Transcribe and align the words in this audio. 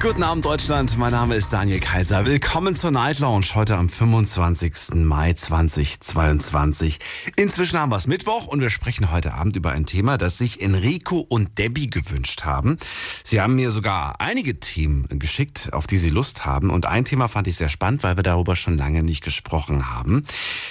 Guten 0.00 0.22
Abend 0.22 0.44
Deutschland, 0.44 0.96
mein 0.96 1.10
Name 1.10 1.34
ist 1.34 1.52
Daniel 1.52 1.80
Kaiser. 1.80 2.24
Willkommen 2.24 2.76
zur 2.76 2.92
Night 2.92 3.18
Lounge 3.18 3.46
heute 3.54 3.76
am 3.76 3.88
25. 3.88 4.94
Mai 4.94 5.32
2022. 5.32 7.00
Inzwischen 7.34 7.78
haben 7.78 7.90
wir 7.90 7.96
es 7.96 8.06
Mittwoch 8.06 8.46
und 8.46 8.60
wir 8.60 8.70
sprechen 8.70 9.10
heute 9.10 9.34
Abend 9.34 9.56
über 9.56 9.72
ein 9.72 9.84
Thema, 9.84 10.18
das 10.18 10.38
sich 10.38 10.60
Enrico 10.60 11.18
und 11.18 11.58
Debbie 11.58 11.90
gewünscht 11.90 12.44
haben. 12.44 12.78
Sie 13.24 13.40
haben 13.40 13.56
mir 13.56 13.72
sogar 13.72 14.20
einige 14.20 14.60
Themen 14.60 15.06
geschickt, 15.18 15.72
auf 15.72 15.88
die 15.88 15.98
sie 15.98 16.10
Lust 16.10 16.46
haben 16.46 16.70
und 16.70 16.86
ein 16.86 17.04
Thema 17.04 17.26
fand 17.28 17.48
ich 17.48 17.56
sehr 17.56 17.68
spannend, 17.68 18.04
weil 18.04 18.16
wir 18.16 18.22
darüber 18.22 18.54
schon 18.54 18.78
lange 18.78 19.02
nicht 19.02 19.24
gesprochen 19.24 19.92
haben. 19.92 20.24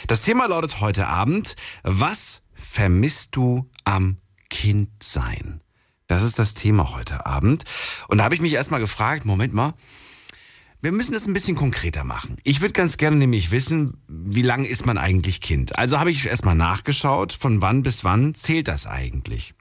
Das 0.07 0.23
Thema 0.23 0.47
lautet 0.47 0.79
heute 0.79 1.07
Abend, 1.07 1.57
was 1.83 2.43
vermisst 2.53 3.35
du 3.35 3.69
am 3.83 4.17
Kindsein? 4.49 5.61
Das 6.11 6.23
ist 6.23 6.39
das 6.39 6.55
Thema 6.55 6.93
heute 6.93 7.25
Abend. 7.25 7.63
Und 8.09 8.17
da 8.17 8.25
habe 8.25 8.35
ich 8.35 8.41
mich 8.41 8.51
erstmal 8.51 8.81
gefragt, 8.81 9.23
Moment 9.23 9.53
mal, 9.53 9.73
wir 10.81 10.91
müssen 10.91 11.13
das 11.13 11.25
ein 11.25 11.33
bisschen 11.33 11.55
konkreter 11.55 12.03
machen. 12.03 12.35
Ich 12.43 12.59
würde 12.59 12.73
ganz 12.73 12.97
gerne 12.97 13.15
nämlich 13.15 13.49
wissen, 13.51 13.93
wie 14.09 14.41
lange 14.41 14.67
ist 14.67 14.85
man 14.85 14.97
eigentlich 14.97 15.39
Kind? 15.39 15.77
Also 15.77 15.99
habe 15.99 16.11
ich 16.11 16.27
erstmal 16.27 16.55
nachgeschaut, 16.55 17.31
von 17.31 17.61
wann 17.61 17.81
bis 17.81 18.03
wann 18.03 18.35
zählt 18.35 18.67
das 18.67 18.87
eigentlich? 18.87 19.53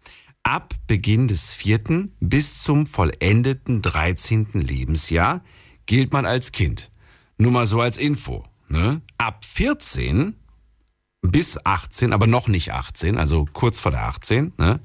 Ab 0.42 0.74
Beginn 0.88 1.28
des 1.28 1.54
vierten 1.54 2.16
bis 2.18 2.64
zum 2.64 2.84
vollendeten 2.86 3.80
13. 3.80 4.48
Lebensjahr 4.54 5.44
gilt 5.86 6.12
man 6.12 6.26
als 6.26 6.50
Kind. 6.50 6.90
Nur 7.38 7.52
mal 7.52 7.68
so 7.68 7.80
als 7.80 7.96
Info. 7.96 8.44
Ne? 8.68 9.02
Ab 9.18 9.44
14 9.44 10.34
bis 11.22 11.64
18, 11.64 12.12
aber 12.12 12.26
noch 12.26 12.48
nicht 12.48 12.72
18, 12.72 13.18
also 13.18 13.46
kurz 13.52 13.78
vor 13.78 13.92
der 13.92 14.06
18, 14.06 14.52
ne, 14.56 14.80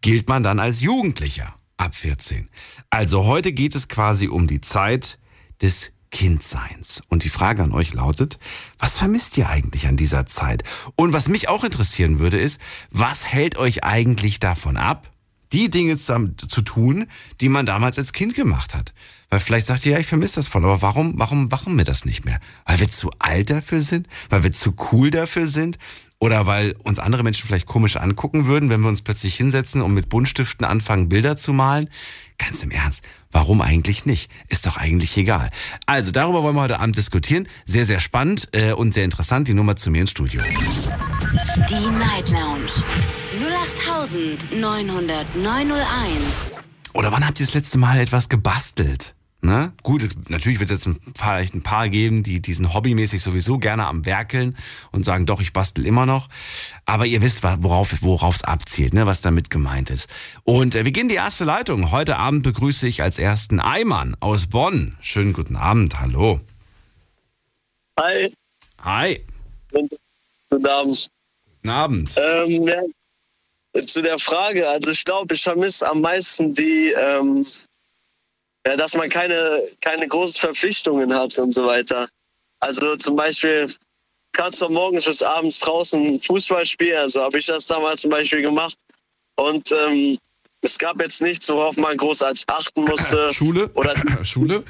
gilt 0.00 0.28
man 0.28 0.42
dann 0.42 0.58
als 0.58 0.80
Jugendlicher 0.80 1.54
ab 1.76 1.94
14. 1.94 2.48
Also 2.90 3.24
heute 3.24 3.52
geht 3.52 3.74
es 3.74 3.88
quasi 3.88 4.28
um 4.28 4.46
die 4.46 4.60
Zeit 4.60 5.18
des 5.62 5.92
Kindseins. 6.10 7.02
Und 7.08 7.24
die 7.24 7.28
Frage 7.28 7.62
an 7.62 7.72
euch 7.72 7.94
lautet, 7.94 8.38
was 8.78 8.98
vermisst 8.98 9.38
ihr 9.38 9.48
eigentlich 9.48 9.86
an 9.86 9.96
dieser 9.96 10.26
Zeit? 10.26 10.64
Und 10.96 11.12
was 11.12 11.28
mich 11.28 11.48
auch 11.48 11.64
interessieren 11.64 12.18
würde, 12.18 12.38
ist, 12.38 12.60
was 12.90 13.28
hält 13.28 13.56
euch 13.56 13.84
eigentlich 13.84 14.40
davon 14.40 14.76
ab, 14.76 15.10
die 15.52 15.70
Dinge 15.70 15.96
zu, 15.96 16.62
tun, 16.62 17.06
die 17.40 17.48
man 17.48 17.66
damals 17.66 17.98
als 17.98 18.12
Kind 18.12 18.34
gemacht 18.34 18.74
hat? 18.74 18.92
Weil 19.30 19.40
vielleicht 19.40 19.68
sagt 19.68 19.86
ihr, 19.86 19.92
ja, 19.92 19.98
ich 19.98 20.06
vermisse 20.06 20.36
das 20.36 20.48
voll, 20.48 20.64
aber 20.64 20.82
warum, 20.82 21.14
warum 21.16 21.46
machen 21.46 21.76
wir 21.78 21.84
das 21.84 22.04
nicht 22.04 22.24
mehr? 22.24 22.40
Weil 22.66 22.80
wir 22.80 22.88
zu 22.88 23.10
alt 23.20 23.50
dafür 23.50 23.80
sind? 23.80 24.08
Weil 24.28 24.42
wir 24.42 24.52
zu 24.52 24.74
cool 24.90 25.10
dafür 25.10 25.46
sind? 25.46 25.78
Oder 26.20 26.46
weil 26.46 26.76
uns 26.84 26.98
andere 26.98 27.22
Menschen 27.22 27.46
vielleicht 27.46 27.66
komisch 27.66 27.96
angucken 27.96 28.46
würden, 28.46 28.68
wenn 28.68 28.82
wir 28.82 28.88
uns 28.88 29.00
plötzlich 29.00 29.36
hinsetzen 29.36 29.80
und 29.80 29.94
mit 29.94 30.10
Buntstiften 30.10 30.66
anfangen, 30.66 31.08
Bilder 31.08 31.38
zu 31.38 31.54
malen? 31.54 31.88
Ganz 32.36 32.62
im 32.62 32.70
Ernst, 32.70 33.02
warum 33.32 33.62
eigentlich 33.62 34.04
nicht? 34.04 34.30
Ist 34.48 34.66
doch 34.66 34.76
eigentlich 34.76 35.16
egal. 35.16 35.50
Also 35.86 36.10
darüber 36.10 36.42
wollen 36.42 36.54
wir 36.54 36.62
heute 36.62 36.78
Abend 36.78 36.96
diskutieren. 36.96 37.48
Sehr, 37.64 37.86
sehr 37.86 38.00
spannend 38.00 38.50
äh, 38.52 38.72
und 38.72 38.92
sehr 38.92 39.04
interessant. 39.04 39.48
Die 39.48 39.54
Nummer 39.54 39.76
zu 39.76 39.90
mir 39.90 40.02
ins 40.02 40.10
Studio. 40.10 40.42
Die 40.42 41.98
Night 41.98 42.28
Lounge. 42.28 42.70
08900901. 44.52 46.60
Oder 46.92 47.12
wann 47.12 47.26
habt 47.26 47.40
ihr 47.40 47.46
das 47.46 47.54
letzte 47.54 47.78
Mal 47.78 47.98
etwas 47.98 48.28
gebastelt? 48.28 49.14
Ne? 49.42 49.72
Gut, 49.82 50.06
natürlich 50.28 50.60
wird 50.60 50.70
es 50.70 50.84
jetzt 50.84 50.98
vielleicht 51.16 51.54
ein 51.54 51.62
paar 51.62 51.88
geben, 51.88 52.22
die 52.22 52.42
diesen 52.42 52.74
hobbymäßig 52.74 53.22
sowieso 53.22 53.56
gerne 53.56 53.86
am 53.86 54.04
Werkeln 54.04 54.54
und 54.92 55.04
sagen, 55.04 55.24
doch, 55.24 55.40
ich 55.40 55.54
bastel 55.54 55.86
immer 55.86 56.04
noch. 56.04 56.28
Aber 56.84 57.06
ihr 57.06 57.22
wisst, 57.22 57.42
worauf 57.42 58.02
worauf 58.02 58.34
es 58.36 58.44
abzielt, 58.44 58.92
ne? 58.92 59.06
was 59.06 59.22
damit 59.22 59.48
gemeint 59.48 59.88
ist. 59.88 60.08
Und 60.44 60.74
äh, 60.74 60.84
wir 60.84 60.92
gehen 60.92 61.08
die 61.08 61.14
erste 61.14 61.44
Leitung. 61.44 61.90
Heute 61.90 62.16
Abend 62.16 62.42
begrüße 62.42 62.86
ich 62.86 63.02
als 63.02 63.18
ersten 63.18 63.60
Eimann 63.60 64.14
aus 64.20 64.46
Bonn. 64.46 64.94
Schönen 65.00 65.32
guten 65.32 65.56
Abend, 65.56 66.00
hallo. 66.00 66.40
Hi. 67.98 68.32
Hi. 68.82 69.24
Guten 69.70 70.66
Abend. 70.66 71.08
Guten 71.62 71.68
Abend. 71.70 72.14
Ähm, 72.16 72.62
ja, 72.62 73.82
zu 73.86 74.02
der 74.02 74.18
Frage, 74.18 74.68
also 74.68 74.90
ich 74.90 75.04
glaube, 75.04 75.34
ich 75.34 75.42
vermisse 75.42 75.88
am 75.88 76.00
meisten 76.00 76.52
die, 76.52 76.92
ähm, 76.92 77.46
ja, 78.66 78.76
dass 78.76 78.94
man 78.94 79.08
keine, 79.08 79.62
keine 79.80 80.06
großen 80.06 80.38
Verpflichtungen 80.38 81.14
hat 81.14 81.38
und 81.38 81.52
so 81.52 81.64
weiter. 81.66 82.08
Also 82.60 82.96
zum 82.96 83.16
Beispiel 83.16 83.72
kannst 84.32 84.60
du 84.60 84.66
von 84.66 84.74
morgens 84.74 85.04
bis 85.04 85.22
abends 85.22 85.58
draußen 85.60 86.20
Fußball 86.20 86.66
spielen, 86.66 86.98
also 86.98 87.22
habe 87.22 87.38
ich 87.38 87.46
das 87.46 87.66
damals 87.66 88.02
zum 88.02 88.10
Beispiel 88.10 88.42
gemacht. 88.42 88.76
Und 89.36 89.72
ähm, 89.72 90.18
es 90.60 90.76
gab 90.76 91.00
jetzt 91.00 91.22
nichts, 91.22 91.48
worauf 91.48 91.76
man 91.78 91.96
großartig 91.96 92.44
achten 92.46 92.84
musste. 92.84 93.30
Schule? 93.34 93.68
Oder 93.74 93.94
Schule? 94.24 94.62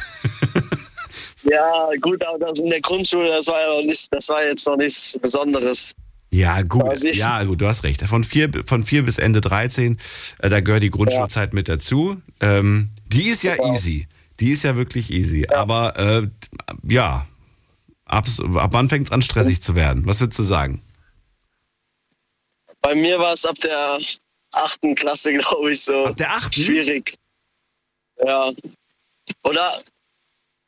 ja, 1.42 1.90
gut, 2.00 2.24
aber 2.24 2.38
das 2.38 2.58
in 2.60 2.70
der 2.70 2.80
Grundschule, 2.80 3.28
das 3.28 3.48
war 3.48 3.60
ja 3.60 3.74
noch 3.74 3.82
nicht, 3.82 4.06
das 4.12 4.28
war 4.28 4.44
jetzt 4.44 4.66
noch 4.66 4.76
nichts 4.76 5.18
Besonderes. 5.20 5.92
Ja, 6.30 6.62
gut. 6.62 7.02
Ja, 7.02 7.42
gut, 7.42 7.60
du 7.60 7.66
hast 7.66 7.82
recht. 7.82 8.02
Von 8.02 8.22
vier, 8.22 8.50
von 8.64 8.84
vier 8.84 9.04
bis 9.04 9.18
Ende 9.18 9.41
13, 9.41 9.98
äh, 10.38 10.48
da 10.48 10.60
gehört 10.60 10.82
die 10.82 10.91
Grundschulzeit 10.91 11.52
ja. 11.52 11.54
mit 11.54 11.68
dazu. 11.68 12.22
Ähm, 12.41 12.91
die 13.06 13.28
ist 13.28 13.42
ja 13.42 13.56
genau. 13.56 13.74
easy. 13.74 14.06
Die 14.38 14.52
ist 14.52 14.62
ja 14.62 14.76
wirklich 14.76 15.12
easy. 15.12 15.46
Ja. 15.50 15.58
Aber 15.58 15.98
äh, 15.98 16.28
ja, 16.88 17.26
ab, 18.04 18.26
ab 18.54 18.70
wann 18.72 18.88
fängt 18.88 19.08
es 19.08 19.12
an, 19.12 19.22
stressig 19.22 19.60
zu 19.60 19.74
werden? 19.74 20.06
Was 20.06 20.20
würdest 20.20 20.38
du 20.38 20.44
sagen? 20.44 20.80
Bei 22.80 22.94
mir 22.94 23.19
war 23.19 23.32
es 23.32 23.44
ab 23.44 23.58
der 23.58 23.98
achten 24.52 24.94
Klasse, 24.94 25.32
glaube 25.36 25.72
ich, 25.72 25.82
so. 25.82 26.06
Ab 26.06 26.16
der 26.16 26.30
achten? 26.30 26.62
Schwierig. 26.62 27.14
Ja. 28.24 28.52
Oder, 29.42 29.80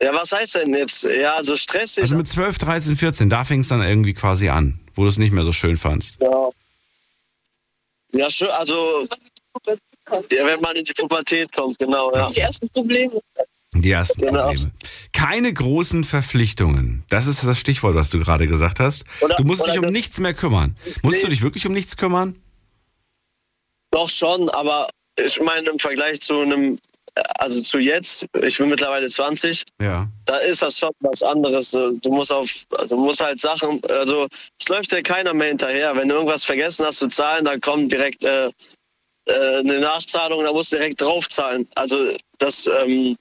ja, 0.03 0.13
was 0.13 0.33
heißt 0.33 0.57
denn 0.57 0.75
jetzt? 0.75 1.05
Ja, 1.05 1.43
so 1.45 1.55
stressig. 1.55 2.03
Also 2.03 2.17
mit 2.17 2.27
12, 2.27 2.59
13, 2.59 2.97
14, 2.97 3.31
da 3.31 3.45
fing 3.45 3.61
es 3.61 3.69
dann 3.69 3.81
irgendwie 3.81 4.15
quasi 4.15 4.49
an 4.49 4.81
wo 4.95 5.03
du 5.03 5.09
es 5.09 5.19
nicht 5.19 5.33
mehr 5.33 5.45
so 5.45 5.53
schön 5.53 5.77
fandst? 5.77 6.19
Ja. 6.21 6.51
Ja, 8.15 8.31
schön, 8.31 8.49
also 8.49 9.07
ja, 9.67 10.45
wenn 10.45 10.61
man 10.61 10.77
in 10.77 10.85
die 10.85 10.93
Pubertät 10.93 11.53
kommt, 11.53 11.79
genau. 11.79 12.15
Ja. 12.15 12.29
Die 12.29 12.41
ersten 12.41 12.69
Probleme. 12.69 13.21
Die 13.75 13.91
ersten 13.91 14.21
genau. 14.21 14.45
Probleme. 14.45 14.73
Keine 15.13 15.53
großen 15.53 16.05
Verpflichtungen. 16.05 17.05
Das 17.09 17.27
ist 17.27 17.45
das 17.45 17.59
Stichwort, 17.59 17.95
was 17.95 18.11
du 18.11 18.19
gerade 18.19 18.47
gesagt 18.47 18.81
hast. 18.81 19.05
Oder, 19.21 19.37
du 19.37 19.45
musst 19.45 19.67
dich 19.67 19.79
um 19.79 19.91
nichts 19.91 20.19
mehr 20.21 20.35
kümmern. 20.35 20.77
Musst 21.03 21.23
du 21.23 21.29
dich 21.29 21.43
wirklich 21.43 21.67
um 21.67 21.73
nichts 21.73 21.97
kümmern? 21.97 22.37
Doch 23.91 24.09
schon, 24.09 24.49
aber 24.51 24.89
ich 25.19 25.41
meine 25.41 25.71
im 25.71 25.79
Vergleich 25.79 26.21
zu 26.21 26.41
einem 26.41 26.79
also 27.39 27.61
zu 27.61 27.79
jetzt, 27.79 28.27
ich 28.43 28.59
bin 28.59 28.69
mittlerweile 28.69 29.09
20, 29.09 29.65
ja. 29.81 30.09
da 30.25 30.37
ist 30.39 30.63
das 30.63 30.79
schon 30.79 30.91
was 31.01 31.23
anderes. 31.23 31.71
Du 31.71 31.99
musst 32.05 32.33
auf, 32.33 32.51
also 32.71 32.97
du 32.97 33.05
musst 33.05 33.21
halt 33.21 33.41
Sachen, 33.41 33.81
also 33.91 34.27
es 34.59 34.69
läuft 34.69 34.93
dir 34.93 35.03
keiner 35.03 35.35
mehr 35.35 35.49
hinterher. 35.49 35.95
Wenn 35.95 36.09
du 36.09 36.15
irgendwas 36.15 36.45
vergessen 36.45 36.87
hast 36.87 36.99
zu 36.99 37.09
zahlen, 37.09 37.45
dann 37.45 37.61
kommt 37.61 37.93
direkt 37.93 38.25
äh, 38.25 38.51
äh, 39.27 39.59
eine 39.59 39.81
Nachzahlung, 39.81 40.43
da 40.43 40.53
musst 40.53 40.73
du 40.73 40.77
direkt 40.77 41.01
draufzahlen. 41.01 41.69
Also 41.75 41.97
das, 42.39 42.67
ähm, 42.67 43.17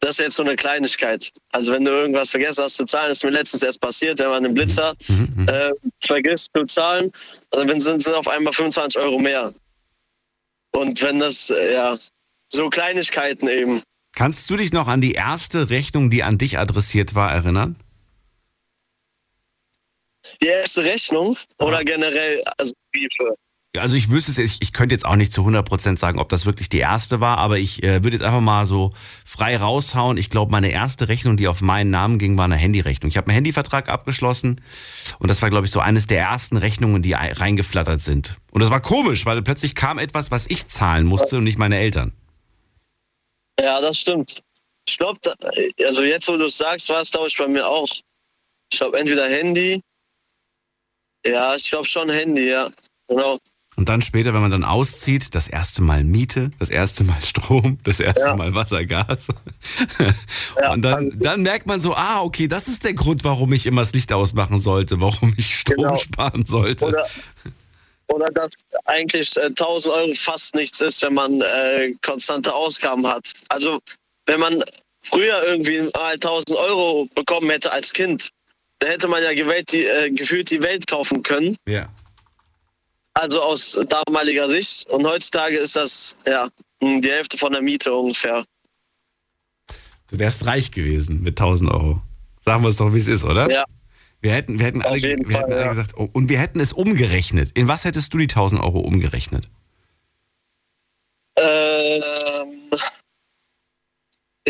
das 0.00 0.12
ist 0.12 0.18
jetzt 0.18 0.36
so 0.36 0.42
eine 0.42 0.56
Kleinigkeit. 0.56 1.30
Also 1.50 1.72
wenn 1.72 1.84
du 1.84 1.90
irgendwas 1.90 2.30
vergessen 2.30 2.62
hast 2.62 2.76
zu 2.76 2.84
zahlen, 2.84 3.10
ist 3.10 3.24
mir 3.24 3.30
letztens 3.30 3.62
erst 3.62 3.80
passiert, 3.80 4.18
wenn 4.20 4.28
man 4.28 4.44
einen 4.44 4.54
Blitzer 4.54 4.94
mhm. 5.08 5.28
mhm. 5.36 5.48
äh, 5.48 5.70
vergisst 6.04 6.50
zu 6.56 6.64
zahlen, 6.66 7.10
also 7.50 7.66
dann 7.66 7.80
sind, 7.80 8.02
sind 8.02 8.14
auf 8.14 8.28
einmal 8.28 8.52
25 8.52 9.00
Euro 9.00 9.18
mehr. 9.18 9.52
Und 10.72 11.00
wenn 11.02 11.20
das, 11.20 11.50
äh, 11.50 11.74
ja, 11.74 11.96
so 12.54 12.70
Kleinigkeiten 12.70 13.48
eben. 13.48 13.82
Kannst 14.14 14.48
du 14.48 14.56
dich 14.56 14.72
noch 14.72 14.88
an 14.88 15.00
die 15.00 15.12
erste 15.12 15.70
Rechnung, 15.70 16.08
die 16.08 16.22
an 16.22 16.38
dich 16.38 16.58
adressiert 16.58 17.14
war, 17.14 17.32
erinnern? 17.32 17.76
Die 20.40 20.46
erste 20.46 20.84
Rechnung 20.84 21.36
oder 21.58 21.84
generell, 21.84 22.42
also 22.56 22.72
Briefe? 22.92 23.34
Also 23.76 23.96
ich 23.96 24.08
wüsste 24.08 24.30
es, 24.30 24.38
ich, 24.38 24.62
ich 24.62 24.72
könnte 24.72 24.94
jetzt 24.94 25.04
auch 25.04 25.16
nicht 25.16 25.32
zu 25.32 25.42
100% 25.42 25.98
sagen, 25.98 26.20
ob 26.20 26.28
das 26.28 26.46
wirklich 26.46 26.68
die 26.68 26.78
erste 26.78 27.20
war, 27.20 27.38
aber 27.38 27.58
ich 27.58 27.82
äh, 27.82 28.04
würde 28.04 28.16
jetzt 28.16 28.22
einfach 28.22 28.40
mal 28.40 28.66
so 28.66 28.92
frei 29.24 29.56
raushauen. 29.56 30.16
Ich 30.16 30.30
glaube, 30.30 30.52
meine 30.52 30.70
erste 30.70 31.08
Rechnung, 31.08 31.36
die 31.36 31.48
auf 31.48 31.60
meinen 31.60 31.90
Namen 31.90 32.18
ging, 32.18 32.36
war 32.36 32.44
eine 32.44 32.54
Handyrechnung. 32.54 33.10
Ich 33.10 33.16
habe 33.16 33.26
einen 33.26 33.34
Handyvertrag 33.34 33.88
abgeschlossen 33.88 34.60
und 35.18 35.28
das 35.28 35.42
war, 35.42 35.50
glaube 35.50 35.66
ich, 35.66 35.72
so 35.72 35.80
eines 35.80 36.06
der 36.06 36.20
ersten 36.20 36.56
Rechnungen, 36.56 37.02
die 37.02 37.14
reingeflattert 37.14 38.00
sind. 38.00 38.36
Und 38.52 38.60
das 38.60 38.70
war 38.70 38.80
komisch, 38.80 39.26
weil 39.26 39.42
plötzlich 39.42 39.74
kam 39.74 39.98
etwas, 39.98 40.30
was 40.30 40.46
ich 40.48 40.68
zahlen 40.68 41.06
musste 41.06 41.38
und 41.38 41.44
nicht 41.44 41.58
meine 41.58 41.76
Eltern. 41.76 42.12
Ja, 43.60 43.80
das 43.80 43.98
stimmt. 43.98 44.42
Ich 44.88 44.98
glaube, 44.98 45.18
also 45.84 46.02
jetzt, 46.02 46.28
wo 46.28 46.36
du 46.36 46.46
es 46.46 46.58
sagst, 46.58 46.88
war 46.88 47.00
es, 47.00 47.10
glaube 47.10 47.28
ich, 47.28 47.36
bei 47.38 47.48
mir 47.48 47.66
auch. 47.66 47.88
Ich 48.72 48.78
glaube, 48.78 48.98
entweder 48.98 49.28
Handy. 49.28 49.80
Ja, 51.26 51.54
ich 51.54 51.68
glaube 51.68 51.86
schon 51.86 52.10
Handy, 52.10 52.48
ja. 52.50 52.70
Genau. 53.08 53.38
Und 53.76 53.88
dann 53.88 54.02
später, 54.02 54.32
wenn 54.34 54.40
man 54.42 54.50
dann 54.52 54.62
auszieht, 54.62 55.34
das 55.34 55.48
erste 55.48 55.82
Mal 55.82 56.04
Miete, 56.04 56.50
das 56.60 56.70
erste 56.70 57.02
Mal 57.02 57.20
Strom, 57.22 57.78
das 57.82 57.98
erste 57.98 58.20
Ja. 58.26 58.36
Mal 58.36 58.54
Wasser, 58.54 58.84
Gas. 58.84 59.28
Ja, 60.60 60.72
Und 60.72 60.82
dann, 60.82 61.10
dann 61.18 61.42
merkt 61.42 61.66
man 61.66 61.80
so, 61.80 61.94
ah, 61.94 62.20
okay, 62.22 62.46
das 62.46 62.68
ist 62.68 62.84
der 62.84 62.94
Grund, 62.94 63.24
warum 63.24 63.52
ich 63.52 63.66
immer 63.66 63.80
das 63.82 63.92
Licht 63.92 64.12
ausmachen 64.12 64.58
sollte, 64.60 65.00
warum 65.00 65.34
ich 65.36 65.56
Strom 65.56 65.76
Genau. 65.84 65.96
sparen 65.96 66.44
sollte. 66.46 66.84
Oder, 66.84 67.06
oder 68.08 68.26
dass 68.26 68.50
eigentlich 68.84 69.36
äh, 69.36 69.46
1000 69.46 69.94
Euro 69.94 70.12
fast 70.14 70.54
nichts 70.54 70.80
ist, 70.80 71.02
wenn 71.02 71.14
man 71.14 71.40
äh, 71.40 71.92
konstante 72.02 72.54
Ausgaben 72.54 73.06
hat. 73.06 73.32
Also 73.48 73.80
wenn 74.26 74.40
man 74.40 74.62
früher 75.02 75.42
irgendwie 75.46 75.80
mal 75.94 76.14
1000 76.14 76.56
Euro 76.56 77.06
bekommen 77.14 77.50
hätte 77.50 77.72
als 77.72 77.92
Kind, 77.92 78.30
da 78.78 78.88
hätte 78.88 79.08
man 79.08 79.22
ja 79.22 79.32
gewählt, 79.34 79.72
die, 79.72 79.84
äh, 79.84 80.10
gefühlt 80.10 80.50
die 80.50 80.62
Welt 80.62 80.86
kaufen 80.86 81.22
können. 81.22 81.56
ja. 81.66 81.88
Also 83.16 83.40
aus 83.40 83.78
damaliger 83.88 84.50
Sicht. 84.50 84.90
Und 84.90 85.06
heutzutage 85.06 85.56
ist 85.56 85.76
das 85.76 86.16
ja 86.26 86.48
mh, 86.82 87.00
die 87.00 87.10
Hälfte 87.10 87.38
von 87.38 87.52
der 87.52 87.62
Miete 87.62 87.94
ungefähr. 87.94 88.44
Du 90.10 90.18
wärst 90.18 90.44
reich 90.46 90.72
gewesen 90.72 91.22
mit 91.22 91.40
1000 91.40 91.70
Euro. 91.70 92.02
Sagen 92.40 92.64
wir 92.64 92.70
es 92.70 92.76
doch, 92.76 92.92
wie 92.92 92.98
es 92.98 93.06
ist, 93.06 93.24
oder? 93.24 93.48
Ja. 93.48 93.64
Wir 94.24 94.32
hätten, 94.32 94.58
wir 94.58 94.64
hätten 94.64 94.80
alle, 94.80 95.02
wir 95.02 95.10
hätten 95.10 95.30
Fall, 95.30 95.44
alle 95.44 95.60
ja. 95.60 95.68
gesagt, 95.68 95.92
oh, 95.98 96.08
und 96.10 96.30
wir 96.30 96.38
hätten 96.38 96.58
es 96.58 96.72
umgerechnet. 96.72 97.50
In 97.52 97.68
was 97.68 97.84
hättest 97.84 98.14
du 98.14 98.16
die 98.16 98.24
1000 98.24 98.58
Euro 98.62 98.80
umgerechnet? 98.80 99.50
Ähm, 101.36 102.42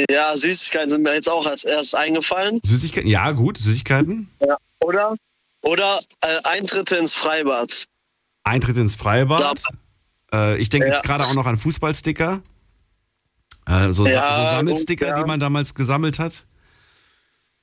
ja, 0.08 0.36
Süßigkeiten 0.36 0.90
sind 0.90 1.02
mir 1.02 1.14
jetzt 1.14 1.28
auch 1.28 1.44
als 1.44 1.64
erstes 1.64 1.94
eingefallen. 1.96 2.60
Süßigkeiten? 2.62 3.10
Ja, 3.10 3.32
gut, 3.32 3.58
Süßigkeiten. 3.58 4.30
Ja. 4.38 4.56
Oder? 4.80 5.16
Oder 5.62 5.98
äh, 6.20 6.38
Eintritte 6.44 6.94
ins 6.94 7.12
Freibad. 7.12 7.86
Eintritt 8.44 8.76
ins 8.76 8.94
Freibad. 8.94 9.60
Äh, 10.32 10.56
ich 10.58 10.68
denke 10.68 10.86
Ja. 10.86 10.94
jetzt 10.94 11.02
gerade 11.02 11.24
auch 11.24 11.34
noch 11.34 11.46
an 11.46 11.56
Fußballsticker. 11.56 12.42
Äh, 13.66 13.90
so, 13.90 14.06
Ja, 14.06 14.36
so 14.52 14.56
Sammelsticker, 14.56 15.06
gut, 15.06 15.16
ja. 15.16 15.22
die 15.24 15.28
man 15.28 15.40
damals 15.40 15.74
gesammelt 15.74 16.20
hat. 16.20 16.44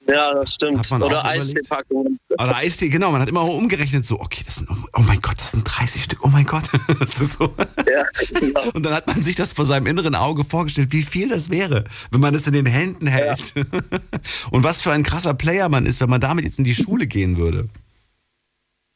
Ja, 0.08 0.34
das 0.34 0.54
stimmt. 0.54 0.92
Oder? 0.92 1.24
Eisteepackungen. 1.24 2.20
Oder 2.30 2.56
Eistee, 2.56 2.90
genau, 2.90 3.12
man 3.12 3.22
hat 3.22 3.30
immer 3.30 3.44
umgerechnet, 3.44 4.06
so, 4.06 4.20
okay, 4.20 4.42
das 4.46 4.56
sind, 4.56 4.70
oh 4.70 5.02
mein 5.02 5.22
Gott, 5.22 5.36
das 5.38 5.52
sind 5.52 5.64
30 5.64 6.04
Stück, 6.04 6.20
oh 6.24 6.30
mein 6.30 6.46
Gott. 6.46 6.64
Das 7.00 7.20
ist 7.20 7.34
so. 7.34 7.54
Ja, 7.78 8.04
genau. 8.40 8.70
Und 8.74 8.84
dann 8.84 8.94
hat 8.94 9.08
man 9.08 9.22
sich 9.22 9.36
das 9.36 9.54
vor 9.54 9.66
seinem 9.66 9.88
inneren 9.88 10.16
Auge 10.16 10.44
vorgestellt, 10.44 10.92
wie 10.92 11.04
viel 11.04 11.30
das 11.30 11.50
wäre, 11.50 11.84
wenn 12.10 12.20
man 12.20 12.34
es 12.34 12.48
in 12.48 12.54
den 12.54 12.66
Händen 12.66 13.08
hält. 13.08 13.54
Und 14.52 14.64
was 14.64 14.82
für 14.82 14.92
ein 14.92 15.04
krasser 15.04 15.34
Player 15.34 15.70
man 15.70 15.86
ist, 15.86 16.02
wenn 16.02 16.10
man 16.10 16.22
damit 16.22 16.46
jetzt 16.46 16.58
in 16.60 16.66
die 16.66 16.76
Schule 16.76 17.08
gehen 17.08 17.38
würde. 17.38 17.70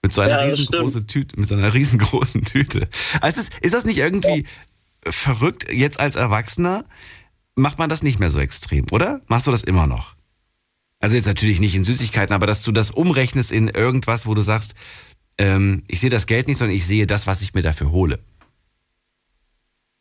Mit 0.02 0.14
so 0.14 0.22
einer 0.22 0.46
Ja, 0.46 0.52
riesengroßen 0.52 1.08
Tüte, 1.08 1.40
mit 1.40 1.48
so 1.48 1.56
einer 1.56 1.74
riesengroßen 1.74 2.44
Tüte. 2.44 2.88
Also 3.22 3.42
ist, 3.42 3.54
ist 3.62 3.74
das 3.74 3.86
nicht 3.86 3.98
irgendwie 3.98 4.46
verrückt, 5.04 5.72
jetzt 5.72 6.00
als 6.00 6.16
Erwachsener 6.16 6.86
macht 7.56 7.80
man 7.80 7.90
das 7.90 8.04
nicht 8.04 8.20
mehr 8.20 8.30
so 8.30 8.40
extrem, 8.40 8.86
oder? 8.92 9.22
Machst 9.28 9.48
du 9.48 9.52
das 9.52 9.64
immer 9.64 9.88
noch? 9.88 10.15
Also 11.06 11.18
jetzt 11.18 11.28
natürlich 11.28 11.60
nicht 11.60 11.76
in 11.76 11.84
Süßigkeiten, 11.84 12.34
aber 12.34 12.48
dass 12.48 12.64
du 12.64 12.72
das 12.72 12.90
umrechnest 12.90 13.52
in 13.52 13.68
irgendwas, 13.68 14.26
wo 14.26 14.34
du 14.34 14.42
sagst, 14.42 14.74
ähm, 15.38 15.84
ich 15.88 16.00
sehe 16.00 16.10
das 16.10 16.26
Geld 16.26 16.48
nicht, 16.48 16.58
sondern 16.58 16.76
ich 16.76 16.84
sehe 16.84 17.06
das, 17.06 17.28
was 17.28 17.44
ich 17.44 17.54
mir 17.54 17.62
dafür 17.62 17.92
hole. 17.92 18.18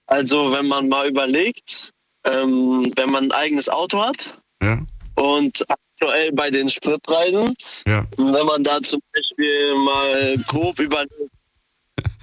Also, 0.06 0.50
wenn 0.50 0.66
man 0.66 0.88
mal 0.88 1.06
überlegt, 1.06 1.90
ähm, 2.24 2.90
wenn 2.96 3.10
man 3.10 3.24
ein 3.24 3.32
eigenes 3.32 3.68
Auto 3.68 4.00
hat 4.00 4.40
Ja, 4.62 4.80
und 5.16 5.62
aktuell 5.68 6.32
bei 6.32 6.48
den 6.48 6.70
Spritpreisen, 6.70 7.54
ja. 7.86 8.06
wenn 8.16 8.46
man 8.46 8.64
da 8.64 8.80
zum 8.80 9.02
Beispiel 9.12 9.74
mal 9.74 10.38
grob 10.46 10.78
überlegt, 10.78 11.33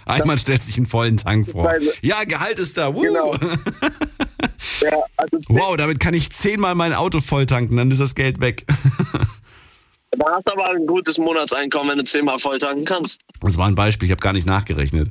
Einmal 0.05 0.37
stellt 0.37 0.63
sich 0.63 0.77
einen 0.77 0.85
vollen 0.85 1.17
Tank 1.17 1.49
vor. 1.49 1.71
Ja, 2.01 2.23
Gehalt 2.23 2.59
ist 2.59 2.77
da. 2.77 2.93
Woo. 2.95 3.01
Genau. 3.01 3.33
ja, 4.81 4.97
also 5.17 5.37
Wow, 5.47 5.77
damit 5.77 5.99
kann 5.99 6.13
ich 6.13 6.31
zehnmal 6.31 6.75
mein 6.75 6.93
Auto 6.93 7.19
voll 7.21 7.45
tanken, 7.45 7.77
dann 7.77 7.91
ist 7.91 8.01
das 8.01 8.15
Geld 8.15 8.39
weg. 8.41 8.65
da 10.11 10.25
hast 10.35 10.47
du 10.47 10.51
aber 10.53 10.69
ein 10.71 10.85
gutes 10.85 11.17
Monatseinkommen, 11.17 11.91
wenn 11.91 11.97
du 11.99 12.03
zehnmal 12.03 12.39
voll 12.39 12.59
tanken 12.59 12.85
kannst. 12.85 13.19
Das 13.41 13.57
war 13.57 13.67
ein 13.67 13.75
Beispiel, 13.75 14.07
ich 14.07 14.11
habe 14.11 14.21
gar 14.21 14.33
nicht 14.33 14.47
nachgerechnet. 14.47 15.09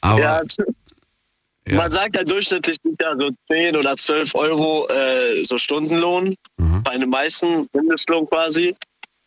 Aber 0.00 0.20
Ja, 0.20 0.42
ja, 1.68 1.74
Man 1.76 1.90
sagt 1.90 2.16
ja 2.16 2.22
durchschnittlich 2.24 2.76
ja 3.00 3.16
so 3.18 3.30
10 3.48 3.76
oder 3.76 3.96
12 3.96 4.34
Euro 4.34 4.86
äh, 4.88 5.44
so 5.44 5.58
Stundenlohn, 5.58 6.34
Mhm. 6.58 6.82
bei 6.82 6.96
den 6.96 7.10
meisten 7.10 7.66
Mindestlohn 7.72 8.26
quasi. 8.28 8.74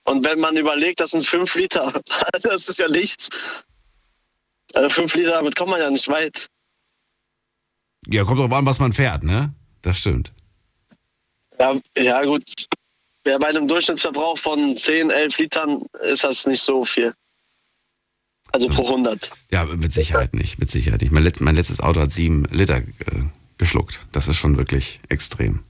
Und 0.06 0.26
wenn 0.26 0.40
man 0.40 0.58
überlegt, 0.58 1.00
das 1.02 1.12
sind 1.12 1.26
5 1.26 1.54
Liter, 1.56 1.94
das 2.44 2.70
ist 2.70 2.80
ja 2.80 2.88
nichts. 2.88 3.30
Also 4.74 4.90
5 4.90 5.16
Liter, 5.16 5.32
damit 5.32 5.56
kommt 5.56 5.72
man 5.72 5.80
ja 5.80 5.90
nicht 5.90 6.08
weit. 6.08 6.48
ja, 8.08 8.24
kommt 8.24 8.40
drauf 8.40 8.52
an, 8.52 8.66
was 8.66 8.80
man 8.80 8.94
fährt, 8.94 9.24
ne? 9.24 9.54
Das 9.82 9.98
stimmt. 9.98 10.32
Ja, 11.60 11.76
ja 11.98 12.24
gut. 12.24 12.44
Ja, 13.26 13.38
bei 13.38 13.48
einem 13.48 13.68
Durchschnittsverbrauch 13.68 14.38
von 14.38 14.78
10, 14.78 15.10
11 15.10 15.38
Litern 15.40 15.82
ist 16.04 16.24
das 16.24 16.46
nicht 16.46 16.62
so 16.62 16.86
viel. 16.86 17.14
Also 18.52 18.68
pro 18.70 18.86
100. 18.88 19.30
Ja, 19.52 19.66
mit 19.66 19.94
Sicherheit 19.94 20.34
nicht, 20.34 20.58
mit 20.58 20.72
Sicherheit 20.72 21.02
nicht. 21.02 21.12
Mein, 21.12 21.24
letzt, 21.24 21.42
mein 21.42 21.56
letztes 21.56 21.82
Auto 21.82 22.02
hat 22.02 22.12
sieben 22.12 22.46
Liter 22.46 22.78
äh, 22.78 22.84
geschluckt. 23.58 24.06
Das 24.12 24.28
ist 24.28 24.38
schon 24.38 24.58
wirklich 24.58 25.00
extrem. 25.10 25.64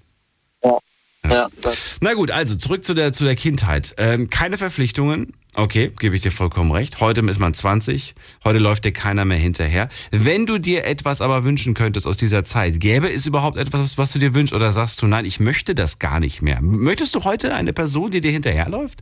Ja, 1.28 1.50
das, 1.62 1.98
Na 2.02 2.14
gut, 2.14 2.32
also 2.32 2.56
zurück 2.56 2.84
zu 2.84 2.94
der, 2.94 3.12
zu 3.12 3.26
der 3.26 3.36
Kindheit. 3.36 3.94
Ähm, 3.98 4.30
keine 4.30 4.58
Verpflichtungen. 4.58 5.34
Okay, 5.60 5.92
gebe 6.00 6.16
ich 6.16 6.22
dir 6.22 6.32
vollkommen 6.32 6.72
recht. 6.72 7.02
Heute 7.02 7.20
ist 7.20 7.38
man 7.38 7.54
20. 7.54 8.16
Heute 8.46 8.60
läuft 8.60 8.86
dir 8.86 8.94
keiner 8.94 9.26
mehr 9.26 9.38
hinterher. 9.38 9.90
Wenn 10.10 10.46
du 10.46 10.58
dir 10.58 10.86
etwas 10.86 11.20
aber 11.20 11.44
wünschen 11.44 11.74
könntest 11.74 12.08
aus 12.08 12.16
dieser 12.16 12.46
Zeit, 12.46 12.80
gäbe 12.80 13.12
es 13.12 13.26
überhaupt 13.26 13.58
etwas, 13.58 13.98
was 13.98 14.14
du 14.14 14.20
dir 14.20 14.34
wünschst? 14.34 14.56
Oder 14.56 14.72
sagst 14.72 15.02
du, 15.02 15.08
nein, 15.08 15.26
ich 15.26 15.42
möchte 15.42 15.76
das 15.76 16.00
gar 16.00 16.22
nicht 16.22 16.42
mehr? 16.42 16.60
Möchtest 16.62 17.14
du 17.14 17.26
heute 17.26 17.54
eine 17.54 17.74
Person, 17.74 18.10
die 18.10 18.22
dir 18.22 18.32
hinterherläuft? 18.32 19.00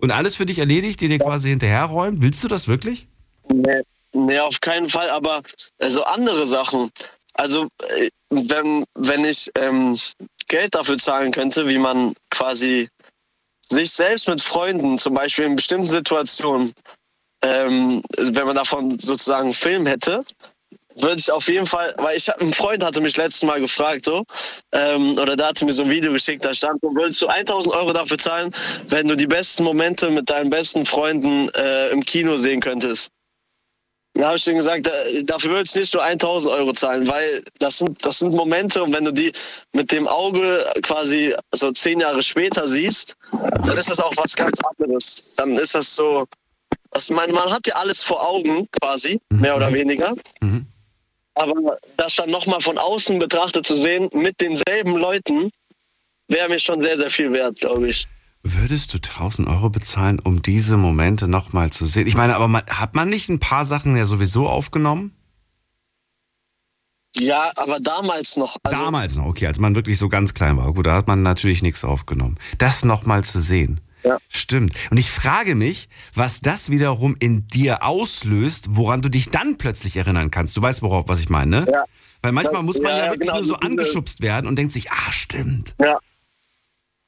Und 0.00 0.10
alles 0.10 0.34
für 0.34 0.46
dich 0.46 0.58
erledigt, 0.58 1.00
die 1.00 1.06
dir 1.06 1.20
quasi 1.20 1.50
hinterherräumt? 1.50 2.20
Willst 2.22 2.42
du 2.42 2.48
das 2.48 2.66
wirklich? 2.66 3.06
Nee, 3.48 3.82
nee, 4.12 4.40
auf 4.40 4.60
keinen 4.60 4.88
Fall, 4.88 5.10
aber 5.10 5.42
so 5.78 6.02
andere 6.02 6.48
Sachen. 6.48 6.90
Also, 7.34 7.68
äh, 8.00 8.08
wenn, 8.30 8.84
wenn 8.96 9.24
ich 9.24 9.48
ähm, 9.54 9.96
Geld 10.48 10.74
dafür 10.74 10.98
zahlen 10.98 11.30
könnte, 11.30 11.68
wie 11.68 11.78
man 11.78 12.14
quasi 12.30 12.88
sich 13.70 13.90
selbst 13.92 14.28
mit 14.28 14.40
Freunden, 14.40 14.98
zum 14.98 15.14
Beispiel 15.14 15.44
in 15.44 15.56
bestimmten 15.56 15.88
Situationen, 15.88 16.72
ähm, 17.42 18.02
wenn 18.18 18.46
man 18.46 18.56
davon 18.56 18.98
sozusagen 18.98 19.46
einen 19.46 19.54
Film 19.54 19.86
hätte, 19.86 20.24
würde 20.96 21.16
ich 21.18 21.30
auf 21.30 21.48
jeden 21.48 21.66
Fall, 21.66 21.94
weil 21.98 22.16
ich 22.16 22.28
ein 22.40 22.52
Freund 22.52 22.84
hatte 22.84 23.00
mich 23.00 23.16
letztes 23.16 23.44
Mal 23.44 23.60
gefragt, 23.60 24.04
so, 24.04 24.24
ähm, 24.72 25.16
oder 25.18 25.36
da 25.36 25.48
hatte 25.48 25.64
mir 25.64 25.72
so 25.72 25.82
ein 25.82 25.90
Video 25.90 26.12
geschickt, 26.12 26.44
da 26.44 26.52
stand, 26.52 26.82
würdest 26.82 27.22
du 27.22 27.28
1000 27.28 27.74
Euro 27.74 27.92
dafür 27.92 28.18
zahlen, 28.18 28.54
wenn 28.88 29.08
du 29.08 29.16
die 29.16 29.26
besten 29.26 29.64
Momente 29.64 30.10
mit 30.10 30.28
deinen 30.28 30.50
besten 30.50 30.84
Freunden 30.84 31.48
äh, 31.50 31.90
im 31.90 32.04
Kino 32.04 32.36
sehen 32.36 32.60
könntest? 32.60 33.10
Da 34.14 34.26
habe 34.26 34.36
ich 34.38 34.44
denen 34.44 34.58
gesagt, 34.58 34.86
da- 34.86 34.92
dafür 35.24 35.50
würde 35.50 35.64
ich 35.64 35.74
nicht 35.74 35.94
nur 35.94 36.02
1000 36.02 36.52
Euro 36.52 36.72
zahlen, 36.72 37.06
weil 37.06 37.42
das 37.58 37.78
sind, 37.78 38.04
das 38.04 38.18
sind 38.18 38.34
Momente 38.34 38.82
und 38.82 38.92
wenn 38.92 39.04
du 39.04 39.12
die 39.12 39.32
mit 39.72 39.92
dem 39.92 40.08
Auge 40.08 40.64
quasi 40.82 41.34
so 41.52 41.70
zehn 41.70 42.00
Jahre 42.00 42.22
später 42.22 42.66
siehst, 42.66 43.16
dann 43.64 43.76
ist 43.76 43.88
das 43.88 44.00
auch 44.00 44.12
was 44.16 44.34
ganz 44.34 44.58
anderes. 44.64 45.34
Dann 45.36 45.56
ist 45.56 45.74
das 45.74 45.94
so, 45.94 46.26
was, 46.90 47.08
man, 47.10 47.30
man 47.32 47.50
hat 47.52 47.66
ja 47.68 47.76
alles 47.76 48.02
vor 48.02 48.28
Augen 48.28 48.66
quasi, 48.80 49.20
mehr 49.30 49.56
oder 49.56 49.72
weniger. 49.72 50.12
Mhm. 50.40 50.66
Aber 51.34 51.78
das 51.96 52.16
dann 52.16 52.30
nochmal 52.30 52.60
von 52.60 52.76
außen 52.78 53.18
betrachtet 53.20 53.64
zu 53.64 53.76
sehen, 53.76 54.10
mit 54.12 54.40
denselben 54.40 54.96
Leuten, 54.96 55.50
wäre 56.28 56.48
mir 56.48 56.58
schon 56.58 56.82
sehr, 56.82 56.96
sehr 56.98 57.10
viel 57.10 57.32
wert, 57.32 57.60
glaube 57.60 57.88
ich. 57.90 58.06
Würdest 58.42 58.94
du 58.94 58.98
1000 58.98 59.48
Euro 59.48 59.68
bezahlen, 59.68 60.18
um 60.18 60.40
diese 60.40 60.76
Momente 60.76 61.28
nochmal 61.28 61.70
zu 61.70 61.84
sehen? 61.86 62.06
Ich 62.06 62.16
meine, 62.16 62.36
aber 62.36 62.48
man, 62.48 62.62
hat 62.66 62.94
man 62.94 63.10
nicht 63.10 63.28
ein 63.28 63.38
paar 63.38 63.66
Sachen 63.66 63.96
ja 63.96 64.06
sowieso 64.06 64.48
aufgenommen? 64.48 65.14
Ja, 67.16 67.50
aber 67.56 67.80
damals 67.80 68.36
noch. 68.36 68.56
Also, 68.62 68.82
Damals 68.82 69.16
noch, 69.16 69.26
okay, 69.26 69.46
als 69.46 69.58
man 69.58 69.74
wirklich 69.74 69.98
so 69.98 70.08
ganz 70.08 70.32
klein 70.32 70.56
war. 70.56 70.72
Gut, 70.72 70.86
da 70.86 70.94
hat 70.94 71.08
man 71.08 71.22
natürlich 71.22 71.62
nichts 71.62 71.84
aufgenommen. 71.84 72.38
Das 72.58 72.84
nochmal 72.84 73.24
zu 73.24 73.40
sehen. 73.40 73.80
Ja. 74.04 74.16
Stimmt. 74.28 74.74
Und 74.90 74.96
ich 74.96 75.10
frage 75.10 75.54
mich, 75.54 75.88
was 76.14 76.40
das 76.40 76.70
wiederum 76.70 77.16
in 77.18 77.46
dir 77.48 77.82
auslöst, 77.82 78.68
woran 78.70 79.02
du 79.02 79.10
dich 79.10 79.30
dann 79.30 79.58
plötzlich 79.58 79.96
erinnern 79.96 80.30
kannst. 80.30 80.56
Du 80.56 80.62
weißt, 80.62 80.80
worauf, 80.80 81.08
was 81.08 81.20
ich 81.20 81.28
meine, 81.28 81.50
ne? 81.50 81.66
Ja. 81.70 81.84
Weil 82.22 82.32
manchmal 82.32 82.62
muss 82.62 82.80
man 82.80 82.92
ja, 82.92 82.98
ja, 82.98 83.12
wirklich 83.12 83.28
genau, 83.28 83.40
nur 83.40 83.44
so 83.44 83.56
angeschubst 83.56 84.22
werden 84.22 84.46
und 84.46 84.56
denkt 84.56 84.72
sich, 84.72 84.90
ah, 84.90 85.12
stimmt. 85.12 85.74
Ja. 85.80 85.98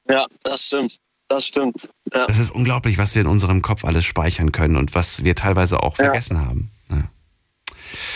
Ja, 0.09 0.27
das 0.43 0.65
stimmt. 0.65 0.97
Das 1.33 1.47
stimmt. 1.47 1.89
Ja. 2.13 2.27
Das 2.27 2.37
ist 2.37 2.51
unglaublich, 2.51 2.99
was 2.99 3.15
wir 3.15 3.21
in 3.23 3.27
unserem 3.27 3.63
Kopf 3.63 3.85
alles 3.85 4.05
speichern 4.05 4.51
können 4.51 4.75
und 4.75 4.93
was 4.93 5.23
wir 5.23 5.33
teilweise 5.35 5.81
auch 5.81 5.97
Ja. 5.97 6.05
vergessen 6.05 6.39
haben. 6.45 6.69
Ja. 6.91 7.09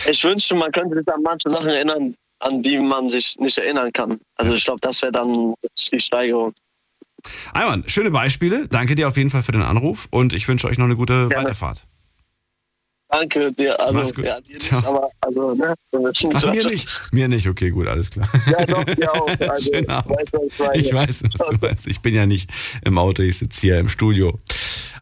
Ich 0.08 0.22
wünschte, 0.22 0.54
man 0.54 0.70
könnte 0.70 0.96
sich 0.96 1.08
an 1.12 1.22
manche 1.22 1.50
Sachen 1.50 1.68
erinnern, 1.68 2.14
an 2.38 2.62
die 2.62 2.78
man 2.78 3.10
sich 3.10 3.34
nicht 3.40 3.58
erinnern 3.58 3.92
kann. 3.92 4.20
Also 4.36 4.54
ich 4.54 4.64
glaube, 4.64 4.78
das 4.82 5.02
wäre 5.02 5.10
dann 5.10 5.54
die 5.92 5.98
Steigerung. 6.00 6.52
Ayman, 7.52 7.82
schöne 7.88 8.12
Beispiele. 8.12 8.68
Danke 8.68 8.94
dir 8.94 9.08
auf 9.08 9.16
jeden 9.16 9.30
Fall 9.30 9.42
für 9.42 9.50
den 9.50 9.62
Anruf 9.62 10.06
und 10.12 10.32
ich 10.32 10.46
wünsche 10.46 10.68
euch 10.68 10.78
noch 10.78 10.84
eine 10.84 10.94
gute 10.94 11.26
Gerne. 11.26 11.44
Weiterfahrt. 11.46 11.82
Danke 13.10 13.52
dir. 13.52 13.80
Also, 13.80 13.94
Mach's 13.94 14.14
gut. 14.14 14.24
Ja, 14.26 14.40
dir 14.40 14.54
nicht, 14.54 14.72
aber, 14.72 15.10
also, 15.20 15.54
ne? 15.54 15.74
Ach, 16.34 16.52
mir 16.52 16.66
nicht. 16.66 16.88
Mir 17.10 17.28
nicht, 17.28 17.46
okay, 17.48 17.70
gut, 17.70 17.86
alles 17.86 18.10
klar. 18.10 18.28
Ja, 18.46 18.66
doch, 18.66 18.84
dir 18.84 19.12
auch. 19.12 19.28
Also, 19.48 19.72
Schönen 19.72 19.88
Abend. 19.88 20.16
weißt 20.16 20.34
du, 20.34 20.38
was 20.58 20.76
ich? 20.76 20.86
Ich 20.86 20.92
weiß, 20.92 21.22
was 21.24 21.48
du 21.48 21.56
meinst. 21.60 21.86
Ich 21.86 22.00
bin 22.00 22.14
ja 22.14 22.26
nicht 22.26 22.50
im 22.84 22.98
Auto, 22.98 23.22
ich 23.22 23.38
sitze 23.38 23.60
hier 23.62 23.78
im 23.78 23.88
Studio. 23.88 24.38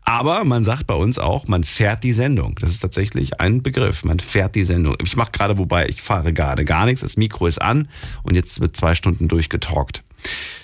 Aber 0.02 0.44
man 0.44 0.62
sagt 0.62 0.86
bei 0.86 0.94
uns 0.94 1.18
auch, 1.18 1.48
man 1.48 1.64
fährt 1.64 2.04
die 2.04 2.12
Sendung. 2.12 2.54
Das 2.60 2.70
ist 2.70 2.78
tatsächlich 2.78 3.40
ein 3.40 3.62
Begriff. 3.62 4.04
Man 4.04 4.20
fährt 4.20 4.54
die 4.54 4.64
Sendung. 4.64 4.96
Ich 5.02 5.16
mache 5.16 5.32
gerade, 5.32 5.58
wobei 5.58 5.86
ich 5.88 6.00
fahre 6.00 6.32
gerade 6.32 6.64
gar 6.64 6.86
nichts. 6.86 7.00
Das 7.00 7.16
Mikro 7.16 7.48
ist 7.48 7.60
an 7.60 7.88
und 8.22 8.36
jetzt 8.36 8.60
wird 8.60 8.76
zwei 8.76 8.94
Stunden 8.94 9.26
durchgetalkt. 9.26 10.04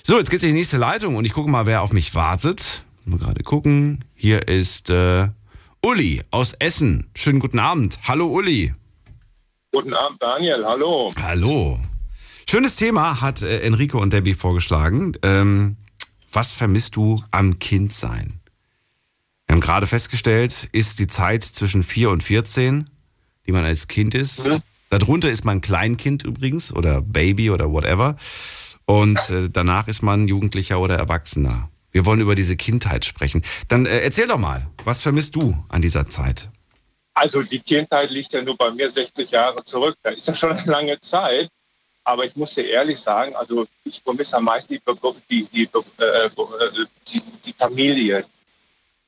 So, 0.05 0.17
jetzt 0.17 0.31
geht's 0.31 0.45
in 0.45 0.51
die 0.51 0.59
nächste 0.59 0.79
Leitung 0.79 1.17
und 1.17 1.25
ich 1.25 1.33
gucke 1.33 1.51
mal, 1.51 1.67
wer 1.67 1.83
auf 1.83 1.93
mich 1.93 2.15
wartet. 2.15 2.85
Mal 3.05 3.19
gerade 3.19 3.43
gucken. 3.43 4.05
Hier 4.15 4.47
ist 4.47 4.91
äh, 4.91 5.27
Uli 5.85 6.23
aus 6.31 6.53
Essen. 6.61 7.11
Schönen 7.13 7.41
guten 7.41 7.59
Abend. 7.59 7.99
Hallo 8.05 8.27
Uli. 8.27 8.73
Guten 9.73 9.93
Abend, 9.95 10.23
Daniel. 10.23 10.65
Hallo. 10.65 11.11
Hallo. 11.21 11.81
Schönes 12.49 12.77
Thema 12.77 13.21
hat 13.21 13.43
äh, 13.43 13.63
Enrico 13.63 13.99
und 13.99 14.13
Debbie 14.13 14.35
vorgeschlagen. 14.35 15.15
Ähm, 15.23 15.77
was 16.31 16.53
vermisst 16.53 16.95
du 16.95 17.25
am 17.33 17.59
Kindsein? 17.59 18.39
Wir 19.47 19.55
haben 19.55 19.61
gerade 19.61 19.89
festgestellt, 19.89 20.69
ist 20.71 21.01
die 21.01 21.09
Zeit 21.09 21.43
zwischen 21.43 21.83
4 21.83 22.11
und 22.11 22.23
14, 22.23 22.89
die 23.49 23.53
man 23.53 23.65
als 23.65 23.89
Kind 23.89 24.15
ist. 24.15 24.49
Mhm. 24.49 24.63
Darunter 24.89 25.33
ist 25.33 25.45
man 25.45 25.61
Kleinkind 25.61 26.23
übrigens 26.23 26.73
oder 26.73 27.03
Baby 27.03 27.51
oder 27.51 27.73
whatever. 27.73 28.17
Und 28.85 29.19
äh, 29.31 29.51
danach 29.51 29.89
ist 29.89 30.03
man 30.03 30.29
Jugendlicher 30.29 30.79
oder 30.79 30.97
Erwachsener. 30.97 31.72
Wir 31.93 32.07
wollen 32.07 32.21
über 32.21 32.35
diese 32.35 32.57
Kindheit 32.57 33.05
sprechen. 33.05 33.45
Dann 33.69 33.87
äh, 33.87 34.01
erzähl 34.01 34.27
doch 34.27 34.39
mal, 34.39 34.67
was 34.85 35.03
vermisst 35.03 35.37
du 35.37 35.55
an 35.69 35.83
dieser 35.83 36.09
Zeit? 36.09 36.49
Also 37.15 37.43
die 37.43 37.61
Kindheit 37.61 38.11
liegt 38.11 38.33
ja 38.33 38.43
nur 38.43 38.57
bei 38.57 38.71
mir 38.71 38.89
60 38.89 39.31
Jahre 39.31 39.63
zurück. 39.65 39.97
Da 40.03 40.11
ist 40.11 40.27
ja 40.27 40.35
schon 40.35 40.53
eine 40.53 40.65
lange 40.65 40.99
Zeit. 41.01 41.49
Aber 42.05 42.25
ich 42.25 42.35
muss 42.35 42.55
dir 42.55 42.67
ehrlich 42.67 42.99
sagen, 42.99 43.37
also 43.37 43.67
ich 43.85 44.03
vermisse 44.03 44.37
am 44.37 44.45
meisten 44.45 44.75
die, 44.75 44.81
die, 45.31 45.47
die, 45.47 45.69
äh, 45.99 46.27
äh, 46.27 46.31
die, 47.07 47.23
die 47.45 47.53
Familie, 47.53 48.25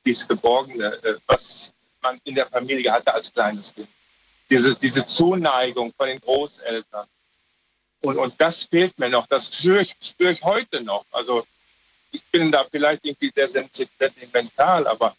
dieses 0.05 0.27
Geborgene, 0.27 0.93
äh, 1.03 1.15
was 1.27 1.73
man 2.01 2.19
in 2.23 2.35
der 2.35 2.47
Familie 2.47 2.91
hatte 2.91 3.13
als 3.13 3.33
kleines 3.33 3.73
Kind. 3.73 3.87
Diese, 4.49 4.75
diese 4.75 5.05
Zuneigung 5.05 5.91
von 5.97 6.07
den 6.07 6.21
Großeltern. 6.21 7.07
Und, 8.01 8.17
und 8.17 8.35
das 8.37 8.63
fehlt 8.63 8.97
mir 8.99 9.09
noch. 9.09 9.25
Das 9.27 9.53
spüre 9.53 9.81
ich, 9.81 9.95
spüre 9.99 10.31
ich 10.31 10.43
heute 10.43 10.81
noch. 10.81 11.03
Also 11.11 11.45
ich 12.15 12.23
bin 12.31 12.51
da 12.51 12.63
vielleicht 12.63 13.05
irgendwie 13.05 13.31
sehr 13.33 13.47
sentimental, 13.47 14.87
aber 14.87 15.15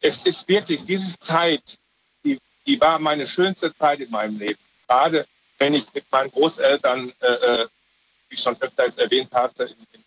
es 0.00 0.24
ist 0.24 0.48
wirklich 0.48 0.84
diese 0.84 1.18
Zeit, 1.18 1.78
die, 2.24 2.38
die 2.66 2.80
war 2.80 2.98
meine 2.98 3.26
schönste 3.26 3.74
Zeit 3.74 4.00
in 4.00 4.10
meinem 4.10 4.38
Leben. 4.38 4.58
Gerade 4.86 5.26
wenn 5.58 5.74
ich 5.74 5.86
mit 5.94 6.10
meinen 6.10 6.30
Großeltern, 6.30 7.12
äh, 7.20 7.26
äh, 7.26 7.66
wie 8.28 8.34
ich 8.34 8.40
schon 8.40 8.60
öfter 8.60 8.86
jetzt 8.86 8.98
erwähnt 8.98 9.32
hatte, 9.32 9.64
im, 9.64 9.86
im 9.92 10.04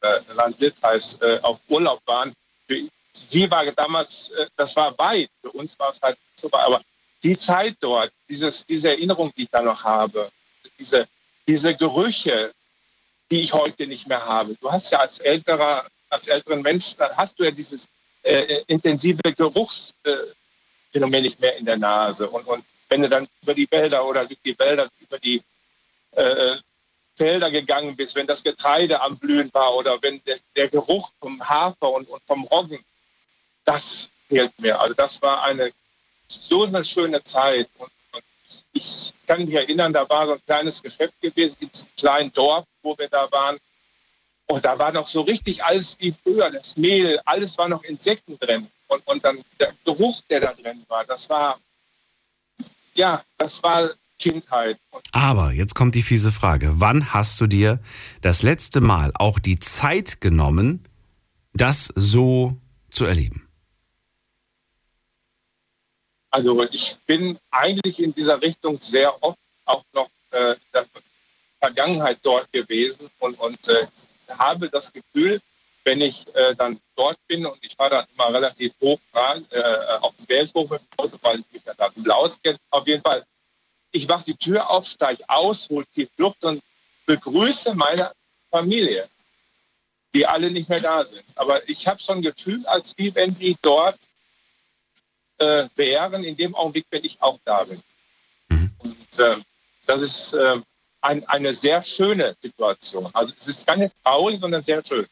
äh, 0.00 0.32
Land 0.34 0.58
Littheis 0.60 1.18
äh, 1.20 1.38
auf 1.42 1.58
Urlaub 1.68 2.00
waren. 2.06 2.32
Für 2.66 2.76
sie 3.12 3.50
war 3.50 3.64
damals, 3.72 4.30
äh, 4.30 4.46
das 4.56 4.74
war 4.76 4.96
weit, 4.98 5.30
für 5.40 5.52
uns 5.52 5.78
war 5.78 5.90
es 5.90 6.00
halt 6.02 6.18
weit, 6.42 6.66
aber 6.66 6.82
die 7.22 7.36
Zeit 7.36 7.76
dort, 7.80 8.12
dieses, 8.28 8.66
diese 8.66 8.90
Erinnerung, 8.90 9.32
die 9.36 9.44
ich 9.44 9.50
da 9.50 9.62
noch 9.62 9.82
habe, 9.82 10.30
diese, 10.78 11.06
diese 11.46 11.74
Gerüche, 11.74 12.52
die 13.30 13.42
ich 13.42 13.52
heute 13.52 13.86
nicht 13.86 14.06
mehr 14.06 14.24
habe. 14.24 14.54
Du 14.60 14.70
hast 14.70 14.92
ja 14.92 15.00
als 15.00 15.18
älterer, 15.18 15.84
als 16.10 16.28
älteren 16.28 16.62
Mensch, 16.62 16.94
dann 16.96 17.16
hast 17.16 17.38
du 17.38 17.44
ja 17.44 17.50
dieses 17.50 17.88
äh, 18.22 18.62
intensive 18.66 19.22
Geruchsphänomen 19.22 21.22
nicht 21.22 21.40
mehr 21.40 21.56
in 21.56 21.64
der 21.64 21.76
Nase. 21.76 22.28
Und, 22.28 22.46
und 22.46 22.64
wenn 22.88 23.02
du 23.02 23.08
dann 23.08 23.26
über 23.42 23.54
die 23.54 23.70
Wälder 23.70 24.04
oder 24.04 24.24
durch 24.24 24.40
die 24.44 24.58
Wälder, 24.58 24.88
über 25.00 25.18
die 25.18 25.42
äh, 26.12 26.56
Felder 27.16 27.50
gegangen 27.50 27.96
bist, 27.96 28.14
wenn 28.14 28.26
das 28.26 28.42
Getreide 28.42 29.00
am 29.00 29.16
Blühen 29.16 29.52
war 29.52 29.74
oder 29.74 30.00
wenn 30.02 30.22
der, 30.24 30.38
der 30.56 30.68
Geruch 30.68 31.10
vom 31.20 31.48
Hafer 31.48 31.92
und, 31.92 32.08
und 32.08 32.22
vom 32.26 32.44
Roggen, 32.44 32.84
das 33.64 34.10
fehlt 34.28 34.52
mir. 34.58 34.80
Also 34.80 34.94
das 34.94 35.22
war 35.22 35.42
eine 35.44 35.72
so 36.28 36.64
eine 36.64 36.84
schöne 36.84 37.22
Zeit. 37.22 37.68
Und 37.78 37.90
ich 38.72 39.12
kann 39.26 39.44
mich 39.44 39.54
erinnern, 39.54 39.92
da 39.92 40.08
war 40.08 40.26
so 40.26 40.34
ein 40.34 40.44
kleines 40.44 40.82
Geschäft 40.82 41.20
gewesen, 41.20 41.56
in 41.60 41.70
diesem 41.70 41.88
kleinen 41.96 42.32
Dorf, 42.32 42.64
wo 42.82 42.96
wir 42.98 43.08
da 43.08 43.30
waren. 43.30 43.58
Und 44.46 44.64
da 44.64 44.78
war 44.78 44.92
noch 44.92 45.06
so 45.06 45.22
richtig 45.22 45.64
alles 45.64 45.96
wie 46.00 46.14
früher, 46.22 46.50
das 46.50 46.76
Mehl, 46.76 47.18
alles 47.24 47.56
war 47.56 47.68
noch 47.68 47.82
Insekten 47.84 48.38
drin. 48.38 48.68
Und, 48.88 49.06
und 49.06 49.24
dann 49.24 49.42
der 49.58 49.72
Geruch, 49.84 50.20
der 50.28 50.40
da 50.40 50.52
drin 50.52 50.84
war, 50.88 51.04
das 51.04 51.28
war, 51.30 51.58
ja, 52.94 53.24
das 53.38 53.62
war 53.62 53.90
Kindheit. 54.18 54.78
Aber 55.12 55.52
jetzt 55.52 55.74
kommt 55.74 55.94
die 55.94 56.02
fiese 56.02 56.32
Frage. 56.32 56.74
Wann 56.76 57.12
hast 57.12 57.40
du 57.40 57.46
dir 57.46 57.80
das 58.20 58.42
letzte 58.42 58.80
Mal 58.80 59.12
auch 59.14 59.38
die 59.38 59.58
Zeit 59.58 60.20
genommen, 60.20 60.84
das 61.52 61.92
so 61.94 62.56
zu 62.90 63.06
erleben? 63.06 63.43
Also 66.34 66.64
ich 66.64 66.96
bin 67.06 67.38
eigentlich 67.52 68.02
in 68.02 68.12
dieser 68.12 68.42
Richtung 68.42 68.80
sehr 68.80 69.22
oft 69.22 69.38
auch 69.66 69.84
noch 69.92 70.10
äh, 70.32 70.54
in 70.54 70.58
der 70.74 70.84
Vergangenheit 71.60 72.18
dort 72.24 72.50
gewesen 72.50 73.08
und, 73.20 73.38
und 73.38 73.68
äh, 73.68 73.86
habe 74.30 74.68
das 74.68 74.92
Gefühl, 74.92 75.40
wenn 75.84 76.00
ich 76.00 76.26
äh, 76.34 76.56
dann 76.56 76.80
dort 76.96 77.18
bin 77.28 77.46
und 77.46 77.64
ich 77.64 77.76
fahre 77.76 77.90
dann 77.90 78.06
immer 78.16 78.34
relativ 78.34 78.72
hoch 78.80 78.98
dran, 79.12 79.46
äh, 79.50 79.62
auf 80.00 80.12
dem 80.16 80.26
Berg 80.26 80.52
hoch 80.56 80.68
mit 80.68 80.80
dem 80.80 80.88
Auto, 80.96 81.16
weil 81.22 81.38
ich 81.38 81.52
mich 81.52 81.62
ja 81.66 81.74
da 81.74 81.86
bisschen 81.86 82.10
auskenne. 82.10 82.58
Auf 82.70 82.84
jeden 82.88 83.02
Fall, 83.02 83.24
ich 83.92 84.08
mache 84.08 84.24
die 84.24 84.34
Tür 84.34 84.68
auf, 84.68 84.88
steige 84.88 85.22
aus, 85.28 85.68
hole 85.70 85.86
die 85.94 86.08
Luft 86.16 86.42
und 86.42 86.60
begrüße 87.06 87.76
meine 87.76 88.10
Familie, 88.50 89.08
die 90.12 90.26
alle 90.26 90.50
nicht 90.50 90.68
mehr 90.68 90.80
da 90.80 91.04
sind. 91.04 91.22
Aber 91.36 91.68
ich 91.68 91.86
habe 91.86 92.00
schon 92.00 92.18
ein 92.18 92.22
Gefühl, 92.22 92.66
als 92.66 92.92
wie 92.96 93.14
wenn 93.14 93.38
die 93.38 93.56
dort 93.62 94.00
äh, 95.38 95.68
wären, 95.76 96.24
in 96.24 96.36
dem 96.36 96.54
Augenblick, 96.54 96.86
wenn 96.90 97.04
ich 97.04 97.20
auch 97.20 97.38
da 97.44 97.64
bin. 97.64 97.82
Und 98.78 99.18
äh, 99.18 99.36
das 99.86 100.02
ist 100.02 100.34
äh, 100.34 100.56
ein, 101.00 101.26
eine 101.28 101.52
sehr 101.52 101.82
schöne 101.82 102.36
Situation. 102.40 103.10
Also 103.12 103.32
es 103.38 103.48
ist 103.48 103.66
keine 103.66 103.90
traurig, 104.02 104.40
sondern 104.40 104.62
sehr 104.62 104.82
schön. 104.84 105.06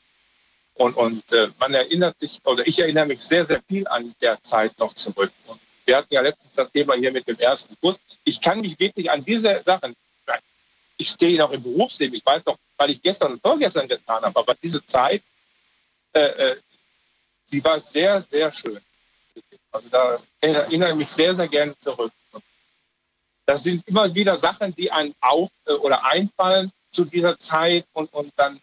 Und, 0.75 0.97
und 0.97 1.33
äh, 1.33 1.49
man 1.59 1.75
erinnert 1.75 2.19
sich, 2.19 2.41
oder 2.45 2.67
ich 2.67 2.79
erinnere 2.79 3.07
mich 3.07 3.21
sehr, 3.21 3.45
sehr 3.45 3.63
viel 3.69 3.87
an 3.89 4.15
der 4.21 4.43
Zeit 4.43 4.79
noch 4.79 4.95
zurück. 4.95 5.33
Und 5.47 5.61
wir 5.85 5.97
hatten 5.97 6.15
ja 6.15 6.23
letztens 6.23 6.55
das 6.55 6.73
Thema 6.73 6.95
hier 6.95 7.13
mit 7.13 7.29
dem 7.29 7.39
ersten 7.39 7.77
Kurs. 7.81 8.01
Ich 8.25 8.41
kann 8.41 8.61
mich 8.61 8.79
wirklich 8.79 9.11
an 9.11 9.25
diese 9.25 9.63
Sachen, 9.65 9.95
ich 10.97 11.11
stehe 11.11 11.39
noch 11.39 11.51
im 11.51 11.63
Berufsleben, 11.63 12.17
ich 12.17 12.25
weiß 12.25 12.45
doch, 12.45 12.57
weil 12.77 12.91
ich 12.91 13.03
gestern 13.03 13.33
und 13.33 13.43
vorgestern 13.43 13.89
getan 13.89 14.23
habe, 14.23 14.39
aber 14.39 14.55
diese 14.55 14.85
Zeit, 14.87 15.23
äh, 16.13 16.21
äh, 16.21 16.57
sie 17.45 17.63
war 17.65 17.79
sehr, 17.81 18.21
sehr 18.23 18.53
schön. 18.53 18.81
Also 19.73 19.89
da 19.89 20.19
erinnere 20.41 20.91
ich 20.91 20.97
mich 20.97 21.09
sehr, 21.09 21.35
sehr 21.35 21.49
gerne 21.49 21.77
zurück. 21.79 22.13
Das 23.47 23.65
sind 23.65 23.87
immer 23.89 24.15
wieder 24.15 24.37
Sachen, 24.37 24.75
die 24.75 24.91
einem 24.91 25.15
auf 25.21 25.51
äh, 25.67 25.73
oder 25.73 26.05
einfallen 26.05 26.71
zu 26.93 27.05
dieser 27.05 27.39
Zeit 27.39 27.87
und, 27.93 28.13
und 28.13 28.33
dann, 28.37 28.61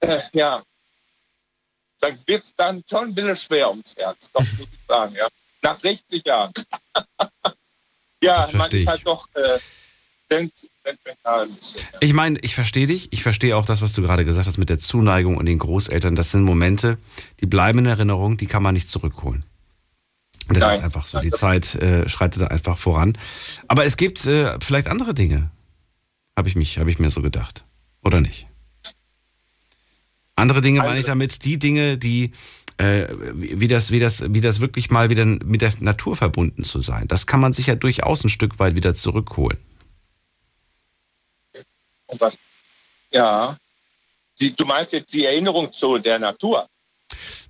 äh, 0.00 0.20
ja, 0.32 0.62
da 2.00 2.08
wird 2.26 2.42
es 2.42 2.54
dann 2.56 2.82
schon 2.88 3.08
ein 3.08 3.14
bisschen 3.14 3.36
schwer 3.36 3.70
ums 3.70 3.94
Herz, 3.96 4.30
doch 4.32 4.40
muss 4.40 4.60
ich 4.60 4.86
sagen, 4.88 5.14
ja. 5.14 5.28
Nach 5.62 5.76
60 5.76 6.24
Jahren. 6.24 6.52
ja, 8.22 8.48
man 8.54 8.70
ist 8.70 8.86
halt 8.86 9.06
doch 9.06 9.28
äh. 9.34 9.58
Ich 11.98 12.12
meine, 12.12 12.38
ich 12.38 12.54
verstehe 12.54 12.86
dich. 12.86 13.12
Ich 13.12 13.24
verstehe 13.24 13.56
auch 13.56 13.66
das, 13.66 13.82
was 13.82 13.94
du 13.94 14.02
gerade 14.02 14.24
gesagt 14.24 14.46
hast 14.46 14.58
mit 14.58 14.68
der 14.68 14.78
Zuneigung 14.78 15.36
und 15.36 15.46
den 15.46 15.58
Großeltern. 15.58 16.14
Das 16.14 16.30
sind 16.30 16.44
Momente, 16.44 16.98
die 17.40 17.46
bleiben 17.46 17.80
in 17.80 17.86
Erinnerung, 17.86 18.36
die 18.36 18.46
kann 18.46 18.62
man 18.62 18.74
nicht 18.74 18.88
zurückholen. 18.88 19.44
Das 20.54 20.60
Nein. 20.60 20.78
ist 20.78 20.84
einfach 20.84 21.06
so. 21.06 21.18
Nein, 21.18 21.28
Die 21.28 21.32
Zeit 21.32 21.74
äh, 21.76 22.08
schreitet 22.08 22.42
da 22.42 22.46
einfach 22.48 22.76
voran. 22.76 23.16
Aber 23.68 23.84
es 23.84 23.96
gibt 23.96 24.26
äh, 24.26 24.58
vielleicht 24.60 24.88
andere 24.88 25.14
Dinge, 25.14 25.50
habe 26.36 26.48
ich 26.48 26.56
mich, 26.56 26.78
habe 26.78 26.90
ich 26.90 26.98
mir 26.98 27.10
so 27.10 27.22
gedacht, 27.22 27.64
oder 28.02 28.20
nicht? 28.20 28.46
Andere 30.34 30.60
Dinge 30.60 30.80
meine 30.80 30.98
ich 30.98 31.06
damit, 31.06 31.44
die 31.44 31.58
Dinge, 31.58 31.98
die 31.98 32.32
äh, 32.78 33.08
wie 33.34 33.68
das, 33.68 33.90
wie 33.90 34.00
das, 34.00 34.32
wie 34.32 34.40
das 34.40 34.60
wirklich 34.60 34.90
mal 34.90 35.10
wieder 35.10 35.26
mit 35.26 35.60
der 35.60 35.72
Natur 35.80 36.16
verbunden 36.16 36.64
zu 36.64 36.80
sein. 36.80 37.06
Das 37.08 37.26
kann 37.26 37.38
man 37.40 37.52
sich 37.52 37.66
ja 37.66 37.74
durchaus 37.74 38.24
ein 38.24 38.30
Stück 38.30 38.58
weit 38.58 38.74
wieder 38.74 38.94
zurückholen. 38.94 39.58
Ja. 43.10 43.56
Die, 44.40 44.56
du 44.56 44.64
meinst 44.64 44.94
jetzt 44.94 45.12
die 45.12 45.26
Erinnerung 45.26 45.70
zu 45.70 45.98
der 45.98 46.18
Natur? 46.18 46.66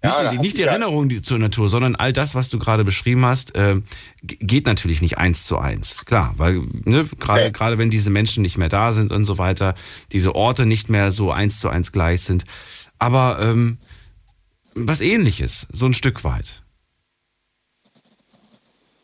Nicht, 0.02 0.18
Ja, 0.18 0.32
nicht 0.32 0.56
die 0.56 0.62
Erinnerung 0.62 1.08
die, 1.08 1.20
zur 1.22 1.38
Natur, 1.38 1.68
sondern 1.68 1.94
all 1.96 2.12
das, 2.12 2.34
was 2.34 2.48
du 2.48 2.58
gerade 2.58 2.84
beschrieben 2.84 3.24
hast, 3.26 3.54
äh, 3.54 3.80
geht 4.22 4.66
natürlich 4.66 5.02
nicht 5.02 5.18
eins 5.18 5.44
zu 5.44 5.58
eins. 5.58 6.04
Klar, 6.04 6.34
weil 6.38 6.62
ne, 6.84 7.08
gerade 7.18 7.52
gerade 7.52 7.78
wenn 7.78 7.90
diese 7.90 8.10
Menschen 8.10 8.42
nicht 8.42 8.56
mehr 8.56 8.68
da 8.70 8.92
sind 8.92 9.12
und 9.12 9.24
so 9.24 9.38
weiter, 9.38 9.74
diese 10.12 10.34
Orte 10.34 10.66
nicht 10.66 10.88
mehr 10.88 11.12
so 11.12 11.30
eins 11.30 11.60
zu 11.60 11.68
eins 11.68 11.92
gleich 11.92 12.22
sind. 12.22 12.44
Aber 12.98 13.38
ähm, 13.42 13.78
was 14.74 15.00
ähnliches, 15.00 15.66
so 15.72 15.86
ein 15.86 15.94
Stück 15.94 16.24
weit. 16.24 16.62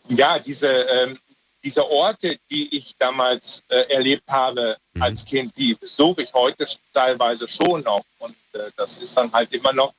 ja, 0.08 0.38
diese, 0.38 0.68
ähm, 0.68 1.18
diese 1.64 1.84
Orte, 1.90 2.38
die 2.50 2.74
ich 2.76 2.94
damals 2.98 3.62
äh, 3.68 3.92
erlebt 3.92 4.28
habe 4.28 4.76
Mhm. 4.94 5.02
als 5.02 5.24
Kind, 5.24 5.56
die 5.58 5.74
besuche 5.74 6.22
ich 6.22 6.32
heute 6.32 6.64
teilweise 6.92 7.46
schon 7.48 7.82
noch. 7.82 8.04
Und 8.18 8.36
äh, 8.54 8.70
das 8.76 8.98
ist 8.98 9.16
dann 9.16 9.32
halt 9.32 9.52
immer 9.52 9.72
noch 9.72 9.92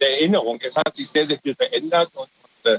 eine 0.00 0.10
Erinnerung. 0.10 0.60
Es 0.60 0.76
hat 0.76 0.94
sich 0.94 1.08
sehr, 1.08 1.26
sehr 1.26 1.38
viel 1.38 1.54
verändert 1.54 2.10
und, 2.14 2.28
und 2.64 2.72
äh, 2.72 2.78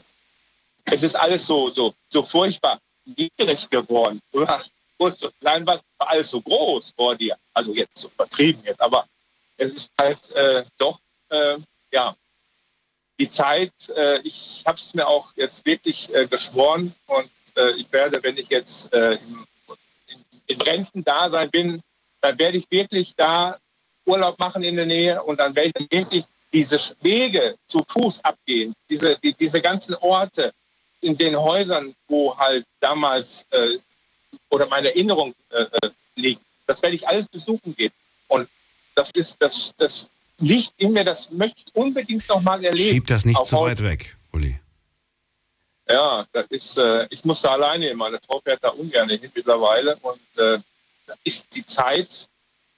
es 0.85 1.03
ist 1.03 1.15
alles 1.15 1.45
so, 1.45 1.69
so, 1.69 1.93
so 2.09 2.23
furchtbar 2.23 2.79
niedrig 3.05 3.69
geworden. 3.69 4.19
Früher, 4.31 4.61
gut, 4.97 5.17
so 5.17 5.29
war 5.41 5.79
alles 5.99 6.29
so 6.29 6.41
groß 6.41 6.93
vor 6.95 7.15
dir. 7.15 7.37
Also 7.53 7.73
jetzt 7.73 7.97
so 7.97 8.09
übertrieben 8.09 8.61
jetzt, 8.63 8.81
aber 8.81 9.05
es 9.57 9.75
ist 9.75 9.91
halt 9.99 10.29
äh, 10.31 10.63
doch, 10.77 10.99
äh, 11.29 11.57
ja, 11.91 12.15
die 13.19 13.29
Zeit, 13.29 13.73
äh, 13.95 14.19
ich 14.21 14.63
habe 14.65 14.77
es 14.77 14.93
mir 14.93 15.07
auch 15.07 15.31
jetzt 15.35 15.65
wirklich 15.65 16.13
äh, 16.13 16.27
geschworen 16.27 16.93
und 17.07 17.29
äh, 17.55 17.71
ich 17.71 17.91
werde, 17.91 18.21
wenn 18.21 18.37
ich 18.37 18.49
jetzt 18.49 18.93
im, 18.93 19.45
in, 20.07 20.25
in 20.45 20.61
Rentendasein 20.61 21.49
bin, 21.49 21.81
dann 22.21 22.37
werde 22.37 22.57
ich 22.57 22.69
wirklich 22.69 23.15
da 23.15 23.57
Urlaub 24.05 24.39
machen 24.39 24.63
in 24.63 24.75
der 24.75 24.85
Nähe 24.85 25.21
und 25.23 25.39
dann 25.39 25.55
werde 25.55 25.71
ich 25.79 25.91
wirklich 25.91 26.25
diese 26.53 26.77
Wege 27.01 27.55
zu 27.67 27.83
Fuß 27.87 28.23
abgehen, 28.23 28.73
diese, 28.89 29.17
die, 29.17 29.33
diese 29.33 29.61
ganzen 29.61 29.95
Orte 29.95 30.53
in 31.01 31.17
den 31.17 31.35
Häusern, 31.35 31.93
wo 32.07 32.37
halt 32.37 32.65
damals 32.79 33.45
äh, 33.51 33.77
oder 34.49 34.65
meine 34.67 34.89
Erinnerung 34.89 35.33
äh, 35.51 35.63
äh, 35.63 35.89
liegt. 36.15 36.41
Das 36.65 36.81
werde 36.81 36.95
ich 36.95 37.07
alles 37.07 37.27
besuchen 37.27 37.75
gehen. 37.75 37.91
Und 38.27 38.47
das 38.95 39.11
ist 39.11 39.37
das, 39.39 39.73
das 39.77 40.09
liegt 40.39 40.73
in 40.77 40.93
mir, 40.93 41.03
das 41.03 41.29
möchte 41.31 41.61
ich 41.65 41.75
unbedingt 41.75 42.27
noch 42.27 42.41
mal 42.41 42.63
erleben. 42.63 42.95
Schieb 42.95 43.07
das 43.07 43.25
nicht 43.25 43.37
Auch 43.37 43.45
zu 43.45 43.57
weit 43.57 43.81
weg, 43.83 44.17
Uli. 44.33 44.59
Ja, 45.89 46.25
das 46.33 46.47
ist, 46.47 46.77
äh, 46.77 47.07
ich 47.09 47.23
muss 47.23 47.41
da 47.41 47.51
alleine 47.51 47.87
hin. 47.87 47.97
Meine 47.97 48.19
Frau 48.25 48.41
fährt 48.41 48.63
da 48.63 48.69
ungern 48.69 49.07
hin 49.07 49.31
mittlerweile. 49.33 49.95
Und 50.01 50.19
äh, 50.37 50.59
ist 51.23 51.45
die 51.55 51.65
Zeit 51.65 52.27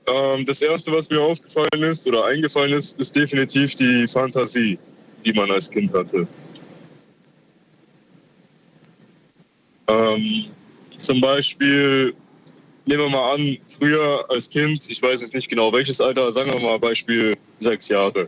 Ähm, 0.07 0.45
das 0.45 0.61
erste, 0.61 0.91
was 0.91 1.09
mir 1.09 1.21
aufgefallen 1.21 1.83
ist 1.83 2.07
oder 2.07 2.25
eingefallen 2.25 2.73
ist, 2.73 2.99
ist 2.99 3.15
definitiv 3.15 3.75
die 3.75 4.07
Fantasie, 4.07 4.79
die 5.23 5.33
man 5.33 5.51
als 5.51 5.69
Kind 5.69 5.93
hatte. 5.93 6.27
Ähm, 9.87 10.45
zum 10.97 11.21
Beispiel, 11.21 12.13
nehmen 12.85 13.03
wir 13.03 13.09
mal 13.09 13.35
an, 13.35 13.57
früher 13.77 14.25
als 14.29 14.49
Kind, 14.49 14.89
ich 14.89 15.01
weiß 15.01 15.21
jetzt 15.21 15.35
nicht 15.35 15.49
genau 15.49 15.71
welches 15.71 16.01
Alter, 16.01 16.31
sagen 16.31 16.51
wir 16.51 16.59
mal 16.59 16.79
Beispiel 16.79 17.35
sechs 17.59 17.89
Jahre. 17.89 18.27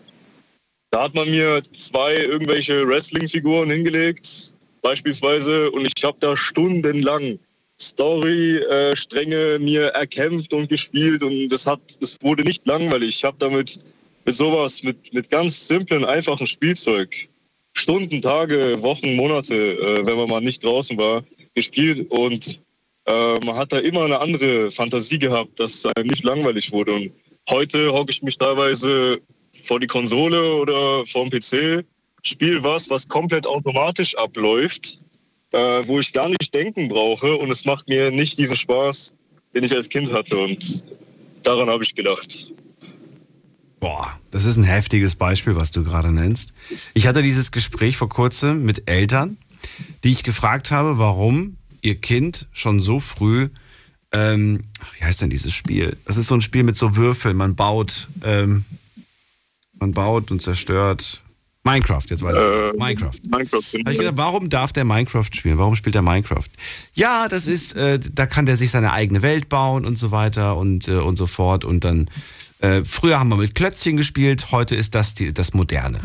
Da 0.92 1.04
hat 1.04 1.16
man 1.16 1.30
mir 1.30 1.62
zwei 1.78 2.18
irgendwelche 2.18 2.88
Wrestling-Figuren 2.88 3.70
hingelegt, 3.70 4.54
beispielsweise, 4.82 5.72
und 5.72 5.86
ich 5.86 6.04
habe 6.04 6.18
da 6.20 6.36
stundenlang 6.36 7.40
Story-Stränge 7.82 9.60
mir 9.60 9.88
erkämpft 9.88 10.54
und 10.54 10.70
gespielt 10.70 11.24
und 11.24 11.50
das 11.50 11.66
hat, 11.66 11.80
das 12.00 12.18
wurde 12.22 12.44
nicht 12.44 12.66
langweilig. 12.66 13.10
Ich 13.10 13.24
habe 13.24 13.38
damit 13.40 13.80
mit 14.26 14.36
sowas, 14.36 14.84
mit, 14.84 15.14
mit 15.14 15.30
ganz 15.30 15.68
simplen, 15.68 16.06
einfachen 16.06 16.48
Spielzeug 16.48 17.10
Stunden, 17.74 18.22
Tage, 18.22 18.82
Wochen, 18.82 19.16
Monate, 19.16 19.56
äh, 19.56 20.06
wenn 20.06 20.18
man 20.18 20.30
mal 20.30 20.42
nicht 20.42 20.64
draußen 20.64 20.98
war, 20.98 21.24
gespielt 21.56 22.10
und 22.12 22.60
äh, 23.06 23.46
man 23.46 23.56
hat 23.56 23.74
da 23.74 23.80
immer 23.80 24.06
eine 24.06 24.20
andere 24.20 24.72
Fantasie 24.72 25.20
gehabt, 25.20 25.60
dass 25.60 25.86
einem 25.86 26.08
nicht 26.08 26.24
langweilig 26.24 26.72
wurde. 26.72 26.94
Und 26.94 27.12
heute 27.50 27.92
hocke 27.92 28.12
ich 28.12 28.22
mich 28.22 28.38
teilweise 28.38 29.20
vor 29.64 29.80
die 29.80 29.88
Konsole 29.88 30.56
oder 30.56 31.06
vor 31.06 31.26
dem 31.26 31.40
PC, 31.40 31.86
spiele 32.24 32.64
was, 32.64 32.90
was 32.90 33.08
komplett 33.08 33.48
automatisch 33.48 34.16
abläuft, 34.16 35.00
äh, 35.52 35.88
wo 35.88 36.00
ich 36.00 36.14
gar 36.14 36.30
nicht 36.30 36.54
denken 36.54 36.88
brauche 36.88 37.36
und 37.36 37.50
es 37.50 37.66
macht 37.66 37.90
mir 37.90 38.12
nicht 38.12 38.38
diesen 38.38 38.56
Spaß, 38.56 39.16
den 39.54 39.64
ich 39.64 39.76
als 39.76 39.90
Kind 39.90 40.12
hatte. 40.12 40.38
Und 40.38 40.86
daran 41.44 41.70
habe 41.70 41.84
ich 41.84 41.94
gedacht. 41.96 42.52
Boah, 43.80 44.20
das 44.30 44.46
ist 44.46 44.58
ein 44.58 44.64
heftiges 44.64 45.16
Beispiel, 45.16 45.56
was 45.56 45.72
du 45.72 45.84
gerade 45.84 46.12
nennst. 46.12 46.54
Ich 46.94 47.08
hatte 47.08 47.24
dieses 47.24 47.52
Gespräch 47.52 47.98
vor 47.98 48.10
kurzem 48.10 48.64
mit 48.64 48.88
Eltern, 48.88 49.38
die 50.04 50.12
ich 50.12 50.24
gefragt 50.24 50.72
habe, 50.72 50.98
warum 51.00 51.58
ihr 51.82 51.96
Kind 51.96 52.48
schon 52.52 52.80
so 52.80 53.00
früh, 53.00 53.50
ähm, 54.12 54.66
wie 54.98 55.06
heißt 55.06 55.22
denn 55.22 55.30
dieses 55.30 55.54
Spiel? 55.54 55.98
Das 56.06 56.18
ist 56.18 56.28
so 56.28 56.36
ein 56.36 56.42
Spiel 56.42 56.64
mit 56.64 56.78
so 56.78 56.96
Würfeln, 56.96 57.36
man 57.36 57.56
baut, 57.56 58.08
ähm, 58.24 58.66
man 59.80 59.94
baut 59.94 60.30
und 60.30 60.42
zerstört. 60.42 61.21
Minecraft, 61.64 62.04
jetzt 62.10 62.24
weiß 62.24 62.36
ich. 62.36 62.42
Äh, 62.42 62.78
Minecraft. 62.78 63.20
Minecraft. 63.24 63.74
Habe 63.80 63.92
ich 63.92 63.98
gedacht, 63.98 64.18
warum 64.18 64.50
darf 64.50 64.74
der 64.74 64.84
Minecraft 64.84 65.28
spielen? 65.32 65.58
Warum 65.60 65.76
spielt 65.76 65.96
er 65.96 66.02
Minecraft? 66.02 66.48
Ja, 66.94 67.28
das 67.28 67.46
ist, 67.46 67.74
äh, 67.74 68.00
da 68.14 68.26
kann 68.26 68.48
der 68.48 68.58
sich 68.58 68.72
seine 68.72 68.94
eigene 68.94 69.22
Welt 69.22 69.48
bauen 69.48 69.86
und 69.86 69.96
so 69.96 70.12
weiter 70.12 70.58
und, 70.58 70.88
äh, 70.88 70.94
und 70.94 71.18
so 71.18 71.28
fort. 71.28 71.64
Und 71.64 71.84
dann, 71.84 72.10
äh, 72.62 72.84
früher 72.84 73.20
haben 73.20 73.30
wir 73.30 73.38
mit 73.38 73.54
Klötzchen 73.54 73.96
gespielt, 73.96 74.52
heute 74.52 74.76
ist 74.76 74.96
das 74.96 75.14
die, 75.14 75.34
das 75.34 75.54
Moderne. 75.54 76.00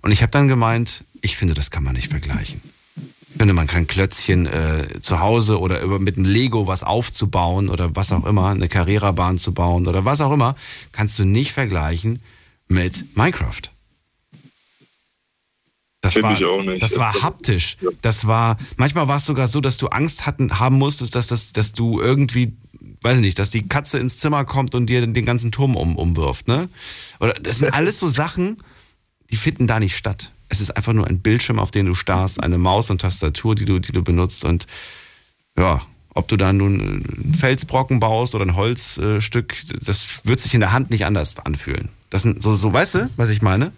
Und 0.00 0.12
ich 0.12 0.22
habe 0.22 0.30
dann 0.30 0.48
gemeint, 0.48 1.04
ich 1.20 1.36
finde, 1.36 1.54
das 1.54 1.70
kann 1.70 1.84
man 1.84 1.94
nicht 1.94 2.08
vergleichen. 2.08 2.62
Ich 2.96 3.38
finde, 3.38 3.52
man 3.52 3.66
kann 3.66 3.86
Klötzchen 3.86 4.46
äh, 4.46 5.00
zu 5.02 5.20
Hause 5.20 5.58
oder 5.58 5.80
über, 5.80 5.98
mit 5.98 6.16
einem 6.16 6.26
Lego 6.26 6.66
was 6.66 6.82
aufzubauen 6.84 7.68
oder 7.68 7.94
was 7.96 8.12
auch 8.12 8.24
immer, 8.24 8.48
eine 8.48 8.68
Carrera-Bahn 8.68 9.38
zu 9.38 9.52
bauen 9.52 9.88
oder 9.88 10.04
was 10.04 10.20
auch 10.20 10.32
immer, 10.32 10.56
kannst 10.92 11.18
du 11.18 11.24
nicht 11.24 11.52
vergleichen 11.52 12.22
mit 12.68 13.16
Minecraft. 13.16 13.73
Das 16.04 16.22
war, 16.22 16.32
ich 16.32 16.44
auch 16.44 16.62
nicht. 16.62 16.82
Das 16.82 16.98
war 16.98 17.22
haptisch. 17.22 17.76
Das 18.02 18.26
war, 18.26 18.58
manchmal 18.76 19.08
war 19.08 19.16
es 19.16 19.26
sogar 19.26 19.48
so, 19.48 19.60
dass 19.60 19.78
du 19.78 19.88
Angst 19.88 20.26
hatten, 20.26 20.58
haben 20.58 20.76
musstest, 20.76 21.14
dass, 21.14 21.28
das, 21.28 21.52
dass 21.52 21.72
du 21.72 22.00
irgendwie, 22.00 22.56
weiß 23.02 23.16
ich 23.16 23.22
nicht, 23.22 23.38
dass 23.38 23.50
die 23.50 23.66
Katze 23.66 23.98
ins 23.98 24.18
Zimmer 24.18 24.44
kommt 24.44 24.74
und 24.74 24.86
dir 24.86 25.00
den, 25.00 25.14
den 25.14 25.24
ganzen 25.24 25.50
Turm 25.52 25.76
um, 25.76 25.96
umwirft, 25.96 26.48
ne? 26.48 26.68
Oder 27.20 27.32
das 27.34 27.58
sind 27.58 27.72
alles 27.72 27.98
so 27.98 28.08
Sachen, 28.08 28.62
die 29.30 29.36
finden 29.36 29.66
da 29.66 29.80
nicht 29.80 29.96
statt. 29.96 30.30
Es 30.48 30.60
ist 30.60 30.76
einfach 30.76 30.92
nur 30.92 31.06
ein 31.06 31.20
Bildschirm, 31.20 31.58
auf 31.58 31.70
den 31.70 31.86
du 31.86 31.94
starrst, 31.94 32.42
eine 32.42 32.58
Maus 32.58 32.90
und 32.90 33.00
Tastatur, 33.00 33.54
die 33.54 33.64
du, 33.64 33.78
die 33.78 33.92
du 33.92 34.02
benutzt 34.02 34.44
und 34.44 34.66
ja, 35.58 35.80
ob 36.14 36.28
du 36.28 36.36
da 36.36 36.52
nun 36.52 36.80
einen 36.80 37.34
Felsbrocken 37.34 38.00
baust 38.00 38.34
oder 38.34 38.44
ein 38.44 38.54
Holzstück, 38.54 39.54
das 39.84 40.24
wird 40.24 40.40
sich 40.40 40.54
in 40.54 40.60
der 40.60 40.72
Hand 40.72 40.90
nicht 40.90 41.04
anders 41.04 41.34
anfühlen. 41.38 41.88
Das 42.10 42.22
sind 42.22 42.40
so, 42.40 42.54
so, 42.54 42.72
weißt 42.72 42.94
du, 42.94 43.10
was 43.16 43.30
ich 43.30 43.42
meine? 43.42 43.72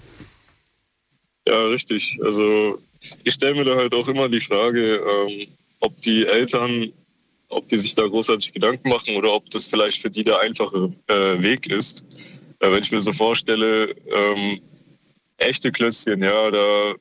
Ja, 1.46 1.66
richtig. 1.66 2.18
Also 2.22 2.78
ich 3.24 3.34
stelle 3.34 3.54
mir 3.54 3.64
da 3.64 3.76
halt 3.76 3.94
auch 3.94 4.08
immer 4.08 4.28
die 4.28 4.40
Frage, 4.40 4.96
ähm, 4.96 5.46
ob 5.80 6.00
die 6.00 6.26
Eltern, 6.26 6.92
ob 7.48 7.68
die 7.68 7.78
sich 7.78 7.94
da 7.94 8.06
großartig 8.06 8.52
Gedanken 8.52 8.88
machen 8.88 9.16
oder 9.16 9.32
ob 9.32 9.48
das 9.50 9.68
vielleicht 9.68 10.02
für 10.02 10.10
die 10.10 10.24
der 10.24 10.40
einfache 10.40 10.92
äh, 11.06 11.40
Weg 11.40 11.68
ist. 11.68 12.04
Äh, 12.60 12.72
wenn 12.72 12.82
ich 12.82 12.90
mir 12.90 13.00
so 13.00 13.12
vorstelle, 13.12 13.94
ähm, 14.12 14.60
echte 15.38 15.70
Klötzchen, 15.70 16.22
ja, 16.22 16.50
da 16.50 16.94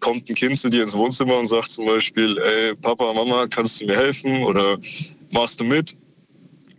kommt 0.00 0.28
ein 0.28 0.34
Kind 0.34 0.58
zu 0.58 0.68
dir 0.68 0.82
ins 0.82 0.96
Wohnzimmer 0.96 1.38
und 1.38 1.46
sagt 1.46 1.70
zum 1.70 1.86
Beispiel, 1.86 2.36
ey, 2.38 2.74
Papa, 2.74 3.12
Mama, 3.12 3.46
kannst 3.46 3.80
du 3.80 3.86
mir 3.86 3.96
helfen 3.96 4.42
oder 4.42 4.78
machst 5.30 5.60
du 5.60 5.64
mit? 5.64 5.96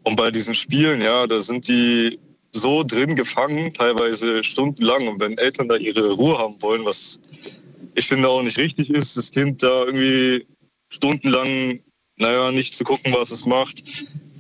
Und 0.04 0.18
bei 0.18 0.30
diesen 0.30 0.56
Spielen, 0.56 1.02
ja, 1.02 1.26
da 1.26 1.40
sind 1.40 1.68
die 1.70 2.20
so 2.54 2.84
drin 2.84 3.16
gefangen, 3.16 3.74
teilweise 3.74 4.44
stundenlang. 4.44 5.08
Und 5.08 5.20
wenn 5.20 5.38
Eltern 5.38 5.68
da 5.68 5.76
ihre 5.76 6.12
Ruhe 6.12 6.38
haben 6.38 6.62
wollen, 6.62 6.86
was 6.86 7.20
ich 7.96 8.06
finde 8.06 8.30
auch 8.30 8.44
nicht 8.44 8.58
richtig 8.58 8.90
ist, 8.90 9.18
das 9.18 9.32
Kind 9.32 9.62
da 9.62 9.86
irgendwie 9.86 10.46
stundenlang, 10.90 11.80
naja, 12.18 12.52
nicht 12.52 12.76
zu 12.76 12.84
gucken, 12.84 13.14
was 13.14 13.32
es 13.32 13.46
macht, 13.46 13.84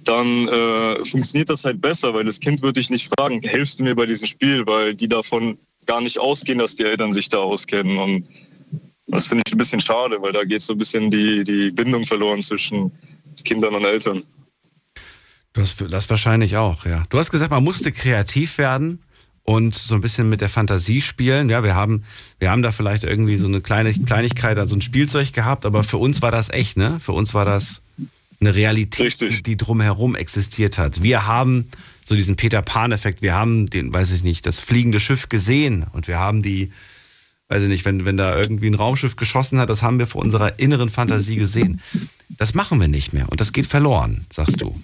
dann 0.06 0.48
äh, 0.48 1.06
funktioniert 1.06 1.50
das 1.50 1.64
halt 1.64 1.82
besser, 1.82 2.14
weil 2.14 2.26
das 2.26 2.40
Kind 2.40 2.62
würde 2.62 2.80
dich 2.80 2.90
nicht 2.90 3.12
fragen, 3.18 3.42
hilfst 3.42 3.80
du 3.80 3.84
mir 3.84 3.96
bei 3.96 4.06
diesem 4.06 4.28
Spiel, 4.28 4.66
weil 4.66 4.96
die 4.96 5.08
davon 5.08 5.58
gar 5.86 6.02
nicht 6.02 6.20
ausgehen, 6.20 6.60
dass 6.60 6.76
die 6.76 6.84
Eltern 6.84 7.12
sich 7.12 7.30
da 7.30 7.40
auskennen. 7.40 7.98
Und 7.98 8.28
das 9.08 9.28
finde 9.28 9.44
ich 9.48 9.54
ein 9.54 9.58
bisschen 9.58 9.82
schade, 9.82 10.22
weil 10.22 10.32
da 10.32 10.44
geht 10.44 10.62
so 10.62 10.74
ein 10.74 10.78
bisschen 10.78 11.10
die, 11.10 11.44
die 11.44 11.72
Bindung 11.72 12.06
verloren 12.06 12.42
zwischen 12.42 12.92
Kindern 13.44 13.76
und 13.76 13.86
Eltern. 13.86 14.24
Das, 15.54 15.76
das 15.78 16.10
wahrscheinlich 16.10 16.58
auch, 16.58 16.86
ja. 16.86 17.04
Du 17.10 17.20
hast 17.20 17.32
gesagt, 17.32 17.52
man 17.52 17.64
musste 17.64 17.92
kreativ 17.92 18.58
werden 18.58 19.00
und 19.44 19.76
so 19.76 19.94
ein 19.94 20.02
bisschen 20.02 20.30
mit 20.30 20.42
der 20.42 20.50
Fantasie 20.50 21.02
spielen. 21.02 21.50
Ja, 21.50 21.64
wir 21.64 21.76
haben, 21.76 22.04
wir 22.40 22.50
haben 22.50 22.64
da 22.64 22.72
vielleicht 22.72 23.04
irgendwie 23.04 23.38
so 23.38 23.46
eine 23.46 23.62
kleine 23.62 23.94
Kleinigkeit, 23.94 24.58
also 24.58 24.76
ein 24.76 24.82
Spielzeug 24.82 25.34
gehabt, 25.34 25.66
aber 25.66 25.84
für 25.84 25.98
uns 25.98 26.22
war 26.22 26.32
das 26.32 26.50
echt, 26.50 26.78
ne? 26.78 27.00
Für 27.00 27.12
uns 27.12 27.34
war 27.34 27.46
das 27.46 27.82
eine 28.40 28.56
Realität, 28.56 29.22
Richtig. 29.22 29.44
die 29.44 29.56
drumherum 29.56 30.16
existiert 30.16 30.78
hat. 30.78 31.04
Wir 31.04 31.28
haben 31.28 31.68
so 32.06 32.16
diesen 32.16 32.36
Peter 32.36 32.62
Pan-Effekt, 32.62 33.22
wir 33.22 33.34
haben 33.34 33.68
den, 33.68 33.94
weiß 33.94 34.12
ich 34.12 34.24
nicht, 34.24 34.46
das 34.46 34.60
fliegende 34.60 35.00
Schiff 35.00 35.30
gesehen 35.30 35.86
und 35.94 36.08
wir 36.08 36.20
haben 36.20 36.42
die, 36.42 36.72
weiß 37.48 37.64
ich 37.64 37.70
nicht, 37.70 37.86
wenn, 37.86 38.06
wenn 38.06 38.18
da 38.18 38.38
irgendwie 38.38 38.68
ein 38.68 38.74
Raumschiff 38.74 39.16
geschossen 39.16 39.60
hat, 39.60 39.70
das 39.70 39.84
haben 39.84 40.00
wir 40.00 40.08
vor 40.08 40.22
unserer 40.22 40.60
inneren 40.60 40.90
Fantasie 40.90 41.36
gesehen. 41.36 41.82
Das 42.30 42.54
machen 42.54 42.80
wir 42.82 42.88
nicht 42.88 43.14
mehr 43.14 43.30
und 43.30 43.40
das 43.40 43.54
geht 43.54 43.68
verloren, 43.68 44.26
sagst 44.32 44.62
du. 44.62 44.76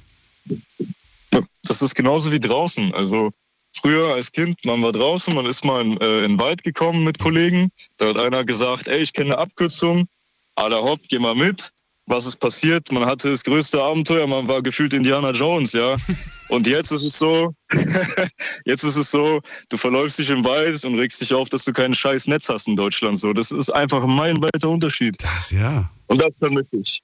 Das 1.63 1.81
ist 1.81 1.95
genauso 1.95 2.31
wie 2.31 2.39
draußen. 2.39 2.93
Also 2.93 3.31
früher 3.79 4.15
als 4.15 4.31
Kind, 4.31 4.57
man 4.65 4.81
war 4.81 4.91
draußen, 4.91 5.33
man 5.35 5.45
ist 5.45 5.63
mal 5.63 5.81
in, 5.81 5.99
äh, 6.01 6.19
in 6.19 6.33
den 6.33 6.39
Wald 6.39 6.63
gekommen 6.63 7.03
mit 7.03 7.19
Kollegen. 7.19 7.71
Da 7.97 8.07
hat 8.07 8.17
einer 8.17 8.43
gesagt, 8.43 8.87
ey, 8.87 8.99
ich 8.99 9.13
kenne 9.13 9.33
eine 9.33 9.37
Abkürzung. 9.37 10.07
Ada 10.55 10.77
hopp, 10.81 11.01
geh 11.09 11.19
mal 11.19 11.35
mit. 11.35 11.71
Was 12.05 12.25
ist 12.25 12.37
passiert? 12.37 12.91
Man 12.91 13.05
hatte 13.05 13.29
das 13.29 13.43
größte 13.43 13.83
Abenteuer, 13.83 14.25
man 14.25 14.47
war 14.47 14.63
gefühlt 14.63 14.93
Indiana 14.93 15.31
Jones, 15.31 15.73
ja. 15.73 15.95
Und 16.49 16.65
jetzt 16.65 16.91
ist 16.91 17.03
es 17.03 17.19
so, 17.19 17.53
jetzt 18.65 18.83
ist 18.83 18.95
es 18.95 19.11
so, 19.11 19.39
du 19.69 19.77
verläufst 19.77 20.17
dich 20.17 20.31
im 20.31 20.43
Wald 20.43 20.83
und 20.83 20.97
regst 20.97 21.21
dich 21.21 21.31
auf, 21.31 21.47
dass 21.47 21.63
du 21.63 21.71
kein 21.71 21.93
scheiß 21.93 22.25
Netz 22.25 22.49
hast 22.49 22.67
in 22.67 22.75
Deutschland. 22.75 23.19
So, 23.19 23.33
das 23.33 23.51
ist 23.51 23.69
einfach 23.69 24.03
ein 24.03 24.15
meilenweiter 24.15 24.67
Unterschied. 24.67 25.15
Das 25.21 25.51
ja. 25.51 25.91
Und 26.07 26.19
das 26.19 26.33
vermisse 26.39 26.77
ich. 26.77 27.03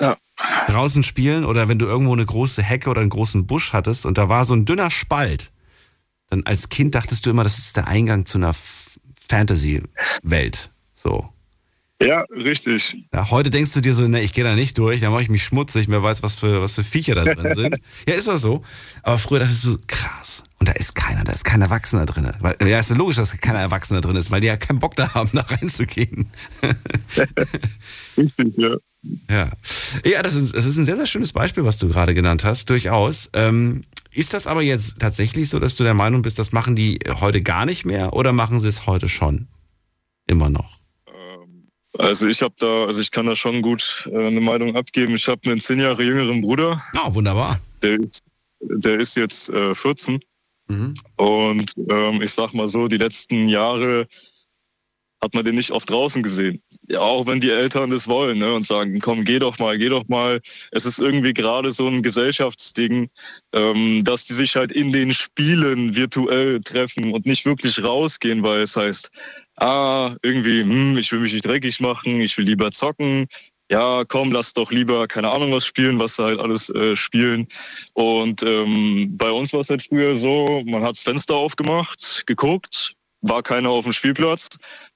Ja. 0.00 0.16
Draußen 0.68 1.02
spielen 1.02 1.44
oder 1.44 1.68
wenn 1.68 1.78
du 1.78 1.86
irgendwo 1.86 2.12
eine 2.12 2.26
große 2.26 2.62
Hecke 2.62 2.90
oder 2.90 3.00
einen 3.00 3.10
großen 3.10 3.46
Busch 3.46 3.72
hattest 3.72 4.04
und 4.04 4.18
da 4.18 4.28
war 4.28 4.44
so 4.44 4.54
ein 4.54 4.64
dünner 4.64 4.90
Spalt, 4.90 5.50
dann 6.28 6.42
als 6.44 6.68
Kind 6.68 6.94
dachtest 6.94 7.24
du 7.24 7.30
immer, 7.30 7.44
das 7.44 7.58
ist 7.58 7.76
der 7.76 7.88
Eingang 7.88 8.26
zu 8.26 8.38
einer 8.38 8.54
Fantasy-Welt. 9.28 10.70
So. 10.94 11.28
Ja, 12.00 12.24
richtig. 12.30 13.04
Ja, 13.12 13.30
heute 13.30 13.48
denkst 13.48 13.72
du 13.72 13.80
dir 13.80 13.94
so, 13.94 14.06
ne, 14.06 14.20
ich 14.20 14.34
gehe 14.34 14.44
da 14.44 14.54
nicht 14.54 14.76
durch, 14.76 15.00
dann 15.00 15.12
mache 15.12 15.22
ich 15.22 15.30
mich 15.30 15.44
schmutzig, 15.44 15.88
wer 15.88 16.02
weiß, 16.02 16.22
was 16.22 16.34
für, 16.34 16.60
was 16.60 16.74
für 16.74 16.84
Viecher 16.84 17.14
da 17.14 17.24
drin 17.24 17.54
sind. 17.54 17.76
ja, 18.08 18.14
ist 18.14 18.28
doch 18.28 18.36
so. 18.36 18.62
Aber 19.02 19.18
früher 19.18 19.38
dachtest 19.38 19.64
du, 19.64 19.78
krass, 19.86 20.44
und 20.58 20.68
da 20.68 20.72
ist 20.72 20.94
keiner, 20.94 21.24
da 21.24 21.32
ist 21.32 21.44
kein 21.44 21.62
Erwachsener 21.62 22.04
drin. 22.04 22.30
Weil, 22.40 22.56
ja, 22.68 22.80
ist 22.80 22.90
ja 22.90 22.96
logisch, 22.96 23.16
dass 23.16 23.38
keiner 23.38 23.60
Erwachsener 23.60 24.02
drin 24.02 24.16
ist, 24.16 24.30
weil 24.30 24.42
die 24.42 24.48
ja 24.48 24.58
keinen 24.58 24.78
Bock 24.78 24.94
da 24.94 25.14
haben, 25.14 25.30
da 25.32 25.40
reinzugehen. 25.40 26.26
Richtig, 28.18 28.54
ja. 28.58 28.76
Ja, 29.30 29.50
ja 30.04 30.22
das, 30.22 30.34
ist, 30.34 30.54
das 30.54 30.64
ist 30.66 30.76
ein 30.76 30.84
sehr, 30.84 30.96
sehr 30.96 31.06
schönes 31.06 31.32
Beispiel, 31.32 31.64
was 31.64 31.78
du 31.78 31.88
gerade 31.88 32.14
genannt 32.14 32.44
hast, 32.44 32.70
durchaus. 32.70 33.30
Ähm, 33.32 33.84
ist 34.12 34.32
das 34.34 34.46
aber 34.46 34.62
jetzt 34.62 34.98
tatsächlich 35.00 35.48
so, 35.50 35.58
dass 35.58 35.76
du 35.76 35.84
der 35.84 35.94
Meinung 35.94 36.22
bist, 36.22 36.38
das 36.38 36.52
machen 36.52 36.74
die 36.76 36.98
heute 37.20 37.40
gar 37.40 37.66
nicht 37.66 37.84
mehr 37.84 38.12
oder 38.14 38.32
machen 38.32 38.60
sie 38.60 38.68
es 38.68 38.86
heute 38.86 39.08
schon? 39.08 39.48
Immer 40.26 40.48
noch. 40.48 40.76
Also 41.98 42.26
ich 42.26 42.42
habe 42.42 42.54
da, 42.58 42.84
also 42.84 43.00
ich 43.00 43.10
kann 43.10 43.26
da 43.26 43.34
schon 43.34 43.62
gut 43.62 44.06
äh, 44.12 44.26
eine 44.26 44.40
Meinung 44.40 44.76
abgeben. 44.76 45.14
Ich 45.14 45.28
habe 45.28 45.40
einen 45.50 45.58
zehn 45.58 45.80
Jahre 45.80 46.02
jüngeren 46.02 46.42
Bruder, 46.42 46.82
Ja, 46.94 47.14
wunderbar. 47.14 47.58
der 47.82 47.98
ist, 48.00 48.22
der 48.60 49.00
ist 49.00 49.16
jetzt 49.16 49.48
äh, 49.50 49.74
14 49.74 50.20
Mhm. 50.68 50.94
und 51.16 51.72
ähm, 51.88 52.22
ich 52.22 52.32
sag 52.32 52.52
mal 52.52 52.68
so, 52.68 52.88
die 52.88 52.96
letzten 52.96 53.46
Jahre 53.46 54.08
hat 55.22 55.32
man 55.32 55.44
den 55.44 55.54
nicht 55.54 55.70
oft 55.70 55.88
draußen 55.88 56.24
gesehen. 56.24 56.60
Ja, 56.88 57.00
auch 57.00 57.26
wenn 57.26 57.40
die 57.40 57.50
Eltern 57.50 57.90
das 57.90 58.06
wollen 58.06 58.38
ne, 58.38 58.54
und 58.54 58.64
sagen, 58.64 59.00
komm, 59.00 59.24
geh 59.24 59.40
doch 59.40 59.58
mal, 59.58 59.76
geh 59.76 59.88
doch 59.88 60.06
mal. 60.08 60.40
Es 60.70 60.86
ist 60.86 61.00
irgendwie 61.00 61.32
gerade 61.34 61.70
so 61.72 61.88
ein 61.88 62.02
Gesellschaftsding, 62.02 63.08
ähm, 63.52 64.04
dass 64.04 64.24
die 64.26 64.34
sich 64.34 64.54
halt 64.54 64.70
in 64.70 64.92
den 64.92 65.12
Spielen 65.12 65.96
virtuell 65.96 66.60
treffen 66.60 67.12
und 67.12 67.26
nicht 67.26 67.44
wirklich 67.44 67.82
rausgehen, 67.82 68.42
weil 68.44 68.60
es 68.60 68.76
heißt, 68.76 69.10
ah, 69.56 70.14
irgendwie, 70.22 70.60
hm, 70.62 70.96
ich 70.96 71.10
will 71.10 71.20
mich 71.20 71.32
nicht 71.32 71.46
dreckig 71.46 71.80
machen, 71.80 72.20
ich 72.20 72.38
will 72.38 72.44
lieber 72.44 72.70
zocken. 72.70 73.26
Ja, 73.70 74.04
komm, 74.06 74.30
lass 74.30 74.52
doch 74.52 74.70
lieber, 74.70 75.08
keine 75.08 75.30
Ahnung, 75.30 75.50
was 75.52 75.66
spielen, 75.66 75.98
was 75.98 76.16
sie 76.16 76.22
halt 76.24 76.38
alles 76.38 76.70
äh, 76.70 76.94
spielen. 76.94 77.48
Und 77.94 78.44
ähm, 78.44 79.16
bei 79.16 79.30
uns 79.32 79.52
war 79.52 79.60
es 79.60 79.70
halt 79.70 79.82
früher 79.82 80.14
so, 80.14 80.62
man 80.66 80.84
hat 80.84 80.92
das 80.92 81.02
Fenster 81.02 81.34
aufgemacht, 81.34 82.22
geguckt, 82.26 82.95
war 83.22 83.42
keiner 83.42 83.70
auf 83.70 83.84
dem 83.84 83.92
Spielplatz. 83.92 84.48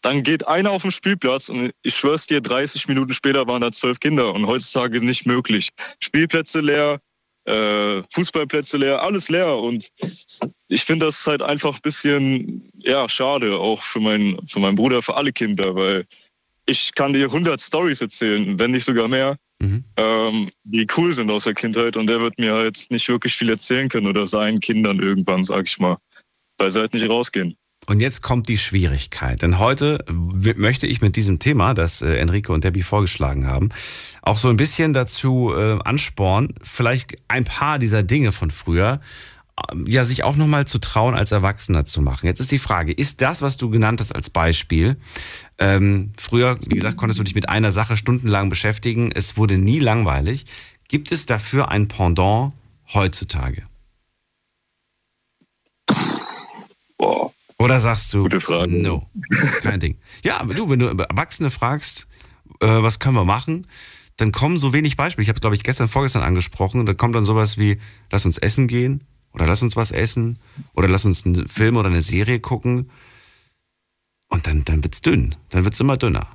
Dann 0.03 0.23
geht 0.23 0.47
einer 0.47 0.71
auf 0.71 0.83
den 0.83 0.91
Spielplatz 0.91 1.49
und 1.49 1.73
ich 1.83 1.95
schwör's 1.95 2.27
dir, 2.27 2.41
30 2.41 2.89
Minuten 2.89 3.13
später 3.13 3.47
waren 3.47 3.61
da 3.61 3.73
zwölf 3.73 4.01
Kinder 4.01 4.33
und 4.35 4.47
heutzutage 4.47 5.01
nicht 5.05 5.27
möglich. 5.27 5.69
Spielplätze 6.03 6.61
leer, 6.61 7.01
äh, 7.45 8.03
Fußballplätze 8.13 8.79
leer, 8.79 9.03
alles 9.03 9.29
leer 9.29 9.57
und 9.57 9.91
ich 10.69 10.83
finde 10.83 11.07
das 11.07 11.27
halt 11.27 11.43
einfach 11.43 11.75
ein 11.75 11.83
bisschen 11.83 12.71
ja 12.79 13.09
schade 13.09 13.57
auch 13.57 13.83
für 13.83 14.01
meinen 14.01 14.47
für 14.47 14.61
meinen 14.61 14.77
Bruder, 14.77 15.03
für 15.03 15.17
alle 15.17 15.33
Kinder, 15.33 15.75
weil 15.75 16.07
ich 16.67 16.95
kann 16.95 17.13
dir 17.13 17.27
100 17.27 17.61
Stories 17.61 18.01
erzählen, 18.01 18.59
wenn 18.59 18.71
nicht 18.71 18.85
sogar 18.85 19.09
mehr, 19.09 19.37
Mhm. 19.63 19.85
ähm, 19.99 20.51
die 20.65 20.87
cool 20.97 21.13
sind 21.13 21.31
aus 21.31 21.45
der 21.45 21.53
Kindheit 21.53 21.97
und 21.99 22.07
der 22.07 22.21
wird 22.21 22.39
mir 22.39 22.55
halt 22.55 22.87
nicht 22.89 23.07
wirklich 23.11 23.35
viel 23.35 23.51
erzählen 23.51 23.91
können 23.91 24.07
oder 24.07 24.27
seinen 24.27 24.59
Kindern 24.61 25.01
irgendwann, 25.01 25.45
sag 25.45 25.67
ich 25.67 25.79
mal, 25.79 25.99
weil 26.57 26.71
sie 26.71 26.81
halt 26.81 26.95
nicht 26.95 27.07
rausgehen. 27.09 27.57
Und 27.87 28.01
jetzt 28.01 28.23
kommt 28.23 28.49
die 28.49 28.59
Schwierigkeit. 28.59 29.43
Denn 29.43 29.59
heute 29.59 30.05
möchte 30.09 30.87
ich 30.87 31.01
mit 31.01 31.17
diesem 31.17 31.39
Thema, 31.39 31.75
das 31.75 32.03
äh, 32.03 32.17
Enrique 32.17 32.51
und 32.51 32.63
Debbie 32.63 32.83
vorgeschlagen 32.83 33.47
haben, 33.47 33.71
auch 34.23 34.37
so 34.37 34.49
ein 34.49 34.57
bisschen 34.57 34.93
dazu 34.93 35.53
äh, 35.57 35.79
anspornen, 35.83 36.55
vielleicht 36.63 37.17
ein 37.29 37.45
paar 37.45 37.79
dieser 37.79 38.03
Dinge 38.03 38.33
von 38.33 38.51
früher, 38.51 39.01
ähm, 39.73 39.87
ja, 39.89 40.05
sich 40.05 40.23
auch 40.23 40.37
nochmal 40.37 40.67
zu 40.67 40.79
trauen, 40.79 41.15
als 41.15 41.33
Erwachsener 41.33 41.85
zu 41.85 42.03
machen. 42.03 42.27
Jetzt 42.27 42.41
ist 42.41 42.53
die 42.53 42.59
Frage, 42.59 42.93
ist 42.93 43.23
das, 43.23 43.43
was 43.43 43.57
du 43.57 43.71
genannt 43.71 44.01
hast 44.01 44.15
als 44.15 44.31
Beispiel, 44.31 44.97
ähm, 45.59 46.13
früher, 46.19 46.57
wie 46.69 46.77
gesagt, 46.77 46.97
konntest 46.97 47.19
du 47.19 47.25
dich 47.25 47.35
mit 47.35 47.49
einer 47.49 47.73
Sache 47.73 47.97
stundenlang 47.97 48.49
beschäftigen, 48.49 49.13
es 49.13 49.37
wurde 49.37 49.59
nie 49.59 49.79
langweilig. 49.79 50.47
Gibt 50.89 51.13
es 51.13 51.27
dafür 51.27 51.71
ein 51.71 51.89
Pendant 51.89 52.53
heutzutage? 52.95 53.63
Boah. 56.97 57.33
Oder 57.61 57.79
sagst 57.79 58.13
du, 58.15 58.23
Gute 58.23 58.41
Frage. 58.41 58.73
no, 58.73 59.09
kein 59.63 59.81
Ding. 59.81 59.99
Ja, 60.25 60.41
aber 60.41 60.55
du, 60.55 60.71
wenn 60.71 60.79
du 60.79 60.87
Erwachsene 60.87 61.51
fragst, 61.51 62.07
äh, 62.61 62.67
was 62.67 62.99
können 62.99 63.15
wir 63.17 63.25
machen, 63.25 63.67
dann 64.17 64.33
kommen 64.33 64.59
so 64.59 64.73
wenig 64.73 64.97
Beispiele. 64.97 65.23
Ich 65.23 65.29
habe 65.29 65.41
glaube 65.41 65.57
ich 65.57 65.63
gestern, 65.63 65.89
vorgestern 65.89 66.23
angesprochen, 66.23 66.87
da 66.87 66.95
kommt 66.95 67.15
dann 67.15 67.25
sowas 67.25 67.59
wie, 67.59 67.79
lass 68.11 68.25
uns 68.25 68.39
essen 68.39 68.67
gehen 68.67 69.05
oder 69.33 69.47
lass 69.47 69.63
uns 69.63 69.77
was 69.77 69.93
essen 69.93 70.39
oder 70.75 70.89
lass 70.89 71.05
uns 71.05 71.25
einen 71.27 71.49
Film 71.49 71.77
oder 71.77 71.89
eine 71.89 72.03
Serie 72.03 72.41
gucken. 72.41 72.91
Und 74.29 74.47
dann, 74.47 74.65
dann 74.65 74.83
wird's 74.83 75.03
dünn, 75.03 75.35
dann 75.51 75.65
wird's 75.65 75.81
immer 75.81 75.97
dünner. 75.97 76.27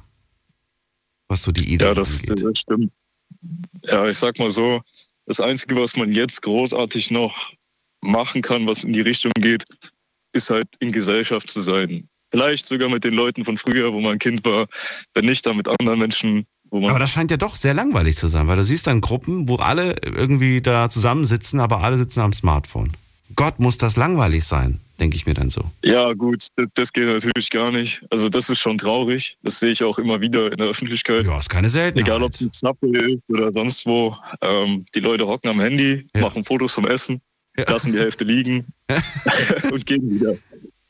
Was 1.27 1.41
so 1.43 1.51
die 1.51 1.73
Idee 1.73 1.85
Ja, 1.85 1.93
das, 1.95 2.21
angeht. 2.21 2.45
das 2.45 2.59
stimmt. 2.59 2.91
Ja, 3.83 4.05
ich 4.07 4.17
sag 4.17 4.37
mal 4.37 4.51
so, 4.51 4.81
das 5.25 5.39
Einzige, 5.39 5.75
was 5.75 5.95
man 5.95 6.11
jetzt 6.11 6.41
großartig 6.43 7.09
noch 7.11 7.51
machen 8.01 8.41
kann, 8.43 8.67
was 8.67 8.83
in 8.83 8.93
die 8.93 9.01
Richtung 9.01 9.31
geht, 9.39 9.63
ist 10.35 10.49
halt 10.49 10.67
in 10.79 10.91
Gesellschaft 10.91 11.49
zu 11.49 11.61
sein. 11.61 12.07
Vielleicht 12.31 12.67
sogar 12.67 12.89
mit 12.89 13.03
den 13.03 13.13
Leuten 13.13 13.45
von 13.45 13.57
früher, 13.57 13.93
wo 13.93 14.01
man 14.01 14.19
Kind 14.19 14.43
war, 14.45 14.65
wenn 15.13 15.25
nicht 15.25 15.45
dann 15.45 15.55
mit 15.57 15.67
anderen 15.67 15.99
Menschen, 15.99 16.45
wo 16.69 16.79
man 16.81 16.89
Aber 16.89 16.99
das 16.99 17.11
scheint 17.11 17.31
ja 17.31 17.37
doch 17.37 17.55
sehr 17.55 17.73
langweilig 17.73 18.17
zu 18.17 18.27
sein, 18.27 18.47
weil 18.47 18.57
du 18.57 18.63
siehst 18.63 18.87
dann 18.87 18.99
Gruppen, 19.01 19.47
wo 19.47 19.55
alle 19.55 19.95
irgendwie 20.03 20.61
da 20.61 20.89
zusammensitzen, 20.89 21.59
aber 21.59 21.81
alle 21.81 21.97
sitzen 21.97 22.19
am 22.19 22.33
Smartphone. 22.33 22.91
Gott, 23.35 23.59
muss 23.59 23.77
das 23.77 23.95
langweilig 23.95 24.43
sein, 24.43 24.81
denke 24.99 25.15
ich 25.15 25.25
mir 25.25 25.33
dann 25.33 25.49
so. 25.49 25.61
Ja, 25.83 26.13
gut, 26.13 26.47
das- 26.57 26.67
das 26.73 26.93
geht 26.93 27.05
natürlich 27.07 27.49
gar 27.49 27.71
nicht. 27.71 28.03
Also 28.09 28.27
das 28.29 28.49
ist 28.49 28.59
schon 28.59 28.77
traurig. 28.77 29.37
Das 29.41 29.59
sehe 29.59 29.71
ich 29.71 29.83
auch 29.83 29.97
immer 29.97 30.19
wieder 30.21 30.51
in 30.51 30.57
der 30.57 30.67
Öffentlichkeit. 30.67 31.25
Ja, 31.25 31.39
ist 31.39 31.49
keine 31.49 31.69
Seltenheit. 31.69 32.07
Egal 32.07 32.21
ob 32.21 32.33
es 32.33 32.41
ein 32.41 32.49
Subway 32.53 33.13
ist 33.15 33.23
oder 33.29 33.51
sonst 33.53 33.85
wo. 33.85 34.15
Ähm, 34.41 34.85
die 34.93 34.99
Leute 34.99 35.25
hocken 35.25 35.49
am 35.49 35.59
Handy, 35.59 36.05
Ja. 36.15 36.21
machen 36.21 36.43
Fotos 36.45 36.73
vom 36.73 36.85
Essen, 36.87 37.19
Ja. 37.57 37.69
lassen 37.69 37.93
die 37.93 37.99
Hälfte 37.99 38.23
liegen 38.23 38.65
und 39.71 39.85
gehen 39.85 40.09
wieder. 40.09 40.37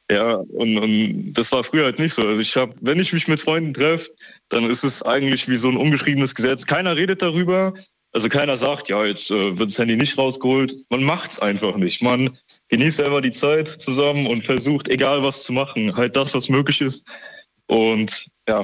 Ja, 0.09 0.35
und, 0.35 0.77
und 0.77 1.33
das 1.33 1.51
war 1.51 1.63
früher 1.63 1.85
halt 1.85 1.99
nicht 1.99 2.13
so. 2.13 2.27
Also 2.27 2.41
ich 2.41 2.55
habe, 2.55 2.73
wenn 2.81 2.99
ich 2.99 3.11
mich 3.11 3.27
mit 3.27 3.39
Freunden 3.39 3.73
treffe, 3.73 4.09
dann 4.49 4.63
ist 4.69 4.83
es 4.83 5.01
eigentlich 5.03 5.47
wie 5.49 5.55
so 5.55 5.69
ein 5.69 5.77
ungeschriebenes 5.77 6.35
Gesetz. 6.35 6.65
Keiner 6.65 6.95
redet 6.95 7.21
darüber. 7.21 7.73
Also 8.11 8.29
keiner 8.29 8.55
sagt, 8.55 8.87
ja, 8.87 9.03
jetzt 9.03 9.29
äh, 9.29 9.57
wird 9.57 9.69
das 9.69 9.79
Handy 9.79 9.97
nicht 9.97 10.17
rausgeholt. 10.17 10.73
Man 10.89 11.03
macht's 11.03 11.39
einfach 11.39 11.75
nicht. 11.75 12.01
Man 12.01 12.37
genießt 12.69 13.01
einfach 13.01 13.21
die 13.21 13.31
Zeit 13.31 13.81
zusammen 13.81 14.27
und 14.27 14.45
versucht, 14.45 14.87
egal 14.87 15.21
was 15.23 15.43
zu 15.43 15.51
machen, 15.51 15.95
halt 15.95 16.15
das, 16.15 16.33
was 16.33 16.47
möglich 16.47 16.81
ist. 16.81 17.05
Und 17.67 18.27
ja, 18.47 18.63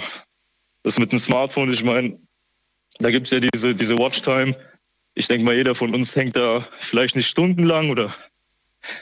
das 0.83 0.99
mit 0.99 1.11
dem 1.11 1.19
Smartphone, 1.19 1.73
ich 1.73 1.83
meine, 1.83 2.17
da 2.99 3.09
gibt's 3.09 3.31
ja 3.31 3.39
diese, 3.39 3.75
diese 3.75 3.97
Watchtime. 3.97 4.55
Ich 5.13 5.27
denke 5.27 5.45
mal, 5.45 5.55
jeder 5.55 5.75
von 5.75 5.93
uns 5.93 6.15
hängt 6.15 6.35
da 6.35 6.67
vielleicht 6.79 7.15
nicht 7.15 7.27
stundenlang 7.27 7.89
oder 7.89 8.13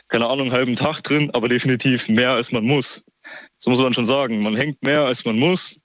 keine 0.08 0.28
Ahnung, 0.28 0.48
einen 0.48 0.52
halben 0.52 0.76
Tag 0.76 1.02
drin, 1.04 1.30
aber 1.34 1.48
definitiv 1.48 2.10
mehr 2.10 2.32
als 2.32 2.52
man 2.52 2.66
muss. 2.66 3.04
Das 3.58 3.68
muss 3.68 3.80
man 3.80 3.94
schon 3.94 4.06
sagen. 4.06 4.42
Man 4.42 4.56
hängt 4.56 4.82
mehr 4.84 5.06
als 5.06 5.26
man 5.26 5.38
muss. 5.38 5.80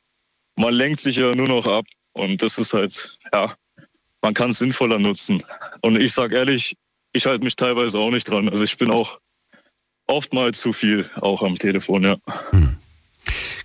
Man 0.57 0.75
lenkt 0.75 1.01
sich 1.01 1.17
ja 1.17 1.35
nur 1.35 1.49
noch 1.49 1.67
ab. 1.67 1.85
Und 2.13 2.43
das 2.43 2.59
ist 2.59 2.75
halt, 2.75 3.19
ja, 3.33 3.57
man 4.23 4.35
kann 4.35 4.51
es 4.51 4.59
sinnvoller 4.59 4.99
nutzen. 4.99 5.43
Und 5.83 6.01
ich 6.01 6.13
sag 6.13 6.33
ehrlich, 6.33 6.77
ich 7.13 7.27
halte 7.27 7.45
mich 7.45 7.57
teilweise 7.57 7.99
auch 7.99 8.11
nicht 8.11 8.29
dran. 8.29 8.49
Also 8.49 8.65
ich 8.65 8.77
bin 8.77 8.91
auch 8.91 9.19
oftmals 10.07 10.61
zu 10.61 10.73
viel 10.73 11.11
auch 11.17 11.43
am 11.43 11.57
Telefon, 11.59 12.05
ja. 12.05 12.17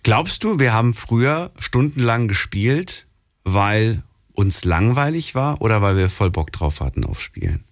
Glaubst 0.03 0.43
du, 0.43 0.59
wir 0.59 0.73
haben 0.73 0.93
früher 0.93 1.51
stundenlang 1.59 2.27
gespielt, 2.27 3.07
weil 3.43 4.03
uns 4.39 4.63
langweilig 4.63 5.35
war 5.35 5.61
oder 5.61 5.81
weil 5.81 5.97
wir 5.97 6.09
voll 6.09 6.31
Bock 6.31 6.53
drauf 6.53 6.79
hatten 6.79 7.03
auf 7.03 7.19
Spielen? 7.19 7.65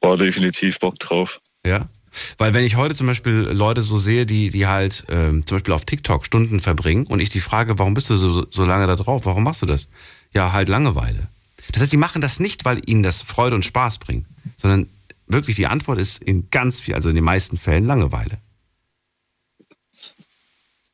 War 0.00 0.16
definitiv 0.16 0.78
Bock 0.78 0.98
drauf. 0.98 1.42
Ja. 1.66 1.90
Weil 2.38 2.54
wenn 2.54 2.64
ich 2.64 2.76
heute 2.76 2.94
zum 2.94 3.06
Beispiel 3.06 3.50
Leute 3.52 3.82
so 3.82 3.98
sehe, 3.98 4.24
die, 4.24 4.48
die 4.48 4.66
halt 4.66 5.04
ähm, 5.10 5.46
zum 5.46 5.56
Beispiel 5.56 5.74
auf 5.74 5.84
TikTok 5.84 6.24
Stunden 6.24 6.60
verbringen 6.60 7.06
und 7.06 7.20
ich 7.20 7.28
die 7.28 7.40
frage, 7.40 7.78
warum 7.78 7.92
bist 7.92 8.08
du 8.08 8.16
so, 8.16 8.46
so 8.50 8.64
lange 8.64 8.86
da 8.86 8.96
drauf? 8.96 9.26
Warum 9.26 9.44
machst 9.44 9.60
du 9.60 9.66
das? 9.66 9.88
Ja, 10.32 10.52
halt 10.52 10.70
Langeweile. 10.70 11.28
Das 11.70 11.82
heißt, 11.82 11.92
die 11.92 11.98
machen 11.98 12.22
das 12.22 12.40
nicht, 12.40 12.64
weil 12.64 12.80
ihnen 12.88 13.02
das 13.02 13.20
Freude 13.20 13.56
und 13.56 13.64
Spaß 13.64 13.98
bringt, 13.98 14.26
sondern 14.56 14.88
wirklich 15.26 15.56
die 15.56 15.66
Antwort 15.66 15.98
ist 15.98 16.22
in 16.22 16.48
ganz 16.50 16.80
viel, 16.80 16.94
also 16.94 17.10
in 17.10 17.14
den 17.14 17.24
meisten 17.24 17.58
Fällen 17.58 17.84
Langeweile. 17.84 18.38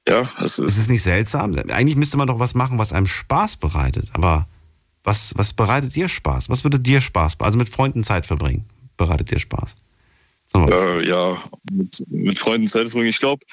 Ja, 0.08 0.22
es 0.38 0.58
Ist 0.58 0.70
ist, 0.72 0.78
es 0.78 0.88
nicht 0.88 1.02
seltsam? 1.02 1.54
Eigentlich 1.68 1.96
müsste 1.96 2.16
man 2.16 2.26
doch 2.26 2.38
was 2.38 2.54
machen, 2.54 2.78
was 2.78 2.92
einem 2.92 3.06
Spaß 3.06 3.58
bereitet. 3.58 4.10
Aber 4.14 4.46
was, 5.04 5.32
was 5.36 5.52
bereitet 5.52 5.94
dir 5.94 6.08
Spaß? 6.08 6.48
Was 6.48 6.64
würde 6.64 6.80
dir 6.80 7.00
Spaß? 7.00 7.36
Also 7.40 7.58
mit 7.58 7.68
Freunden 7.68 8.04
Zeit 8.04 8.26
verbringen 8.26 8.64
bereitet 8.96 9.30
dir 9.30 9.38
Spaß. 9.38 9.74
Äh, 10.54 11.08
ja, 11.08 11.38
mit, 11.72 12.04
mit 12.08 12.38
Freunden 12.38 12.68
Zeit 12.68 12.88
verbringen. 12.88 13.08
Ich 13.08 13.18
glaube, 13.18 13.44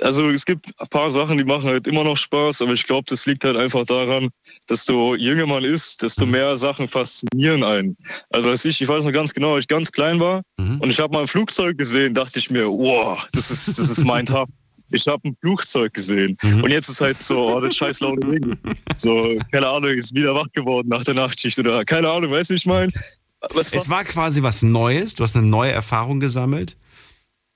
also 0.00 0.30
es 0.30 0.44
gibt 0.46 0.66
ein 0.78 0.88
paar 0.88 1.10
Sachen, 1.10 1.36
die 1.36 1.44
machen 1.44 1.68
halt 1.68 1.86
immer 1.86 2.04
noch 2.04 2.16
Spaß, 2.16 2.62
aber 2.62 2.72
ich 2.72 2.84
glaube, 2.84 3.04
das 3.08 3.26
liegt 3.26 3.44
halt 3.44 3.56
einfach 3.56 3.84
daran, 3.84 4.28
desto 4.68 5.14
jünger 5.14 5.46
man 5.46 5.62
ist, 5.64 6.02
desto 6.02 6.24
mehr 6.26 6.56
Sachen 6.56 6.88
faszinieren 6.88 7.62
einen. 7.64 7.96
Also 8.30 8.50
als 8.50 8.64
ich, 8.64 8.80
ich 8.80 8.88
weiß 8.88 9.04
noch 9.04 9.12
ganz 9.12 9.34
genau, 9.34 9.54
als 9.54 9.64
ich 9.64 9.68
ganz 9.68 9.92
klein 9.92 10.18
war 10.20 10.42
Mhm. 10.58 10.80
und 10.80 10.90
ich 10.90 11.00
habe 11.00 11.12
mal 11.12 11.20
ein 11.20 11.26
Flugzeug 11.26 11.76
gesehen, 11.76 12.14
dachte 12.14 12.38
ich 12.38 12.50
mir, 12.50 12.66
wow, 12.66 13.26
das 13.32 13.50
ist, 13.50 13.68
das 13.78 13.90
ist 13.90 14.04
mein 14.04 14.24
Tag. 14.26 14.48
Ich 14.90 15.06
habe 15.08 15.28
ein 15.28 15.36
Flugzeug 15.40 15.92
gesehen. 15.94 16.36
Mhm. 16.42 16.62
Und 16.64 16.70
jetzt 16.70 16.88
ist 16.88 17.00
halt 17.00 17.20
so, 17.22 17.56
oh, 17.56 17.60
das 17.60 17.74
scheiß 17.76 18.00
laute 18.00 18.26
Ding. 18.30 18.56
So, 18.98 19.36
keine 19.50 19.68
Ahnung, 19.68 19.90
ist 19.90 20.14
wieder 20.14 20.34
wach 20.34 20.50
geworden 20.52 20.88
nach 20.88 21.02
der 21.04 21.14
Nachtschicht 21.14 21.58
oder 21.58 21.84
keine 21.84 22.08
Ahnung, 22.08 22.30
weißt 22.30 22.50
du, 22.50 22.54
ich 22.54 22.66
meine? 22.66 22.92
Aber 23.40 23.60
es 23.60 23.72
war 23.72 23.80
Es 23.80 23.88
war 23.88 24.04
quasi 24.04 24.42
was 24.42 24.62
Neues, 24.62 25.14
du 25.14 25.24
hast 25.24 25.36
eine 25.36 25.46
neue 25.46 25.72
Erfahrung 25.72 26.20
gesammelt. 26.20 26.76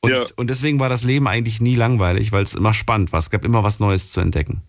Und, 0.02 0.10
Ja. 0.12 0.20
und 0.36 0.48
deswegen 0.50 0.80
war 0.80 0.88
das 0.88 1.04
Leben 1.04 1.28
eigentlich 1.28 1.60
nie 1.60 1.76
langweilig, 1.76 2.32
weil 2.32 2.42
es 2.42 2.54
immer 2.54 2.74
spannend 2.74 3.12
war. 3.12 3.18
Es 3.20 3.30
gab 3.30 3.44
immer 3.44 3.62
was 3.62 3.80
Neues 3.80 4.10
zu 4.10 4.20
entdecken. 4.20 4.62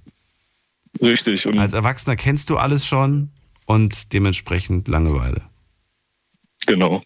richtig. 1.01 1.45
Und 1.47 1.57
Als 1.57 1.73
Erwachsener 1.73 2.15
kennst 2.15 2.49
du 2.49 2.57
alles 2.57 2.85
schon 2.85 3.29
und 3.65 4.13
dementsprechend 4.13 4.87
Langeweile. 4.87 5.41
genau. 6.67 7.01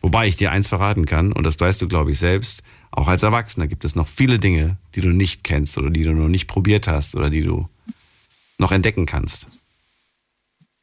Wobei 0.00 0.28
ich 0.28 0.36
dir 0.36 0.52
eins 0.52 0.68
verraten 0.68 1.06
kann, 1.06 1.32
und 1.32 1.42
das 1.44 1.58
weißt 1.58 1.82
du, 1.82 1.88
glaube 1.88 2.12
ich, 2.12 2.18
selbst, 2.20 2.62
auch 2.90 3.08
als 3.08 3.22
Erwachsener 3.22 3.66
gibt 3.66 3.84
es 3.84 3.94
noch 3.94 4.08
viele 4.08 4.38
Dinge, 4.38 4.76
die 4.94 5.00
du 5.00 5.08
nicht 5.08 5.44
kennst 5.44 5.76
oder 5.78 5.90
die 5.90 6.04
du 6.04 6.12
noch 6.12 6.28
nicht 6.28 6.46
probiert 6.46 6.88
hast 6.88 7.14
oder 7.14 7.30
die 7.30 7.42
du 7.42 7.68
noch 8.58 8.72
entdecken 8.72 9.06
kannst. 9.06 9.60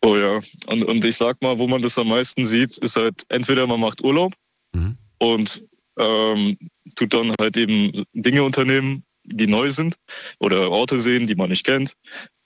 Oh 0.04 0.16
ja, 0.16 0.40
und, 0.68 0.84
und 0.84 1.04
ich 1.04 1.18
sag 1.18 1.42
mal, 1.42 1.58
wo 1.58 1.68
man 1.68 1.82
das 1.82 1.98
am 1.98 2.10
meisten 2.10 2.46
sieht, 2.46 2.78
ist 2.78 2.96
halt 2.96 3.24
entweder 3.30 3.66
man 3.68 3.80
macht 3.80 4.04
Urlaub 4.04 4.34
Mhm. 4.74 4.98
und 5.20 5.64
ähm, 5.98 6.58
tut 6.98 7.14
dann 7.14 7.34
halt 7.40 7.56
eben 7.56 7.92
Dinge 8.14 8.44
unternehmen, 8.44 9.04
die 9.24 9.48
neu 9.48 9.72
sind 9.72 9.96
oder 10.40 10.70
Orte 10.70 11.00
sehen, 11.00 11.28
die 11.28 11.36
man 11.36 11.50
nicht 11.50 11.66
kennt. 11.66 11.94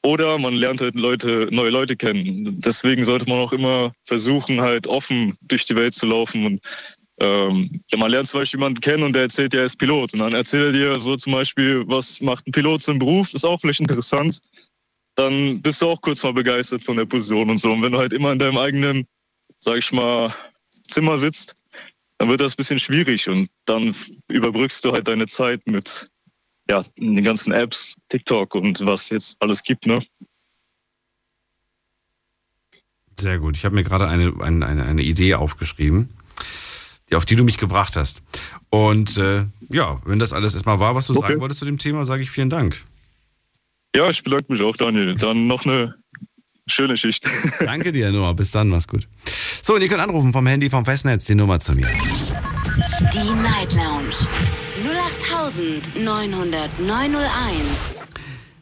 Oder 0.06 0.38
man 0.38 0.54
lernt 0.54 0.80
halt 0.80 0.96
Leute, 0.96 1.50
neue 1.52 1.72
Leute 1.72 1.98
kennen. 1.98 2.62
Deswegen 2.62 3.04
sollte 3.04 3.28
man 3.28 3.40
auch 3.40 3.52
immer 3.52 3.92
versuchen, 4.06 4.62
halt 4.62 4.88
offen 4.88 5.36
durch 5.42 5.66
die 5.66 5.76
Welt 5.76 5.94
zu 5.94 6.06
laufen. 6.06 6.46
Und 6.46 6.62
ähm, 7.20 7.82
ja, 7.90 7.98
man 7.98 8.12
lernt 8.12 8.28
zum 8.28 8.40
Beispiel 8.40 8.60
jemanden 8.60 8.82
kennen 8.82 9.04
und 9.04 9.14
der 9.14 9.24
erzählt, 9.24 9.54
er 9.54 9.64
ist 9.64 9.78
Pilot. 9.78 10.14
Und 10.14 10.20
dann 10.20 10.34
erzählt 10.34 10.68
er 10.68 10.72
dir 10.72 11.00
so 11.00 11.16
zum 11.16 11.34
Beispiel, 11.34 11.84
was 11.88 12.22
macht 12.22 12.48
ein 12.48 12.52
Pilot 12.52 12.82
zum 12.82 13.00
Beruf, 13.00 13.34
ist 13.34 13.46
auch 13.46 13.60
vielleicht 13.60 13.82
interessant 13.82 14.40
dann 15.20 15.62
bist 15.62 15.82
du 15.82 15.88
auch 15.88 16.02
kurz 16.02 16.24
mal 16.24 16.34
begeistert 16.34 16.82
von 16.82 16.96
der 16.96 17.06
Position 17.06 17.50
und 17.50 17.58
so. 17.58 17.74
Und 17.74 17.82
wenn 17.82 17.92
du 17.92 17.98
halt 17.98 18.14
immer 18.14 18.32
in 18.32 18.40
deinem 18.40 18.58
eigenen, 18.58 19.06
sag 19.60 19.78
ich 19.78 19.92
mal, 19.92 20.34
Zimmer 20.88 21.18
sitzt, 21.18 21.56
dann 22.18 22.30
wird 22.30 22.40
das 22.40 22.54
ein 22.54 22.58
bisschen 22.58 22.80
schwierig 22.80 23.28
und 23.28 23.50
dann 23.66 23.94
überbrückst 24.30 24.84
du 24.86 24.94
halt 24.94 25.10
deine 25.10 25.28
Zeit 25.28 25.68
mit 25.68 26.10
ja, 26.70 26.82
den 26.98 27.24
ganzen 27.24 27.52
Apps, 27.52 27.96
TikTok 28.08 28.56
und 28.56 28.86
was 28.86 29.10
jetzt 29.10 29.42
alles 29.42 29.64
gibt, 29.64 29.86
ne? 29.88 30.02
Sehr 33.20 33.40
gut. 33.40 33.58
Ich 33.58 33.66
habe 33.66 33.76
mir 33.76 33.84
gerade 33.84 34.08
eine, 34.08 34.34
eine, 34.40 34.66
eine, 34.66 35.02
Idee 35.02 35.36
aufgeschrieben, 35.36 36.10
auf 37.16 37.26
die 37.26 37.36
du 37.36 37.44
mich 37.44 37.58
gebracht 37.58 37.96
hast. 37.96 38.24
Und 38.70 39.18
äh, 39.18 39.46
ja, 39.70 40.00
wenn 40.06 40.20
das 40.20 40.34
alles 40.34 40.54
erstmal 40.54 40.80
war, 40.80 40.96
was 40.96 41.08
du 41.08 41.16
Okay. 41.18 41.30
sagen 41.30 41.42
wolltest 41.42 41.60
zu 41.60 41.66
dem 41.66 41.78
Thema, 41.78 42.06
sage 42.06 42.24
ich 42.24 42.32
vielen 42.32 42.50
Dank. 42.50 42.78
Ja, 43.96 44.10
ich 44.10 44.24
bedanke 44.24 44.52
mich 44.54 44.62
auch, 44.62 44.76
Daniel. 44.76 45.16
Dann 45.16 45.48
noch 45.48 45.66
eine 45.66 45.96
schöne 46.68 46.96
Schicht. 46.98 47.26
Danke 47.60 47.92
dir, 47.92 48.12
Noah. 48.12 48.36
Bis 48.36 48.52
dann, 48.52 48.70
mach's 48.70 48.88
gut. 48.88 49.08
So, 49.64 49.76
und 49.76 49.82
ihr 49.82 49.88
könnt 49.88 50.02
anrufen 50.02 50.32
vom 50.34 50.46
Handy, 50.46 50.70
vom 50.70 50.86
Festnetz, 50.86 51.26
die 51.26 51.36
Nummer 51.36 51.60
zu 51.60 51.74
mir. 51.74 51.88
Die 51.88 53.42
Night 53.42 53.74
Lounge 53.74 54.14
0890901. 55.96 58.04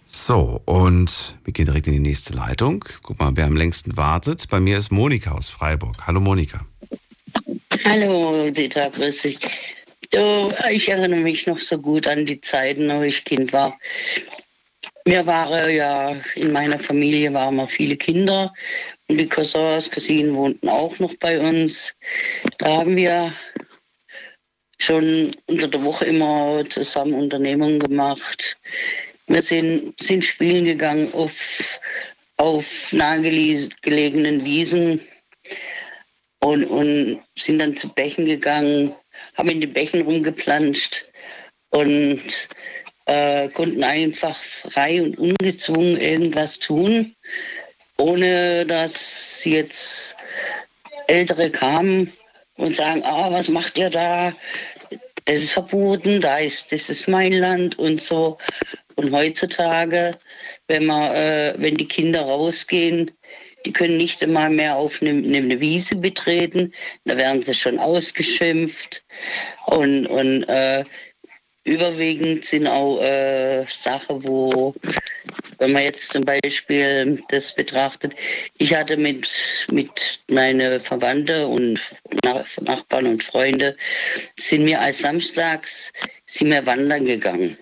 So, 0.06 0.62
und 0.66 1.36
wir 1.44 1.54
gehen 1.54 1.66
direkt 1.66 1.88
in 1.88 1.94
die 1.94 2.00
nächste 2.00 2.34
Leitung. 2.34 2.84
Guck 3.04 3.20
mal, 3.20 3.32
wer 3.36 3.46
am 3.46 3.56
längsten 3.58 3.98
wartet. 3.98 4.48
Bei 4.50 4.60
mir 4.60 4.78
ist 4.78 4.92
Monika 4.92 5.32
aus 5.32 5.50
Freiburg. 5.50 6.08
Hallo, 6.08 6.22
Monika. 6.22 6.62
Hallo, 7.84 8.50
Dieter, 8.50 8.90
grüß 8.90 9.22
dich. 9.22 9.40
Du, 10.12 10.54
ich 10.70 10.90
erinnere 10.90 11.20
mich 11.20 11.48
noch 11.48 11.60
so 11.60 11.78
gut 11.78 12.08
an 12.08 12.26
die 12.26 12.40
Zeiten, 12.42 12.90
wo 12.90 13.02
ich 13.02 13.24
Kind 13.24 13.54
war. 13.54 13.78
Wir 15.06 15.26
waren 15.26 15.74
ja, 15.74 16.16
in 16.36 16.52
meiner 16.52 16.80
Familie 16.80 17.34
waren 17.34 17.56
wir 17.56 17.68
viele 17.68 17.96
Kinder 17.96 18.54
und 19.08 19.18
die 19.18 19.28
Cousins, 19.28 19.90
Cousinen 19.90 20.36
wohnten 20.36 20.68
auch 20.68 20.98
noch 21.00 21.14
bei 21.16 21.40
uns. 21.40 21.96
Da 22.58 22.78
haben 22.78 22.96
wir 22.98 23.34
schon 24.80 25.32
unter 25.48 25.68
der 25.68 25.84
Woche 25.84 26.06
immer 26.06 26.64
zusammen 26.70 27.14
Unternehmungen 27.14 27.80
gemacht. 27.80 28.58
Wir 29.28 29.42
sind, 29.42 29.94
sind 30.02 30.26
spielen 30.26 30.66
gegangen 30.66 31.14
auf, 31.14 31.80
auf 32.38 32.92
nahegelegenen 32.92 34.44
Wiesen 34.44 35.02
und, 36.40 36.66
und 36.66 37.22
sind 37.38 37.60
dann 37.60 37.76
zu 37.76 37.90
Bächen 37.90 38.26
gegangen, 38.26 38.94
haben 39.36 39.50
in 39.50 39.62
die 39.62 39.68
Bächen 39.68 40.02
rumgeplanscht 40.02 41.06
und 41.70 42.22
äh, 43.06 43.50
konnten 43.50 43.84
einfach 43.84 44.38
frei 44.38 45.02
und 45.02 45.18
ungezwungen 45.18 46.00
irgendwas 46.00 46.60
tun, 46.60 47.16
ohne 47.98 48.66
dass 48.66 49.44
jetzt 49.46 50.16
Ältere 51.08 51.50
kamen 51.50 52.12
und 52.58 52.76
sagen, 52.76 53.02
ah, 53.04 53.32
was 53.32 53.50
macht 53.50 53.78
ihr 53.78 53.90
da? 53.90 54.34
Das 55.26 55.42
ist 55.42 55.52
verboten, 55.52 56.22
da 56.22 56.38
ist, 56.38 56.72
das 56.72 56.90
ist 56.90 57.08
mein 57.08 57.34
Land 57.34 57.78
und 57.80 58.02
so. 58.02 58.38
Und 58.96 59.12
heutzutage, 59.12 60.18
wenn 60.68 60.86
man, 60.86 61.14
äh, 61.14 61.54
wenn 61.58 61.76
die 61.76 61.88
Kinder 61.88 62.22
rausgehen, 62.22 63.12
die 63.68 63.74
können 63.74 63.98
nicht 63.98 64.24
einmal 64.24 64.50
mehr 64.50 64.78
auf 64.78 65.02
eine, 65.02 65.10
eine 65.10 65.60
Wiese 65.60 65.94
betreten. 65.94 66.72
Da 67.04 67.18
werden 67.18 67.44
sie 67.44 67.54
schon 67.54 67.78
ausgeschimpft. 67.80 69.04
Und, 69.66 70.08
und 70.08 70.44
äh, 70.44 70.86
überwiegend 71.66 72.46
sind 72.46 72.66
auch 72.66 73.02
äh, 73.02 73.66
Sachen, 73.68 74.26
wo, 74.26 74.74
wenn 75.58 75.74
man 75.74 75.84
jetzt 75.84 76.14
zum 76.14 76.24
Beispiel 76.24 77.22
das 77.28 77.54
betrachtet, 77.54 78.16
ich 78.58 78.74
hatte 78.74 78.96
mit, 78.96 79.28
mit 79.70 80.22
meinen 80.32 80.80
Verwandten 80.80 81.44
und 81.44 81.82
Nach 82.24 82.48
Nachbarn 82.62 83.06
und 83.06 83.22
Freunde, 83.22 83.76
sind 84.40 84.66
wir 84.66 84.80
als 84.80 85.00
samstags 85.00 85.92
sind 86.26 86.52
wir 86.52 86.66
wandern 86.66 87.06
gegangen. 87.06 87.58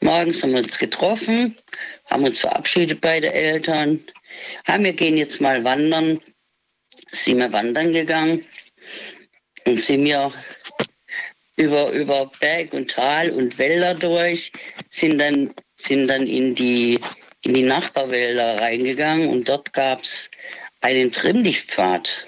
Morgens 0.00 0.42
haben 0.42 0.52
wir 0.52 0.62
uns 0.62 0.78
getroffen, 0.78 1.56
haben 2.08 2.24
uns 2.24 2.40
verabschiedet 2.40 3.00
bei 3.00 3.20
den 3.20 3.32
Eltern, 3.32 4.00
haben 4.66 4.84
wir 4.84 4.92
gehen 4.92 5.16
jetzt 5.16 5.40
mal 5.40 5.62
wandern, 5.64 6.20
sind 7.10 7.38
wir 7.38 7.52
wandern 7.52 7.92
gegangen 7.92 8.44
und 9.66 9.80
sind 9.80 10.04
wir 10.04 10.32
über, 11.56 11.90
über 11.90 12.30
Berg 12.40 12.72
und 12.72 12.90
Tal 12.90 13.30
und 13.30 13.58
Wälder 13.58 13.94
durch, 13.94 14.52
sind 14.88 15.18
dann, 15.18 15.52
sind 15.76 16.08
dann 16.08 16.26
in, 16.26 16.54
die, 16.54 17.00
in 17.42 17.54
die 17.54 17.62
Nachbarwälder 17.62 18.60
reingegangen 18.60 19.28
und 19.28 19.48
dort 19.48 19.72
gab 19.72 20.02
es 20.02 20.30
einen 20.80 21.10
Trimmlichtpfad. 21.10 22.26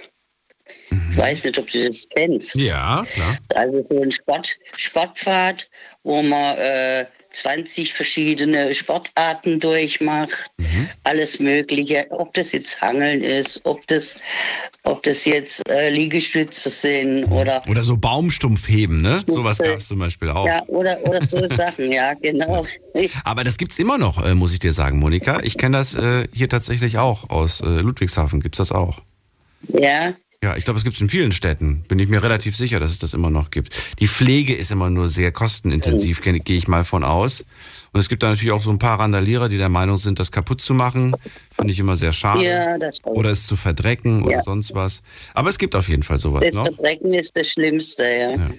Ich 0.90 1.16
weiß 1.16 1.44
nicht, 1.44 1.58
ob 1.58 1.70
du 1.70 1.86
das 1.86 2.08
kennst. 2.14 2.54
Ja, 2.56 3.06
klar. 3.12 3.38
Also 3.54 3.86
so 3.88 4.02
ein 4.02 4.12
Sport, 4.12 4.56
Sportpfad, 4.76 5.68
wo 6.02 6.22
man 6.22 6.56
äh, 6.58 7.06
20 7.30 7.94
verschiedene 7.94 8.74
Sportarten 8.74 9.60
durchmacht, 9.60 10.50
alles 11.04 11.38
Mögliche, 11.40 12.06
ob 12.10 12.34
das 12.34 12.52
jetzt 12.52 12.80
Hangeln 12.80 13.22
ist, 13.22 13.60
ob 13.64 13.86
das, 13.86 14.20
ob 14.84 15.02
das 15.02 15.24
jetzt 15.24 15.68
äh, 15.68 15.90
Liegestütze 15.90 16.70
sind 16.70 17.24
oder 17.26 17.62
Oder 17.68 17.82
so 17.82 17.96
Baumstumpfheben, 17.96 19.02
ne? 19.02 19.20
Sowas 19.26 19.58
gab 19.58 19.78
es 19.78 19.88
zum 19.88 19.98
Beispiel 19.98 20.30
auch. 20.30 20.46
ja, 20.46 20.62
oder, 20.66 20.98
oder 21.04 21.22
so 21.22 21.48
Sachen, 21.56 21.90
ja, 21.92 22.14
genau. 22.14 22.66
Aber 23.24 23.44
das 23.44 23.56
gibt's 23.58 23.78
immer 23.78 23.98
noch, 23.98 24.24
äh, 24.24 24.34
muss 24.34 24.52
ich 24.52 24.58
dir 24.58 24.72
sagen, 24.72 24.98
Monika. 24.98 25.40
Ich 25.42 25.56
kenne 25.56 25.78
das 25.78 25.94
äh, 25.94 26.28
hier 26.32 26.48
tatsächlich 26.48 26.98
auch. 26.98 27.30
Aus 27.30 27.60
äh, 27.60 27.66
Ludwigshafen 27.66 28.40
gibt's 28.40 28.58
das 28.58 28.72
auch. 28.72 29.00
Ja, 29.68 30.14
Ja, 30.42 30.56
ich 30.56 30.64
glaube, 30.64 30.78
es 30.78 30.84
gibt 30.84 30.94
es 30.96 31.02
in 31.02 31.10
vielen 31.10 31.32
Städten. 31.32 31.84
Bin 31.86 31.98
ich 31.98 32.08
mir 32.08 32.22
relativ 32.22 32.56
sicher, 32.56 32.80
dass 32.80 32.90
es 32.92 32.98
das 32.98 33.12
immer 33.12 33.28
noch 33.28 33.50
gibt. 33.50 33.76
Die 33.98 34.06
Pflege 34.08 34.54
ist 34.54 34.72
immer 34.72 34.88
nur 34.88 35.06
sehr 35.08 35.32
kostenintensiv, 35.32 36.22
gehe 36.22 36.40
gehe 36.40 36.56
ich 36.56 36.66
mal 36.66 36.82
von 36.86 37.04
aus. 37.04 37.44
Und 37.92 38.00
es 38.00 38.08
gibt 38.08 38.22
da 38.22 38.30
natürlich 38.30 38.52
auch 38.52 38.62
so 38.62 38.70
ein 38.70 38.78
paar 38.78 38.98
Randalierer, 39.00 39.50
die 39.50 39.58
der 39.58 39.68
Meinung 39.68 39.98
sind, 39.98 40.18
das 40.18 40.32
kaputt 40.32 40.62
zu 40.62 40.72
machen. 40.72 41.14
Finde 41.54 41.72
ich 41.74 41.78
immer 41.78 41.94
sehr 41.96 42.12
schade. 42.14 42.42
ja, 42.42 42.78
das. 42.78 43.04
Oder 43.04 43.28
es 43.32 43.46
zu 43.46 43.54
verdrecken 43.56 44.22
oder 44.22 44.36
Ja. 44.36 44.42
sonst 44.42 44.74
was. 44.74 45.02
Aber 45.34 45.50
es 45.50 45.58
gibt 45.58 45.74
auf 45.74 45.90
jeden 45.90 46.04
Fall 46.04 46.16
sowas 46.16 46.42
Das 46.42 46.54
noch. 46.54 46.64
Verbrechen 46.64 47.12
ist 47.12 47.36
das 47.36 47.48
Schlimmste, 47.48 48.04
ja. 48.04 48.30
Ja. 48.30 48.50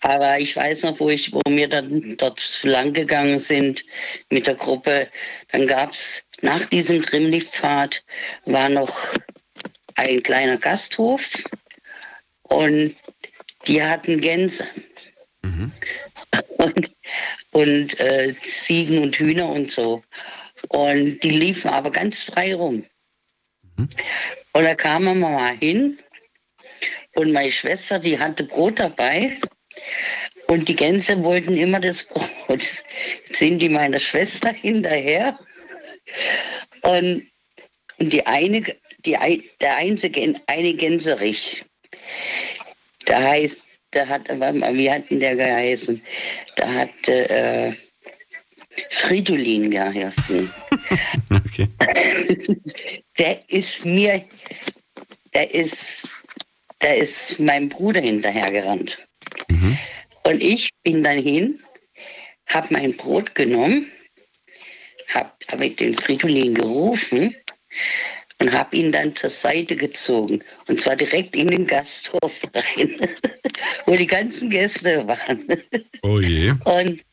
Aber 0.00 0.38
ich 0.38 0.56
weiß 0.56 0.84
noch, 0.84 0.98
wo, 0.98 1.10
ich, 1.10 1.30
wo 1.30 1.42
wir 1.46 1.68
dann 1.68 2.14
dort 2.16 2.60
lang 2.62 2.94
gegangen 2.94 3.38
sind 3.38 3.84
mit 4.30 4.46
der 4.46 4.54
Gruppe, 4.54 5.08
dann 5.50 5.66
gab 5.66 5.92
es 5.92 6.22
nach 6.40 6.64
diesem 6.64 7.02
Trimmlichtpfad 7.02 8.02
war 8.46 8.70
noch 8.70 8.96
ein 9.96 10.22
kleiner 10.22 10.56
Gasthof 10.56 11.30
und 12.42 12.96
die 13.66 13.82
hatten 13.82 14.20
Gänse. 14.20 14.66
Und, 16.58 16.90
und 17.52 18.00
äh, 18.00 18.34
Ziegen 18.42 18.98
und 19.02 19.16
Hühner 19.16 19.48
und 19.48 19.70
so. 19.70 20.02
Und 20.68 21.20
die 21.22 21.30
liefen 21.30 21.70
aber 21.70 21.90
ganz 21.90 22.24
frei 22.24 22.54
rum. 22.54 22.84
Und 23.76 24.64
da 24.64 24.74
kamen 24.74 25.20
wir 25.20 25.28
mal 25.28 25.56
hin 25.56 25.98
und 27.14 27.32
meine 27.32 27.50
Schwester, 27.50 27.98
die 27.98 28.18
hatte 28.18 28.44
Brot 28.44 28.78
dabei. 28.78 29.38
Und 30.48 30.68
die 30.68 30.76
Gänse 30.76 31.22
wollten 31.22 31.54
immer 31.56 31.80
das 31.80 32.04
Brot. 32.08 32.32
Jetzt 32.48 32.84
sind 33.32 33.58
die 33.58 33.68
meiner 33.68 33.98
Schwester 33.98 34.52
hinterher. 34.52 35.38
Und, 36.82 37.26
und 37.98 38.12
die 38.12 38.26
eine, 38.26 38.62
die, 39.04 39.50
der 39.60 39.76
einzige, 39.76 40.40
eine 40.46 40.74
Gänserich, 40.74 41.64
der 43.06 43.22
heißt, 43.22 43.62
der 43.92 44.08
hat, 44.08 44.28
wie 44.28 44.90
hat 44.90 45.10
denn 45.10 45.20
der 45.20 45.36
geheißen? 45.36 46.00
Der 46.56 46.74
hatte 46.74 47.28
äh, 47.28 47.72
Fridolin 48.90 49.70
geheißen. 49.70 50.50
Okay. 51.30 51.66
der 53.18 53.40
ist 53.48 53.84
mir, 53.84 54.22
der 55.32 55.54
ist, 55.54 56.06
der 56.82 56.98
ist 56.98 57.40
meinem 57.40 57.70
Bruder 57.70 58.00
hinterhergerannt. 58.00 58.98
Und 60.24 60.42
ich 60.42 60.70
bin 60.82 61.02
dann 61.02 61.22
hin, 61.22 61.62
habe 62.46 62.68
mein 62.70 62.96
Brot 62.96 63.34
genommen, 63.34 63.90
habe 65.14 65.32
hab 65.50 65.60
ich 65.60 65.76
den 65.76 65.94
Fridolin 65.94 66.54
gerufen 66.54 67.34
und 68.42 68.52
habe 68.52 68.76
ihn 68.76 68.90
dann 68.90 69.14
zur 69.14 69.30
Seite 69.30 69.76
gezogen. 69.76 70.42
Und 70.66 70.80
zwar 70.80 70.96
direkt 70.96 71.36
in 71.36 71.46
den 71.46 71.64
Gasthof 71.64 72.32
rein, 72.52 72.96
wo 73.86 73.94
die 73.94 74.06
ganzen 74.06 74.50
Gäste 74.50 75.06
waren. 75.06 75.46
Oh 76.02 76.18
je. 76.18 76.52
Und 76.64 77.04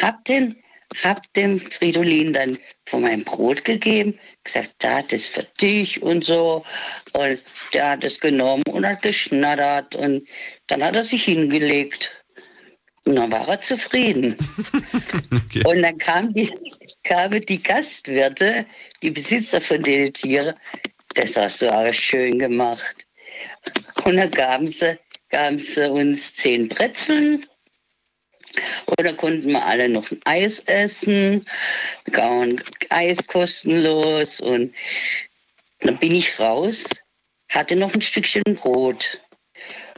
hab 0.00 0.24
den, 0.26 0.54
hab 1.02 1.20
dem 1.32 1.58
Fridolin 1.58 2.32
dann 2.32 2.58
von 2.86 3.02
meinem 3.02 3.24
Brot 3.24 3.64
gegeben, 3.64 4.16
gesagt, 4.44 4.72
da 4.78 5.02
das 5.02 5.14
ist 5.14 5.34
für 5.34 5.46
dich 5.60 6.00
und 6.00 6.24
so. 6.24 6.64
Und 7.12 7.40
der 7.72 7.90
hat 7.90 8.04
es 8.04 8.20
genommen 8.20 8.62
und 8.68 8.86
hat 8.86 9.02
geschnattert 9.02 9.96
und 9.96 10.28
dann 10.68 10.84
hat 10.84 10.94
er 10.94 11.02
sich 11.02 11.24
hingelegt. 11.24 12.17
Und 13.08 13.16
dann 13.16 13.32
war 13.32 13.48
er 13.48 13.60
zufrieden. 13.62 14.36
Okay. 15.48 15.62
Und 15.64 15.80
dann 15.80 15.96
kam 15.96 16.34
die, 16.34 16.52
kamen 17.04 17.44
die 17.46 17.62
Gastwirte, 17.62 18.66
die 19.00 19.10
Besitzer 19.10 19.62
von 19.62 19.82
den 19.82 20.12
Tieren. 20.12 20.54
Das 21.14 21.38
hast 21.38 21.62
du 21.62 21.72
aber 21.72 21.90
schön 21.90 22.38
gemacht. 22.38 23.06
Und 24.04 24.18
dann 24.18 24.30
gaben 24.30 24.66
sie, 24.66 24.98
gaben 25.30 25.58
sie 25.58 25.90
uns 25.90 26.34
zehn 26.34 26.68
Brezeln. 26.68 27.46
Und 28.84 29.00
dann 29.06 29.16
konnten 29.16 29.48
wir 29.48 29.64
alle 29.64 29.88
noch 29.88 30.10
ein 30.10 30.20
Eis 30.24 30.60
essen. 30.66 31.46
Gauen 32.12 32.62
Eis 32.90 33.26
kostenlos. 33.26 34.40
Und 34.40 34.74
dann 35.80 35.96
bin 35.96 36.14
ich 36.14 36.38
raus, 36.38 36.84
hatte 37.48 37.74
noch 37.74 37.94
ein 37.94 38.02
Stückchen 38.02 38.54
Brot. 38.54 39.18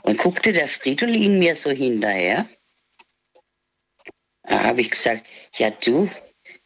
Und 0.03 0.19
guckte 0.19 0.53
der 0.53 0.69
Fridolin 0.69 1.41
mir 1.41 1.57
so 1.57 1.71
hinterher. 1.71 2.49
Da 4.51 4.65
habe 4.65 4.81
ich 4.81 4.91
gesagt, 4.91 5.29
ja 5.59 5.71
du, 5.71 6.11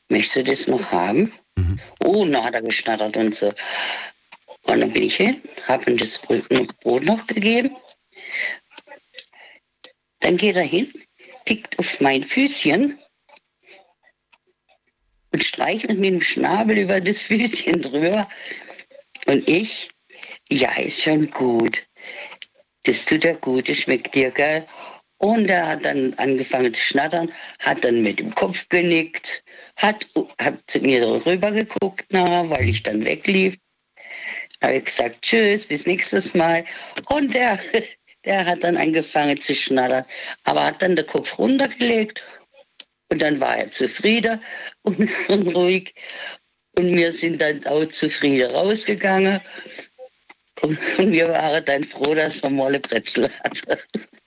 möchtest 0.09 0.37
du 0.37 0.45
das 0.45 0.69
noch 0.69 0.91
haben? 0.91 1.33
Oh, 2.03 2.25
na 2.25 2.43
hat 2.43 2.55
er 2.55 2.63
geschnattert 2.63 3.15
und 3.19 3.35
so. 3.35 3.53
Und 4.63 4.81
dann 4.81 4.91
bin 4.91 5.03
ich 5.03 5.17
hin, 5.17 5.43
habe 5.69 5.91
ihm 5.91 5.99
das 5.99 6.19
Brot 6.19 7.05
noch 7.05 7.27
gegeben. 7.27 7.77
Dann 10.21 10.39
geht 10.39 10.57
er 10.57 10.63
hin, 10.63 10.91
pickt 11.45 11.79
auf 11.79 12.01
mein 12.01 12.25
Füßchen 12.25 12.99
und 15.33 15.45
streichelt 15.45 15.99
mit 15.99 16.11
dem 16.11 16.23
Schnabel 16.23 16.79
über 16.79 17.03
das 17.03 17.21
Füßchen 17.21 17.83
drüber. 17.83 18.27
Und 19.27 19.47
ich, 19.47 19.91
ja, 20.49 20.73
ist 20.79 21.03
schon 21.03 21.31
gut. 21.31 21.87
Das 22.85 23.05
tut 23.05 23.25
dir 23.25 23.35
gut, 23.35 23.69
das 23.69 23.77
schmeckt 23.77 24.15
dir, 24.15 24.31
gell? 24.31 24.67
Und 25.25 25.49
er 25.49 25.67
hat 25.67 25.87
dann 25.87 26.13
angefangen 26.19 26.75
zu 26.75 26.83
schnattern, 26.83 27.33
hat 27.61 27.83
dann 27.83 28.03
mit 28.03 28.19
dem 28.19 28.35
Kopf 28.35 28.69
genickt, 28.69 29.43
hat, 29.77 30.07
hat 30.39 30.59
zu 30.67 30.81
mir 30.81 31.03
rüber 31.25 31.51
geguckt, 31.51 32.05
na, 32.11 32.51
weil 32.51 32.69
ich 32.69 32.83
dann 32.83 33.03
weglief. 33.07 33.57
Habe 34.61 34.83
gesagt, 34.83 35.23
tschüss, 35.23 35.65
bis 35.65 35.87
nächstes 35.87 36.35
Mal. 36.35 36.67
Und 37.09 37.33
der, 37.33 37.59
der 38.27 38.45
hat 38.45 38.63
dann 38.65 38.77
angefangen 38.77 39.41
zu 39.41 39.55
schnattern, 39.55 40.05
aber 40.43 40.67
hat 40.67 40.83
dann 40.83 40.95
den 40.95 41.07
Kopf 41.07 41.39
runtergelegt 41.39 42.23
und 43.11 43.23
dann 43.23 43.41
war 43.41 43.57
er 43.57 43.71
zufrieden 43.71 44.43
und, 44.83 45.11
und 45.31 45.57
ruhig. 45.57 45.95
Und 46.77 46.95
wir 46.95 47.11
sind 47.11 47.41
dann 47.41 47.65
auch 47.65 47.87
zufrieden 47.87 48.51
rausgegangen. 48.51 49.41
Und, 50.61 50.79
und 50.99 51.13
wir 51.13 51.29
waren 51.31 51.65
dann 51.65 51.85
froh, 51.85 52.15
dass 52.15 52.43
wir 52.43 52.51
Molle 52.51 52.79
Brezel 52.79 53.31
hatten. 53.43 53.79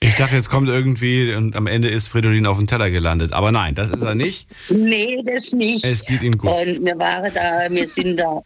Ich 0.00 0.14
dachte, 0.16 0.36
jetzt 0.36 0.48
kommt 0.50 0.68
irgendwie 0.68 1.34
und 1.34 1.56
am 1.56 1.66
Ende 1.66 1.88
ist 1.88 2.08
Fridolin 2.08 2.46
auf 2.46 2.58
dem 2.58 2.66
Teller 2.66 2.90
gelandet. 2.90 3.32
Aber 3.32 3.52
nein, 3.52 3.74
das 3.74 3.90
ist 3.90 4.02
er 4.02 4.14
nicht. 4.14 4.48
Nee, 4.68 5.22
das 5.24 5.52
nicht. 5.52 5.84
Es 5.84 6.04
geht 6.04 6.22
ihm 6.22 6.38
gut. 6.38 6.50
Und 6.50 6.84
wir 6.84 6.98
waren 6.98 7.32
da, 7.34 7.66
wir 7.70 7.88
sind 7.88 8.16
da. 8.16 8.42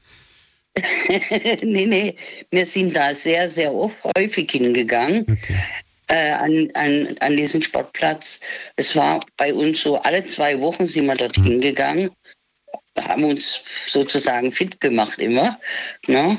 nee, 1.62 1.86
nee, 1.86 2.16
wir 2.50 2.66
sind 2.66 2.94
da 2.94 3.14
sehr, 3.14 3.50
sehr 3.50 3.72
oft, 3.74 3.96
häufig 4.16 4.50
hingegangen 4.50 5.22
Okay. 5.28 5.58
äh, 6.08 6.30
an, 6.32 6.70
an, 6.74 7.16
an 7.20 7.36
diesen 7.36 7.62
Sportplatz. 7.62 8.38
Es 8.76 8.94
war 8.94 9.24
bei 9.36 9.52
uns 9.52 9.82
so, 9.82 10.00
alle 10.02 10.24
zwei 10.26 10.58
Wochen 10.60 10.86
sind 10.86 11.06
wir 11.06 11.16
dort 11.16 11.34
hingegangen. 11.34 12.10
haben 12.98 13.24
uns 13.24 13.62
sozusagen 13.86 14.52
fit 14.52 14.80
gemacht 14.80 15.18
immer. 15.18 15.58
Ne? 16.06 16.38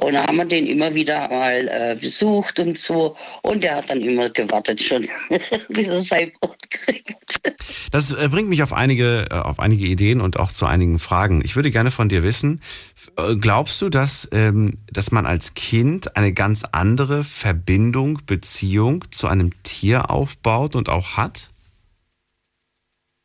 Und 0.00 0.12
dann 0.14 0.26
haben 0.26 0.36
wir 0.36 0.44
den 0.44 0.66
immer 0.66 0.94
wieder 0.94 1.28
mal 1.28 1.68
äh, 1.68 1.96
besucht 2.00 2.60
und 2.60 2.78
so. 2.78 3.16
Und 3.42 3.64
der 3.64 3.76
hat 3.76 3.90
dann 3.90 4.00
immer 4.00 4.30
gewartet 4.30 4.80
schon, 4.80 5.06
bis 5.68 5.88
er 5.88 6.02
sein 6.02 6.32
Brot 6.40 6.56
kriegt. 6.70 7.40
Das 7.90 8.12
äh, 8.12 8.28
bringt 8.28 8.48
mich 8.48 8.62
auf 8.62 8.72
einige, 8.72 9.26
äh, 9.30 9.34
auf 9.34 9.58
einige 9.58 9.86
Ideen 9.86 10.20
und 10.20 10.38
auch 10.38 10.52
zu 10.52 10.66
einigen 10.66 11.00
Fragen. 11.00 11.42
Ich 11.44 11.56
würde 11.56 11.72
gerne 11.72 11.90
von 11.90 12.08
dir 12.08 12.22
wissen, 12.22 12.60
äh, 13.16 13.34
glaubst 13.34 13.82
du, 13.82 13.88
dass, 13.88 14.28
ähm, 14.32 14.74
dass 14.86 15.10
man 15.10 15.26
als 15.26 15.54
Kind 15.54 16.16
eine 16.16 16.32
ganz 16.32 16.62
andere 16.70 17.24
Verbindung, 17.24 18.20
Beziehung 18.24 19.04
zu 19.10 19.26
einem 19.26 19.50
Tier 19.64 20.10
aufbaut 20.10 20.76
und 20.76 20.88
auch 20.88 21.16
hat? 21.16 21.48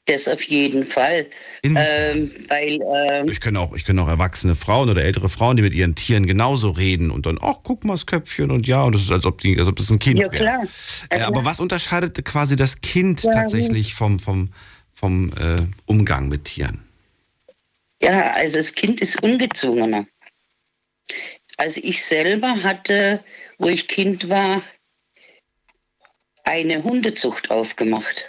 Das 0.05 0.27
auf 0.27 0.41
jeden 0.43 0.85
Fall. 0.85 1.27
Ähm, 1.63 2.29
weil, 2.49 2.79
ähm, 2.81 3.29
ich 3.29 3.39
kenne 3.39 3.59
auch, 3.61 3.73
ich 3.73 3.85
kenne 3.85 4.01
auch 4.01 4.09
erwachsene 4.09 4.53
Frauen 4.53 4.89
oder 4.89 5.01
ältere 5.01 5.29
Frauen, 5.29 5.55
die 5.55 5.63
mit 5.63 5.73
ihren 5.73 5.95
Tieren 5.95 6.27
genauso 6.27 6.71
reden 6.71 7.09
und 7.09 7.25
dann, 7.25 7.37
ach, 7.41 7.59
guck 7.63 7.85
mal 7.85 7.93
das 7.93 8.05
Köpfchen 8.05 8.51
und 8.51 8.67
ja, 8.67 8.83
und 8.83 8.95
das 8.95 9.03
ist, 9.03 9.11
als 9.11 9.25
ob, 9.25 9.39
die, 9.39 9.57
als 9.57 9.67
ob 9.69 9.77
das 9.77 9.89
ein 9.89 9.99
Kind 9.99 10.19
ja, 10.19 10.25
wäre. 10.25 10.43
klar. 10.43 10.63
Äh, 11.09 11.15
Also, 11.15 11.27
aber 11.27 11.45
was 11.45 11.61
unterscheidet 11.61 12.23
quasi 12.25 12.57
das 12.57 12.81
Kind 12.81 13.23
Ja, 13.23 13.31
tatsächlich 13.31 13.93
vom, 13.93 14.19
vom, 14.19 14.49
vom 14.93 15.31
äh, 15.37 15.61
Umgang 15.85 16.27
mit 16.27 16.43
Tieren? 16.43 16.83
Ja, 18.01 18.33
also 18.33 18.57
das 18.57 18.75
Kind 18.75 18.99
ist 18.99 19.23
ungezwungener. 19.23 20.05
Also 21.55 21.79
ich 21.81 22.03
selber 22.03 22.61
hatte, 22.61 23.23
wo 23.57 23.67
ich 23.67 23.87
Kind 23.87 24.27
war, 24.27 24.63
eine 26.43 26.83
Hundezucht 26.83 27.49
aufgemacht. 27.51 28.25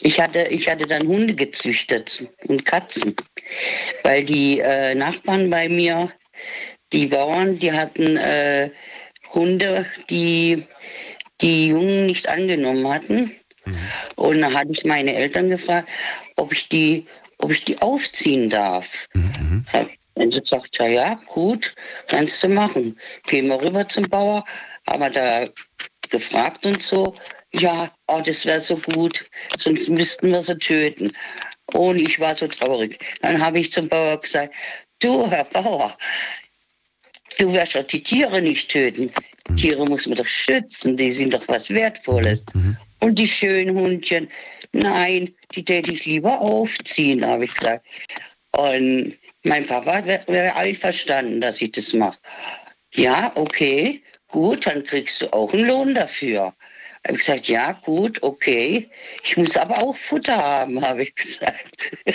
Ich 0.00 0.20
hatte, 0.20 0.42
ich 0.44 0.68
hatte 0.68 0.86
dann 0.86 1.06
Hunde 1.06 1.34
gezüchtet 1.34 2.24
und 2.46 2.64
Katzen, 2.64 3.14
weil 4.02 4.24
die 4.24 4.60
äh, 4.60 4.94
Nachbarn 4.94 5.50
bei 5.50 5.68
mir, 5.68 6.10
die 6.92 7.06
Bauern, 7.06 7.58
die 7.58 7.72
hatten 7.72 8.16
äh, 8.16 8.70
Hunde, 9.32 9.86
die 10.08 10.66
die 11.40 11.68
Jungen 11.68 12.06
nicht 12.06 12.28
angenommen 12.28 12.86
hatten. 12.88 13.32
Und 14.16 14.40
dann 14.40 14.54
hatte 14.54 14.72
ich 14.72 14.84
meine 14.84 15.14
Eltern 15.14 15.48
gefragt, 15.50 15.88
ob 16.36 16.52
ich 16.52 16.68
die, 16.68 17.06
ob 17.38 17.50
ich 17.50 17.64
die 17.64 17.80
aufziehen 17.80 18.50
darf. 18.50 19.06
Hab 19.72 19.88
dann 20.14 20.30
sie 20.30 20.40
gesagt, 20.40 20.78
ja, 20.78 20.86
ja, 20.86 21.20
gut, 21.26 21.74
kannst 22.08 22.42
du 22.42 22.48
machen. 22.48 22.98
Gehen 23.26 23.48
wir 23.48 23.60
rüber 23.60 23.88
zum 23.88 24.04
Bauer, 24.04 24.44
haben 24.86 25.00
wir 25.00 25.10
da 25.10 25.48
gefragt 26.10 26.66
und 26.66 26.82
so. 26.82 27.14
Ja, 27.52 27.90
oh, 28.06 28.20
das 28.24 28.46
wäre 28.46 28.60
so 28.60 28.76
gut, 28.76 29.24
sonst 29.56 29.88
müssten 29.88 30.30
wir 30.30 30.42
sie 30.42 30.56
töten. 30.56 31.12
Und 31.72 31.98
ich 32.00 32.18
war 32.20 32.34
so 32.34 32.46
traurig. 32.46 32.98
Dann 33.22 33.40
habe 33.40 33.58
ich 33.58 33.72
zum 33.72 33.88
Bauer 33.88 34.20
gesagt, 34.20 34.54
du, 35.00 35.28
Herr 35.30 35.44
Bauer, 35.44 35.96
du 37.38 37.52
wirst 37.52 37.74
doch 37.74 37.82
die 37.82 38.02
Tiere 38.02 38.40
nicht 38.40 38.70
töten. 38.70 39.12
Tiere 39.56 39.84
muss 39.86 40.06
man 40.06 40.16
doch 40.16 40.26
schützen, 40.26 40.96
die 40.96 41.10
sind 41.10 41.34
doch 41.34 41.46
was 41.48 41.70
Wertvolles. 41.70 42.44
Und 43.00 43.18
die 43.18 43.26
schönen 43.26 43.74
Hundchen, 43.74 44.28
nein, 44.72 45.34
die 45.54 45.64
täte 45.64 45.92
ich 45.92 46.04
lieber 46.04 46.40
aufziehen, 46.40 47.24
habe 47.24 47.44
ich 47.44 47.54
gesagt. 47.54 47.86
Und 48.52 49.16
mein 49.44 49.66
Papa 49.66 50.04
wäre 50.04 50.24
wär 50.26 50.56
einverstanden, 50.56 51.40
dass 51.40 51.62
ich 51.62 51.72
das 51.72 51.92
mache. 51.92 52.18
Ja, 52.94 53.32
okay, 53.36 54.02
gut, 54.28 54.66
dann 54.66 54.82
kriegst 54.82 55.22
du 55.22 55.32
auch 55.32 55.52
einen 55.52 55.66
Lohn 55.66 55.94
dafür. 55.94 56.52
Habe 57.06 57.14
ich 57.14 57.20
gesagt, 57.20 57.48
ja, 57.48 57.72
gut, 57.72 58.22
okay. 58.22 58.88
Ich 59.24 59.36
muss 59.36 59.56
aber 59.56 59.78
auch 59.78 59.96
Futter 59.96 60.36
haben, 60.36 60.80
habe 60.82 61.04
ich 61.04 61.14
gesagt. 61.14 61.90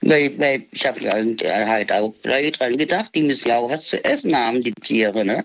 ich 0.00 0.86
habe 0.86 1.00
irgendwie 1.00 1.48
halt 1.48 1.92
auch 1.92 2.14
gleich 2.22 2.52
dran 2.52 2.76
gedacht, 2.76 3.14
die 3.14 3.22
müssen 3.22 3.48
ja 3.48 3.58
auch 3.58 3.70
was 3.70 3.86
zu 3.86 4.02
essen 4.04 4.34
haben, 4.34 4.62
die 4.62 4.72
Tiere, 4.72 5.24
ne? 5.24 5.44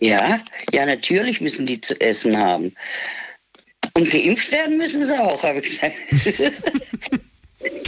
Ja, 0.00 0.42
ja, 0.72 0.84
natürlich 0.84 1.40
müssen 1.40 1.66
die 1.66 1.80
zu 1.80 1.98
essen 2.00 2.36
haben. 2.36 2.74
Und 3.94 4.10
geimpft 4.10 4.50
werden 4.52 4.76
müssen 4.76 5.04
sie 5.04 5.18
auch, 5.18 5.42
habe 5.42 5.60
ich 5.60 5.80
gesagt. 5.80 5.94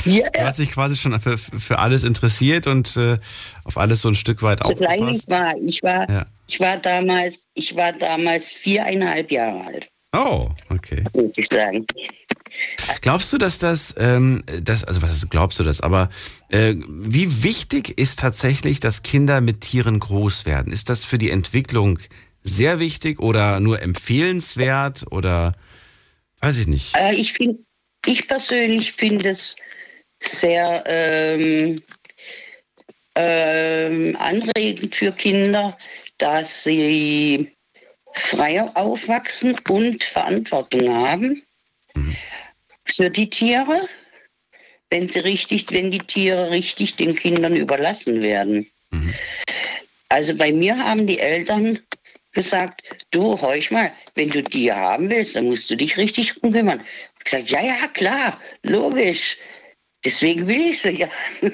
ja, 0.05 0.31
Du 0.31 0.41
hast 0.41 0.59
dich 0.59 0.71
quasi 0.73 0.97
schon 0.97 1.19
für, 1.21 1.39
für 1.39 1.79
alles 1.79 2.05
interessiert 2.05 2.67
und 2.67 2.97
äh, 2.97 3.19
auf 3.65 3.79
alles 3.79 4.03
so 4.03 4.09
ein 4.09 4.15
Stück 4.15 4.43
weit 4.43 4.61
so 4.67 4.75
klein 4.75 4.99
ich 4.99 5.03
aufgepasst. 5.05 5.31
war, 5.31 5.55
ich 5.67 5.83
war, 5.83 6.11
Ja. 6.11 6.27
ich 6.49 6.61
war 6.61 6.77
damals, 6.79 7.39
ich 7.55 7.75
war 7.77 7.93
damals 7.93 8.51
viereinhalb 8.51 9.31
Jahre 9.31 9.65
alt, 9.67 9.89
Oh, 10.17 10.49
okay. 10.71 11.05
muss 11.15 11.37
ich 11.37 11.47
sagen. 11.53 11.87
Glaubst 13.03 13.31
du, 13.33 13.37
dass 13.39 13.59
das, 13.59 13.95
ähm, 13.99 14.43
das 14.63 14.83
also 14.85 15.03
was 15.03 15.13
ist, 15.13 15.31
glaubst 15.31 15.59
du 15.61 15.65
das, 15.65 15.83
aber 15.83 16.09
äh, 16.49 16.75
wie 16.89 17.43
wichtig 17.43 17.99
ist 17.99 18.19
tatsächlich, 18.21 18.81
dass 18.81 19.03
Kinder 19.03 19.41
mit 19.43 19.61
Tieren 19.61 20.01
groß 20.01 20.47
werden? 20.47 20.73
Ist 20.73 20.89
das 20.89 21.05
für 21.05 21.19
die 21.19 21.31
Entwicklung 21.31 21.99
sehr 22.43 22.79
wichtig 22.79 23.21
oder 23.21 23.61
nur 23.61 23.83
empfehlenswert 23.83 25.05
oder 25.11 25.53
weiß 26.41 26.57
ich 26.59 26.67
nicht? 26.69 26.97
Äh, 26.97 27.15
ich 27.15 27.35
finde, 27.35 27.59
ich 28.07 28.27
persönlich 28.27 28.93
finde 28.93 29.31
es 29.31 29.57
sehr 30.21 30.85
ähm, 30.87 31.83
ähm, 33.15 34.17
anregend 34.19 34.95
für 34.95 35.13
Kinder, 35.13 35.77
dass 36.19 36.65
sie 36.65 37.53
freier 38.13 38.71
aufwachsen 38.75 39.59
und 39.69 40.03
Verantwortung 40.03 40.89
haben 40.89 41.43
für 42.85 43.11
die 43.11 43.29
Tiere, 43.29 43.89
wenn 44.91 45.09
sie 45.09 45.21
richtig, 45.21 45.71
wenn 45.71 45.91
die 45.91 45.99
Tiere 45.99 46.51
richtig 46.51 46.97
den 46.97 47.15
Kindern 47.15 47.55
überlassen 47.55 48.23
werden. 48.23 48.71
Also 50.09 50.35
bei 50.35 50.51
mir 50.53 50.77
haben 50.77 51.07
die 51.07 51.19
Eltern 51.19 51.79
gesagt, 52.33 52.83
du, 53.11 53.41
horch 53.41 53.71
mal, 53.71 53.93
wenn 54.15 54.31
du 54.31 54.43
Tiere 54.43 54.77
haben 54.77 55.11
willst, 55.11 55.37
dann 55.37 55.47
musst 55.47 55.71
du 55.71 55.77
dich 55.77 55.97
richtig 55.97 56.35
drum 56.35 56.53
kümmern. 56.53 56.83
Ich 57.29 57.33
gesagt, 57.33 57.51
ja, 57.51 57.61
ja, 57.61 57.87
klar, 57.89 58.41
logisch. 58.63 59.37
Deswegen 60.03 60.47
will 60.47 60.71
ich 60.71 60.81
sie 60.81 61.01
ja. 61.01 61.09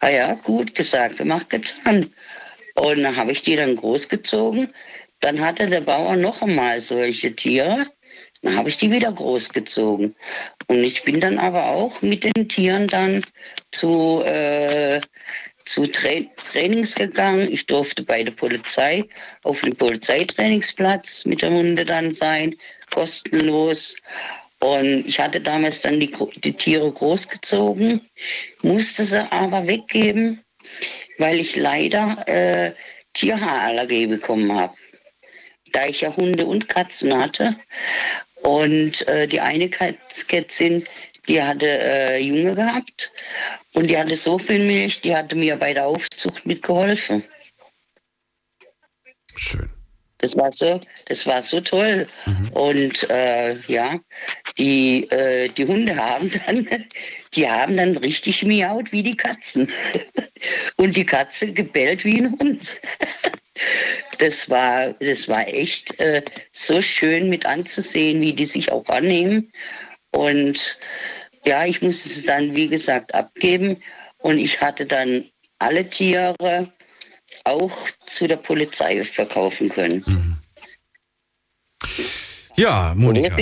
ah 0.00 0.08
ja, 0.08 0.32
gut 0.32 0.74
gesagt, 0.74 1.18
gemacht, 1.18 1.50
getan. 1.50 2.10
Und 2.76 3.02
dann 3.02 3.14
habe 3.14 3.32
ich 3.32 3.42
die 3.42 3.54
dann 3.54 3.76
großgezogen. 3.76 4.72
Dann 5.20 5.38
hatte 5.38 5.66
der 5.66 5.82
Bauer 5.82 6.16
noch 6.16 6.40
einmal 6.40 6.80
solche 6.80 7.36
Tiere. 7.36 7.86
Dann 8.40 8.56
habe 8.56 8.70
ich 8.70 8.78
die 8.78 8.90
wieder 8.90 9.12
großgezogen. 9.12 10.16
Und 10.68 10.82
ich 10.82 11.02
bin 11.02 11.20
dann 11.20 11.38
aber 11.38 11.66
auch 11.66 12.00
mit 12.00 12.24
den 12.24 12.48
Tieren 12.48 12.88
dann 12.88 13.22
zu, 13.72 14.22
äh, 14.24 15.02
zu 15.66 15.86
Tra 15.86 16.22
Trainings 16.50 16.94
gegangen. 16.94 17.52
Ich 17.52 17.66
durfte 17.66 18.04
bei 18.04 18.22
der 18.22 18.32
Polizei 18.32 19.04
auf 19.42 19.60
dem 19.60 19.76
Polizeitrainingsplatz 19.76 21.26
mit 21.26 21.42
der 21.42 21.50
Hunde 21.50 21.84
dann 21.84 22.10
sein, 22.12 22.56
kostenlos. 22.90 23.96
Und 24.62 25.08
ich 25.08 25.18
hatte 25.18 25.40
damals 25.40 25.80
dann 25.80 25.98
die, 25.98 26.12
die 26.44 26.52
Tiere 26.52 26.92
großgezogen, 26.92 28.00
musste 28.62 29.04
sie 29.04 29.32
aber 29.32 29.66
weggeben, 29.66 30.44
weil 31.18 31.40
ich 31.40 31.56
leider 31.56 32.22
äh, 32.28 32.72
Tierhaarallergie 33.12 34.06
bekommen 34.06 34.54
habe. 34.54 34.74
Da 35.72 35.86
ich 35.86 36.02
ja 36.02 36.14
Hunde 36.16 36.46
und 36.46 36.68
Katzen 36.68 37.12
hatte. 37.12 37.56
Und 38.42 39.04
äh, 39.08 39.26
die 39.26 39.40
eine 39.40 39.68
Kätzin, 39.68 40.84
die 41.26 41.42
hatte 41.42 41.66
äh, 41.66 42.18
Junge 42.18 42.54
gehabt 42.54 43.10
und 43.74 43.88
die 43.88 43.98
hatte 43.98 44.14
so 44.14 44.38
viel 44.38 44.64
Milch, 44.64 45.00
die 45.00 45.16
hatte 45.16 45.34
mir 45.34 45.56
bei 45.56 45.74
der 45.74 45.86
Aufzucht 45.86 46.46
mitgeholfen. 46.46 47.24
Schön. 49.34 49.81
Das 50.22 50.36
war 50.36 50.52
so, 50.52 50.80
das 51.06 51.26
war 51.26 51.42
so 51.42 51.60
toll. 51.60 52.06
Und 52.52 53.10
äh, 53.10 53.58
ja, 53.66 53.98
die, 54.56 55.10
äh, 55.10 55.48
die 55.48 55.66
Hunde 55.66 55.96
haben 55.96 56.30
dann, 56.46 56.68
die 57.34 57.48
haben 57.48 57.76
dann 57.76 57.96
richtig 57.96 58.44
miaut 58.44 58.92
wie 58.92 59.02
die 59.02 59.16
Katzen. 59.16 59.68
Und 60.76 60.96
die 60.96 61.04
Katze 61.04 61.52
gebellt 61.52 62.04
wie 62.04 62.22
ein 62.22 62.38
Hund. 62.38 62.66
Das 64.18 64.48
war, 64.48 64.94
das 64.94 65.28
war 65.28 65.46
echt 65.46 65.98
äh, 66.00 66.22
so 66.52 66.80
schön 66.80 67.28
mit 67.28 67.44
anzusehen, 67.44 68.20
wie 68.20 68.32
die 68.32 68.46
sich 68.46 68.72
auch 68.72 68.88
annehmen. 68.88 69.52
Und 70.12 70.78
ja, 71.44 71.66
ich 71.66 71.82
musste 71.82 72.08
es 72.08 72.24
dann, 72.24 72.56
wie 72.56 72.66
gesagt, 72.66 73.14
abgeben. 73.14 73.76
Und 74.18 74.38
ich 74.38 74.60
hatte 74.60 74.86
dann 74.86 75.26
alle 75.58 75.88
Tiere 75.88 76.72
auch 77.44 77.72
zu 78.06 78.26
der 78.26 78.36
Polizei 78.36 79.02
verkaufen 79.04 79.68
können. 79.68 80.38
Ja, 82.56 82.92
Monika. 82.96 83.36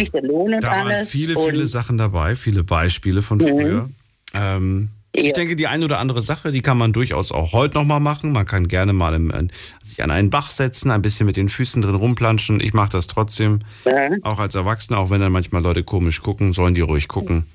Da 0.61 0.70
waren 0.70 1.07
viele, 1.07 1.38
viele 1.38 1.66
Sachen 1.66 1.98
dabei, 1.98 2.36
viele 2.36 2.62
Beispiele 2.64 3.22
von 3.22 3.40
früher. 3.40 3.90
Ähm, 4.34 4.88
Ich 5.12 5.32
denke, 5.32 5.57
die 5.57 5.66
eine 5.66 5.84
oder 5.84 5.98
andere 5.98 6.22
Sache, 6.22 6.53
die 6.53 6.62
kann 6.62 6.78
man 6.78 6.92
durchaus 6.92 7.32
auch 7.32 7.53
heute 7.53 7.76
nochmal 7.78 7.98
machen. 7.98 8.30
Man 8.30 8.46
kann 8.46 8.68
gerne 8.68 8.92
mal 8.92 9.12
im, 9.14 9.30
äh, 9.32 9.48
sich 9.82 10.05
an 10.05 10.12
einen 10.12 10.30
Bach 10.30 10.53
setzen, 10.53 10.92
ein 10.92 11.03
bisschen 11.03 11.26
mit 11.26 11.36
den 11.36 11.48
Füßen 11.48 11.82
drin 11.82 11.96
rumplanschen. 11.96 12.61
Ich 12.61 12.72
mache 12.74 12.90
das 12.90 13.09
trotzdem, 13.09 13.59
Ja. 13.84 14.11
auch 14.22 14.38
als 14.38 14.55
Erwachsener, 14.55 15.01
auch 15.01 15.11
wenn 15.11 15.20
dann 15.20 15.32
manchmal 15.32 15.62
Leute 15.62 15.82
komisch 15.82 16.22
gucken, 16.22 16.53
sollen 16.55 16.74
die 16.76 16.80
ruhig 16.82 17.09
gucken. 17.09 17.46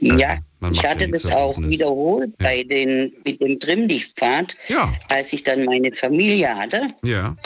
Ja, 0.00 0.38
man 0.60 0.72
ich 0.72 0.82
ja 0.82 0.90
hatte 0.90 1.06
nichts 1.06 1.22
das 1.24 1.32
auch 1.32 1.58
wiederholt 1.58 2.36
bei 2.38 2.62
den, 2.62 3.12
mit 3.24 3.40
dem 3.40 3.58
Trimmlichtpfad, 3.60 4.56
Ja, 4.68 4.92
als 5.08 5.32
ich 5.32 5.42
dann 5.42 5.64
meine 5.64 5.92
Familie 5.92 6.54
hatte. 6.54 6.94
ja. 7.02 7.36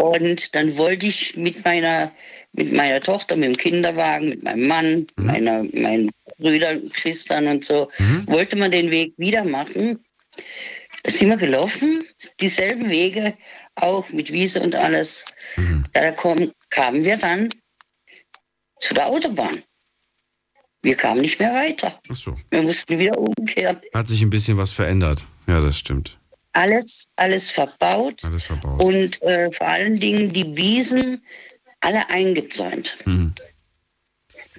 Und 0.00 0.54
dann 0.54 0.76
wollte 0.78 1.06
ich 1.06 1.36
mit 1.36 1.64
meiner, 1.64 2.10
mit 2.54 2.72
meiner 2.72 3.00
Tochter, 3.00 3.36
mit 3.36 3.44
dem 3.44 3.56
Kinderwagen, 3.56 4.30
mit 4.30 4.42
meinem 4.42 4.66
Mann, 4.66 5.06
meiner, 5.16 5.62
meinen 5.74 6.10
Brüdern, 6.38 6.88
Geschwistern 6.88 7.46
und 7.46 7.64
so, 7.64 7.88
wollte 8.26 8.56
man 8.56 8.70
den 8.70 8.90
Weg 8.90 9.12
wieder 9.18 9.44
machen. 9.44 10.02
Sind 11.06 11.28
wir 11.28 11.36
gelaufen, 11.36 12.04
dieselben 12.40 12.88
Wege, 12.88 13.34
auch 13.76 14.08
mit 14.08 14.32
Wiese 14.32 14.60
und 14.60 14.74
alles. 14.74 15.24
Da 15.92 16.10
kom, 16.12 16.50
kamen 16.70 17.04
wir 17.04 17.18
dann 17.18 17.50
zu 18.80 18.94
der 18.94 19.06
Autobahn. 19.06 19.62
Wir 20.82 20.96
kamen 20.96 21.20
nicht 21.20 21.38
mehr 21.38 21.52
weiter. 21.54 21.98
Ach 22.10 22.14
so. 22.14 22.36
Wir 22.50 22.62
mussten 22.62 22.98
wieder 22.98 23.16
umkehren. 23.16 23.80
Hat 23.94 24.08
sich 24.08 24.20
ein 24.22 24.30
bisschen 24.30 24.56
was 24.56 24.72
verändert. 24.72 25.24
Ja, 25.46 25.60
das 25.60 25.78
stimmt. 25.78 26.18
Alles, 26.54 27.04
alles 27.16 27.50
verbaut. 27.50 28.22
Alles 28.24 28.42
verbaut. 28.44 28.82
und 28.82 29.22
äh, 29.22 29.50
vor 29.52 29.66
allen 29.68 29.98
Dingen 29.98 30.32
die 30.32 30.56
Wiesen 30.56 31.22
alle 31.80 32.08
eingezäunt. 32.10 32.96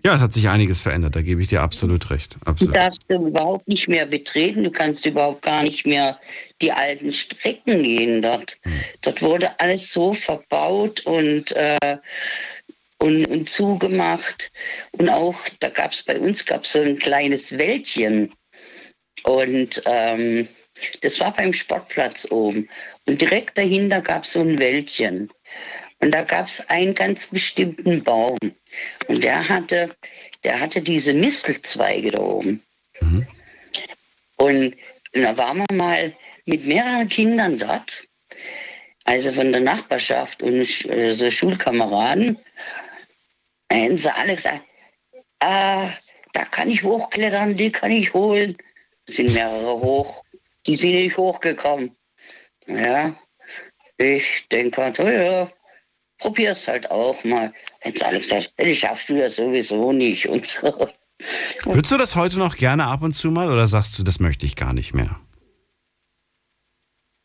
Ja, 0.05 0.13
es 0.15 0.21
hat 0.21 0.33
sich 0.33 0.49
einiges 0.49 0.81
verändert, 0.81 1.15
da 1.15 1.21
gebe 1.21 1.41
ich 1.41 1.47
dir 1.47 1.61
absolut 1.61 2.09
recht. 2.09 2.35
Du 2.35 2.49
Absolut. 2.49 2.75
darfst 2.75 3.03
du 3.07 3.27
überhaupt 3.27 3.67
nicht 3.69 3.87
mehr 3.87 4.05
betreten, 4.05 4.63
du 4.65 4.71
kannst 4.71 5.05
überhaupt 5.05 5.43
gar 5.43 5.63
nicht 5.63 5.85
mehr 5.85 6.19
die 6.61 6.71
alten 6.73 7.13
Strecken 7.13 7.83
gehen 7.83 8.21
dort. 8.21 8.57
Dort 9.01 9.21
wurde 9.21 9.57
alles 9.61 9.93
so 9.93 10.13
verbaut 10.13 10.99
und, 11.01 11.53
äh, 11.53 11.97
und, 13.03 13.25
und 13.25 13.49
zugemacht. 13.49 14.49
Und 14.93 15.09
auch, 15.09 15.37
da 15.59 15.69
gab 15.69 15.91
es 15.91 16.03
bei 16.03 16.17
uns 16.17 16.45
gab's 16.45 16.71
so 16.71 16.79
ein 16.79 16.97
kleines 16.97 17.57
Wäldchen. 17.57 18.33
Und 19.23 19.81
ähm, 19.85 20.47
das 21.01 21.19
war 21.19 21.33
beim 21.33 21.51
Sportplatz 21.51 22.25
oben. 22.31 22.69
Und 23.05 23.19
direkt 23.19 23.57
dahinter 23.57 23.99
gab 23.99 24.23
es 24.23 24.31
so 24.31 24.39
ein 24.39 24.57
Wäldchen. 24.57 25.29
Und 25.99 26.11
da 26.11 26.23
gab 26.23 26.47
es 26.47 26.61
einen 26.69 26.93
ganz 26.93 27.27
bestimmten 27.27 28.01
Baum. 28.03 28.37
Und 29.07 29.23
der 29.23 29.49
hatte, 29.49 29.93
der 30.45 30.59
hatte 30.61 30.81
diese 30.81 31.13
Mistelzweige 31.13 32.11
da 32.11 32.21
oben. 32.21 32.63
Und 34.37 34.75
da 35.11 35.35
waren 35.35 35.57
wir 35.57 35.75
mal 35.75 36.15
mit 36.45 36.65
mehreren 36.65 37.09
Kindern 37.09 37.57
dort, 37.57 38.07
also 39.03 39.33
von 39.33 39.51
der 39.51 39.61
Nachbarschaft 39.61 40.41
und 40.41 40.85
äh, 40.89 41.11
so 41.11 41.29
Schulkameraden. 41.29 42.37
Da 43.73 43.79
hätten 43.79 43.97
sie 43.97 44.15
alle 44.15 44.35
gesagt, 44.35 44.61
ah, 45.39 45.89
da 46.33 46.45
kann 46.45 46.69
ich 46.69 46.83
hochklettern, 46.83 47.57
die 47.57 47.71
kann 47.71 47.89
ich 47.89 48.13
holen. 48.13 48.55
Es 49.07 49.15
sind 49.15 49.33
mehrere 49.33 49.79
hoch, 49.79 50.23
die 50.67 50.75
sind 50.75 50.91
nicht 50.91 51.17
hochgekommen. 51.17 51.95
Ja, 52.67 53.15
ich 53.97 54.47
denke, 54.51 54.93
oh 54.99 55.09
ja, 55.09 55.49
probier's 56.19 56.67
halt 56.67 56.91
auch 56.91 57.23
mal. 57.23 57.51
Sie 57.83 58.03
alle 58.03 58.19
gesagt, 58.19 58.53
das 58.57 58.77
schaffst 58.77 59.09
du 59.09 59.15
ja 59.15 59.27
sowieso 59.27 59.91
nicht 59.91 60.27
und 60.29 60.45
so. 60.45 60.89
Würdest 61.63 61.91
du 61.91 61.97
das 61.97 62.15
heute 62.15 62.37
noch 62.37 62.57
gerne 62.57 62.85
ab 62.85 63.01
und 63.01 63.13
zu 63.13 63.31
mal 63.31 63.51
oder 63.51 63.65
sagst 63.65 63.97
du, 63.97 64.03
das 64.03 64.19
möchte 64.19 64.45
ich 64.45 64.55
gar 64.55 64.73
nicht 64.73 64.93
mehr? 64.93 65.19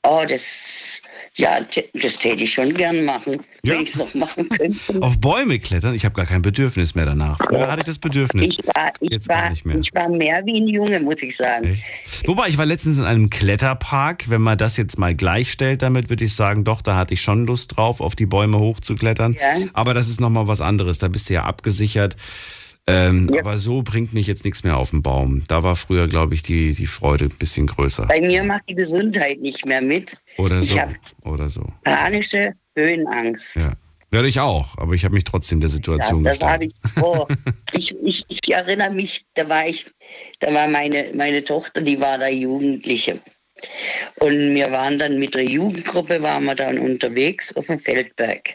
Oh, 0.02 0.24
das, 0.26 1.02
ja, 1.38 1.60
das 1.94 2.18
täte 2.18 2.42
ich 2.44 2.52
schon 2.52 2.74
gern 2.74 3.04
machen, 3.04 3.40
Ja. 3.62 3.74
wenn 3.74 3.82
ich 3.82 3.90
es 3.90 3.96
noch 3.96 4.12
machen 4.14 4.48
könnte. 4.48 4.76
Auf 5.00 5.18
Bäume 5.20 5.58
klettern? 5.58 5.94
Ich 5.94 6.04
habe 6.04 6.14
gar 6.14 6.26
kein 6.26 6.42
Bedürfnis 6.42 6.94
mehr 6.94 7.06
danach. 7.06 7.38
Früher 7.38 7.68
hatte 7.70 7.80
ich 7.80 7.86
das 7.86 7.98
Bedürfnis. 7.98 8.58
Ich 8.58 8.66
war, 8.66 8.92
ich, 9.00 9.12
Jetzt 9.12 9.28
war, 9.28 9.48
nicht 9.50 9.64
mehr. 9.64 9.78
ich 9.78 9.94
war 9.94 10.08
mehr 10.08 10.42
wie 10.44 10.60
ein 10.60 10.68
Junge, 10.68 11.00
muss 11.00 11.22
ich 11.22 11.36
sagen. 11.36 11.64
Echt? 11.72 11.84
Wobei, 12.26 12.48
ich 12.48 12.58
war 12.58 12.66
letztens 12.66 12.98
in 12.98 13.04
einem 13.04 13.30
Kletterpark. 13.30 14.28
Wenn 14.28 14.42
man 14.42 14.58
das 14.58 14.76
jetzt 14.76 14.98
mal 14.98 15.14
gleichstellt 15.14 15.82
damit, 15.82 16.10
würde 16.10 16.24
ich 16.24 16.34
sagen, 16.34 16.64
doch, 16.64 16.82
da 16.82 16.96
hatte 16.96 17.14
ich 17.14 17.22
schon 17.22 17.46
Lust 17.46 17.76
drauf, 17.76 18.00
auf 18.00 18.16
die 18.16 18.26
Bäume 18.26 18.58
hochzuklettern. 18.58 19.34
Ja. 19.34 19.64
Aber 19.72 19.94
das 19.94 20.08
ist 20.08 20.20
nochmal 20.20 20.48
was 20.48 20.60
anderes. 20.60 20.98
Da 20.98 21.08
bist 21.08 21.30
du 21.30 21.34
ja 21.34 21.44
abgesichert. 21.44 22.16
Ähm, 22.88 23.30
Ja. 23.32 23.40
Aber 23.40 23.58
so 23.58 23.82
bringt 23.82 24.14
mich 24.14 24.26
jetzt 24.26 24.44
nichts 24.44 24.64
mehr 24.64 24.76
auf 24.76 24.90
den 24.90 25.02
Baum. 25.02 25.44
Da 25.48 25.62
war 25.62 25.76
früher, 25.76 26.08
glaube 26.08 26.34
ich, 26.34 26.42
die, 26.42 26.72
die 26.74 26.86
Freude 26.86 27.26
ein 27.26 27.30
bisschen 27.38 27.66
größer. 27.66 28.06
Bei 28.06 28.20
mir 28.20 28.42
macht 28.44 28.62
die 28.68 28.74
Gesundheit 28.74 29.40
nicht 29.40 29.64
mehr 29.66 29.80
mit. 29.82 30.16
Oder 30.38 30.58
Ich 30.58 30.70
so. 30.70 30.78
Oder 31.24 31.48
so. 31.48 31.64
panische 31.84 32.54
Höhenangst. 32.76 33.56
Ja. 33.56 33.72
Ja, 34.10 34.22
ich 34.24 34.40
auch. 34.40 34.78
Aber 34.78 34.94
ich 34.94 35.04
habe 35.04 35.14
mich 35.14 35.24
trotzdem 35.24 35.60
der 35.60 35.68
Ja, 35.68 35.74
Situation 35.76 36.24
das 36.24 36.40
habe 36.40 36.66
gestellt. 36.68 36.74
ich 36.86 36.92
vor. 36.92 37.28
ich, 37.72 37.94
ich, 38.02 38.24
ich 38.28 38.50
erinnere 38.52 38.90
mich, 38.90 39.26
da 39.34 39.46
war 39.48 39.66
ich, 39.68 39.84
da 40.40 40.52
war 40.54 40.66
meine, 40.66 41.10
meine 41.14 41.44
Tochter, 41.44 41.82
die 41.82 42.00
war 42.00 42.16
da 42.16 42.28
Jugendliche. 42.28 43.20
Und 44.20 44.54
wir 44.54 44.70
waren 44.70 44.98
dann 44.98 45.18
mit 45.18 45.34
der 45.34 45.44
Jugendgruppe, 45.44 46.22
waren 46.22 46.44
wir 46.44 46.54
dann 46.54 46.78
unterwegs 46.78 47.54
auf 47.54 47.66
dem 47.66 47.78
Feldberg. 47.80 48.54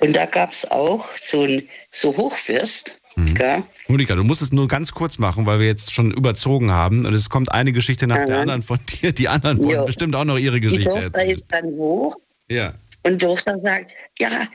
Und 0.00 0.14
da 0.14 0.26
gab 0.26 0.52
es 0.52 0.70
auch 0.70 1.06
so 1.16 1.42
ein 1.42 1.68
so 1.90 2.16
Hochfürst. 2.16 2.98
Mhm. 3.16 3.34
Gell? 3.34 3.62
Monika, 3.88 4.14
du 4.14 4.24
musst 4.24 4.42
es 4.42 4.52
nur 4.52 4.68
ganz 4.68 4.92
kurz 4.92 5.18
machen, 5.18 5.46
weil 5.46 5.58
wir 5.60 5.66
jetzt 5.66 5.92
schon 5.94 6.10
überzogen 6.10 6.70
haben. 6.70 7.06
Und 7.06 7.14
es 7.14 7.30
kommt 7.30 7.50
eine 7.52 7.72
Geschichte 7.72 8.06
nach 8.06 8.24
der 8.26 8.36
Mhm. 8.36 8.40
anderen 8.42 8.62
von 8.62 8.78
dir. 8.86 9.12
Die 9.12 9.28
anderen 9.28 9.58
wollen 9.58 9.78
Jo. 9.80 9.84
bestimmt 9.86 10.14
auch 10.14 10.24
noch 10.24 10.36
ihre 10.38 10.56
Die 10.56 10.60
Geschichte 10.66 10.90
Tochter 10.90 11.02
erzählen. 11.04 11.30
ist 11.30 11.44
dann 11.48 11.64
hoch 11.76 12.16
Ja. 12.50 12.74
und 13.04 13.22
die 13.22 13.24
Tochter 13.26 13.58
sagt, 13.62 13.90
ja, 14.18 14.46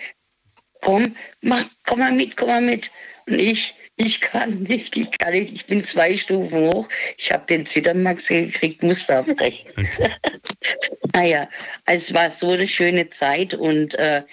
komm, 0.81 1.15
mach, 1.41 1.63
komm 1.85 1.99
mal 1.99 2.11
mit, 2.11 2.37
komm 2.37 2.49
mal 2.49 2.61
mit. 2.61 2.91
Und 3.27 3.39
ich, 3.39 3.73
ich 3.97 4.21
kann 4.21 4.63
nicht, 4.63 4.97
ich 4.97 5.11
kann 5.11 5.33
nicht, 5.33 5.53
ich 5.53 5.65
bin 5.65 5.83
zwei 5.83 6.15
Stufen 6.17 6.69
hoch. 6.69 6.87
Ich 7.17 7.31
habe 7.31 7.45
den 7.47 7.65
Zittermax 7.65 8.27
gekriegt, 8.27 8.81
musste 8.81 9.17
abbrechen. 9.17 9.71
naja, 11.13 11.47
es 11.85 12.13
war 12.13 12.31
so 12.31 12.51
eine 12.51 12.67
schöne 12.67 13.09
Zeit 13.09 13.53
und 13.53 13.95
äh, 13.95 14.23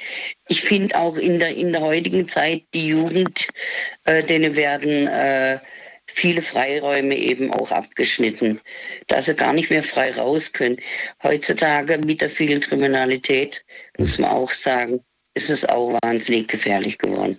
ich 0.48 0.62
finde 0.62 0.96
auch 0.96 1.16
in 1.16 1.38
der, 1.38 1.54
in 1.54 1.72
der 1.72 1.82
heutigen 1.82 2.28
Zeit, 2.28 2.62
die 2.72 2.88
Jugend, 2.88 3.48
äh, 4.04 4.22
denen 4.22 4.56
werden 4.56 5.06
äh, 5.08 5.58
viele 6.06 6.42
Freiräume 6.42 7.16
eben 7.16 7.52
auch 7.52 7.70
abgeschnitten, 7.70 8.60
dass 9.08 9.26
sie 9.26 9.34
gar 9.34 9.52
nicht 9.52 9.70
mehr 9.70 9.82
frei 9.82 10.12
raus 10.12 10.52
können. 10.52 10.78
Heutzutage 11.22 11.98
mit 11.98 12.20
der 12.20 12.30
vielen 12.30 12.60
Kriminalität, 12.60 13.64
muss 13.98 14.18
man 14.18 14.30
auch 14.30 14.52
sagen, 14.52 15.00
ist 15.34 15.50
es 15.50 15.64
auch 15.66 15.98
wahnsinnig 16.02 16.48
gefährlich 16.48 16.98
geworden. 16.98 17.38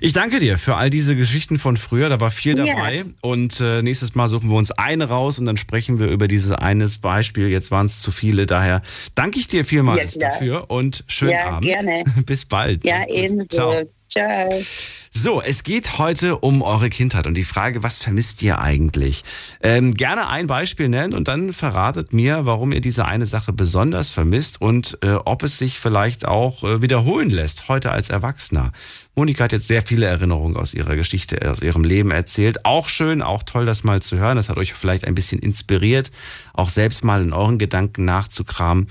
Ich 0.00 0.12
danke 0.12 0.38
dir 0.40 0.58
für 0.58 0.76
all 0.76 0.90
diese 0.90 1.16
Geschichten 1.16 1.58
von 1.58 1.76
früher. 1.76 2.08
Da 2.08 2.20
war 2.20 2.30
viel 2.30 2.54
dabei. 2.54 3.04
Und 3.20 3.60
äh, 3.60 3.82
nächstes 3.82 4.14
Mal 4.14 4.28
suchen 4.28 4.48
wir 4.50 4.56
uns 4.56 4.70
eine 4.70 5.08
raus 5.08 5.38
und 5.38 5.46
dann 5.46 5.56
sprechen 5.56 5.98
wir 5.98 6.08
über 6.08 6.28
dieses 6.28 6.52
eines 6.52 6.98
Beispiel. 6.98 7.48
Jetzt 7.48 7.70
waren 7.70 7.86
es 7.86 8.00
zu 8.00 8.10
viele. 8.10 8.46
Daher 8.46 8.82
danke 9.14 9.38
ich 9.38 9.48
dir 9.48 9.64
vielmals 9.64 10.14
Ja, 10.16 10.28
dafür 10.30 10.70
und 10.70 11.04
schönen 11.08 11.32
Ja, 11.32 11.46
Abend. 11.50 11.64
gerne. 11.68 12.04
Bis 12.26 12.44
bald. 12.44 12.84
Ja, 12.84 13.06
ebenso. 13.08 13.46
Ciao. 13.48 13.82
Ciao. 14.10 14.48
So, 15.20 15.42
es 15.42 15.64
geht 15.64 15.98
heute 15.98 16.38
um 16.38 16.62
eure 16.62 16.90
Kindheit 16.90 17.26
und 17.26 17.34
die 17.34 17.42
Frage, 17.42 17.82
was 17.82 17.98
vermisst 17.98 18.40
ihr 18.44 18.60
eigentlich? 18.60 19.24
Ähm, 19.60 19.94
gerne 19.94 20.28
ein 20.28 20.46
Beispiel 20.46 20.88
nennen 20.88 21.12
und 21.12 21.26
dann 21.26 21.52
verratet 21.52 22.12
mir, 22.12 22.46
warum 22.46 22.70
ihr 22.70 22.80
diese 22.80 23.04
eine 23.04 23.26
Sache 23.26 23.52
besonders 23.52 24.12
vermisst 24.12 24.60
und 24.60 24.96
äh, 25.02 25.14
ob 25.14 25.42
es 25.42 25.58
sich 25.58 25.80
vielleicht 25.80 26.24
auch 26.24 26.62
äh, 26.62 26.82
wiederholen 26.82 27.30
lässt, 27.30 27.68
heute 27.68 27.90
als 27.90 28.10
Erwachsener. 28.10 28.70
Monika 29.16 29.42
hat 29.42 29.50
jetzt 29.50 29.66
sehr 29.66 29.82
viele 29.82 30.06
Erinnerungen 30.06 30.56
aus 30.56 30.72
ihrer 30.72 30.94
Geschichte, 30.94 31.50
aus 31.50 31.62
ihrem 31.62 31.82
Leben 31.82 32.12
erzählt. 32.12 32.64
Auch 32.64 32.88
schön, 32.88 33.20
auch 33.20 33.42
toll, 33.42 33.66
das 33.66 33.82
mal 33.82 34.00
zu 34.00 34.18
hören. 34.18 34.36
Das 34.36 34.48
hat 34.48 34.56
euch 34.56 34.74
vielleicht 34.74 35.04
ein 35.04 35.16
bisschen 35.16 35.40
inspiriert, 35.40 36.12
auch 36.52 36.68
selbst 36.68 37.02
mal 37.02 37.20
in 37.20 37.32
euren 37.32 37.58
Gedanken 37.58 38.04
nachzukramen. 38.04 38.86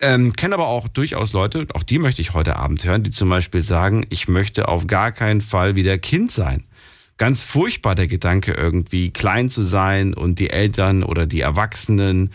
Ähm, 0.00 0.34
kenne 0.34 0.54
aber 0.54 0.66
auch 0.66 0.88
durchaus 0.88 1.32
Leute, 1.32 1.66
auch 1.72 1.82
die 1.82 1.98
möchte 1.98 2.20
ich 2.20 2.34
heute 2.34 2.56
Abend 2.56 2.84
hören, 2.84 3.02
die 3.02 3.10
zum 3.10 3.30
Beispiel 3.30 3.62
sagen, 3.62 4.04
ich 4.10 4.28
möchte 4.28 4.68
auf 4.68 4.86
gar 4.86 5.10
keinen 5.10 5.40
Fall 5.40 5.74
wieder 5.74 5.96
Kind 5.96 6.30
sein. 6.30 6.64
Ganz 7.18 7.40
furchtbar 7.40 7.94
der 7.94 8.08
Gedanke, 8.08 8.52
irgendwie 8.52 9.10
klein 9.10 9.48
zu 9.48 9.62
sein 9.62 10.12
und 10.12 10.38
die 10.38 10.50
Eltern 10.50 11.02
oder 11.02 11.26
die 11.26 11.40
Erwachsenen 11.40 12.30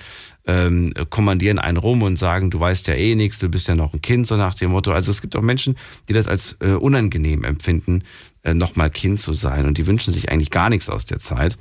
ähm, 0.47 0.91
kommandieren 1.12 1.59
einen 1.59 1.78
rum 1.78 2.01
und 2.01 2.18
sagen, 2.18 2.49
du 2.49 2.59
weißt 2.59 2.88
ja 2.88 2.95
eh 2.95 3.14
nichts, 3.14 3.38
du 3.38 3.47
bist 3.47 3.68
ja 3.68 3.76
noch 3.76 3.93
ein 3.93 4.01
Kind, 4.01 4.26
so 4.26 4.38
nach 4.38 4.55
dem 4.55 4.72
Motto. 4.72 4.91
Also 4.91 5.12
es 5.12 5.22
gibt 5.22 5.36
auch 5.36 5.43
Menschen, 5.43 5.78
die 6.09 6.14
das 6.14 6.28
als 6.28 6.57
äh, 6.62 6.72
unangenehm 6.72 7.43
empfinden, 7.43 8.03
äh, 8.41 8.55
nochmal 8.55 8.89
Kind 8.89 9.22
zu 9.22 9.34
sein 9.36 9.68
und 9.68 9.78
die 9.78 9.86
wünschen 9.86 10.12
sich 10.12 10.32
eigentlich 10.32 10.49
gar 10.49 10.72
nichts 10.72 10.89
aus 10.89 11.05
der 11.05 11.20
Zeit. 11.20 11.59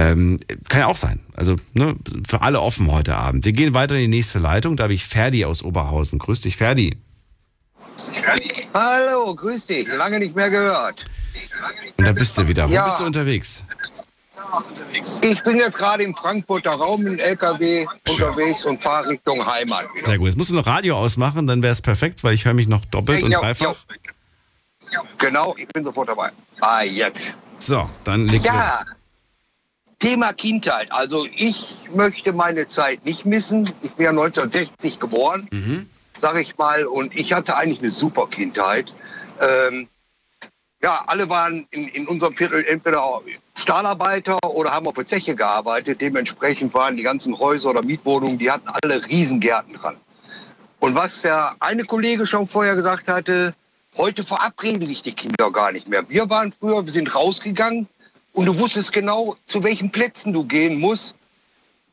Ähm, 0.00 0.38
kann 0.68 0.80
ja 0.82 0.86
auch 0.86 0.96
sein. 0.96 1.18
Also 1.34 1.56
ne, 1.72 1.96
für 2.28 2.42
alle 2.42 2.60
offen 2.60 2.90
heute 2.92 3.16
Abend. 3.16 3.44
Wir 3.44 3.52
gehen 3.52 3.74
weiter 3.74 3.94
in 3.96 4.02
die 4.02 4.08
nächste 4.16 4.38
Leitung. 4.38 4.76
Da 4.76 4.84
habe 4.84 4.92
ich 4.94 5.04
Ferdi 5.04 5.44
aus 5.44 5.62
Oberhausen. 5.64 6.20
Grüß 6.20 6.42
dich, 6.42 6.56
Ferdi. 6.56 6.96
Hallo, 8.74 9.34
grüß 9.34 9.66
dich. 9.66 9.88
Lange 9.88 10.20
nicht 10.20 10.36
mehr 10.36 10.50
gehört. 10.50 11.04
Und 11.96 12.06
da 12.06 12.12
bist 12.12 12.38
du 12.38 12.46
wieder. 12.46 12.68
Wo 12.68 12.72
Ja. 12.72 12.84
bist 12.86 13.00
du 13.00 13.04
unterwegs? 13.04 13.64
Ich 15.20 15.42
bin 15.42 15.56
jetzt 15.56 15.76
gerade 15.76 16.04
im 16.04 16.14
Frankfurter 16.14 16.70
Raum 16.70 17.06
im 17.06 17.18
LKW 17.18 17.86
unterwegs 18.08 18.64
und 18.64 18.80
fahre 18.82 19.08
Richtung 19.08 19.44
Heimat. 19.44 19.86
wieder. 19.94 20.06
Sehr 20.06 20.18
gut. 20.18 20.28
Jetzt 20.28 20.36
musst 20.36 20.50
du 20.50 20.54
noch 20.54 20.66
Radio 20.66 20.96
ausmachen, 20.96 21.46
dann 21.48 21.62
wäre 21.62 21.72
es 21.72 21.82
perfekt, 21.82 22.22
weil 22.24 22.34
ich 22.34 22.44
höre 22.44 22.54
mich 22.54 22.68
noch 22.68 22.84
doppelt 22.86 23.22
und 23.24 23.32
Ja, 23.32 23.40
dreifach. 23.40 23.74
Genau, 25.18 25.54
ich 25.58 25.66
bin 25.68 25.82
sofort 25.84 26.08
dabei. 26.08 26.30
Ah, 26.60 26.82
jetzt. 26.82 27.32
So, 27.58 27.90
dann 28.04 28.26
leg 28.26 28.42
Ja, 28.42 28.80
los. 28.86 28.94
Thema 29.98 30.32
Kindheit. 30.32 30.92
Also 30.92 31.26
ich 31.36 31.88
möchte 31.94 32.32
meine 32.32 32.66
Zeit 32.66 33.04
nicht 33.04 33.26
missen. 33.26 33.70
Ich 33.82 33.92
bin 33.94 34.04
ja 34.04 34.10
1960 34.10 35.00
geboren, 35.00 35.48
Mhm. 35.50 35.88
sage 36.16 36.40
ich 36.40 36.56
mal, 36.56 36.84
und 36.86 37.16
ich 37.16 37.32
hatte 37.32 37.56
eigentlich 37.56 37.80
eine 37.80 37.90
super 37.90 38.26
Kindheit. 38.28 38.92
Ähm, 39.40 39.88
ja, 40.82 41.02
alle 41.08 41.28
waren 41.28 41.66
in, 41.72 41.88
in 41.88 42.06
unserem 42.06 42.36
Viertel 42.36 42.64
entweder 42.64 43.02
Stahlarbeiter 43.56 44.38
oder 44.48 44.70
haben 44.70 44.86
auf 44.86 44.94
der 44.94 45.06
Zeche 45.06 45.34
gearbeitet. 45.34 46.00
Dementsprechend 46.00 46.72
waren 46.74 46.96
die 46.96 47.02
ganzen 47.02 47.36
Häuser 47.36 47.70
oder 47.70 47.82
Mietwohnungen, 47.82 48.38
die 48.38 48.50
hatten 48.50 48.68
alle 48.68 49.04
Riesengärten 49.04 49.74
dran. 49.74 49.96
Und 50.78 50.94
was 50.94 51.22
der 51.22 51.56
eine 51.58 51.82
Kollege 51.84 52.24
schon 52.24 52.46
vorher 52.46 52.76
gesagt 52.76 53.08
hatte, 53.08 53.54
heute 53.96 54.22
verabreden 54.22 54.86
sich 54.86 55.02
die 55.02 55.12
Kinder 55.12 55.50
gar 55.50 55.72
nicht 55.72 55.88
mehr. 55.88 56.08
Wir 56.08 56.30
waren 56.30 56.52
früher, 56.60 56.84
wir 56.86 56.92
sind 56.92 57.12
rausgegangen 57.12 57.88
und 58.38 58.46
du 58.46 58.56
wusstest 58.56 58.92
genau, 58.92 59.34
zu 59.46 59.64
welchen 59.64 59.90
Plätzen 59.90 60.32
du 60.32 60.44
gehen 60.44 60.78
musst, 60.78 61.16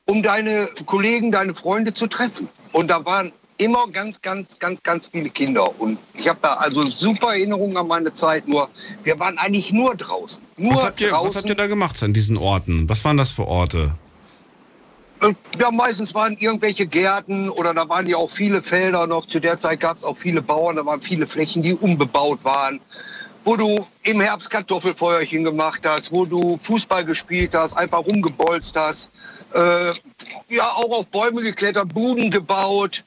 um 0.06 0.22
deine 0.22 0.70
Kollegen, 0.86 1.32
deine 1.32 1.56
Freunde 1.56 1.92
zu 1.92 2.06
treffen. 2.06 2.48
Und 2.72 2.90
da 2.90 3.04
waren 3.04 3.32
immer 3.58 3.88
ganz, 3.88 4.22
ganz, 4.22 4.60
ganz, 4.60 4.84
ganz 4.84 5.08
viele 5.08 5.32
Kinder. 5.32 5.68
Und 5.82 5.98
ich 6.14 6.28
habe 6.30 6.38
da 6.44 6.54
also 6.54 6.84
super 6.92 7.30
Erinnerungen 7.30 7.76
an 7.78 7.88
meine 7.88 8.14
Zeit. 8.14 8.48
Nur 8.48 8.70
wir 9.04 9.18
waren 9.18 9.40
eigentlich 9.40 9.72
nur 9.72 9.96
draußen. 9.96 10.44
Nur 10.58 10.74
Was 10.74 10.84
habt, 10.84 11.02
ihr, 11.02 11.10
draußen. 11.10 11.30
was 11.30 11.36
habt 11.38 11.50
ihr 11.50 11.56
da 11.56 11.66
gemacht 11.66 12.04
an 12.04 12.14
diesen 12.14 12.38
Orten? 12.38 12.88
Was 12.88 13.04
waren 13.04 13.18
das 13.18 13.32
für 13.32 13.48
Orte? 13.48 13.96
Äh, 15.22 15.34
Ja, 15.60 15.72
meistens 15.72 16.14
waren 16.14 16.38
irgendwelche 16.38 16.86
Gärten 16.86 17.50
oder 17.50 17.74
da 17.74 17.90
waren 17.90 18.06
ja 18.06 18.18
auch 18.18 18.30
viele 18.30 18.62
Felder 18.62 19.08
noch. 19.08 19.26
Zu 19.26 19.40
der 19.40 19.58
Zeit 19.58 19.80
gab 19.80 19.98
es 19.98 20.04
auch 20.04 20.18
viele 20.20 20.44
Bauern, 20.44 20.76
da 20.76 20.86
waren 20.86 21.02
viele 21.02 21.26
Flächen, 21.26 21.64
die 21.64 21.74
unbebaut 21.74 22.44
waren. 22.44 22.80
Wo 23.46 23.56
du 23.56 23.88
im 24.04 24.20
Herbst 24.20 24.50
Kartoffelfeuerchen 24.50 25.44
gemacht 25.44 25.82
hast, 25.86 26.12
wo 26.12 26.26
du 26.26 26.58
Fußball 26.58 27.06
gespielt 27.06 27.54
hast, 27.54 27.78
einfach 27.78 28.00
rumgebolzt 28.00 28.76
hast. 28.76 29.10
Äh, 29.54 29.94
ja, 30.50 30.72
auch 30.74 30.92
auf 30.92 31.06
Bäume 31.08 31.42
geklettert, 31.42 31.94
Buden 31.94 32.32
gebaut. 32.32 33.04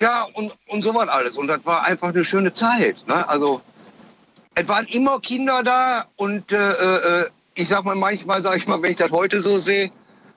Ja, 0.00 0.26
und, 0.34 0.56
und 0.68 0.82
so 0.82 0.94
was 0.94 1.08
alles. 1.08 1.36
Und 1.36 1.48
das 1.48 1.66
war 1.66 1.84
einfach 1.84 2.08
eine 2.08 2.24
schöne 2.24 2.52
Zeit. 2.52 2.96
Ne? 3.06 3.28
Also, 3.28 3.60
es 4.54 4.68
waren 4.68 4.86
immer 4.86 5.20
Kinder 5.20 5.62
da 5.62 6.04
und 6.16 6.52
äh, 6.52 7.22
äh, 7.22 7.28
ich 7.54 7.68
sag 7.68 7.84
mal, 7.84 7.96
manchmal, 7.96 8.40
sag 8.40 8.56
ich 8.56 8.66
mal, 8.66 8.80
wenn 8.82 8.92
ich 8.92 8.96
das 8.96 9.10
heute 9.10 9.40
so 9.40 9.58
sehe, 9.58 9.90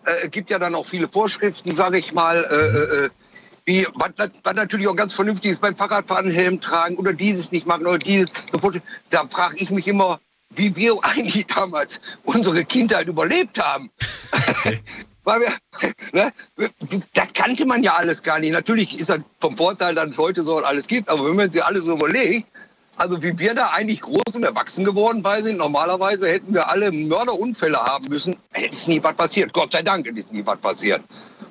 äh, 0.06 0.28
gibt 0.30 0.50
ja 0.50 0.60
dann 0.60 0.76
auch 0.76 0.86
viele 0.86 1.08
Vorschriften, 1.08 1.74
sage 1.76 1.98
ich 1.98 2.14
mal, 2.14 2.44
äh, 2.44 3.06
äh, 3.06 3.10
wie, 3.66 3.88
was, 3.96 4.12
was 4.44 4.54
natürlich 4.54 4.88
auch 4.88 4.96
ganz 4.96 5.14
vernünftig 5.14 5.52
ist, 5.52 5.62
beim 5.62 5.76
Fahrradfahren 5.76 6.30
Helm 6.30 6.62
tragen 6.62 6.98
oder 6.98 7.14
dieses 7.14 7.52
nicht 7.52 7.66
machen 7.66 7.86
oder 7.88 7.98
dieses. 7.98 8.30
Da 9.10 9.28
frage 9.28 9.58
ich 9.58 9.72
mich 9.72 9.88
immer, 9.88 10.20
wie 10.52 10.76
wir 10.76 10.98
eigentlich 11.04 11.48
damals 11.48 12.00
unsere 12.24 12.64
Kindheit 12.64 13.08
überlebt 13.08 13.60
haben. 13.60 13.90
Weil 15.24 15.42
wir, 15.42 15.92
ne, 16.14 16.32
das 17.16 17.34
kannte 17.34 17.66
man 17.66 17.82
ja 17.82 17.96
alles 17.96 18.22
gar 18.22 18.40
nicht. 18.40 18.52
Natürlich 18.52 19.00
ist 19.00 19.10
das 19.10 19.20
vom 19.40 19.58
Vorteil, 19.58 19.96
dass 19.96 20.12
es 20.12 20.18
heute 20.20 20.44
so 20.44 20.58
alles 20.58 20.86
gibt, 20.86 21.10
aber 21.10 21.26
wenn 21.26 21.36
man 21.36 21.52
sich 21.52 21.64
alles 21.66 21.84
so 21.86 21.94
überlegt, 21.94 22.48
also 22.98 23.22
wie 23.22 23.38
wir 23.38 23.54
da 23.54 23.68
eigentlich 23.68 24.02
groß 24.02 24.36
und 24.36 24.44
erwachsen 24.44 24.86
geworden 24.86 25.22
bei 25.22 25.42
sind, 25.42 25.58
normalerweise 25.58 26.28
hätten 26.30 26.54
wir 26.54 26.70
alle 26.70 26.92
Mörderunfälle 26.92 27.78
haben 27.78 28.08
müssen, 28.08 28.36
hätte 28.52 28.76
es 28.76 28.88
nie 28.88 29.02
was 29.04 29.16
passiert. 29.16 29.52
Gott 29.54 29.72
sei 29.72 29.82
Dank 29.82 30.06
ist 30.08 30.32
nie 30.34 30.46
was 30.46 30.58
passiert. 30.58 31.02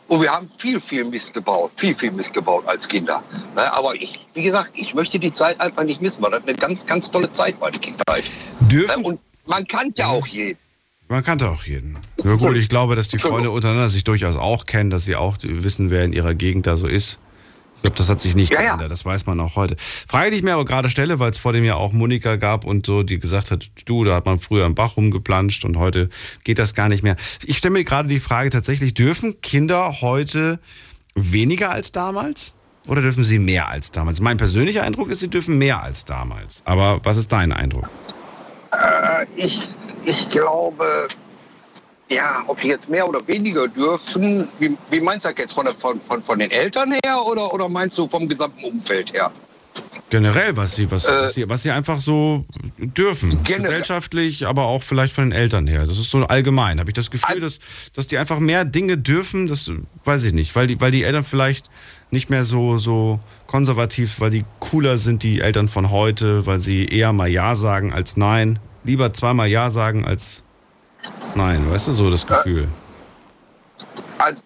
Und 0.07 0.21
wir 0.21 0.31
haben 0.31 0.49
viel, 0.59 0.81
viel 0.81 1.05
Mist 1.05 1.33
gebaut, 1.33 1.71
viel, 1.77 1.95
viel 1.95 2.13
Mist 2.13 2.33
gebaut 2.35 2.67
als 2.67 2.87
Kinder. 2.87 3.23
Ne, 3.57 3.73
Aber 3.73 3.95
ich, 3.95 4.27
wie 4.35 4.43
gesagt, 4.43 4.73
ich 4.75 4.95
möchte 4.95 5.19
die 5.19 5.33
Zeit 5.33 5.59
einfach 5.61 5.83
nicht 5.83 6.03
missen, 6.03 6.23
weil 6.23 6.31
das 6.33 6.43
eine 6.43 6.55
ganz, 6.55 6.85
ganz 6.85 7.11
tolle 7.11 7.33
Zeit 7.33 7.59
war, 7.61 7.71
die 7.71 7.79
Kindheit. 7.79 8.25
Dürfen, 8.61 9.01
Ne, 9.01 9.07
Und 9.07 9.21
man 9.47 9.67
kannte 9.67 10.01
ja 10.03 10.09
auch 10.09 10.27
jeden. 10.27 10.59
man 11.09 11.25
kannte 11.25 11.49
auch 11.49 11.65
jeden. 11.65 11.97
Ja 12.23 12.35
gut, 12.35 12.57
ich 12.57 12.69
glaube, 12.69 12.97
dass 12.97 13.09
die 13.09 13.19
Freunde 13.19 13.51
untereinander 13.51 13.89
sich 13.89 14.05
durchaus 14.05 14.37
auch 14.37 14.67
kennen, 14.67 14.91
dass 14.91 15.05
sie 15.05 15.17
auch 15.17 15.37
wissen, 15.43 15.89
wer 15.91 16.05
in 16.05 16.13
ihrer 16.13 16.35
Gegend 16.35 16.67
da 16.67 16.77
so 16.77 16.87
ist. 16.87 17.19
Ich 17.77 17.83
glaube, 17.83 17.97
das 17.99 18.09
hat 18.09 18.21
sich 18.21 18.35
nicht 18.35 18.51
Ja, 18.53 18.61
ja. 18.63 18.69
geändert, 18.71 18.91
das 18.91 19.05
weiß 19.05 19.27
man 19.27 19.39
auch 19.41 19.57
heute. 19.57 19.77
Frage, 19.79 20.31
die 20.31 20.39
ich 20.39 20.43
mir 20.43 20.55
aber 20.55 20.65
gerade 20.65 20.89
stelle, 20.89 21.19
weil 21.19 21.31
es 21.31 21.39
vor 21.39 21.53
dem 21.53 21.65
ja 21.65 21.75
auch 21.75 21.93
Monika 21.93 22.37
gab 22.37 22.65
und 22.65 22.87
so, 22.87 23.03
die 23.03 23.19
gesagt 23.19 23.51
hat, 23.51 23.69
du, 23.85 24.05
da 24.05 24.15
hat 24.15 24.25
man 24.25 24.39
früher 24.39 24.65
im 24.65 24.75
Bach 24.75 24.97
rumgeplanscht 24.97 25.65
und 25.67 25.79
heute 25.79 26.09
geht 26.45 26.59
das 26.59 26.75
gar 26.75 26.89
nicht 26.89 27.03
mehr. 27.03 27.17
Ich 27.45 27.59
stelle 27.59 27.73
mir 27.75 27.85
gerade 27.85 28.09
die 28.09 28.21
Frage 28.21 28.49
tatsächlich, 28.49 28.95
dürfen 28.95 29.41
Kinder 29.43 30.01
heute 30.01 30.59
weniger 31.15 31.71
als 31.71 31.93
damals? 31.93 32.55
Oder 32.89 33.03
dürfen 33.03 33.25
sie 33.25 33.39
mehr 33.39 33.69
als 33.69 33.91
damals? 33.93 34.21
Mein 34.21 34.37
persönlicher 34.39 34.83
Eindruck 34.83 35.11
ist, 35.11 35.21
sie 35.21 35.29
dürfen 35.29 35.57
mehr 35.59 35.83
als 35.83 36.05
damals. 36.05 36.63
Aber 36.65 37.01
was 37.05 37.17
ist 37.17 37.33
dein 37.33 37.53
Eindruck? 37.53 37.89
Äh, 38.73 39.27
ich, 39.37 39.63
ich 40.05 40.29
glaube, 40.29 41.09
ja, 42.11 42.45
ob 42.47 42.61
die 42.61 42.69
jetzt 42.69 42.89
mehr 42.89 43.09
oder 43.09 43.27
weniger 43.27 43.67
dürfen, 43.69 44.49
wie, 44.59 44.77
wie 44.91 45.01
meinst 45.01 45.25
du 45.25 45.31
das 45.31 45.39
jetzt 45.39 45.55
von, 45.55 45.65
der- 45.65 45.75
von, 45.75 46.01
von, 46.01 46.23
von 46.23 46.39
den 46.39 46.51
Eltern 46.51 46.93
her 47.05 47.19
oder, 47.27 47.53
oder 47.53 47.69
meinst 47.69 47.97
du 47.99 48.09
vom 48.09 48.29
gesamten 48.29 48.65
Umfeld 48.65 49.13
her? 49.13 49.31
Generell, 50.11 50.57
was 50.57 50.77
sie, 50.77 50.89
was, 50.91 51.07
Äh, 51.07 51.23
was, 51.23 51.35
sie, 51.35 51.49
was 51.49 51.63
sie 51.65 51.71
einfach 51.73 51.99
so 52.01 52.45
dürfen. 52.79 53.43
Generell. 53.43 53.63
Gesellschaftlich, 53.71 54.47
aber 54.47 54.67
auch 54.67 54.83
vielleicht 54.83 55.13
von 55.13 55.25
den 55.31 55.33
Eltern 55.33 55.67
her. 55.67 55.87
Das 55.87 55.99
ist 55.99 56.11
so 56.11 56.19
allgemein. 56.25 56.79
Habe 56.79 56.91
ich 56.91 56.95
das 56.95 57.11
Gefühl, 57.11 57.41
dass, 57.41 57.59
dass 57.95 58.07
die 58.07 58.19
einfach 58.19 58.39
mehr 58.39 58.65
Dinge 58.65 58.97
dürfen, 58.99 59.49
das 59.49 59.73
weiß 60.05 60.25
ich 60.25 60.33
nicht, 60.33 60.55
weil 60.55 60.69
die, 60.69 60.81
weil 60.81 60.93
die 60.93 61.03
Eltern 61.03 61.25
vielleicht 61.25 61.69
nicht 62.13 62.31
mehr 62.31 62.45
so, 62.45 62.79
so 62.79 63.19
konservativ, 63.49 64.21
weil 64.21 64.31
die 64.31 64.45
cooler 64.61 64.99
sind, 64.99 65.25
die 65.25 65.41
Eltern 65.41 65.69
von 65.69 65.91
heute, 65.91 66.47
weil 66.47 66.59
sie 66.61 66.85
eher 66.85 67.13
mal 67.13 67.29
Ja 67.29 67.55
sagen 67.57 67.93
als 67.93 68.17
Nein. 68.17 68.61
Lieber 68.85 69.13
zweimal 69.15 69.49
Ja 69.49 69.71
sagen 69.71 70.05
als 70.05 70.45
Nein, 71.35 71.71
weißt 71.71 71.89
du, 71.89 71.93
so 71.93 72.11
das 72.11 72.27
Gefühl. 72.27 72.69
Also, 74.19 74.43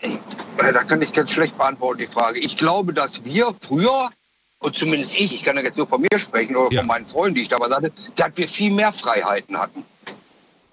ich, 0.00 0.14
äh, 0.58 0.72
da 0.72 0.82
kann 0.84 1.00
ich 1.02 1.12
ganz 1.12 1.30
schlecht 1.30 1.56
beantworten, 1.56 1.98
die 1.98 2.06
Frage. 2.06 2.38
Ich 2.40 2.56
glaube, 2.56 2.92
dass 2.92 3.24
wir 3.24 3.54
früher, 3.60 4.10
und 4.58 4.76
zumindest 4.76 5.14
ich, 5.14 5.32
ich 5.34 5.44
kann 5.44 5.56
ja 5.56 5.62
jetzt 5.62 5.78
nur 5.78 5.86
von 5.86 6.00
mir 6.00 6.18
sprechen 6.18 6.56
oder 6.56 6.72
Ja. 6.72 6.80
von 6.80 6.88
meinen 6.88 7.06
Freunden, 7.06 7.36
die 7.36 7.42
ich 7.42 7.48
damals 7.48 7.74
hatte, 7.74 7.92
dass 8.16 8.30
wir 8.36 8.48
viel 8.48 8.72
mehr 8.72 8.92
Freiheiten 8.92 9.56
hatten. 9.56 9.84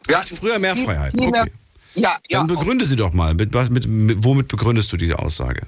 Wir 0.08 0.18
hatten 0.20 0.36
Früher 0.36 0.58
mehr 0.60 0.76
viel- 0.76 0.86
Freiheiten, 0.86 1.20
viel 1.20 1.30
mehr- 1.30 1.42
okay. 1.44 1.52
Ja, 1.96 2.18
ja. 2.30 2.40
Dann 2.40 2.48
begründe 2.48 2.86
sie 2.86 2.96
doch 2.96 3.14
mal. 3.14 3.34
Mit, 3.34 3.54
mit, 3.54 3.88
mit, 3.88 4.24
womit 4.24 4.48
begründest 4.48 4.92
du 4.92 4.98
diese 4.98 5.18
Aussage? 5.20 5.62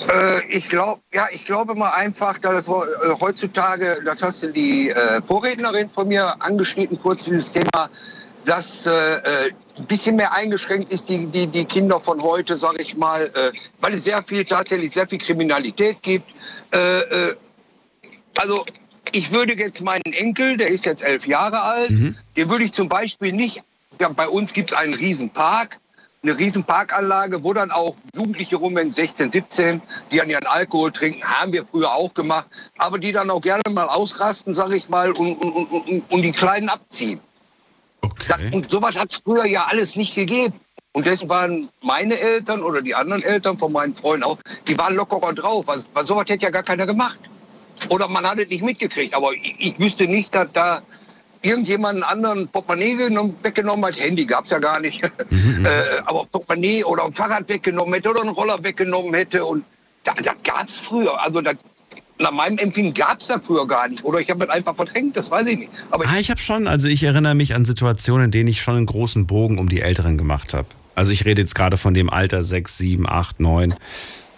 Äh, 0.00 0.44
ich 0.48 0.68
glaube, 0.68 1.00
ja, 1.12 1.28
ich 1.30 1.44
glaube 1.44 1.74
mal 1.74 1.90
einfach, 1.90 2.38
dass 2.38 2.66
das, 2.66 2.68
äh, 2.68 3.20
heutzutage, 3.20 4.00
das 4.04 4.22
hast 4.22 4.42
du 4.42 4.52
die 4.52 4.90
äh, 4.90 5.22
Vorrednerin 5.22 5.88
von 5.88 6.08
mir 6.08 6.34
angeschnitten, 6.42 6.98
kurz 7.00 7.24
dieses 7.24 7.52
Thema, 7.52 7.88
dass 8.44 8.86
äh, 8.86 8.90
äh, 8.90 9.52
ein 9.76 9.86
bisschen 9.86 10.16
mehr 10.16 10.32
eingeschränkt 10.32 10.92
ist, 10.92 11.08
die, 11.08 11.26
die, 11.26 11.46
die 11.46 11.64
Kinder 11.64 12.00
von 12.00 12.22
heute, 12.22 12.56
sage 12.56 12.80
ich 12.80 12.96
mal, 12.96 13.30
äh, 13.34 13.52
weil 13.80 13.94
es 13.94 14.04
sehr 14.04 14.22
viel, 14.22 14.44
tatsächlich 14.44 14.92
sehr 14.92 15.08
viel 15.08 15.18
Kriminalität 15.18 16.02
gibt. 16.02 16.30
Also 18.36 18.64
ich 19.12 19.30
würde 19.30 19.54
jetzt 19.54 19.80
meinen 19.80 20.12
Enkel, 20.12 20.56
der 20.56 20.68
ist 20.68 20.84
jetzt 20.84 21.04
elf 21.04 21.24
Jahre 21.24 21.62
alt, 21.62 21.90
den 22.36 22.48
würde 22.48 22.64
ich 22.64 22.72
zum 22.72 22.88
Beispiel 22.88 23.32
nicht, 23.32 23.62
ja, 24.00 24.08
bei 24.08 24.28
uns 24.28 24.52
gibt 24.52 24.72
es 24.72 24.76
einen 24.76 24.94
riesen 24.94 25.30
Park, 25.30 25.78
eine 26.24 26.38
riesen 26.38 26.64
Parkanlage, 26.64 27.44
wo 27.44 27.52
dann 27.52 27.70
auch 27.70 27.96
Jugendliche 28.16 28.56
rum, 28.56 28.74
wenn 28.74 28.90
16, 28.90 29.30
17, 29.30 29.82
die 30.10 30.20
an 30.20 30.30
ihren 30.30 30.46
Alkohol 30.46 30.90
trinken, 30.90 31.22
haben 31.22 31.52
wir 31.52 31.64
früher 31.66 31.92
auch 31.92 32.12
gemacht, 32.14 32.46
aber 32.78 32.98
die 32.98 33.12
dann 33.12 33.30
auch 33.30 33.40
gerne 33.42 33.62
mal 33.70 33.86
ausrasten, 33.86 34.54
sage 34.54 34.76
ich 34.76 34.88
mal, 34.88 35.12
und, 35.12 35.36
und, 35.36 35.52
und, 35.52 36.02
und, 36.10 36.22
die 36.22 36.32
Kleinen 36.32 36.68
abziehen. 36.68 37.20
Das, 37.20 38.34
Okay. 38.34 38.50
und 38.52 38.70
sowas 38.70 38.96
hat 38.98 39.12
es 39.12 39.22
früher 39.24 39.46
ja 39.46 39.64
alles 39.64 39.96
nicht 39.96 40.14
gegeben. 40.14 40.52
Und 40.92 41.06
deswegen 41.06 41.30
waren 41.30 41.68
meine 41.80 42.18
Eltern 42.18 42.62
oder 42.62 42.82
die 42.82 42.94
anderen 42.94 43.22
Eltern 43.22 43.58
von 43.58 43.72
meinen 43.72 43.96
Freunden 43.96 44.24
auch, 44.24 44.38
die 44.68 44.76
waren 44.76 44.94
lockerer 44.94 45.32
drauf. 45.32 45.66
Weil, 45.66 45.82
weil 45.94 46.04
sowas 46.04 46.26
hätte 46.28 46.44
ja 46.44 46.50
gar 46.50 46.62
keiner 46.62 46.86
gemacht. 46.86 47.18
Oder 47.88 48.06
man 48.06 48.26
hat 48.26 48.38
es 48.38 48.48
nicht 48.48 48.62
mitgekriegt. 48.62 49.14
Aber 49.14 49.32
ich, 49.32 49.56
ich 49.58 49.78
wüsste 49.80 50.06
nicht, 50.06 50.34
dass 50.34 50.48
da 50.52 50.82
irgendjemand 51.44 52.02
anderen 52.02 52.48
Portemonnaie 52.48 52.94
genommen, 52.96 53.36
weggenommen 53.42 53.84
hat. 53.84 53.98
Handy 54.00 54.24
gab 54.24 54.44
es 54.44 54.50
ja 54.50 54.58
gar 54.58 54.80
nicht. 54.80 55.00
Mhm, 55.30 55.64
äh, 55.64 55.68
aber 56.06 56.26
Portemonnaie 56.26 56.84
oder 56.84 57.04
ein 57.04 57.14
Fahrrad 57.14 57.48
weggenommen 57.48 57.94
hätte 57.94 58.10
oder 58.10 58.20
einen 58.22 58.30
Roller 58.30 58.62
weggenommen 58.62 59.14
hätte. 59.14 59.44
Und 59.44 59.64
das, 60.04 60.14
das 60.16 60.34
gab 60.44 60.66
es 60.68 60.78
früher. 60.78 61.20
Also 61.22 61.40
das, 61.40 61.56
nach 62.18 62.30
meinem 62.30 62.58
Empfinden 62.58 62.94
gab 62.94 63.20
es 63.20 63.26
da 63.28 63.38
früher 63.40 63.66
gar 63.66 63.88
nicht. 63.88 64.04
Oder 64.04 64.20
ich 64.20 64.30
habe 64.30 64.44
es 64.44 64.50
einfach 64.50 64.76
verdrängt, 64.76 65.16
das 65.16 65.30
weiß 65.30 65.46
ich 65.48 65.58
nicht. 65.58 65.70
Aber 65.90 66.04
Ah, 66.06 66.18
ich 66.18 66.30
habe 66.30 66.40
schon, 66.40 66.66
also 66.68 66.88
ich 66.88 67.02
erinnere 67.02 67.34
mich 67.34 67.54
an 67.54 67.64
Situationen, 67.64 68.26
in 68.26 68.30
denen 68.30 68.48
ich 68.48 68.60
schon 68.60 68.76
einen 68.76 68.86
großen 68.86 69.26
Bogen 69.26 69.58
um 69.58 69.68
die 69.68 69.80
Älteren 69.80 70.16
gemacht 70.18 70.54
habe. 70.54 70.68
Also 70.94 71.10
ich 71.10 71.24
rede 71.24 71.40
jetzt 71.42 71.54
gerade 71.54 71.76
von 71.76 71.92
dem 71.94 72.08
Alter 72.10 72.44
6, 72.44 72.78
7, 72.78 73.08
8, 73.08 73.40
9. 73.40 73.74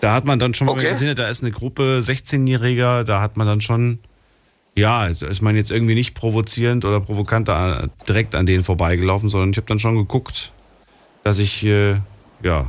Da 0.01 0.13
hat 0.15 0.25
man 0.25 0.39
dann 0.39 0.55
schon 0.55 0.67
mal 0.69 0.73
Okay. 0.75 0.89
gesehen, 0.91 1.15
da 1.17 1.29
ist 1.29 1.43
eine 1.43 1.53
Gruppe 1.53 2.01
16-Jähriger, 2.03 3.05
da 3.05 3.21
hat 3.21 3.37
man 3.37 3.47
dann 3.47 3.61
schon, 3.61 3.99
ja, 4.77 5.07
ist 5.07 5.43
man 5.43 5.57
jetzt 5.57 5.71
irgendwie 5.71 5.95
nicht 5.95 6.15
provozierend 6.15 6.85
oder 6.85 7.01
provokant 7.01 7.49
da 7.49 7.89
direkt 8.09 8.35
an 8.35 8.47
denen 8.47 8.63
vorbeigelaufen, 8.63 9.31
sondern 9.31 9.51
ich 9.51 9.57
habe 9.57 9.67
dann 9.67 9.79
schon 9.79 9.97
geguckt, 9.97 10.53
dass 11.25 11.39
ich, 11.39 11.65
äh, 11.65 11.97
ja, 12.43 12.67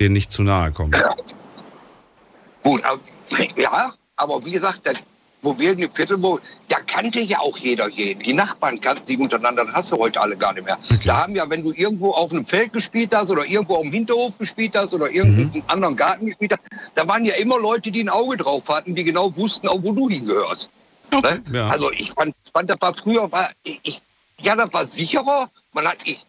denen 0.00 0.14
nicht 0.14 0.32
zu 0.32 0.42
nahe 0.42 0.72
komme. 0.72 0.92
Gut, 2.62 2.82
aber, 2.84 3.00
ja, 3.56 3.92
aber 4.16 4.44
wie 4.44 4.52
gesagt, 4.52 4.80
das, 4.84 4.94
wo 5.42 5.58
wir 5.58 5.72
in 5.72 5.78
dem 5.78 5.90
Viertel, 5.90 6.22
wo, 6.22 6.38
da 6.68 6.78
kannte 6.86 7.20
ja 7.20 7.38
auch 7.38 7.56
jeder 7.56 7.88
jeden. 7.88 8.22
Die 8.22 8.32
Nachbarn 8.34 8.80
kannten 8.80 9.06
sich 9.06 9.18
untereinander, 9.18 9.64
das 9.64 9.74
hast 9.74 9.92
du 9.92 9.96
heute 9.96 10.20
alle 10.20 10.36
gar 10.36 10.52
nicht 10.52 10.64
mehr. 10.66 10.78
Da 11.04 11.22
haben 11.22 11.34
ja, 11.34 11.48
wenn 11.48 11.62
du 11.62 11.72
irgendwo 11.72 12.10
auf 12.12 12.30
einem 12.30 12.44
Feld 12.44 12.72
gespielt 12.74 13.14
hast 13.14 13.30
oder 13.30 13.46
irgendwo 13.46 13.76
auf 13.76 13.82
dem 13.82 13.92
Hinterhof 13.92 14.36
gespielt 14.38 14.74
hast 14.76 14.92
oder 14.92 15.10
irgendeinen 15.10 15.52
Mhm. 15.54 15.62
anderen 15.66 15.96
Garten 15.96 16.26
gespielt 16.26 16.52
hast, 16.52 16.62
da 16.94 17.06
waren 17.08 17.24
ja 17.24 17.34
immer 17.34 17.58
Leute, 17.58 17.90
die 17.90 18.02
ein 18.02 18.10
Auge 18.10 18.36
drauf 18.36 18.68
hatten, 18.68 18.94
die 18.94 19.04
genau 19.04 19.34
wussten, 19.36 19.68
auch 19.68 19.82
wo 19.82 19.92
du 19.92 20.08
hingehörst. 20.10 20.68
Okay, 21.12 21.40
Ne? 21.48 21.58
ja. 21.58 21.68
Also 21.68 21.90
ich 21.90 22.10
fand, 22.12 22.34
fand, 22.52 22.70
das 22.70 22.80
war 22.80 22.94
früher, 22.94 23.30
war, 23.32 23.50
ich, 23.62 24.00
ja, 24.40 24.54
das 24.56 24.72
war 24.72 24.86
sicherer. 24.86 25.50
Man 25.72 25.86
hat, 25.86 25.98
ich, 26.04 26.24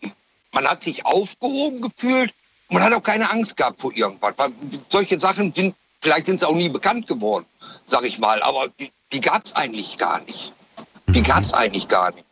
man 0.52 0.68
hat 0.68 0.82
sich 0.82 1.06
aufgehoben 1.06 1.82
gefühlt. 1.82 2.34
Man 2.70 2.84
hat 2.84 2.94
auch 2.94 3.04
keine 3.04 3.30
Angst 3.30 3.58
gehabt 3.58 3.82
vor 3.82 3.94
irgendwas. 3.94 4.34
Weil 4.38 4.52
solche 4.90 5.20
Sachen 5.20 5.52
sind, 5.54 5.76
vielleicht 6.02 6.26
sind 6.26 6.40
sie 6.40 6.48
auch 6.48 6.56
nie 6.56 6.70
bekannt 6.70 7.08
geworden, 7.08 7.46
sag 7.86 8.04
ich 8.04 8.18
mal. 8.20 8.42
Aber 8.44 8.68
die, 8.80 8.92
die 9.12 9.20
gab 9.22 9.46
es 9.46 9.54
eigentlich 9.56 9.98
gar 9.98 10.22
nicht. 10.22 10.54
Die 11.08 11.22
gab 11.24 11.42
es 11.42 11.54
eigentlich 11.54 11.88
gar 11.88 12.12
nicht. 12.14 12.26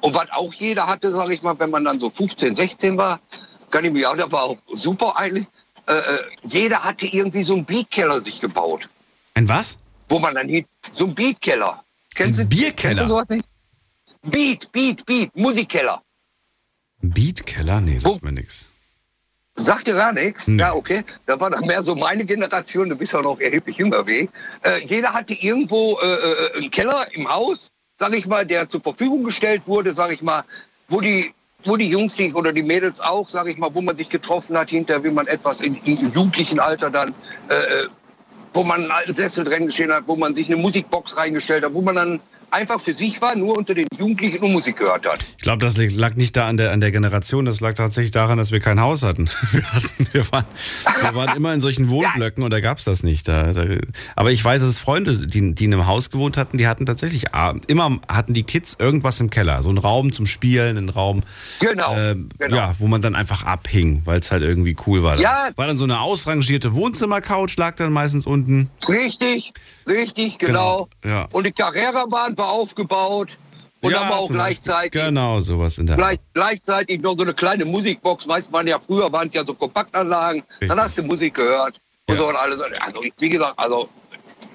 Und 0.00 0.14
was 0.14 0.30
auch 0.30 0.52
jeder 0.52 0.86
hatte, 0.86 1.10
sag 1.12 1.30
ich 1.30 1.42
mal, 1.42 1.58
wenn 1.58 1.70
man 1.70 1.84
dann 1.84 1.98
so 1.98 2.10
15, 2.10 2.54
16 2.54 2.96
war, 2.98 3.20
kann 3.70 3.84
ich 3.84 3.92
mich 3.92 4.06
auch, 4.06 4.16
das 4.16 4.30
war 4.30 4.44
auch 4.44 4.56
super 4.72 5.16
eigentlich. 5.16 5.46
Äh, 5.86 5.94
äh, 5.94 6.22
jeder 6.44 6.84
hatte 6.84 7.06
irgendwie 7.06 7.42
so 7.42 7.54
einen 7.54 7.64
Beatkeller 7.64 8.20
sich 8.20 8.40
gebaut, 8.40 8.88
Ein 9.34 9.48
was? 9.48 9.78
wo 10.08 10.18
man 10.18 10.34
dann 10.34 10.48
hin, 10.48 10.66
so 10.92 11.04
einen 11.06 11.14
Beatkeller. 11.14 11.82
Kennst 12.18 12.40
du, 12.40 12.44
Bierkeller? 12.46 12.94
Kennst 12.96 13.02
du 13.02 13.06
sowas 13.06 13.28
nicht? 13.28 13.44
Beat, 14.22 14.72
Beat, 14.72 15.06
Beat, 15.06 15.36
Musikkeller. 15.36 16.02
Beatkeller? 17.00 17.80
Nee, 17.80 17.98
sagt 17.98 18.24
mir 18.24 18.32
nichts. 18.32 18.66
Sagt 19.54 19.86
dir 19.86 19.94
gar 19.94 20.12
nichts? 20.12 20.48
Nee. 20.48 20.60
Ja, 20.60 20.74
okay. 20.74 21.04
Da 21.26 21.38
war 21.38 21.50
dann 21.50 21.64
mehr 21.64 21.80
so 21.80 21.94
meine 21.94 22.24
Generation, 22.24 22.88
du 22.88 22.96
bist 22.96 23.12
ja 23.12 23.22
noch 23.22 23.38
erheblich 23.38 23.76
jünger 23.76 24.04
wie. 24.08 24.28
Äh, 24.62 24.84
jeder 24.84 25.12
hatte 25.12 25.34
irgendwo 25.34 25.96
äh, 26.00 26.06
äh, 26.06 26.56
einen 26.56 26.70
Keller 26.72 27.06
im 27.12 27.28
Haus, 27.30 27.70
sag 27.96 28.12
ich 28.14 28.26
mal, 28.26 28.44
der 28.44 28.68
zur 28.68 28.80
Verfügung 28.80 29.22
gestellt 29.22 29.62
wurde, 29.66 29.92
sag 29.92 30.10
ich 30.10 30.20
mal, 30.20 30.42
wo 30.88 31.00
die, 31.00 31.32
wo 31.64 31.76
die 31.76 31.88
Jungs 31.88 32.16
sich 32.16 32.34
oder 32.34 32.52
die 32.52 32.64
Mädels 32.64 33.00
auch, 33.00 33.28
sag 33.28 33.46
ich 33.46 33.58
mal, 33.58 33.72
wo 33.72 33.80
man 33.80 33.96
sich 33.96 34.08
getroffen 34.08 34.58
hat, 34.58 34.70
hinterher, 34.70 35.04
wie 35.04 35.12
man 35.12 35.28
etwas 35.28 35.60
in, 35.60 35.76
im 35.84 36.10
jugendlichen 36.10 36.58
Alter 36.58 36.90
dann, 36.90 37.14
äh, 37.48 37.54
äh, 37.54 37.88
wo 38.58 38.64
man 38.64 38.82
einen 38.82 38.90
alten 38.90 39.14
Sessel 39.14 39.44
drin 39.44 39.66
geschehen 39.66 39.92
hat, 39.92 40.02
wo 40.08 40.16
man 40.16 40.34
sich 40.34 40.48
eine 40.48 40.60
Musikbox 40.60 41.16
reingestellt 41.16 41.64
hat, 41.64 41.74
wo 41.74 41.80
man 41.80 41.94
dann 41.94 42.20
einfach 42.50 42.80
für 42.80 42.92
sich 42.94 43.20
war, 43.20 43.34
nur 43.36 43.56
unter 43.56 43.74
den 43.74 43.86
Jugendlichen 43.96 44.38
und 44.38 44.52
Musik 44.52 44.76
gehört 44.76 45.06
hat. 45.06 45.18
Ich 45.36 45.42
glaube, 45.42 45.64
das 45.64 45.76
lag 45.94 46.14
nicht 46.14 46.36
da 46.36 46.48
an 46.48 46.56
der, 46.56 46.72
an 46.72 46.80
der 46.80 46.90
Generation, 46.90 47.44
das 47.44 47.60
lag 47.60 47.74
tatsächlich 47.74 48.10
daran, 48.10 48.38
dass 48.38 48.52
wir 48.52 48.60
kein 48.60 48.80
Haus 48.80 49.02
hatten. 49.02 49.28
Wir, 49.52 49.72
hatten, 49.72 50.08
wir, 50.12 50.32
waren, 50.32 50.44
wir 51.00 51.14
waren 51.14 51.36
immer 51.36 51.52
in 51.54 51.60
solchen 51.60 51.88
Wohnblöcken 51.88 52.44
und 52.44 52.50
da 52.50 52.60
gab 52.60 52.78
es 52.78 52.84
das 52.84 53.02
nicht. 53.02 53.26
Da, 53.28 53.52
da, 53.52 53.64
aber 54.14 54.30
ich 54.30 54.44
weiß, 54.44 54.60
dass 54.62 54.78
Freunde, 54.78 55.26
die, 55.26 55.54
die 55.54 55.64
in 55.64 55.72
einem 55.72 55.86
Haus 55.86 56.10
gewohnt 56.10 56.36
hatten, 56.36 56.58
die 56.58 56.66
hatten 56.66 56.86
tatsächlich, 56.86 57.34
ah, 57.34 57.54
immer 57.66 57.98
hatten 58.08 58.34
die 58.34 58.42
Kids 58.42 58.76
irgendwas 58.78 59.20
im 59.20 59.30
Keller. 59.30 59.62
So 59.62 59.68
einen 59.70 59.78
Raum 59.78 60.12
zum 60.12 60.26
Spielen, 60.26 60.76
einen 60.76 60.88
Raum, 60.90 61.22
Genau. 61.60 61.96
ähm, 61.96 62.28
genau. 62.38 62.56
ja, 62.56 62.74
wo 62.78 62.86
man 62.88 63.00
dann 63.02 63.14
einfach 63.14 63.44
abhing, 63.44 64.02
weil 64.04 64.18
es 64.20 64.30
halt 64.30 64.42
irgendwie 64.42 64.76
cool 64.86 65.02
war. 65.02 65.18
Ja. 65.18 65.48
War 65.56 65.66
dann 65.66 65.76
so 65.76 65.84
eine 65.84 66.00
ausrangierte 66.00 66.74
Wohnzimmercouch, 66.74 67.56
lag 67.56 67.74
dann 67.76 67.92
meistens 67.92 68.26
unten. 68.26 68.70
Richtig, 68.88 69.52
richtig, 69.88 70.38
genau. 70.38 70.88
Genau, 71.02 71.16
ja. 71.16 71.28
Und 71.32 71.44
die 71.46 71.52
Carrera-Bahn 71.52 72.36
war 72.38 72.50
aufgebaut 72.50 73.36
und 73.80 73.90
ja, 73.92 74.00
aber 74.02 74.16
auch 74.18 74.26
zum 74.26 74.36
Beispiel. 74.36 74.56
gleichzeitig, 74.64 74.92
Genau, 74.92 75.40
sowas 75.40 75.78
in 75.78 75.86
der 75.86 75.96
gleich, 75.96 76.18
gleichzeitig 76.34 77.00
noch 77.00 77.14
so 77.16 77.22
eine 77.24 77.34
kleine 77.34 77.64
Musikbox. 77.64 78.26
Meist 78.26 78.52
waren 78.52 78.66
ja 78.66 78.78
früher 78.78 79.10
waren 79.12 79.28
es 79.28 79.34
ja 79.34 79.44
so 79.44 79.54
Kompaktanlagen. 79.54 80.42
Richtig. 80.50 80.68
Dann 80.68 80.80
hast 80.80 80.98
du 80.98 81.02
Musik 81.02 81.34
gehört 81.34 81.80
und 82.06 82.14
Ja. 82.14 82.20
so 82.20 82.28
und 82.28 82.36
alles. 82.36 82.60
Also 82.60 83.02
wie 83.18 83.28
gesagt, 83.28 83.54
also 83.58 83.88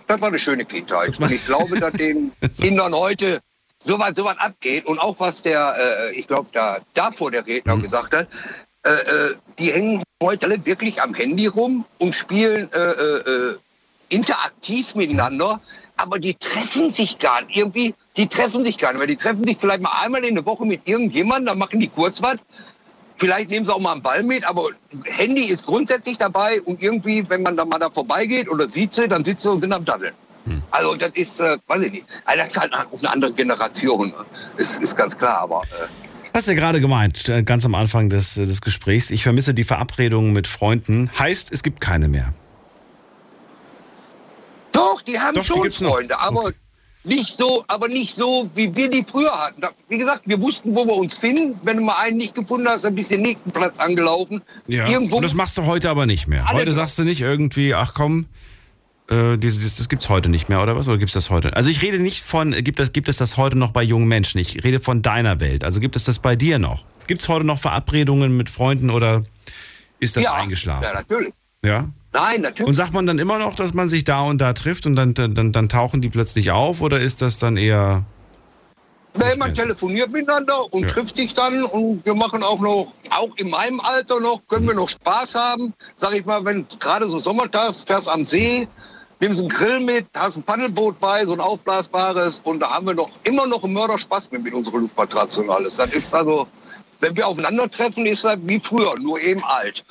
das 0.08 0.20
war 0.20 0.28
eine 0.28 0.40
schöne 0.40 0.66
Kindheit. 0.66 1.20
War- 1.20 1.28
Und 1.28 1.34
ich 1.34 1.46
glaube, 1.46 1.80
dass 1.80 1.94
den 1.94 2.32
Kindern 2.60 2.94
heute 2.94 3.40
so 3.80 4.00
was, 4.00 4.16
so 4.16 4.24
was 4.26 4.38
abgeht 4.38 4.86
und 4.86 5.00
auch 5.00 5.20
was 5.20 5.42
der, 5.42 5.76
äh, 6.10 6.16
ich 6.16 6.28
glaube, 6.28 6.48
da 6.54 6.78
davor 6.94 7.32
der 7.32 7.46
Redner 7.46 7.76
Mhm. 7.78 7.82
gesagt 7.82 8.14
hat, 8.14 8.28
äh, 8.86 8.90
äh, 8.92 9.36
die 9.60 9.72
hängen 9.72 10.04
heute 10.22 10.46
alle 10.46 10.66
wirklich 10.66 11.02
am 11.02 11.14
Handy 11.14 11.48
rum 11.48 11.86
und 12.00 12.14
spielen 12.14 12.70
äh, 12.74 12.78
äh, 12.80 13.18
äh, 13.30 13.56
interaktiv 14.14 14.95
miteinander, 14.95 15.59
aber 15.97 16.20
die 16.20 16.36
treffen 16.36 16.91
sich 16.91 17.20
gar 17.20 17.41
nicht. 17.41 17.57
Irgendwie, 17.57 17.93
die 18.18 18.28
treffen 18.28 18.64
sich 18.64 18.78
gar 18.78 18.91
nicht, 18.91 19.01
weil 19.01 19.07
die 19.07 19.16
treffen 19.16 19.43
sich 19.43 19.57
vielleicht 19.59 19.82
mal 19.82 19.91
einmal 20.03 20.24
in 20.24 20.36
der 20.36 20.45
Woche 20.45 20.66
mit 20.66 20.82
irgendjemandem, 20.88 21.47
dann 21.47 21.57
machen 21.57 21.80
die 21.80 21.88
kurz 21.88 22.22
was. 22.22 22.36
Vielleicht 23.18 23.49
nehmen 23.49 23.66
sie 23.66 23.74
auch 23.74 23.80
mal 23.80 23.93
einen 23.93 24.01
Ball 24.01 24.24
mit, 24.24 24.43
aber 24.45 24.70
Handy 25.05 25.45
ist 25.45 25.66
grundsätzlich 25.66 26.18
dabei 26.18 26.61
und 26.61 26.82
irgendwie, 26.82 27.24
wenn 27.30 27.43
man 27.43 27.55
dann 27.55 27.70
mal 27.70 27.80
da 27.80 27.89
vorbeigeht 27.89 28.49
oder 28.49 28.68
sieht 28.68 28.93
sie, 28.93 29.07
dann 29.07 29.24
sitzen 29.24 29.43
sie 29.43 29.51
und 29.51 29.61
sind 29.61 29.74
am 29.74 29.86
Daddeln. 29.86 30.14
Also 30.72 30.95
das 30.95 31.11
ist, 31.14 31.39
äh, 31.39 31.57
weiß 31.68 31.84
ich 31.84 31.91
nicht, 31.91 32.05
das 32.26 32.49
ist 32.49 32.59
halt 32.59 32.74
eine 32.74 33.09
andere 33.09 33.32
Generation, 33.32 34.09
ne? 34.09 34.26
ist, 34.57 34.82
ist 34.82 34.95
ganz 34.95 35.18
klar, 35.18 35.39
aber 35.39 35.61
äh, 35.61 35.88
Hast 36.36 36.47
du 36.47 36.55
gerade 36.55 36.82
gemeint, 36.82 37.30
äh, 37.30 37.43
ganz 37.43 37.64
am 37.64 37.76
Anfang 37.76 38.09
des, 38.09 38.34
des 38.34 38.61
Gesprächs. 38.61 39.11
Ich 39.11 39.24
vermisse 39.24 39.53
die 39.53 39.64
Verabredungen 39.64 40.34
mit 40.34 40.47
Freunden. 40.47 41.11
Heißt, 41.18 41.51
es 41.53 41.61
gibt 41.61 41.80
keine 41.80 42.07
mehr. 42.07 42.34
Die 45.08 45.20
haben 45.20 45.36
Doch, 45.36 45.41
die 45.43 45.72
schon 45.72 45.88
noch. 45.88 45.93
Freunde, 45.95 46.18
aber 46.20 46.45
Okay. 46.45 46.56
nicht 47.04 47.36
so, 47.36 47.64
aber 47.68 47.88
nicht 47.88 48.16
so, 48.16 48.49
wie 48.56 48.74
wir 48.76 48.89
die 48.89 49.04
früher 49.04 49.32
hatten. 49.32 49.62
Wie 49.89 49.97
gesagt, 49.97 50.22
wir 50.26 50.41
wussten, 50.41 50.74
wo 50.76 50.86
wir 50.86 50.95
uns 50.95 51.16
finden. 51.16 51.60
Wenn 51.64 51.78
du 51.78 51.84
mal 51.84 51.97
einen 52.01 52.18
nicht 52.18 52.34
gefunden 52.36 52.68
hast, 52.68 52.84
dann 52.86 52.95
bist 52.95 53.12
du 53.12 53.16
den 53.16 53.24
nächsten 53.24 53.51
Platz 53.51 53.80
angelaufen. 53.80 54.41
Irgendwo. 54.68 55.18
Und 55.18 55.24
das 55.24 55.34
machst 55.34 55.58
du 55.58 55.66
heute 55.66 55.89
aber 55.89 56.06
nicht 56.06 56.28
mehr. 56.28 56.49
Heute 56.51 56.72
sagst 56.72 56.97
du 56.99 57.04
nicht 57.04 57.22
irgendwie, 57.22 57.74
ach 57.74 57.93
komm, 57.93 58.28
äh, 59.10 59.38
dieses, 59.38 59.78
das 59.78 59.89
gibt's 59.89 60.08
heute 60.10 60.30
nicht 60.30 60.47
mehr 60.47 60.64
oder 60.64 60.78
was? 60.78 60.88
Oder 60.88 60.97
gibt's 60.97 61.14
das 61.14 61.30
heute? 61.30 61.56
Also 61.58 61.70
ich 61.70 61.82
rede 61.82 61.99
nicht 61.99 62.22
von, 62.24 62.51
gibt 62.64 62.80
es, 62.80 62.93
gibt 62.93 63.10
es 63.10 63.18
das 63.18 63.36
heute 63.36 63.58
noch 63.58 63.72
bei 63.72 63.84
jungen 63.84 64.08
Menschen? 64.08 64.38
Ich 64.39 64.64
rede 64.64 64.80
von 64.80 65.01
deiner 65.01 65.41
Welt. 65.41 65.66
Also 65.66 65.82
gibt 65.82 65.97
es 65.97 66.06
das 66.06 66.20
bei 66.20 66.38
dir 66.38 66.58
noch? 66.58 66.86
Gibt's 67.08 67.28
heute 67.28 67.45
noch 67.45 67.60
Verabredungen 67.60 68.38
mit 68.38 68.49
Freunden 68.49 68.89
oder 68.89 69.24
ist 69.99 70.16
das 70.16 70.24
ja, 70.24 70.34
eingeschlafen? 70.36 70.84
Ja, 70.84 70.93
natürlich. 70.93 71.34
Ja. 71.66 71.89
Nein, 72.14 72.41
natürlich. 72.41 72.68
Und 72.70 72.76
sagt 72.76 72.93
man 72.93 73.05
dann 73.07 73.18
immer 73.20 73.39
noch, 73.39 73.55
dass 73.55 73.74
man 73.74 73.88
sich 73.89 74.03
da 74.03 74.22
und 74.22 74.39
da 74.39 74.53
trifft 74.53 74.86
und 74.86 74.95
dann, 74.95 75.14
dann, 75.16 75.51
dann 75.51 75.70
tauchen 75.70 76.01
die 76.01 76.09
plötzlich 76.09 76.51
auf 76.51 76.80
oder 76.82 76.99
ist 76.99 77.22
das 77.22 77.39
dann 77.39 77.57
eher. 77.57 78.03
Nee, 79.16 79.36
man 79.38 79.53
telefoniert 79.53 80.11
miteinander 80.11 80.74
und 80.74 80.84
Ja. 80.84 80.89
trifft 80.89 81.16
sich 81.16 81.34
dann 81.36 81.64
und 81.64 82.03
wir 82.05 82.16
machen 82.16 82.41
auch 82.41 82.59
noch, 82.59 82.93
auch 83.11 83.30
in 83.38 83.49
meinem 83.49 83.80
Alter 83.80 84.20
noch, 84.20 84.41
können 84.47 84.66
Mhm. 84.66 84.70
wir 84.70 84.76
noch 84.76 84.89
Spaß 84.89 85.36
haben. 85.36 85.74
Sag 85.95 86.14
ich 86.14 86.26
mal, 86.26 86.43
wenn 86.45 86.66
gerade 86.80 87.07
so 87.07 87.20
Sommertags 87.20 87.80
fährst 87.86 88.09
am 88.09 88.26
See, 88.26 88.68
nimmst 89.20 89.39
einen 89.41 89.49
Grill 89.49 89.80
mit, 89.80 90.07
hast 90.16 90.38
ein 90.38 90.43
Paddelboot 90.43 90.99
bei, 90.99 91.26
so 91.26 91.34
ein 91.34 91.39
aufblasbares 91.39 92.41
und 92.43 92.59
da 92.59 92.72
haben 92.72 92.88
wir 92.88 92.95
noch 92.95 93.09
immer 93.24 93.45
noch 93.45 93.64
einen 93.64 93.74
Mörderspaß 93.74 94.32
mit, 94.32 94.43
mit 94.43 94.53
unserer 94.53 94.80
Luftmatratze 94.80 95.41
und 95.41 95.49
alles. 95.51 95.76
Das 95.76 95.91
ist 95.91 96.14
also, 96.14 96.47
wenn 97.04 97.16
wir 97.18 97.28
aufeinandertreffen, 97.28 98.06
ist 98.06 98.24
das 98.24 98.38
wie 98.43 98.60
früher, 98.60 98.95
nur 98.99 99.20
eben 99.22 99.43
alt. 99.43 99.84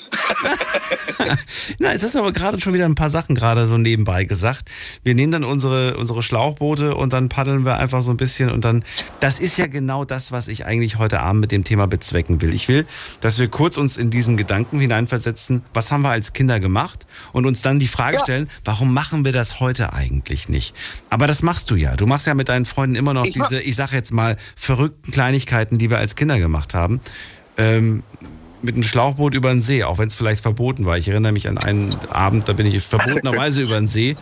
Na, 1.78 1.92
es 1.92 2.02
ist 2.02 2.16
aber 2.16 2.32
gerade 2.32 2.58
schon 2.60 2.72
wieder 2.72 2.86
ein 2.86 2.94
paar 2.94 3.10
Sachen 3.10 3.34
gerade 3.34 3.66
so 3.66 3.76
nebenbei 3.78 4.24
gesagt. 4.24 4.70
Wir 5.04 5.14
nehmen 5.14 5.30
dann 5.32 5.44
unsere, 5.44 5.96
unsere 5.98 6.22
Schlauchboote 6.22 6.94
und 6.96 7.12
dann 7.12 7.28
paddeln 7.28 7.64
wir 7.64 7.76
einfach 7.78 8.02
so 8.02 8.10
ein 8.10 8.16
bisschen 8.16 8.50
und 8.50 8.64
dann, 8.64 8.84
das 9.20 9.40
ist 9.40 9.58
ja 9.58 9.66
genau 9.66 10.04
das, 10.04 10.32
was 10.32 10.48
ich 10.48 10.64
eigentlich 10.64 10.98
heute 10.98 11.20
Abend 11.20 11.42
mit 11.42 11.52
dem 11.52 11.64
Thema 11.64 11.86
bezwecken 11.86 12.40
will. 12.40 12.54
Ich 12.54 12.68
will, 12.68 12.86
dass 13.20 13.38
wir 13.38 13.48
kurz 13.48 13.76
uns 13.76 13.96
in 13.96 14.10
diesen 14.10 14.36
Gedanken 14.36 14.80
hineinversetzen, 14.80 15.62
was 15.74 15.92
haben 15.92 16.02
wir 16.02 16.10
als 16.10 16.32
Kinder 16.32 16.60
gemacht 16.60 17.06
und 17.32 17.44
uns 17.46 17.60
dann 17.62 17.78
die 17.78 17.88
Frage 17.88 18.16
Ja. 18.16 18.20
stellen, 18.22 18.50
warum 18.64 18.94
machen 18.94 19.24
wir 19.24 19.32
das 19.32 19.60
heute 19.60 19.92
eigentlich 19.92 20.48
nicht? 20.48 20.74
Aber 21.10 21.26
das 21.26 21.42
machst 21.42 21.70
du 21.70 21.76
ja. 21.76 21.94
Du 21.96 22.06
machst 22.06 22.26
ja 22.26 22.34
mit 22.34 22.48
deinen 22.48 22.64
Freunden 22.64 22.96
immer 22.96 23.12
noch 23.14 23.26
Ich 23.26 23.32
diese, 23.32 23.60
ich 23.60 23.76
sag 23.76 23.92
jetzt 23.92 24.12
mal, 24.12 24.36
verrückten 24.56 25.12
Kleinigkeiten, 25.12 25.78
die 25.78 25.90
wir 25.90 25.98
als 25.98 26.16
Kinder 26.16 26.38
gemacht 26.38 26.72
haben. 26.74 27.00
Ähm, 27.56 28.02
mit 28.62 28.74
einem 28.74 28.84
Schlauchboot 28.84 29.34
über 29.34 29.50
den 29.50 29.60
See, 29.60 29.82
auch 29.82 29.98
wenn 29.98 30.06
es 30.06 30.14
vielleicht 30.14 30.42
verboten 30.42 30.86
war. 30.86 30.96
Ich 30.96 31.08
erinnere 31.08 31.32
mich 31.32 31.48
an 31.48 31.58
einen 31.58 31.96
Abend, 32.10 32.48
da 32.48 32.52
bin 32.52 32.66
ich 32.66 32.82
verbotenerweise 32.82 33.62
über 33.62 33.74
den 33.74 33.88
See. 33.88 34.16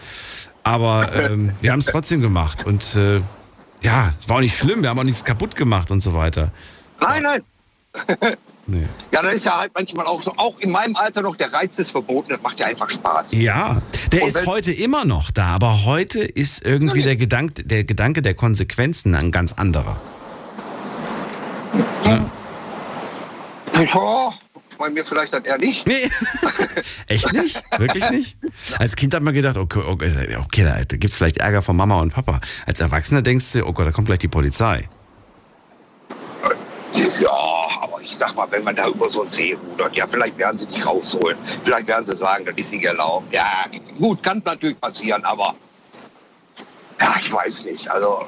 Aber 0.63 1.15
ähm, 1.15 1.53
wir 1.61 1.73
haben 1.73 1.81
es 1.81 1.87
trotzdem 1.87 2.21
gemacht. 2.21 2.67
Und 2.67 2.97
äh, 2.97 3.21
ja, 3.83 4.13
es 4.19 4.29
war 4.29 4.37
auch 4.37 4.41
nicht 4.41 4.57
schlimm, 4.57 4.83
wir 4.83 4.89
haben 4.89 4.99
auch 4.99 5.05
nichts 5.05 5.25
kaputt 5.25 5.57
gemacht 5.57 5.91
und 5.91 6.01
so 6.01 6.15
weiter. 6.15 6.53
Nein, 7.01 7.23
nein. 7.23 7.43
Nee. 8.67 8.87
Ja, 9.13 9.23
das 9.23 9.35
ist 9.35 9.45
ja 9.47 9.59
halt 9.59 9.73
manchmal 9.75 10.07
auch 10.07 10.23
so, 10.23 10.33
auch 10.37 10.59
in 10.61 10.71
meinem 10.71 10.95
Alter 10.95 11.23
noch 11.23 11.35
der 11.35 11.53
Reiz 11.53 11.75
des 11.75 11.91
Verboten, 11.91 12.29
das 12.29 12.41
macht 12.41 12.61
ja 12.61 12.67
einfach 12.67 12.89
Spaß. 12.89 13.33
Ja, 13.33 13.83
der 14.13 14.27
ist 14.27 14.47
heute 14.47 14.73
immer 14.73 15.05
noch 15.05 15.33
da, 15.33 15.47
aber 15.47 15.85
heute 15.85 16.21
ist 16.21 16.65
irgendwie 16.65 17.01
Ja, 17.01 17.07
der, 17.07 17.17
Gedank, 17.17 17.53
der 17.65 17.83
Gedanke 17.83 18.23
der 18.23 18.35
Konsequenzen 18.35 19.17
ein 19.17 19.33
ganz 19.33 19.55
anderer. 19.55 19.97
Ja. 22.05 22.31
Ja, 23.81 24.35
bei 24.79 24.91
mir 24.91 25.05
vielleicht 25.05 25.33
dann 25.33 25.45
eher 25.45 25.59
nicht. 25.59 25.87
Nee. 25.87 26.11
Echt 27.07 27.33
nicht? 27.33 27.63
Wirklich 27.79 28.11
nicht? 28.11 28.37
Als 28.79 28.97
Kind 28.97 29.15
hat 29.15 29.23
man 29.23 29.35
gedacht, 29.35 29.57
okay, 29.57 29.81
okay, 29.87 30.37
okay 30.37 30.65
da 30.65 30.97
gibt 30.97 31.05
es 31.05 31.17
vielleicht 31.17 31.39
Ärger 31.39 31.63
von 31.63 31.77
Mama 31.77 32.01
und 32.01 32.13
Papa. 32.13 32.41
Als 32.67 32.81
Erwachsener 32.81 33.23
denkst 33.23 33.53
du, 33.53 33.67
oh 33.67 33.73
Gott, 33.73 33.87
da 33.87 33.93
kommt 33.93 34.07
gleich 34.07 34.19
die 34.21 34.29
Polizei. 34.29 34.89
Ja, 37.21 37.31
aber 37.83 38.01
ich 38.01 38.17
sag 38.17 38.35
mal, 38.35 38.51
wenn 38.51 38.65
man 38.65 38.75
da 38.75 38.89
über 38.89 39.11
so 39.11 39.23
einen 39.23 39.33
See 39.33 39.55
rudert, 39.55 39.95
ja, 39.95 40.07
vielleicht 40.07 40.37
werden 40.39 40.59
sie 40.59 40.67
dich 40.67 40.85
rausholen. 40.85 41.39
Vielleicht 41.65 41.87
werden 41.87 42.07
sie 42.07 42.17
sagen, 42.17 42.45
das 42.45 42.55
ist 42.57 42.73
nicht 42.73 42.85
erlaubt. 42.85 43.33
Ja, 43.33 43.67
gut, 43.99 44.23
kann 44.23 44.43
natürlich 44.45 44.81
passieren, 44.81 45.25
aber 45.25 45.55
Ja, 47.01 47.15
ich 47.19 47.33
weiß 47.33 47.65
nicht. 47.65 47.91
Also 47.91 48.27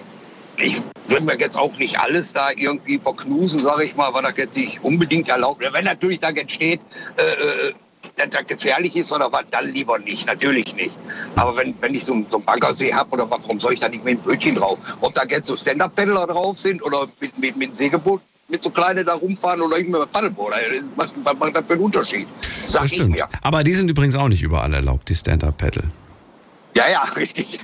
ich 0.59 0.81
will 1.09 1.21
mir 1.21 1.39
jetzt 1.39 1.57
auch 1.57 1.77
nicht 1.79 1.99
alles 1.99 2.33
da 2.33 2.51
irgendwie 2.57 2.99
verknusen, 2.99 3.61
sage 3.61 3.85
ich 3.85 3.97
mal, 3.97 4.13
weil 4.15 4.23
das 4.23 4.35
jetzt 4.37 4.57
nicht 4.57 4.83
unbedingt 4.83 5.29
erlaubt 5.29 5.63
ist. 5.63 5.73
Wenn 5.73 5.85
natürlich 5.85 6.21
da 6.21 6.31
jetzt 6.31 6.53
steht, 6.53 6.81
äh, 7.17 7.23
äh, 7.69 7.73
dass 8.17 8.31
das 8.31 8.47
gefährlich 8.47 8.97
ist 8.97 9.13
oder 9.13 9.33
was, 9.33 9.45
dann 9.51 9.69
lieber 9.73 9.99
nicht, 9.99 10.27
natürlich 10.27 10.75
nicht. 10.75 10.99
Aber 11.37 11.57
wenn, 11.57 11.75
wenn 11.81 11.95
ich 11.95 12.05
so, 12.05 12.15
so 12.29 12.37
einen 12.37 12.45
Baggersee 12.45 12.93
habe 12.93 13.11
oder 13.11 13.31
was, 13.31 13.41
warum 13.43 13.61
soll 13.61 13.75
ich 13.75 13.81
da 13.81 13.89
nicht 13.89 14.05
mit 14.05 14.15
einem 14.19 14.23
Bötchen 14.25 14.55
drauf? 14.55 14.79
Ob 15.01 15.15
da 15.15 15.25
jetzt 15.25 15.47
so 15.47 15.57
Stand-Up-Paddler 15.57 16.27
drauf 16.27 16.59
sind 16.59 16.83
oder 16.83 17.07
mit, 17.21 17.39
mit, 17.39 17.57
mit 17.57 17.69
einem 17.69 17.75
Segelboot 17.75 18.21
mit 18.49 18.63
so 18.63 18.69
kleinen 18.71 19.07
da 19.07 19.15
rumfahren 19.15 19.63
oder 19.63 19.79
ich 19.79 19.87
mit 19.87 19.95
einem 19.97 20.09
Paddleboard, 20.09 20.53
das 20.53 20.85
macht, 20.95 21.15
was 21.25 21.39
macht 21.39 21.57
das 21.57 21.65
für 21.67 21.73
einen 21.73 21.83
Unterschied? 21.83 22.29
Sag 22.67 22.83
Das 22.83 22.93
ich 22.93 22.99
stimmt. 22.99 23.13
mir. 23.13 23.27
Aber 23.41 23.65
die 23.65 23.73
sind 23.73 23.89
übrigens 23.89 24.15
auch 24.15 24.29
nicht 24.29 24.43
überall 24.43 24.75
erlaubt, 24.75 25.09
die 25.09 25.15
Stand-Up-Paddle. 25.15 25.85
Ja, 26.75 26.89
ja, 26.89 27.03
richtig. 27.17 27.59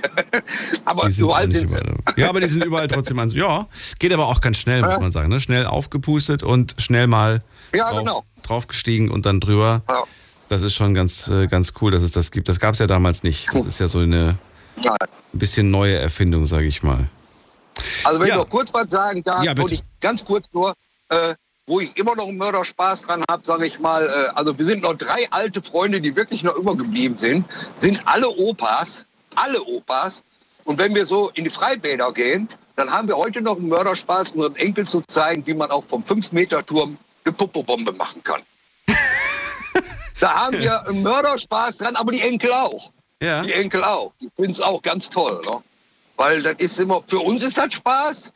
Aber 0.85 1.05
Die 1.07 1.11
sind 1.13 1.25
überall 1.25 1.49
sie. 1.49 1.61
überall. 1.63 1.95
Ja, 2.15 2.29
aber 2.29 2.41
die 2.41 2.47
sind 2.47 2.63
überall 2.63 2.87
trotzdem 2.87 3.17
an. 3.19 3.29
Ja, 3.29 3.67
geht 3.97 4.13
aber 4.13 4.27
auch 4.27 4.41
ganz 4.41 4.57
schnell, 4.57 4.81
muss 4.81 4.99
man 4.99 5.11
sagen. 5.11 5.29
Ne? 5.29 5.39
Schnell 5.39 5.65
aufgepustet 5.65 6.43
und 6.43 6.75
schnell 6.77 7.07
mal 7.07 7.41
Ja, 7.73 7.89
drauf, 7.89 7.99
genau. 7.99 8.23
draufgestiegen 8.43 9.09
und 9.09 9.25
dann 9.25 9.39
drüber. 9.39 9.81
Ja. 9.89 10.03
Das 10.49 10.61
ist 10.63 10.73
schon 10.75 10.93
ganz, 10.93 11.27
äh, 11.27 11.47
ganz 11.47 11.73
cool, 11.81 11.91
dass 11.91 12.01
es 12.03 12.11
das 12.11 12.31
gibt. 12.31 12.49
Das 12.49 12.59
gab 12.59 12.73
es 12.73 12.79
ja 12.79 12.87
damals 12.87 13.23
nicht. 13.23 13.47
Das 13.53 13.65
ist 13.65 13.79
ja 13.79 13.87
so 13.87 13.99
eine 13.99 14.37
ein 14.81 14.93
bisschen 15.39 15.69
neue 15.71 15.95
Erfindung, 15.97 16.45
sage 16.45 16.65
ich 16.65 16.81
mal. 16.83 17.07
Also 18.03 18.19
wenn 18.19 18.27
Ja. 18.27 18.35
ich 18.35 18.39
noch 18.41 18.49
kurz 18.49 18.73
was 18.73 18.89
sagen 18.89 19.23
darf, 19.23 19.43
Ja, 19.43 19.51
bitte. 19.51 19.61
wollte 19.63 19.75
ich 19.75 19.83
ganz 19.99 20.23
kurz 20.25 20.45
nur, 20.53 20.73
äh, 21.09 21.35
wo 21.69 21.79
ich 21.79 21.95
immer 21.97 22.15
noch 22.15 22.27
einen 22.27 22.37
Mörderspaß 22.37 23.03
dran 23.03 23.23
habe, 23.29 23.45
sage 23.45 23.67
ich 23.67 23.79
mal, 23.79 24.07
äh, 24.07 24.31
also 24.33 24.57
wir 24.57 24.65
sind 24.65 24.81
noch 24.81 24.95
drei 24.95 25.29
alte 25.29 25.61
Freunde, 25.61 26.01
die 26.01 26.15
wirklich 26.15 26.41
noch 26.41 26.55
übergeblieben 26.55 27.15
sind, 27.15 27.45
sind 27.77 28.01
alle 28.05 28.27
Opas, 28.27 29.05
alle 29.35 29.63
Opas. 29.63 30.23
Und 30.63 30.79
wenn 30.79 30.95
wir 30.95 31.05
so 31.05 31.29
in 31.35 31.43
die 31.43 31.51
Freibäder 31.51 32.11
gehen, 32.11 32.49
dann 32.75 32.91
haben 32.91 33.07
wir 33.07 33.15
heute 33.15 33.41
noch 33.41 33.57
einen 33.57 33.67
Mörderspaß, 33.67 34.31
unseren 34.31 34.55
Enkel 34.55 34.87
zu 34.87 35.01
zeigen, 35.01 35.45
wie 35.45 35.53
man 35.53 35.69
auch 35.69 35.83
vom 35.87 36.03
5-Meter-Turm 36.03 36.97
eine 37.23 37.33
Popobombe 37.33 37.91
machen 37.91 38.23
kann. 38.23 38.41
da 40.19 40.33
haben 40.33 40.57
wir 40.57 40.87
einen 40.87 41.03
Mörderspaß 41.03 41.77
dran, 41.77 41.95
aber 41.95 42.11
die 42.11 42.21
Enkel 42.21 42.51
auch. 42.51 42.89
Ja. 43.21 43.43
Die 43.43 43.53
Enkel 43.53 43.83
auch. 43.83 44.13
Die 44.19 44.31
finden 44.35 44.51
es 44.51 44.61
auch 44.61 44.81
ganz 44.81 45.07
toll. 45.07 45.39
Ne? 45.45 45.61
Weil 46.15 46.41
das 46.41 46.55
ist 46.57 46.79
immer, 46.79 47.03
für 47.05 47.19
uns 47.19 47.43
ist 47.43 47.59
das 47.59 47.75
Spaß 47.75 48.33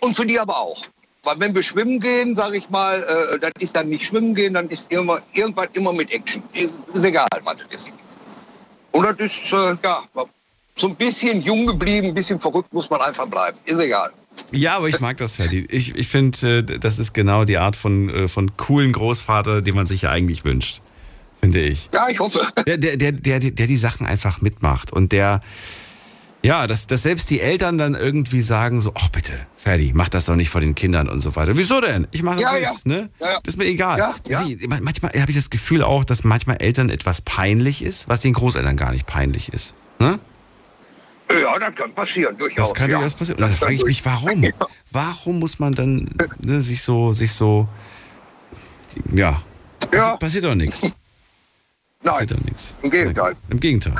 und 0.00 0.16
für 0.16 0.24
die 0.24 0.40
aber 0.40 0.56
auch. 0.56 0.86
Weil 1.28 1.40
wenn 1.40 1.54
wir 1.54 1.62
schwimmen 1.62 2.00
gehen, 2.00 2.34
sage 2.34 2.56
ich 2.56 2.70
mal, 2.70 3.02
äh, 3.02 3.38
das 3.38 3.52
ist 3.60 3.76
dann 3.76 3.90
nicht 3.90 4.06
schwimmen 4.06 4.34
gehen, 4.34 4.54
dann 4.54 4.66
ist 4.70 4.90
immer, 4.90 5.20
irgendwas 5.34 5.68
immer 5.74 5.92
mit 5.92 6.10
Action. 6.10 6.42
Ist, 6.54 6.70
ist 6.94 7.04
egal, 7.04 7.28
was 7.44 7.56
das 7.70 7.82
ist. 7.82 7.92
Und 8.92 9.04
das 9.04 9.18
ist, 9.18 9.52
äh, 9.52 9.76
ja, 9.84 10.02
so 10.74 10.88
ein 10.88 10.94
bisschen 10.94 11.42
jung 11.42 11.66
geblieben, 11.66 12.08
ein 12.08 12.14
bisschen 12.14 12.40
verrückt 12.40 12.72
muss 12.72 12.88
man 12.88 13.02
einfach 13.02 13.26
bleiben. 13.26 13.58
Ist 13.66 13.78
egal. 13.78 14.10
Ja, 14.52 14.78
aber 14.78 14.88
ich 14.88 15.00
mag 15.00 15.18
das, 15.18 15.36
Ferdi. 15.36 15.66
Ich, 15.70 15.94
ich 15.94 16.08
finde, 16.08 16.60
äh, 16.60 16.62
das 16.62 16.98
ist 16.98 17.12
genau 17.12 17.44
die 17.44 17.58
Art 17.58 17.76
von, 17.76 18.08
äh, 18.08 18.26
von 18.26 18.56
coolen 18.56 18.92
Großvater, 18.94 19.60
die 19.60 19.72
man 19.72 19.86
sich 19.86 20.00
ja 20.00 20.10
eigentlich 20.10 20.46
wünscht. 20.46 20.80
Finde 21.40 21.60
ich. 21.60 21.90
Ja, 21.92 22.08
ich 22.08 22.20
hoffe. 22.20 22.40
Der, 22.66 22.78
der, 22.78 22.96
der, 22.96 23.12
der, 23.12 23.38
der 23.38 23.66
die 23.66 23.76
Sachen 23.76 24.06
einfach 24.06 24.40
mitmacht 24.40 24.94
und 24.94 25.12
der, 25.12 25.42
ja, 26.42 26.66
dass, 26.66 26.86
dass 26.86 27.02
selbst 27.02 27.30
die 27.30 27.40
Eltern 27.40 27.78
dann 27.78 27.94
irgendwie 27.94 28.40
sagen 28.40 28.80
so, 28.80 28.92
ach 28.94 29.08
bitte, 29.08 29.32
Ferdi, 29.56 29.92
mach 29.94 30.08
das 30.08 30.26
doch 30.26 30.36
nicht 30.36 30.50
vor 30.50 30.60
den 30.60 30.74
Kindern 30.74 31.08
und 31.08 31.20
so 31.20 31.34
weiter. 31.36 31.56
Wieso 31.56 31.80
denn? 31.80 32.06
Ich 32.12 32.22
mache 32.22 32.36
das 32.36 32.42
Ja, 32.44 32.52
mit, 32.52 32.62
ja. 32.62 32.70
ne? 32.84 33.10
Ja, 33.20 33.26
ja. 33.32 33.40
Das 33.42 33.54
ist 33.54 33.58
mir 33.58 33.64
egal. 33.66 34.14
Sie, 34.24 34.56
man- 34.68 34.82
manchmal 34.84 35.12
habe 35.20 35.30
ich 35.30 35.36
das 35.36 35.50
Gefühl 35.50 35.82
auch, 35.82 36.04
dass 36.04 36.22
manchmal 36.24 36.56
Eltern 36.60 36.90
etwas 36.90 37.20
peinlich 37.22 37.82
ist, 37.82 38.08
was 38.08 38.20
den 38.20 38.32
Großeltern 38.34 38.76
gar 38.76 38.92
nicht 38.92 39.06
peinlich 39.06 39.52
ist. 39.52 39.74
Ne? 39.98 40.18
Ja, 41.30 41.58
das 41.58 41.74
kann 41.74 41.92
passieren, 41.92 42.38
durchaus. 42.38 42.68
Das 42.70 42.74
kann 42.74 42.88
ja. 42.90 42.98
durchaus 42.98 43.14
passieren. 43.14 43.36
Und 43.38 43.42
dann 43.42 43.50
Das 43.50 43.58
frage 43.58 43.74
ich 43.74 43.84
mich, 43.84 44.04
warum? 44.06 44.46
Warum 44.92 45.38
muss 45.40 45.58
man 45.58 45.74
dann 45.74 46.08
ne, 46.40 46.60
sich 46.62 46.82
so, 46.82 47.12
sich 47.12 47.32
so, 47.32 47.68
ja, 49.12 49.42
Ja. 49.92 50.16
passiert 50.16 50.44
doch 50.44 50.54
nichts. 50.54 50.90
Nein, 52.02 52.26
doch 52.28 52.38
nichts. 52.44 52.74
im 52.82 52.90
Gegenteil. 52.90 53.34
Im 53.50 53.58
Gegenteil. 53.58 53.94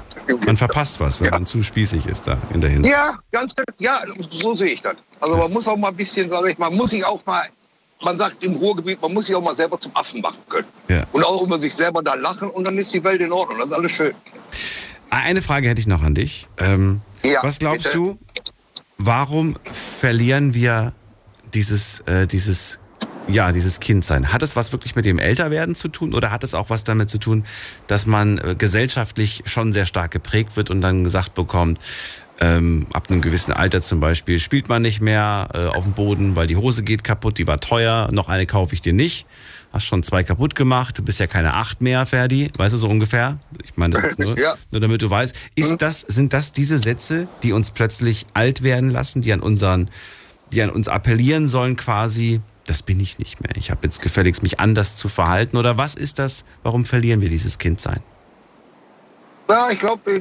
Man 0.47 0.57
verpasst 0.57 1.01
was, 1.01 1.21
wenn 1.21 1.27
Ja. 1.27 1.33
man 1.33 1.47
zu 1.47 1.63
spießig 1.63 2.07
ist 2.07 2.29
da 2.29 2.39
in 2.55 2.61
der 2.61 2.71
Hinsicht. 2.71 2.95
Ja, 2.95 3.19
ganz 3.33 3.55
genau. 3.57 3.67
Ja, 3.79 4.03
so 4.31 4.55
sehe 4.57 4.69
ich 4.69 4.81
das. 4.81 4.95
Also 5.21 5.37
man 5.37 5.53
muss 5.53 5.67
auch 5.67 5.77
mal 5.77 5.89
ein 5.89 5.97
bisschen, 5.97 6.29
sage 6.29 6.53
ich 6.53 6.59
mal, 6.59 6.71
muss 6.71 6.91
sich 6.91 7.05
auch 7.05 7.25
mal, 7.27 7.43
man 8.03 8.17
sagt 8.17 8.45
im 8.45 8.55
Ruhrgebiet, 8.55 9.03
man 9.03 9.13
muss 9.13 9.27
sich 9.27 9.35
auch 9.35 9.43
mal 9.43 9.57
selber 9.57 9.81
zum 9.81 9.91
Affen 9.97 10.21
machen 10.21 10.39
können. 10.49 10.69
Ja. 10.89 11.03
Und 11.13 11.25
auch 11.25 11.43
über 11.43 11.59
sich 11.59 11.75
selber 11.75 12.01
da 12.03 12.15
lachen 12.15 12.49
und 12.51 12.65
dann 12.67 12.79
ist 12.79 12.93
die 12.95 13.03
Welt 13.03 13.21
in 13.21 13.33
Ordnung. 13.33 13.59
Das 13.59 13.69
ist 13.69 13.75
alles 13.75 13.93
schön. 13.93 14.15
Eine 15.11 15.43
Frage 15.43 15.69
hätte 15.69 15.81
ich 15.81 15.87
noch 15.89 16.03
an 16.03 16.15
dich. 16.15 16.47
Ähm, 16.59 17.01
Ja, 17.25 17.43
was 17.43 17.59
glaubst 17.59 17.85
bitte. 17.87 17.97
du, 17.97 18.19
warum 18.99 19.57
verlieren 19.73 20.55
wir 20.55 20.93
dieses, 21.53 22.01
äh, 22.03 22.29
dieses, 22.29 22.79
ja, 23.29 23.53
dieses 23.53 23.81
Kindsein? 23.81 24.33
Hat 24.33 24.43
es 24.43 24.57
was 24.57 24.73
wirklich 24.73 24.97
mit 24.97 25.05
dem 25.05 25.19
Älterwerden 25.19 25.75
zu 25.75 25.89
tun 25.89 26.15
oder 26.15 26.31
hat 26.31 26.45
es 26.45 26.55
auch 26.55 26.71
was 26.71 26.85
damit 26.85 27.11
zu 27.11 27.19
tun, 27.19 27.45
dass 27.87 28.07
man 28.07 28.39
äh, 28.39 28.55
gesellschaftlich 28.57 29.43
schon 29.47 29.73
sehr 29.73 29.87
stark 29.87 30.11
geprägt 30.11 30.57
wird 30.57 30.71
und 30.71 30.81
dann 30.81 31.05
gesagt 31.05 31.35
bekommt, 31.35 31.79
ähm, 32.41 32.87
ab 32.93 33.11
einem 33.11 33.21
gewissen 33.21 33.53
Alter 33.53 33.83
zum 33.83 33.99
Beispiel 33.99 34.39
spielt 34.39 34.69
man 34.69 34.81
nicht 34.83 35.01
mehr 35.01 35.49
äh, 35.55 35.67
auf 35.67 35.83
dem 35.83 35.93
Boden, 35.93 36.37
weil 36.37 36.47
die 36.47 36.55
Hose 36.57 36.85
geht 36.85 37.03
kaputt, 37.03 37.37
die 37.39 37.47
war 37.49 37.59
teuer, 37.61 38.09
noch 38.13 38.29
eine 38.29 38.47
kaufe 38.47 38.75
ich 38.75 38.81
dir 38.81 38.93
nicht. 38.93 39.27
Hast 39.73 39.85
schon 39.87 40.03
zwei 40.05 40.23
kaputt 40.23 40.55
gemacht, 40.55 40.97
du 40.99 41.03
bist 41.03 41.19
ja 41.21 41.27
keine 41.27 41.55
acht 41.55 41.83
mehr, 41.83 42.07
Ferdi, 42.07 42.51
weißt 42.57 42.73
du 42.75 42.79
so 42.79 42.89
ungefähr? 42.89 43.39
Ich 43.65 43.77
meine 43.77 43.95
das 43.95 44.03
jetzt 44.05 44.19
nur, 44.21 44.39
Ja. 44.41 44.55
nur 44.71 44.81
damit 44.81 45.03
du 45.03 45.11
weißt. 45.11 45.37
Ist 45.57 45.83
das, 45.83 46.01
sind 46.03 46.33
das 46.33 46.53
diese 46.53 46.79
Sätze, 46.79 47.27
die 47.43 47.53
uns 47.53 47.73
plötzlich 47.73 48.25
alt 48.35 48.63
werden 48.63 48.91
lassen, 48.91 49.21
die 49.21 49.33
an 49.33 49.41
unseren, 49.41 49.91
die 50.53 50.63
an 50.63 50.71
uns 50.71 50.87
appellieren 50.87 51.49
sollen 51.49 51.77
quasi, 51.77 52.41
das 52.69 52.83
bin 52.83 53.01
ich 53.01 53.19
nicht 53.19 53.41
mehr. 53.41 53.51
Ich 53.57 53.71
habe 53.71 53.81
jetzt 53.85 54.03
gefälligst 54.03 54.43
mich 54.43 54.61
anders 54.61 54.95
zu 54.95 55.09
verhalten 55.09 55.57
oder 55.57 55.79
was 55.79 55.95
ist 55.95 56.19
das? 56.19 56.45
Warum 56.63 56.85
verlieren 56.85 57.21
wir 57.21 57.29
dieses 57.29 57.59
Kindsein? 57.59 58.01
Ja, 59.49 59.71
ich 59.71 59.79
glaube, 59.79 60.21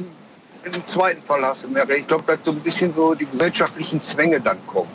in 0.64 0.72
dem 0.72 0.86
zweiten 0.86 1.22
Fall 1.22 1.44
hast 1.44 1.66
du 1.66 1.70
mehr. 1.70 1.90
Ich 1.90 2.08
glaube, 2.08 2.24
dass 2.26 2.46
so 2.46 2.52
ein 2.52 2.60
bisschen 2.60 2.94
so 2.94 3.14
die 3.14 3.26
gesellschaftlichen 3.26 4.02
Zwänge 4.02 4.40
dann 4.40 4.58
kommen. 4.68 4.92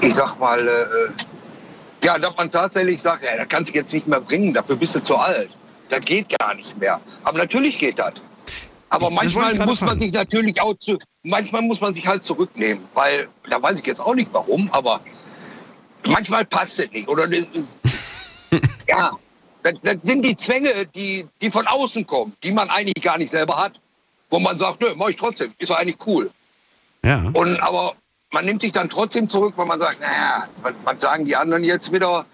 Ich 0.00 0.14
sag 0.14 0.38
mal, 0.38 0.66
äh, 0.66 2.04
ja, 2.04 2.18
dass 2.18 2.36
man 2.36 2.50
tatsächlich 2.50 3.00
sagt, 3.00 3.22
ja, 3.24 3.36
das 3.36 3.48
kannst 3.48 3.70
du 3.70 3.74
jetzt 3.74 3.92
nicht 3.92 4.06
mehr 4.06 4.20
bringen, 4.20 4.52
dafür 4.52 4.76
bist 4.76 4.94
du 4.94 5.02
zu 5.02 5.16
alt. 5.16 5.50
Das 5.88 6.00
geht 6.00 6.36
gar 6.38 6.54
nicht 6.54 6.78
mehr. 6.78 7.00
Aber 7.24 7.38
natürlich 7.38 7.78
geht 7.78 7.98
das. 7.98 8.14
Aber 8.90 9.10
manchmal 9.10 9.54
muss 9.54 9.80
man 9.80 9.98
sich 9.98 10.12
natürlich 10.12 10.60
auch 10.60 10.74
zu, 10.78 10.98
manchmal 11.22 11.62
muss 11.62 11.80
man 11.80 11.94
sich 11.94 12.06
halt 12.06 12.22
zurücknehmen, 12.22 12.84
weil 12.92 13.28
da 13.48 13.62
weiß 13.62 13.78
ich 13.78 13.86
jetzt 13.86 14.00
auch 14.00 14.14
nicht 14.14 14.28
warum, 14.32 14.68
aber 14.72 15.00
manchmal 16.06 16.44
passt 16.44 16.78
es 16.78 16.90
nicht 16.90 17.08
oder 17.08 17.28
ja, 18.88 19.12
das, 19.62 19.74
das 19.82 19.96
sind 20.02 20.22
die 20.22 20.36
Zwänge, 20.36 20.86
die, 20.86 21.26
die 21.40 21.50
von 21.50 21.66
außen 21.66 22.06
kommen, 22.06 22.34
die 22.42 22.52
man 22.52 22.68
eigentlich 22.70 23.02
gar 23.02 23.18
nicht 23.18 23.30
selber 23.30 23.56
hat, 23.56 23.80
wo 24.30 24.38
man 24.38 24.58
sagt, 24.58 24.80
nö, 24.80 24.88
mach 24.96 25.08
ich 25.08 25.16
trotzdem, 25.16 25.52
ist 25.58 25.70
doch 25.70 25.76
eigentlich 25.76 25.98
cool. 26.06 26.30
Ja. 27.04 27.30
Und 27.32 27.60
aber 27.60 27.94
man 28.30 28.44
nimmt 28.44 28.62
sich 28.62 28.72
dann 28.72 28.88
trotzdem 28.88 29.28
zurück, 29.28 29.54
weil 29.56 29.66
man 29.66 29.78
sagt, 29.78 30.00
naja, 30.00 30.48
was, 30.62 30.72
was 30.84 31.00
sagen 31.00 31.24
die 31.24 31.36
anderen 31.36 31.64
jetzt 31.64 31.92
wieder, 31.92 32.24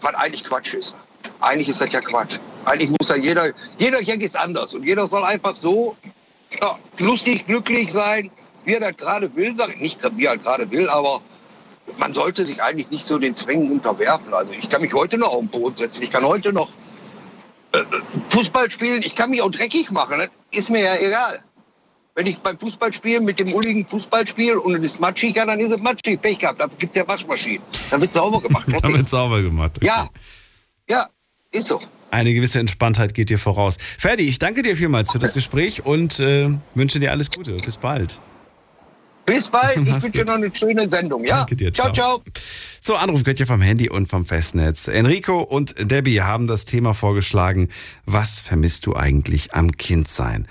was 0.00 0.14
eigentlich 0.14 0.44
Quatsch 0.44 0.74
ist. 0.74 0.94
Eigentlich 1.40 1.68
ist 1.68 1.80
das 1.80 1.92
ja 1.92 2.00
Quatsch. 2.00 2.38
Eigentlich 2.64 2.90
muss 2.90 3.08
ja 3.08 3.16
jeder, 3.16 3.52
jeder 3.76 4.02
Jack 4.02 4.22
ist 4.22 4.36
anders 4.36 4.74
und 4.74 4.84
jeder 4.84 5.06
soll 5.06 5.24
einfach 5.24 5.54
so 5.54 5.96
ja, 6.60 6.78
lustig, 6.98 7.46
glücklich 7.46 7.92
sein, 7.92 8.30
wie 8.64 8.74
er 8.74 8.80
das 8.80 8.96
gerade 8.96 9.34
will, 9.36 9.54
sag 9.54 9.74
ich 9.74 9.80
nicht, 9.80 10.16
wie 10.16 10.24
er 10.24 10.36
gerade 10.38 10.70
will, 10.70 10.88
aber 10.88 11.20
man 11.98 12.12
sollte 12.14 12.44
sich 12.44 12.62
eigentlich 12.62 12.90
nicht 12.90 13.06
so 13.06 13.18
den 13.18 13.34
Zwängen 13.34 13.70
unterwerfen. 13.70 14.32
Also 14.34 14.52
ich 14.52 14.68
kann 14.68 14.82
mich 14.82 14.92
heute 14.92 15.18
noch 15.18 15.32
auf 15.32 15.40
den 15.40 15.48
Boden 15.48 15.76
setzen, 15.76 16.02
ich 16.02 16.10
kann 16.10 16.24
heute 16.24 16.52
noch 16.52 16.70
äh, 17.72 17.82
Fußball 18.30 18.70
spielen, 18.70 19.02
ich 19.02 19.14
kann 19.14 19.30
mich 19.30 19.42
auch 19.42 19.50
dreckig 19.50 19.90
machen, 19.90 20.18
das 20.18 20.28
ist 20.52 20.70
mir 20.70 20.82
ja 20.82 20.96
egal. 20.96 21.40
Wenn 22.14 22.26
ich 22.26 22.38
beim 22.38 22.58
Fußballspielen 22.58 23.24
mit 23.24 23.40
dem 23.40 23.52
Ulligen 23.52 23.86
Fußball 23.86 24.26
spiele 24.26 24.58
und 24.58 24.76
es 24.76 24.92
ist 24.92 25.00
matschig, 25.00 25.36
ja, 25.36 25.44
dann 25.44 25.60
ist 25.60 25.70
es 25.70 25.78
matschig. 25.78 26.20
Pech 26.22 26.38
gehabt, 26.38 26.58
da 26.58 26.66
gibt 26.78 26.90
es 26.92 26.96
ja 26.96 27.06
Waschmaschinen. 27.06 27.60
Dann 27.90 28.00
wird 28.00 28.12
sauber 28.14 28.40
gemacht. 28.40 28.64
Damit 28.68 28.82
Fertig. 28.82 29.08
sauber 29.08 29.42
gemacht. 29.42 29.72
Okay. 29.76 29.86
Ja, 29.86 30.08
ja, 30.88 31.06
ist 31.52 31.68
so. 31.68 31.78
Eine 32.10 32.32
gewisse 32.32 32.58
Entspanntheit 32.58 33.12
geht 33.12 33.28
dir 33.28 33.38
voraus. 33.38 33.76
Ferdi, 33.98 34.22
ich 34.22 34.38
danke 34.38 34.62
dir 34.62 34.78
vielmals 34.78 35.10
für 35.10 35.18
das 35.18 35.34
Gespräch 35.34 35.84
und 35.84 36.18
äh, 36.18 36.48
wünsche 36.74 36.98
dir 37.00 37.10
alles 37.10 37.30
Gute. 37.30 37.56
Bis 37.58 37.76
bald. 37.76 38.18
Bis 39.26 39.48
bald, 39.48 39.76
ich 39.78 39.86
wünsche 39.92 40.10
dir 40.10 40.24
noch 40.24 40.34
eine 40.34 40.54
schöne 40.54 40.88
Sendung. 40.88 41.24
Ja? 41.24 41.38
Danke 41.38 41.56
dir, 41.56 41.72
ciao. 41.72 41.92
ciao. 41.92 42.22
ciao. 42.22 42.42
So, 42.80 42.94
Anruf 42.94 43.24
könnt 43.24 43.40
ihr 43.40 43.46
vom 43.46 43.60
Handy 43.60 43.90
und 43.90 44.08
vom 44.08 44.24
Festnetz. 44.24 44.88
Enrico 44.88 45.40
und 45.40 45.74
Debbie 45.78 46.22
haben 46.22 46.46
das 46.46 46.64
Thema 46.64 46.94
vorgeschlagen. 46.94 47.68
Was 48.04 48.38
vermisst 48.38 48.86
du 48.86 48.94
eigentlich 48.94 49.54
am 49.54 49.72
Kindsein? 49.72 50.46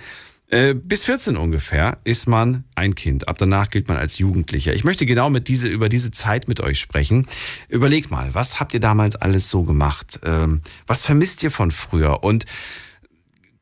Äh, 0.49 0.75
bis 0.75 1.05
14 1.05 1.37
ungefähr 1.37 1.97
ist 2.03 2.27
man 2.27 2.65
ein 2.75 2.93
Kind. 2.93 3.27
Ab 3.27 3.37
danach 3.39 3.69
gilt 3.69 3.87
man 3.87 3.97
als 3.97 4.19
Jugendlicher. 4.19 4.73
Ich 4.73 4.83
möchte 4.83 5.05
genau 5.05 5.29
mit 5.29 5.47
diese, 5.47 5.67
über 5.67 5.89
diese 5.89 6.11
Zeit 6.11 6.47
mit 6.47 6.61
euch 6.61 6.79
sprechen. 6.79 7.25
Überleg 7.67 8.11
mal, 8.11 8.33
was 8.33 8.59
habt 8.59 8.73
ihr 8.73 8.79
damals 8.79 9.15
alles 9.15 9.49
so 9.49 9.63
gemacht? 9.63 10.19
Ähm, 10.23 10.61
was 10.85 11.03
vermisst 11.03 11.41
ihr 11.41 11.51
von 11.51 11.71
früher? 11.71 12.23
Und 12.23 12.45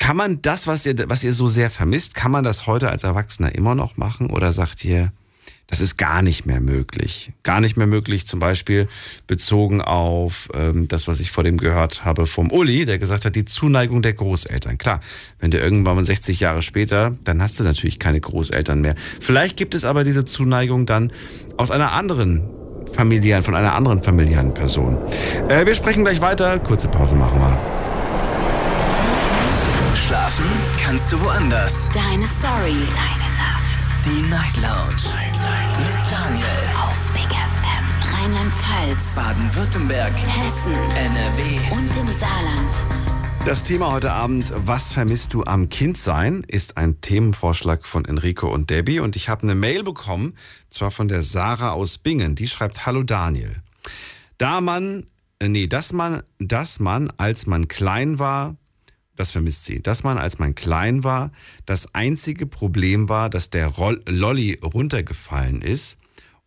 Kann 0.03 0.17
man 0.17 0.41
das, 0.41 0.67
was 0.67 0.85
ihr, 0.85 0.95
was 1.07 1.23
ihr 1.23 1.31
so 1.31 1.47
sehr 1.47 1.69
vermisst, 1.69 2.13
kann 2.13 2.29
man 2.29 2.43
das 2.43 2.67
heute 2.67 2.89
als 2.89 3.05
Erwachsener 3.05 3.55
immer 3.55 3.73
noch 3.73 3.95
machen? 3.95 4.31
Oder 4.31 4.51
sagt 4.51 4.83
ihr, 4.83 5.13
das 5.67 5.79
ist 5.79 5.95
gar 5.95 6.21
nicht 6.21 6.45
mehr 6.45 6.59
möglich. 6.59 7.31
Gar 7.43 7.61
nicht 7.61 7.77
mehr 7.77 7.87
möglich, 7.87 8.27
zum 8.27 8.41
Beispiel 8.41 8.89
bezogen 9.27 9.79
auf 9.79 10.49
ähm, 10.53 10.89
das, 10.89 11.07
was 11.07 11.21
ich 11.21 11.31
vor 11.31 11.45
dem 11.45 11.55
gehört 11.55 12.03
habe 12.03 12.27
vom 12.27 12.51
Uli, 12.51 12.83
der 12.83 12.99
gesagt 12.99 13.23
hat, 13.23 13.37
die 13.37 13.45
Zuneigung 13.45 14.01
der 14.01 14.11
Großeltern. 14.11 14.77
Klar, 14.77 14.99
wenn 15.39 15.51
du 15.51 15.57
irgendwann 15.57 15.95
mal 15.95 16.03
60 16.03 16.37
Jahre 16.41 16.61
später, 16.61 17.15
dann 17.23 17.41
hast 17.41 17.61
du 17.61 17.63
natürlich 17.63 17.97
keine 17.97 18.19
Großeltern 18.19 18.81
mehr. 18.81 18.95
Vielleicht 19.21 19.55
gibt 19.55 19.73
es 19.73 19.85
aber 19.85 20.03
diese 20.03 20.25
Zuneigung 20.25 20.85
dann 20.85 21.13
aus 21.55 21.71
einer 21.71 21.93
anderen 21.93 22.49
familiären, 22.91 23.41
von 23.41 23.55
einer 23.55 23.73
anderen 23.73 24.03
familiären 24.03 24.53
Person. 24.53 24.97
Äh, 25.47 25.65
wir 25.65 25.75
sprechen 25.75 26.03
gleich 26.03 26.19
weiter. 26.19 26.59
Kurze 26.59 26.89
Pause 26.89 27.15
machen 27.15 27.39
wir. 27.39 27.92
Schlafen 30.33 30.51
kannst 30.79 31.11
du 31.11 31.21
woanders. 31.21 31.89
Deine 31.93 32.25
Story. 32.25 32.75
Deine 32.95 33.35
Nacht. 33.37 33.87
Die 34.05 34.29
Night 34.29 34.55
Lounge. 34.57 35.03
Mit 35.77 36.11
Daniel. 36.11 36.45
Auf 36.81 37.13
Big 37.13 37.29
FM. 37.29 38.13
Rheinland-Pfalz. 38.15 39.15
Baden-Württemberg. 39.15 40.11
Hessen. 40.11 40.73
NRW. 40.95 41.75
Und 41.75 41.97
im 41.97 42.07
Saarland. 42.07 43.45
Das 43.45 43.65
Thema 43.65 43.91
heute 43.91 44.13
Abend, 44.13 44.53
was 44.55 44.91
vermisst 44.91 45.33
du 45.33 45.43
am 45.43 45.69
Kindsein, 45.69 46.43
ist 46.47 46.77
ein 46.77 47.01
Themenvorschlag 47.01 47.85
von 47.85 48.05
Enrico 48.05 48.51
und 48.51 48.69
Debbie. 48.69 49.01
Und 49.01 49.15
ich 49.15 49.29
habe 49.29 49.43
eine 49.43 49.55
Mail 49.55 49.83
bekommen, 49.83 50.35
zwar 50.69 50.91
von 50.91 51.07
der 51.07 51.21
Sarah 51.21 51.71
aus 51.71 51.97
Bingen. 51.97 52.35
Die 52.35 52.47
schreibt, 52.47 52.85
Hallo 52.85 53.03
Daniel. 53.03 53.61
Da 54.37 54.61
man, 54.61 55.05
äh, 55.39 55.47
nee, 55.47 55.67
dass 55.67 55.93
man, 55.93 56.23
dass 56.39 56.79
man, 56.79 57.11
als 57.17 57.45
man 57.45 57.67
klein 57.67 58.17
war, 58.17 58.55
das 59.15 59.31
vermisst 59.31 59.65
sie, 59.65 59.81
dass 59.81 60.03
man, 60.03 60.17
als 60.17 60.39
man 60.39 60.55
klein 60.55 61.03
war, 61.03 61.31
das 61.65 61.93
einzige 61.93 62.45
Problem 62.45 63.09
war, 63.09 63.29
dass 63.29 63.49
der 63.49 63.67
Roll 63.67 64.01
Lolli 64.07 64.59
runtergefallen 64.63 65.61
ist 65.61 65.97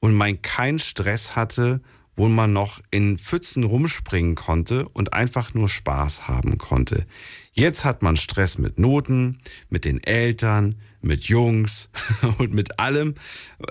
und 0.00 0.14
man 0.14 0.42
keinen 0.42 0.78
Stress 0.78 1.36
hatte, 1.36 1.80
wo 2.16 2.28
man 2.28 2.52
noch 2.52 2.80
in 2.90 3.18
Pfützen 3.18 3.64
rumspringen 3.64 4.34
konnte 4.34 4.88
und 4.88 5.12
einfach 5.12 5.52
nur 5.54 5.68
Spaß 5.68 6.28
haben 6.28 6.58
konnte. 6.58 7.06
Jetzt 7.52 7.84
hat 7.84 8.02
man 8.02 8.16
Stress 8.16 8.58
mit 8.58 8.78
Noten, 8.78 9.38
mit 9.68 9.84
den 9.84 10.02
Eltern, 10.02 10.76
mit 11.02 11.24
Jungs 11.24 11.90
und 12.38 12.54
mit 12.54 12.80
allem. 12.80 13.14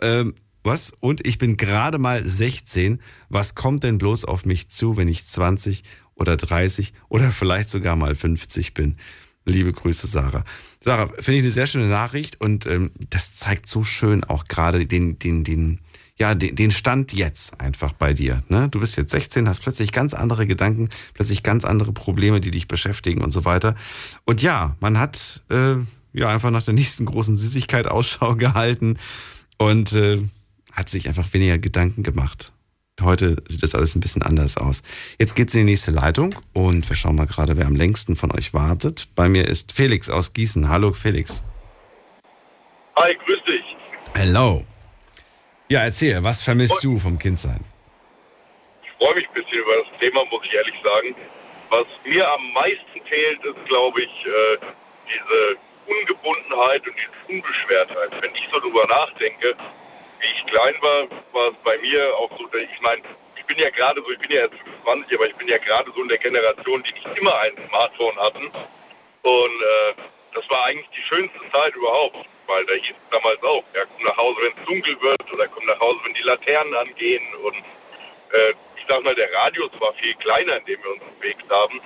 Ähm, 0.01 0.35
was? 0.63 0.93
Und 0.99 1.25
ich 1.25 1.37
bin 1.37 1.57
gerade 1.57 1.99
mal 1.99 2.25
16. 2.25 2.99
Was 3.29 3.55
kommt 3.55 3.83
denn 3.83 3.97
bloß 3.97 4.25
auf 4.25 4.45
mich 4.45 4.67
zu, 4.67 4.97
wenn 4.97 5.07
ich 5.07 5.25
20 5.25 5.83
oder 6.15 6.37
30 6.37 6.93
oder 7.09 7.31
vielleicht 7.31 7.69
sogar 7.69 7.95
mal 7.95 8.15
50 8.15 8.73
bin? 8.73 8.97
Liebe 9.45 9.71
Grüße, 9.71 10.07
Sarah. 10.07 10.43
Sarah, 10.79 11.07
finde 11.19 11.37
ich 11.37 11.43
eine 11.43 11.51
sehr 11.51 11.67
schöne 11.67 11.87
Nachricht 11.87 12.41
und 12.41 12.65
ähm, 12.65 12.91
das 13.11 13.35
zeigt 13.35 13.67
so 13.67 13.83
schön 13.83 14.23
auch 14.23 14.45
gerade 14.45 14.87
den, 14.87 15.19
den, 15.19 15.43
den, 15.43 15.79
ja, 16.17 16.33
den, 16.33 16.55
den 16.55 16.71
Stand 16.71 17.13
jetzt 17.13 17.61
einfach 17.61 17.93
bei 17.93 18.13
dir. 18.13 18.41
Ne? 18.49 18.69
Du 18.69 18.79
bist 18.79 18.97
jetzt 18.97 19.11
16, 19.11 19.47
hast 19.47 19.61
plötzlich 19.61 19.91
ganz 19.91 20.15
andere 20.15 20.47
Gedanken, 20.47 20.89
plötzlich 21.13 21.43
ganz 21.43 21.63
andere 21.63 21.93
Probleme, 21.93 22.41
die 22.41 22.49
dich 22.49 22.67
beschäftigen 22.67 23.21
und 23.21 23.29
so 23.29 23.45
weiter. 23.45 23.75
Und 24.25 24.41
ja, 24.41 24.75
man 24.79 24.97
hat 24.97 25.43
äh, 25.51 25.75
ja 26.13 26.29
einfach 26.29 26.49
nach 26.49 26.63
der 26.63 26.73
nächsten 26.73 27.05
großen 27.05 27.35
Süßigkeit 27.35 27.87
Ausschau 27.87 28.35
gehalten 28.37 28.97
und 29.59 29.93
äh, 29.93 30.23
hat 30.71 30.89
sich 30.89 31.07
einfach 31.07 31.31
weniger 31.33 31.59
Gedanken 31.59 32.01
gemacht. 32.01 32.51
Heute 33.03 33.43
sieht 33.47 33.61
das 33.61 33.75
alles 33.75 33.93
ein 33.95 33.99
bisschen 33.99 34.21
anders 34.21 34.55
aus. 34.55 34.81
Jetzt 35.19 35.35
geht's 35.35 35.53
in 35.53 35.61
die 35.61 35.71
nächste 35.71 35.91
Leitung 35.91 36.33
und 36.53 36.87
wir 36.87 36.95
schauen 36.95 37.15
mal 37.17 37.27
gerade, 37.27 37.57
wer 37.57 37.65
am 37.65 37.75
längsten 37.75 38.15
von 38.15 38.31
euch 38.31 38.53
wartet. 38.53 39.09
Bei 39.15 39.27
mir 39.27 39.45
ist 39.45 39.73
Felix 39.73 40.09
aus 40.09 40.31
Gießen. 40.31 40.69
Hallo 40.69 40.93
Felix. 40.93 41.43
Hi, 42.95 43.13
grüß 43.25 43.43
dich. 43.43 43.75
Hello. 44.13 44.63
Ja, 45.69 45.81
erzähl, 45.81 46.23
was 46.23 46.41
vermisst 46.41 46.81
du 46.83 46.97
vom 46.97 47.19
Kindsein? 47.19 47.59
Ich 48.83 48.91
freue 48.97 49.15
mich 49.15 49.27
ein 49.27 49.33
bisschen 49.33 49.59
über 49.59 49.73
das 49.83 49.99
Thema, 49.99 50.23
muss 50.31 50.45
ich 50.45 50.53
ehrlich 50.53 50.75
sagen. 50.81 51.15
Was 51.69 51.85
mir 52.05 52.25
am 52.31 52.53
meisten 52.53 53.05
fehlt, 53.09 53.43
ist, 53.43 53.65
glaube 53.65 54.03
ich, 54.03 54.25
äh, 54.25 54.57
diese 55.09 55.57
Ungebundenheit 55.85 56.87
und 56.87 56.95
diese 56.95 57.35
Unbeschwertheit. 57.35 58.21
Wenn 58.21 58.33
ich 58.35 58.47
so 58.49 58.59
drüber 58.61 58.87
nachdenke, 58.87 59.53
wie 60.19 60.27
ich 60.27 60.45
klein 60.45 60.75
war, 60.81 61.07
war 61.33 61.49
es 61.49 61.57
bei 61.63 61.77
mir 61.79 62.15
auch 62.17 62.29
so, 62.37 62.47
ich 62.57 62.81
meine, 62.81 63.01
ich 63.37 63.45
bin 63.45 63.57
ja 63.57 63.69
gerade 63.69 64.01
so, 64.01 64.11
ich 64.11 64.19
bin 64.19 64.31
ja 64.31 64.41
jetzt 64.43 64.55
20, 64.83 65.17
aber 65.17 65.27
ich 65.27 65.35
bin 65.35 65.47
ja 65.47 65.57
gerade 65.57 65.91
so 65.91 66.01
in 66.01 66.07
der 66.07 66.17
Generation, 66.17 66.83
die 66.83 66.93
nicht 66.93 67.17
immer 67.17 67.37
ein 67.39 67.53
Smartphone 67.69 68.15
hatten. 68.17 68.51
Und 69.21 69.61
äh, 69.61 69.93
das 70.33 70.49
war 70.49 70.65
eigentlich 70.65 70.89
die 70.95 71.01
schönste 71.01 71.39
Zeit 71.51 71.75
überhaupt, 71.75 72.25
weil 72.47 72.65
da 72.65 72.73
hieß 72.73 72.91
es 72.91 73.09
damals 73.11 73.41
auch, 73.43 73.63
ja, 73.73 73.83
komm 73.85 74.05
nach 74.05 74.17
Hause, 74.17 74.37
wenn 74.41 74.53
es 74.57 74.65
dunkel 74.65 75.01
wird 75.01 75.33
oder 75.33 75.47
komm 75.47 75.65
nach 75.65 75.79
Hause, 75.79 75.99
wenn 76.03 76.13
die 76.13 76.23
Laternen 76.23 76.73
angehen. 76.75 77.23
Und 77.43 77.57
äh, 78.33 78.53
ich 78.77 78.85
sag 78.87 79.03
mal, 79.03 79.15
der 79.15 79.31
Radius 79.33 79.71
war 79.79 79.93
viel 79.93 80.13
kleiner, 80.15 80.57
in 80.57 80.65
dem 80.65 80.83
wir 80.83 80.91
uns 80.91 81.03
bewegt 81.19 81.49
haben, 81.49 81.81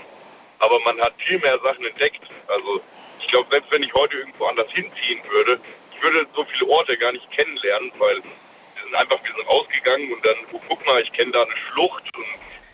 aber 0.60 0.80
man 0.82 1.00
hat 1.02 1.14
viel 1.18 1.40
mehr 1.40 1.60
Sachen 1.60 1.86
entdeckt. 1.86 2.22
Also 2.48 2.82
ich 3.20 3.28
glaube, 3.28 3.48
selbst 3.52 3.72
wenn 3.72 3.84
ich 3.84 3.94
heute 3.94 4.18
irgendwo 4.18 4.46
anders 4.46 4.72
hinziehen 4.72 5.22
würde, 5.30 5.60
ich 6.00 6.04
würde 6.04 6.26
so 6.34 6.46
viele 6.46 6.70
Orte 6.70 6.98
gar 6.98 7.12
nicht 7.12 7.30
kennenlernen, 7.32 7.92
weil 7.98 8.16
wir 8.16 8.84
sind 8.84 8.96
einfach, 8.96 9.20
wir 9.22 9.34
sind 9.34 9.48
rausgegangen 9.50 10.14
und 10.14 10.26
dann, 10.26 10.36
oh, 10.54 10.62
guck 10.70 10.86
mal, 10.86 11.02
ich 11.02 11.12
kenne 11.12 11.32
da 11.32 11.44
eine 11.44 11.56
Schlucht 11.58 12.04
und 12.16 12.26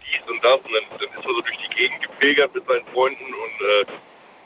dies 0.05 0.21
und 0.29 0.43
das 0.43 0.57
und 0.61 0.73
dann, 0.73 0.83
dann 0.99 1.09
ist 1.09 1.25
man 1.25 1.35
so 1.35 1.41
durch 1.41 1.57
die 1.57 1.75
Gegend 1.75 2.01
gepilgert 2.03 2.53
mit 2.53 2.67
seinen 2.67 2.85
Freunden 2.93 3.25
und 3.25 3.67
äh, 3.67 3.85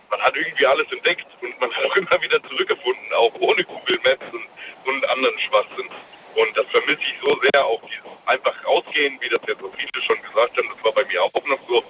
man 0.10 0.22
hat 0.22 0.36
irgendwie 0.38 0.66
alles 0.66 0.90
entdeckt 0.94 1.28
und 1.42 1.60
man 1.60 1.72
hat 1.74 1.86
auch 1.86 1.96
immer 1.98 2.22
wieder 2.22 2.42
zurückgefunden, 2.44 3.14
auch 3.14 3.34
ohne 3.42 3.66
Google 3.66 4.00
Maps 4.06 4.26
und, 4.32 4.48
und 4.86 5.10
anderen 5.10 5.38
Schwachsinn. 5.40 5.90
Und 6.36 6.58
das 6.58 6.66
vermisse 6.68 7.02
ich 7.02 7.16
so 7.22 7.38
sehr, 7.52 7.66
auch 7.66 7.82
dieses 7.82 8.06
einfach 8.28 8.56
rausgehen, 8.66 9.20
wie 9.20 9.28
das 9.28 9.42
jetzt 9.46 9.60
so 9.60 9.70
viele 9.76 10.04
schon 10.04 10.22
gesagt 10.22 10.58
haben, 10.58 10.70
das 10.74 10.86
war 10.86 10.94
bei 10.94 11.04
mir 11.04 11.22
auch 11.22 11.34
noch 11.48 11.60
so, 11.68 11.84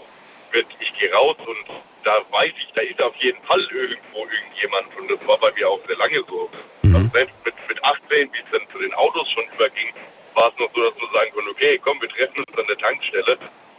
mit 0.54 0.66
ich 0.80 0.92
gehe 0.98 1.14
raus 1.14 1.36
und 1.46 1.66
da 2.04 2.18
weiß 2.32 2.54
ich, 2.58 2.72
da 2.74 2.82
ist 2.82 3.02
auf 3.04 3.16
jeden 3.18 3.44
Fall 3.44 3.62
irgendwo 3.72 4.26
irgendjemand 4.26 4.88
und 4.98 5.12
das 5.12 5.28
war 5.28 5.38
bei 5.38 5.52
mir 5.52 5.70
auch 5.70 5.80
sehr 5.86 5.98
lange 5.98 6.24
so. 6.28 6.50
Also 6.96 7.08
selbst 7.10 7.36
mit, 7.46 7.54
mit 7.68 7.84
18, 7.84 8.30
wie 8.34 8.38
es 8.38 8.52
dann 8.52 8.62
zu 8.72 8.80
den 8.80 8.94
Autos 8.94 9.30
schon 9.30 9.44
überging, 9.56 9.94
war 10.36 10.50
es 10.50 10.60
noch 10.60 10.70
so, 10.74 10.82
dass 10.84 10.96
man 11.02 11.12
sagen 11.14 11.32
konnte, 11.34 11.50
okay, 11.52 11.80
komm, 11.84 12.02
wir 12.02 12.10
treffen 12.10 12.40
uns 12.40 12.58
an 12.58 12.68
der 12.68 12.78
Tankstelle, 12.78 13.38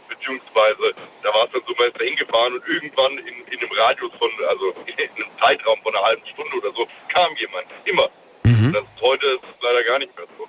beziehungsweise 0.09 0.93
da 1.23 1.29
war 1.33 1.45
es 1.45 1.51
dann 1.51 1.61
so, 1.67 1.73
man 1.77 1.87
ist 1.87 1.99
da 1.99 2.05
hingefahren 2.05 2.53
und 2.53 2.67
irgendwann 2.67 3.17
in, 3.17 3.35
in 3.51 3.59
einem 3.59 3.71
Radius 3.71 4.11
von, 4.19 4.29
also 4.49 4.75
in 4.85 4.93
einem 4.97 5.31
Zeitraum 5.39 5.79
von 5.81 5.95
einer 5.95 6.05
halben 6.05 6.25
Stunde 6.27 6.55
oder 6.57 6.71
so, 6.75 6.87
kam 7.07 7.35
jemand, 7.35 7.67
immer. 7.85 8.09
Das 8.71 8.83
ist 8.83 9.01
heute 9.01 9.25
ist 9.25 9.43
es 9.43 9.63
leider 9.63 9.83
gar 9.83 9.99
nicht 9.99 10.15
mehr 10.15 10.27
so. 10.37 10.47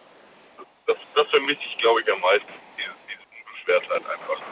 Das, 0.86 0.96
das 1.14 1.28
vermisse 1.28 1.60
ich, 1.66 1.78
glaube 1.78 2.00
ich, 2.00 2.12
am 2.12 2.20
meisten, 2.20 2.46
diese, 2.76 2.90
diese 3.08 3.76
Unbeschwertheit 3.78 4.02
einfach. 4.10 4.42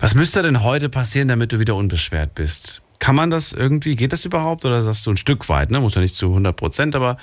Was 0.00 0.14
müsste 0.14 0.42
denn 0.42 0.64
heute 0.64 0.88
passieren, 0.88 1.28
damit 1.28 1.52
du 1.52 1.58
wieder 1.58 1.74
unbeschwert 1.74 2.34
bist? 2.34 2.79
Kann 3.00 3.16
man 3.16 3.30
das 3.30 3.52
irgendwie, 3.52 3.96
geht 3.96 4.12
das 4.12 4.24
überhaupt 4.24 4.64
oder 4.64 4.80
sagst 4.80 5.04
du 5.06 5.10
ein 5.10 5.16
Stück 5.16 5.48
weit, 5.48 5.72
ne? 5.72 5.80
Muss 5.80 5.96
ja 5.96 6.00
nicht 6.00 6.14
zu 6.14 6.26
100 6.26 6.54
Prozent, 6.54 6.94
aber 6.94 7.16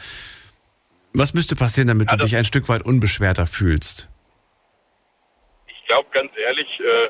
was 1.14 1.34
müsste 1.34 1.56
passieren, 1.56 1.88
damit 1.88 2.12
du 2.12 2.18
dich 2.18 2.36
ein 2.36 2.46
Stück 2.46 2.68
weit 2.68 2.82
unbeschwerter 2.82 3.48
fühlst? 3.48 4.10
ich 5.88 5.90
glaube 5.90 6.10
ganz 6.12 6.32
ehrlich, 6.46 6.68
äh, 6.82 7.10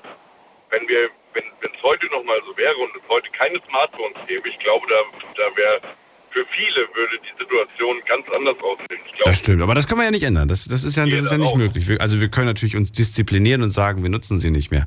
wenn 0.70 0.88
wir, 0.88 1.10
wenn 1.34 1.44
es 1.62 1.82
heute 1.82 2.06
noch 2.08 2.24
mal 2.24 2.40
so 2.46 2.56
wäre 2.58 2.76
und 2.78 2.92
es 2.96 3.02
heute 3.10 3.28
keine 3.32 3.60
Smartphones 3.68 4.16
gäbe, 4.28 4.48
ich 4.48 4.60
glaube, 4.60 4.86
da, 4.88 4.96
da 5.36 5.58
wäre 5.58 5.82
für 6.30 6.46
viele 6.52 6.88
würde 6.94 7.18
die 7.24 7.42
Situation 7.44 7.98
ganz 8.08 8.28
anders 8.36 8.56
aussehen. 8.62 9.02
Das 9.26 9.40
stimmt, 9.40 9.64
aber 9.64 9.74
das 9.74 9.88
können 9.88 10.02
wir 10.02 10.06
ja 10.06 10.12
nicht 10.12 10.22
ändern. 10.22 10.48
Das, 10.48 10.66
das 10.66 10.84
ist 10.84 10.96
ja, 10.96 11.08
das 11.08 11.24
ist 11.24 11.32
ja 11.32 11.40
nicht 11.40 11.54
auch. 11.54 11.56
möglich. 11.56 11.88
Wir, 11.88 12.00
also 12.02 12.22
wir 12.22 12.30
können 12.30 12.46
natürlich 12.46 12.76
uns 12.76 12.92
disziplinieren 12.92 13.64
und 13.64 13.72
sagen, 13.72 14.04
wir 14.04 14.12
nutzen 14.12 14.38
sie 14.38 14.52
nicht 14.52 14.70
mehr. 14.70 14.86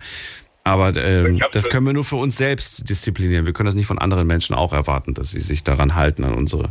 Aber 0.62 0.86
hab 0.88 1.52
das 1.52 1.68
können 1.68 1.86
wir 1.86 1.92
nur 1.94 2.04
für 2.04 2.16
uns 2.16 2.36
selbst 2.36 2.88
disziplinieren. 2.88 3.46
Wir 3.46 3.52
können 3.52 3.66
das 3.66 3.74
nicht 3.74 3.86
von 3.86 3.98
anderen 3.98 4.26
Menschen 4.26 4.54
auch 4.54 4.72
erwarten, 4.72 5.14
dass 5.14 5.30
sie 5.30 5.40
sich 5.40 5.64
daran 5.64 5.94
halten, 5.94 6.22
an 6.22 6.34
unsere 6.34 6.70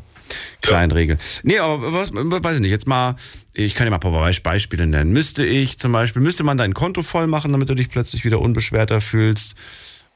kleinen 0.62 0.92
Regeln. 0.92 1.20
Nee, 1.42 1.58
aber 1.58 1.92
was, 1.92 2.14
weiß 2.14 2.56
ich 2.56 2.62
nicht, 2.62 2.70
jetzt 2.70 2.88
mal, 2.88 3.16
ich 3.54 3.74
kann 3.74 3.86
dir 3.86 3.92
mal 3.92 3.98
ein 3.98 4.00
paar 4.00 4.14
Beisp- 4.14 4.44
Beispiele 4.44 4.86
nennen. 4.86 5.12
Müsste 5.12 5.44
ich 5.44 5.80
zum 5.80 5.92
Beispiel, 5.92 6.22
müsste 6.22 6.44
man 6.44 6.58
dein 6.58 6.76
Konto 6.76 7.02
voll 7.02 7.26
machen, 7.26 7.52
damit 7.52 7.68
du 7.70 7.74
dich 7.74 7.90
plötzlich 7.90 8.24
wieder 8.26 8.40
unbeschwerter 8.40 9.02
fühlst? 9.02 9.56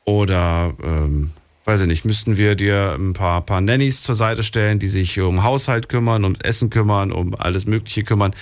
Oder, 0.05 0.76
ähm, 0.84 1.32
weiß 1.65 1.82
ich 1.82 1.88
nicht, 1.88 2.05
müssten 2.05 2.38
wir 2.38 2.55
dir 2.55 2.95
ein 2.99 3.13
paar, 3.13 3.41
paar 3.41 3.61
Nannies 3.61 4.03
zur 4.03 4.15
Seite 4.15 4.43
stellen, 4.43 4.78
die 4.78 4.89
sich 4.89 5.19
um 5.19 5.43
Haushalt 5.43 5.89
kümmern, 5.89 6.26
um 6.26 6.36
Essen 6.43 6.69
kümmern, 6.69 7.11
um 7.11 7.34
alles 7.34 7.65
Mögliche 7.65 8.03
kümmern? 8.03 8.36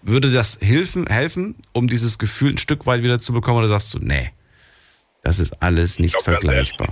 Würde 0.00 0.30
das 0.30 0.58
helfen, 0.62 1.06
helfen, 1.08 1.56
um 1.72 1.88
dieses 1.88 2.18
Gefühl 2.18 2.52
ein 2.52 2.58
Stück 2.58 2.86
weit 2.86 3.02
wieder 3.02 3.18
zu 3.18 3.34
bekommen? 3.34 3.58
Oder 3.58 3.68
sagst 3.68 3.92
du, 3.92 3.98
nee, 3.98 4.30
das 5.22 5.38
ist 5.38 5.62
alles 5.62 5.98
nicht 5.98 6.14
glaub, 6.14 6.24
vergleichbar? 6.24 6.88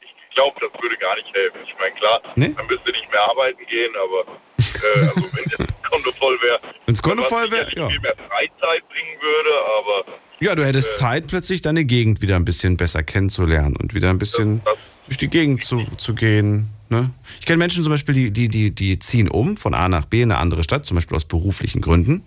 ich 0.00 0.34
glaube, 0.34 0.60
das 0.60 0.82
würde 0.82 0.96
gar 0.98 1.16
nicht 1.16 1.32
helfen. 1.34 1.58
Ich 1.64 1.74
meine, 1.78 1.94
klar, 1.94 2.20
Nee? 2.34 2.48
man 2.50 2.66
müsste 2.66 2.90
nicht 2.90 3.10
mehr 3.10 3.22
arbeiten 3.30 3.64
gehen, 3.66 3.92
aber 3.96 4.30
äh, 4.58 5.06
also 5.08 5.22
wenn 5.32 5.44
das 5.44 5.66
Konto 5.90 6.12
voll 6.12 6.38
wäre, 6.42 6.58
Konto 7.02 7.22
voll 7.22 7.50
wär, 7.50 7.64
sicherlich 7.64 7.74
ja. 7.78 7.88
viel 7.88 8.00
mehr 8.00 8.14
Freizeit 8.28 8.88
bringen 8.88 9.16
würde, 9.20 9.50
aber 9.78 10.18
Ja, 10.40 10.54
du 10.54 10.66
hättest 10.66 10.98
Zeit, 10.98 11.26
plötzlich 11.26 11.62
deine 11.62 11.86
Gegend 11.86 12.20
wieder 12.20 12.36
ein 12.36 12.44
bisschen 12.44 12.76
besser 12.76 13.02
kennenzulernen 13.02 13.76
und 13.76 13.94
wieder 13.94 14.10
ein 14.10 14.18
bisschen 14.18 14.60
das, 14.64 14.76
durch 15.06 15.16
die 15.16 15.28
Gegend 15.28 15.64
zu, 15.64 15.86
zu 15.96 16.14
gehen. 16.14 16.68
Ne? 16.90 17.10
Ich 17.40 17.46
kenne 17.46 17.56
Menschen 17.56 17.82
zum 17.82 17.92
Beispiel, 17.92 18.14
die, 18.14 18.30
die, 18.30 18.48
die, 18.48 18.70
die 18.72 18.98
ziehen 18.98 19.28
um 19.28 19.56
von 19.56 19.72
A 19.72 19.88
nach 19.88 20.04
B 20.04 20.20
in 20.20 20.30
eine 20.30 20.40
andere 20.40 20.62
Stadt, 20.62 20.84
zum 20.84 20.96
Beispiel 20.96 21.16
aus 21.16 21.24
beruflichen 21.24 21.80
Gründen. 21.80 22.22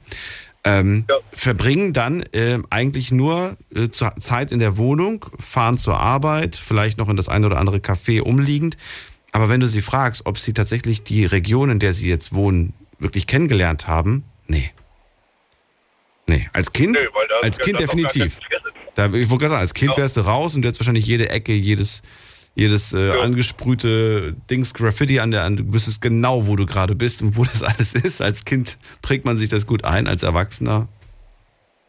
Ähm, 0.65 1.05
ja. 1.09 1.15
verbringen 1.31 1.93
dann 1.93 2.21
äh, 2.33 2.59
eigentlich 2.69 3.11
nur 3.11 3.55
äh, 3.73 3.87
Zeit 3.89 4.51
in 4.51 4.59
der 4.59 4.75
Wohnung, 4.75 5.25
fahren 5.39 5.77
zur 5.77 5.97
Arbeit, 5.97 6.57
vielleicht 6.57 6.97
noch 6.97 7.07
in 7.07 7.15
das 7.15 7.29
eine 7.29 7.45
oder 7.45 7.57
andere 7.57 7.77
Café 7.77 8.21
umliegend. 8.21 8.75
Aber 9.31 9.47
wenn 9.47 9.61
du 9.61 9.67
sie 9.67 9.81
fragst, 9.81 10.25
ob 10.25 10.37
sie 10.37 10.53
tatsächlich 10.53 11.03
die 11.03 11.25
Region, 11.25 11.69
in 11.69 11.79
der 11.79 11.93
sie 11.93 12.09
jetzt 12.09 12.33
wohnen, 12.33 12.73
wirklich 12.99 13.25
kennengelernt 13.25 13.87
haben, 13.87 14.23
nee. 14.47 14.71
Nee, 16.27 16.47
als 16.53 16.73
Kind, 16.73 16.91
nee, 16.91 17.07
als 17.41 17.57
Kind 17.57 17.79
definitiv. 17.79 18.39
Da, 18.95 19.05
ich 19.05 19.29
wollte 19.29 19.43
gerade 19.43 19.49
sagen, 19.49 19.61
als 19.61 19.73
Kind 19.73 19.97
wärst 19.97 20.17
du 20.17 20.21
raus 20.21 20.55
und 20.55 20.61
du 20.61 20.67
hättest 20.67 20.81
wahrscheinlich 20.81 21.07
jede 21.07 21.29
Ecke, 21.29 21.53
jedes, 21.53 22.01
jedes 22.55 22.93
äh, 22.93 23.07
ja. 23.07 23.19
angesprühte 23.21 24.35
Dings 24.49 24.73
Graffiti 24.73 25.19
an 25.19 25.31
der, 25.31 25.43
an, 25.43 25.57
du 25.57 25.73
wüsstest 25.73 26.01
genau, 26.01 26.47
wo 26.47 26.55
du 26.55 26.65
gerade 26.65 26.95
bist 26.95 27.21
und 27.21 27.37
wo 27.37 27.43
das 27.43 27.63
alles 27.63 27.93
ist. 27.93 28.21
Als 28.21 28.45
Kind 28.45 28.77
prägt 29.01 29.25
man 29.25 29.37
sich 29.37 29.49
das 29.49 29.65
gut 29.65 29.85
ein, 29.85 30.07
als 30.07 30.23
Erwachsener 30.23 30.87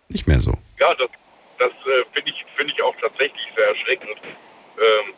nicht 0.08 0.26
mehr 0.26 0.40
so. 0.40 0.58
Ja, 0.78 0.94
das, 0.94 1.08
das 1.58 1.70
äh, 1.70 2.04
finde 2.12 2.30
ich, 2.30 2.44
find 2.56 2.70
ich 2.70 2.82
auch 2.82 2.94
tatsächlich 3.00 3.46
sehr 3.56 3.68
erschreckend. 3.68 4.16
Ähm, 4.78 5.14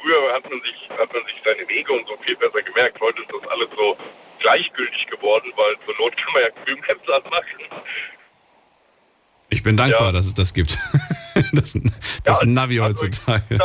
früher 0.00 0.32
hat 0.32 0.48
man, 0.50 0.60
sich, 0.62 0.88
hat 0.90 1.12
man 1.12 1.24
sich 1.26 1.40
seine 1.44 1.68
Wege 1.68 1.92
und 1.92 2.06
so 2.06 2.16
viel 2.22 2.36
besser 2.36 2.62
gemerkt. 2.62 3.00
Heute 3.00 3.22
ist 3.22 3.30
das 3.30 3.50
alles 3.50 3.68
so 3.76 3.96
gleichgültig 4.40 5.06
geworden, 5.06 5.52
weil 5.56 5.76
zur 5.84 5.96
Not 5.98 6.16
kann 6.16 6.32
man 6.32 6.42
ja 6.42 6.48
Grün 6.64 6.80
Maps 6.80 7.08
anmachen. 7.08 7.84
Ich 9.48 9.62
bin 9.62 9.76
dankbar, 9.76 10.06
ja. 10.06 10.12
dass 10.12 10.26
es 10.26 10.34
das 10.34 10.54
gibt. 10.54 10.78
das 11.52 11.78
das 12.24 12.40
ja, 12.40 12.46
Navi 12.46 12.80
also 12.80 13.04
heutzutage. 13.04 13.44
Ich 13.50 13.58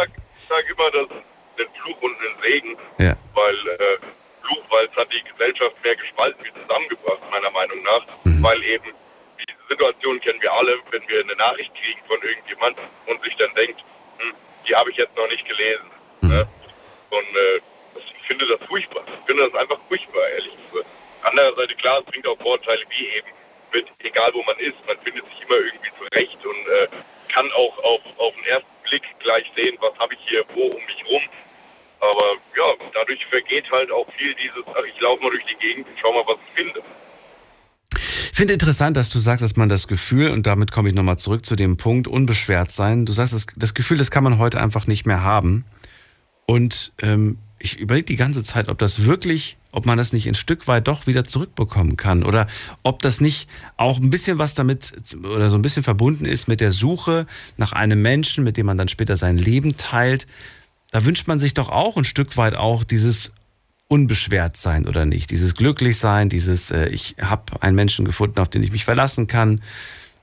sage 0.52 0.68
sag 0.68 0.78
immer, 0.78 0.91
dass 0.91 1.08
den 1.58 1.68
Fluch 1.82 2.02
und 2.02 2.18
den 2.20 2.41
Segen, 2.41 2.78
ja. 2.97 3.16
weil 3.34 3.56
äh, 3.56 3.97
Fluch, 4.41 4.64
weil 4.70 4.86
es 4.86 4.95
hat 4.95 5.08
die 5.14 5.24
Gesellschaft 5.24 5.76
mehr 5.84 5.95
gespalten 5.95 6.43
wie 6.43 6.62
zusammengebracht, 6.62 7.20
meiner 7.32 7.52
Meinung 7.52 7.82
nach, 7.84 8.06
mhm. 8.24 8.43
weil 8.43 8.64
eben 8.64 8.91
diese 9.39 9.68
Situation 9.70 10.20
kennen 10.20 10.41
wir 10.41 10.52
alle, 10.54 10.78
wenn 10.91 11.08
wir 11.08 11.22
eine 11.22 11.36
Nachricht 11.36 11.74
kriegen 11.76 12.02
von 12.08 12.22
irgendjemand 12.22 12.78
und 13.08 13.24
sich 13.24 13.36
dann 13.38 13.54
denkt, 13.56 13.80
hm, 14.18 14.34
die 14.68 14.76
habe 14.76 14.91
ich 14.91 14.97
jetzt 14.97 15.16
noch 15.16 15.30
nicht 15.30 15.47
gelesen. 15.47 15.86
Mhm. 16.22 16.30
Ne? 16.30 16.47
Und 17.10 17.38
äh, 17.38 17.62
ich 17.95 18.28
finde 18.28 18.45
das 18.47 18.60
furchtbar. 18.68 19.04
Ich 19.08 19.26
finde 19.26 19.49
das 19.49 19.60
einfach 19.60 19.80
furchtbar, 19.88 20.28
ehrlich 20.36 20.56
gesagt. 20.70 20.89
Andererseits, 21.24 21.78
klar, 21.78 21.99
es 21.99 22.06
bringt 22.06 22.28
auch 22.28 22.38
Vorteile 22.39 22.82
wie 22.89 23.08
eben 23.08 23.28
mit, 23.74 23.88
egal 23.99 24.32
wo 24.34 24.43
man 24.43 24.58
ist, 24.58 24.76
man 24.88 24.97
findet 24.99 25.24
sich 25.30 25.41
immer 25.43 25.58
irgendwie 25.58 25.91
zurecht 25.97 26.45
und 26.45 26.68
äh, 26.68 26.88
kann 27.30 27.49
auch 27.54 27.78
auf, 27.84 28.02
auf 28.18 28.34
den 28.36 28.45
ersten 28.45 28.80
Blick 28.92 29.04
gleich 29.20 29.46
sehen, 29.56 29.78
was 29.80 29.98
habe 29.98 30.14
ich 30.14 30.20
hier 30.28 30.44
wo 30.54 30.66
um 30.66 30.82
mich 30.86 31.04
rum. 31.10 31.22
Aber 32.02 32.36
ja, 32.58 32.89
dadurch 32.94 33.26
vergeht 33.26 33.72
halt 33.72 33.92
auch 33.92 34.08
viel 34.18 34.34
dieses, 34.36 34.64
ach, 34.68 34.84
ich 34.88 35.00
laufe 35.00 35.24
mal 35.24 35.30
durch 35.30 35.46
die 35.46 35.56
Gegend 35.56 35.88
und 35.88 35.96
schau 36.00 36.12
mal, 36.12 36.24
was 36.28 36.38
ich 36.48 36.64
finde. 36.64 36.82
Ich 37.96 38.38
finde 38.38 38.54
interessant, 38.54 38.98
dass 38.98 39.12
du 39.12 39.20
sagst, 39.20 39.44
dass 39.44 39.56
man 39.56 39.70
das 39.70 39.88
Gefühl, 39.88 40.32
und 40.32 40.48
damit 40.48 40.72
komme 40.72 40.89
ich 40.89 40.96
nochmal 40.96 41.18
zurück 41.18 41.46
zu 41.46 41.56
dem 41.56 41.78
Punkt, 41.78 42.08
unbeschwert 42.08 42.72
sein, 42.72 43.06
du 43.06 43.14
sagst, 43.14 43.34
das, 43.34 43.46
das 43.56 43.74
Gefühl, 43.74 43.98
das 43.98 44.10
kann 44.10 44.24
man 44.24 44.39
heute 44.39 44.60
einfach 44.60 44.88
nicht 44.88 45.06
mehr 45.06 45.24
haben. 45.24 45.64
Und 46.48 46.92
ähm, 47.02 47.38
ich 47.64 47.80
überlege 47.80 48.05
die 48.05 48.16
ganze 48.16 48.43
Zeit, 48.43 48.70
ob 48.70 48.80
das 48.80 49.03
wirklich, 49.03 49.57
ob 49.72 49.86
man 49.86 49.97
das 49.97 50.14
nicht 50.14 50.28
ein 50.28 50.34
Stück 50.34 50.68
weit 50.68 50.88
doch 50.88 51.07
wieder 51.07 51.24
zurückbekommen 51.24 51.95
kann 51.95 52.24
oder 52.24 52.47
ob 52.84 53.01
das 53.01 53.22
nicht 53.22 53.47
auch 53.78 53.99
ein 53.99 54.09
bisschen 54.09 54.38
was 54.38 54.55
damit 54.55 54.93
oder 55.24 55.49
so 55.49 55.57
ein 55.57 55.62
bisschen 55.62 55.84
verbunden 55.84 56.26
ist 56.26 56.47
mit 56.47 56.59
der 56.59 56.72
Suche 56.72 57.28
nach 57.57 57.72
einem 57.72 58.01
Menschen, 58.01 58.43
mit 58.43 58.57
dem 58.57 58.66
man 58.66 58.78
dann 58.78 58.89
später 58.89 59.16
sein 59.16 59.38
Leben 59.38 59.78
teilt. 59.78 60.28
Da 60.91 61.05
wünscht 61.05 61.28
man 61.28 61.39
sich 61.39 61.53
doch 61.53 61.70
auch 61.70 61.97
ein 61.97 62.05
Stück 62.05 62.36
weit 62.36 62.55
auch 62.55 62.84
dieses 62.84 63.32
unbeschwert 63.88 64.57
sein 64.57 64.88
oder 64.88 65.05
nicht, 65.05 65.32
dieses 65.32 65.53
glücklich 65.55 65.97
sein, 65.97 66.30
dieses 66.30 66.72
äh, 66.72 66.88
ich 66.88 67.16
habe 67.22 67.62
einen 67.62 67.76
Menschen 67.76 68.05
gefunden, 68.05 68.39
auf 68.39 68.49
den 68.49 68.64
ich 68.64 68.72
mich 68.72 68.86
verlassen 68.86 69.28
kann. 69.28 69.62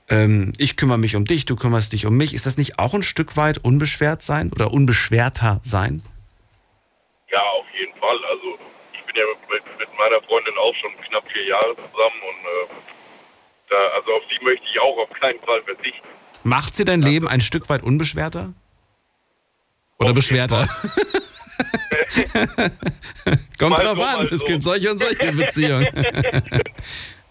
Ähm, 0.09 0.51
ich 0.57 0.75
kümmere 0.75 0.97
mich 0.97 1.15
um 1.15 1.23
dich, 1.23 1.45
du 1.45 1.55
kümmerst 1.55 1.93
dich 1.93 2.05
um 2.05 2.17
mich. 2.17 2.33
Ist 2.33 2.47
das 2.47 2.57
nicht 2.57 2.79
auch 2.79 2.93
ein 2.93 3.03
Stück 3.03 3.37
weit 3.37 3.59
unbeschwert 3.59 4.23
sein 4.23 4.51
oder 4.51 4.73
unbeschwerter 4.73 5.61
sein? 5.63 6.01
Ja, 7.31 7.41
auf 7.41 7.65
jeden 7.77 7.93
Fall. 7.99 8.17
Also 8.31 8.57
ich 8.93 9.03
bin 9.03 9.15
ja 9.15 9.23
mit, 9.49 9.79
mit 9.79 9.97
meiner 9.97 10.21
Freundin 10.21 10.57
auch 10.57 10.75
schon 10.75 10.91
knapp 11.07 11.29
vier 11.31 11.45
Jahre 11.45 11.75
zusammen 11.75 12.21
und 12.21 12.45
äh, 12.45 12.67
da, 13.69 13.77
also 13.95 14.13
auf 14.13 14.23
sie 14.29 14.43
möchte 14.43 14.65
ich 14.65 14.79
auch 14.79 14.97
auf 14.97 15.11
keinen 15.11 15.39
Fall 15.41 15.61
verzichten. 15.61 16.07
Macht 16.43 16.75
sie 16.75 16.85
dein 16.85 17.01
Leben 17.01 17.27
ein 17.27 17.41
Stück 17.41 17.69
weit 17.69 17.83
unbeschwerter? 17.83 18.53
Oder 19.99 20.13
beschwerter? 20.13 20.67
Kommt 23.59 23.71
mal 23.71 23.83
drauf 23.83 23.97
so, 23.97 24.03
an, 24.03 24.27
es 24.31 24.39
so. 24.39 24.45
gibt 24.45 24.63
solche 24.63 24.91
und 24.91 25.03
solche 25.03 25.31
Beziehungen. 25.33 25.87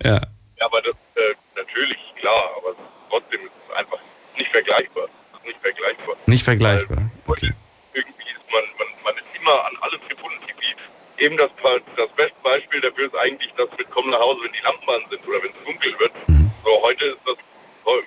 ja. 0.03 0.15
ja. 0.15 0.21
aber 0.61 0.83
das 0.83 0.95
äh, 1.17 1.35
natürlich, 1.57 1.99
klar, 2.17 2.51
aber 2.57 2.75
trotzdem 3.09 3.41
ist 3.41 3.53
es 3.69 3.77
einfach 3.77 3.99
nicht 4.37 4.51
vergleichbar. 4.51 5.05
Es 5.05 5.39
ist 5.39 5.47
nicht 5.47 5.61
vergleichbar. 5.61 6.17
Nicht 6.27 6.45
vergleichbar. 6.45 7.11
Okay. 7.27 7.53
Irgendwie 7.93 8.23
ist 8.23 8.53
man, 8.53 8.63
man, 8.79 8.87
man 9.05 9.15
ist 9.15 9.38
immer 9.49 9.65
an 9.65 9.73
alles 9.81 10.01
gebunden. 10.09 10.39
Wie 10.47 11.25
eben 11.25 11.37
das, 11.37 11.51
das 11.97 12.09
beste 12.17 12.37
Beispiel 12.43 12.81
dafür 12.81 13.07
ist 13.07 13.17
eigentlich, 13.17 13.53
dass 13.57 13.69
mit 13.77 13.91
Kommen 13.91 14.11
nach 14.11 14.21
Hause, 14.21 14.41
wenn 14.45 14.53
die 14.53 14.65
Lampen 14.65 14.89
an 14.89 15.11
sind 15.11 15.27
oder 15.27 15.43
wenn 15.43 15.51
es 15.51 15.65
dunkel 15.65 15.99
wird. 15.99 16.29
Mhm. 16.29 16.51
So, 16.65 16.83
heute 16.83 17.05
ist 17.07 17.19
das, 17.27 17.37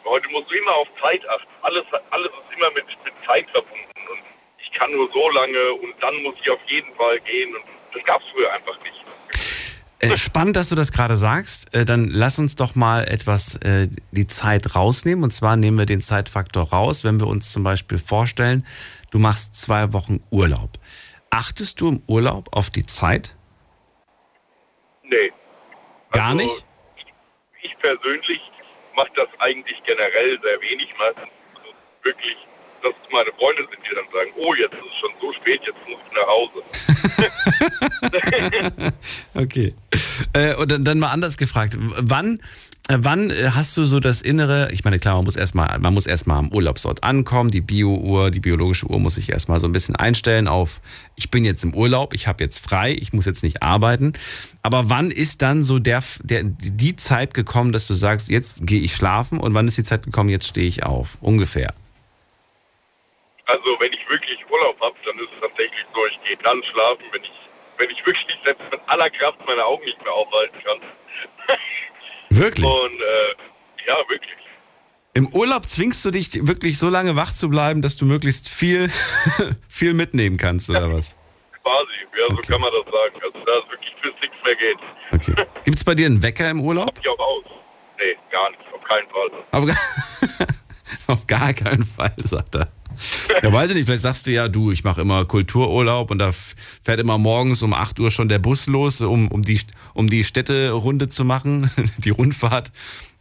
heute 0.06 0.30
musst 0.30 0.52
du 0.52 0.56
immer 0.56 0.76
auf 0.76 0.88
Zeit 1.02 1.28
achten. 1.30 1.48
Alles, 1.62 1.84
alles 2.12 2.28
ist 2.30 2.58
immer 2.58 2.72
mit, 2.72 2.86
mit 3.04 3.14
Zeit 3.26 3.50
verbunden. 3.50 4.02
Und 4.12 4.22
ich 4.60 4.72
kann 4.72 4.92
nur 4.92 5.10
so 5.12 5.30
lange 5.32 5.74
und 5.74 5.94
dann 6.00 6.16
muss 6.24 6.36
ich 6.42 6.50
auf 6.50 6.62
jeden 6.68 6.94
Fall 6.96 7.20
gehen. 7.22 7.56
Und 7.56 7.64
das 7.94 8.04
gab 8.06 8.22
es 8.22 8.28
früher 8.30 8.52
einfach 8.54 8.78
nicht. 8.84 9.02
Äh, 10.00 10.18
spannend, 10.18 10.56
dass 10.56 10.70
du 10.70 10.76
das 10.76 10.92
gerade 10.92 11.16
sagst. 11.16 11.74
Äh, 11.74 11.86
dann 11.86 12.08
lass 12.08 12.40
uns 12.40 12.56
doch 12.56 12.76
mal 12.76 13.04
etwas 13.04 13.56
äh, 13.58 13.88
die 14.12 14.26
Zeit 14.28 14.76
rausnehmen. 14.76 15.24
Und 15.24 15.32
zwar 15.32 15.58
nehmen 15.58 15.78
wir 15.78 15.86
den 15.86 16.02
Zeitfaktor 16.02 16.70
raus, 16.70 17.04
wenn 17.04 17.20
wir 17.20 17.28
uns 17.28 17.52
zum 17.52 17.64
Beispiel 17.64 17.98
vorstellen, 17.98 18.66
du 19.12 19.20
machst 19.20 19.56
zwei 19.56 19.94
Wochen 19.94 20.22
Urlaub. 20.32 20.80
Achtest 21.32 21.80
du 21.80 21.88
im 21.88 22.04
Urlaub 22.08 22.50
auf 22.52 22.70
die 22.70 22.86
Zeit? 22.86 23.36
Nee. 25.04 25.32
Gar 26.12 26.32
also, 26.32 26.44
nicht? 26.44 26.66
Ich 27.64 27.78
persönlich 27.80 28.42
mache 28.96 29.12
das 29.16 29.30
eigentlich 29.40 29.82
generell 29.84 30.40
sehr 30.42 30.62
wenig. 30.62 30.94
Meistens 31.00 31.30
wirklich, 32.04 32.36
dass 32.84 32.94
meine 33.12 33.32
Freunde 33.32 33.64
sind, 33.64 33.80
die 33.90 33.96
dann 33.96 34.06
sagen, 34.12 34.32
oh, 34.36 34.54
jetzt 34.56 34.74
ist 34.74 34.86
es 34.86 34.96
schon 35.00 35.12
so 35.22 35.32
spät, 35.34 35.62
jetzt 35.66 35.78
muss 35.88 36.00
ich 36.06 36.14
nach 36.18 36.28
Hause. 36.28 36.64
okay. 39.36 39.74
Äh, 40.34 40.56
und 40.56 40.84
dann 40.84 41.00
mal 41.00 41.12
anders 41.12 41.38
gefragt. 41.38 41.78
Wann 41.80 42.42
wann 42.90 43.30
äh, 43.30 43.52
hast 43.54 43.78
du 43.78 43.86
so 43.86 44.00
das 44.00 44.22
Innere, 44.22 44.70
ich 44.72 44.84
meine, 44.84 45.00
klar, 45.00 45.16
man 45.16 45.26
muss 45.26 45.36
erstmal, 45.36 45.80
man 45.80 45.94
muss 45.94 46.08
erstmal 46.08 46.38
am 46.38 46.52
Urlaubsort 46.52 47.04
ankommen, 47.04 47.52
die 47.52 47.62
Bio-Uhr, 47.62 48.32
die 48.32 48.40
biologische 48.40 48.88
Uhr 48.88 49.00
muss 49.00 49.16
sich 49.16 49.30
erstmal 49.30 49.60
so 49.60 49.68
ein 49.68 49.72
bisschen 49.72 49.96
einstellen 49.96 50.48
auf, 50.48 50.82
ich 51.16 51.30
bin 51.30 51.46
jetzt 51.46 51.64
im 51.64 51.74
Urlaub, 51.74 52.14
ich 52.14 52.28
habe 52.28 52.44
jetzt 52.44 52.60
frei, 52.60 52.92
ich 52.92 53.14
muss 53.14 53.26
jetzt 53.26 53.44
nicht 53.44 53.62
arbeiten. 53.62 54.14
Aber 54.64 54.90
wann 54.90 55.12
ist 55.12 55.42
dann 55.42 55.64
so 55.64 55.80
der, 55.80 56.04
der, 56.24 56.44
die 56.44 56.96
Zeit 56.96 57.34
gekommen, 57.34 57.72
dass 57.72 57.88
du 57.88 57.94
sagst, 57.94 58.30
jetzt 58.30 58.66
gehe 58.66 58.82
ich 58.82 58.96
schlafen 58.96 59.40
und 59.40 59.54
wann 59.54 59.68
ist 59.68 59.78
die 59.78 59.84
Zeit 59.84 60.04
gekommen, 60.04 60.30
jetzt 60.30 60.48
stehe 60.48 60.68
ich 60.68 60.84
auf? 60.84 61.18
Ungefähr. 61.22 61.74
Also 63.46 63.78
wenn 63.80 63.92
ich 63.92 64.10
wirklich 64.10 64.40
Urlaub 64.50 64.80
habe, 64.82 64.96
dann 65.06 65.18
ist 65.20 65.30
es 65.34 65.42
tatsächlich 65.42 65.86
so, 65.94 66.00
ich 66.08 66.20
gehe 66.28 66.38
dann 66.44 66.64
schlafen, 66.64 67.04
wenn 67.12 67.22
ich, 67.22 67.32
wenn 67.78 67.90
ich 67.90 68.06
wirklich 68.06 68.38
selbst 68.44 68.64
mit 68.72 68.80
aller 68.88 69.10
Kraft 69.10 69.40
meine 69.46 69.66
Augen 69.66 69.84
nicht 69.84 70.02
mehr 70.04 70.14
aufhalten 70.14 70.58
kann. 70.64 70.78
Wirklich? 72.32 72.66
Und 72.66 73.02
äh, 73.02 73.88
ja, 73.88 73.98
wirklich. 74.10 74.38
Im 75.14 75.28
Urlaub 75.34 75.66
zwingst 75.66 76.04
du 76.06 76.12
dich 76.12 76.48
wirklich 76.48 76.78
so 76.78 76.90
lange 76.90 77.18
wach 77.18 77.34
zu 77.34 77.50
bleiben, 77.50 77.82
dass 77.82 77.98
du 77.98 78.06
möglichst 78.06 78.48
viel, 78.48 78.90
viel 79.68 79.94
mitnehmen 79.94 80.38
kannst, 80.38 80.70
oder 80.70 80.88
ja, 80.88 80.94
was? 80.94 81.18
Quasi, 81.62 81.92
ja, 82.18 82.34
so 82.34 82.42
kann 82.42 82.62
man 82.62 82.72
das 82.72 82.92
sagen. 82.92 83.16
Also 83.22 83.46
da 83.46 83.60
ist 83.60 83.70
wirklich 83.70 83.94
fürs 84.02 84.16
nichts 84.22 84.38
mehr 84.46 84.56
geht. 84.56 84.78
Okay. 85.12 85.46
Gibt 85.66 85.78
es 85.78 85.84
bei 85.84 85.94
dir 85.94 86.06
einen 86.06 86.24
Wecker 86.24 86.50
im 86.50 86.62
Urlaub? 86.62 86.88
Hab 86.88 87.00
ich 87.00 87.10
auch 87.10 87.20
aus. 87.20 87.44
Nee, 88.00 88.16
gar 88.32 88.50
nicht, 88.50 88.62
auf 88.74 88.84
keinen 88.84 89.10
Fall. 89.10 89.30
Auf, 89.52 89.66
gar, 89.66 90.48
auf 91.08 91.28
gar 91.28 91.54
keinen 91.54 91.84
Fall, 91.84 92.16
sagt 92.24 92.56
er. 92.56 92.70
Ja, 93.42 93.52
weiß 93.52 93.72
ich 93.72 93.76
nicht, 93.76 93.86
vielleicht 93.86 94.04
sagst 94.04 94.28
du 94.28 94.32
ja, 94.32 94.48
du, 94.48 94.72
ich 94.72 94.84
mache 94.84 95.02
immer 95.02 95.26
Kultururlaub 95.26 96.12
und 96.12 96.20
da 96.20 96.32
fährt 96.84 97.00
immer 97.00 97.18
morgens 97.18 97.62
um 97.64 97.74
8 97.74 98.00
Uhr 98.00 98.12
schon 98.12 98.30
der 98.30 98.40
Bus 98.40 98.68
los, 98.68 99.02
um, 99.02 99.28
um, 99.30 99.42
die, 99.42 99.60
um 99.94 100.10
die 100.10 100.24
Städterunde 100.24 101.10
zu 101.10 101.26
machen, 101.26 101.70
die 101.98 102.10
Rundfahrt. 102.10 102.72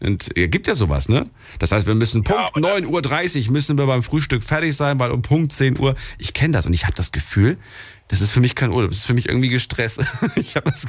Und 0.00 0.30
ja, 0.36 0.46
gibt 0.46 0.66
ja 0.66 0.74
sowas, 0.74 1.08
ne? 1.08 1.28
Das 1.58 1.72
heißt, 1.72 1.86
wir 1.86 1.94
müssen 1.94 2.24
Punkt 2.24 2.56
ja, 2.56 2.62
9.30 2.62 3.46
Uhr 3.46 3.52
müssen 3.52 3.76
wir 3.76 3.86
beim 3.86 4.02
Frühstück 4.02 4.42
fertig 4.42 4.74
sein, 4.74 4.98
weil 4.98 5.10
um 5.10 5.22
Punkt 5.22 5.52
10 5.52 5.78
Uhr, 5.78 5.94
ich 6.18 6.32
kenne 6.32 6.52
das 6.52 6.66
und 6.66 6.72
ich 6.72 6.84
habe 6.84 6.94
das 6.94 7.12
Gefühl, 7.12 7.58
das 8.08 8.20
ist 8.20 8.32
für 8.32 8.40
mich 8.40 8.54
kein 8.54 8.70
Urlaub, 8.70 8.90
das 8.90 9.00
ist 9.00 9.06
für 9.06 9.14
mich 9.14 9.28
irgendwie 9.28 9.50
gestresst. 9.50 10.00
ich 10.36 10.56
habe 10.56 10.70
das, 10.70 10.86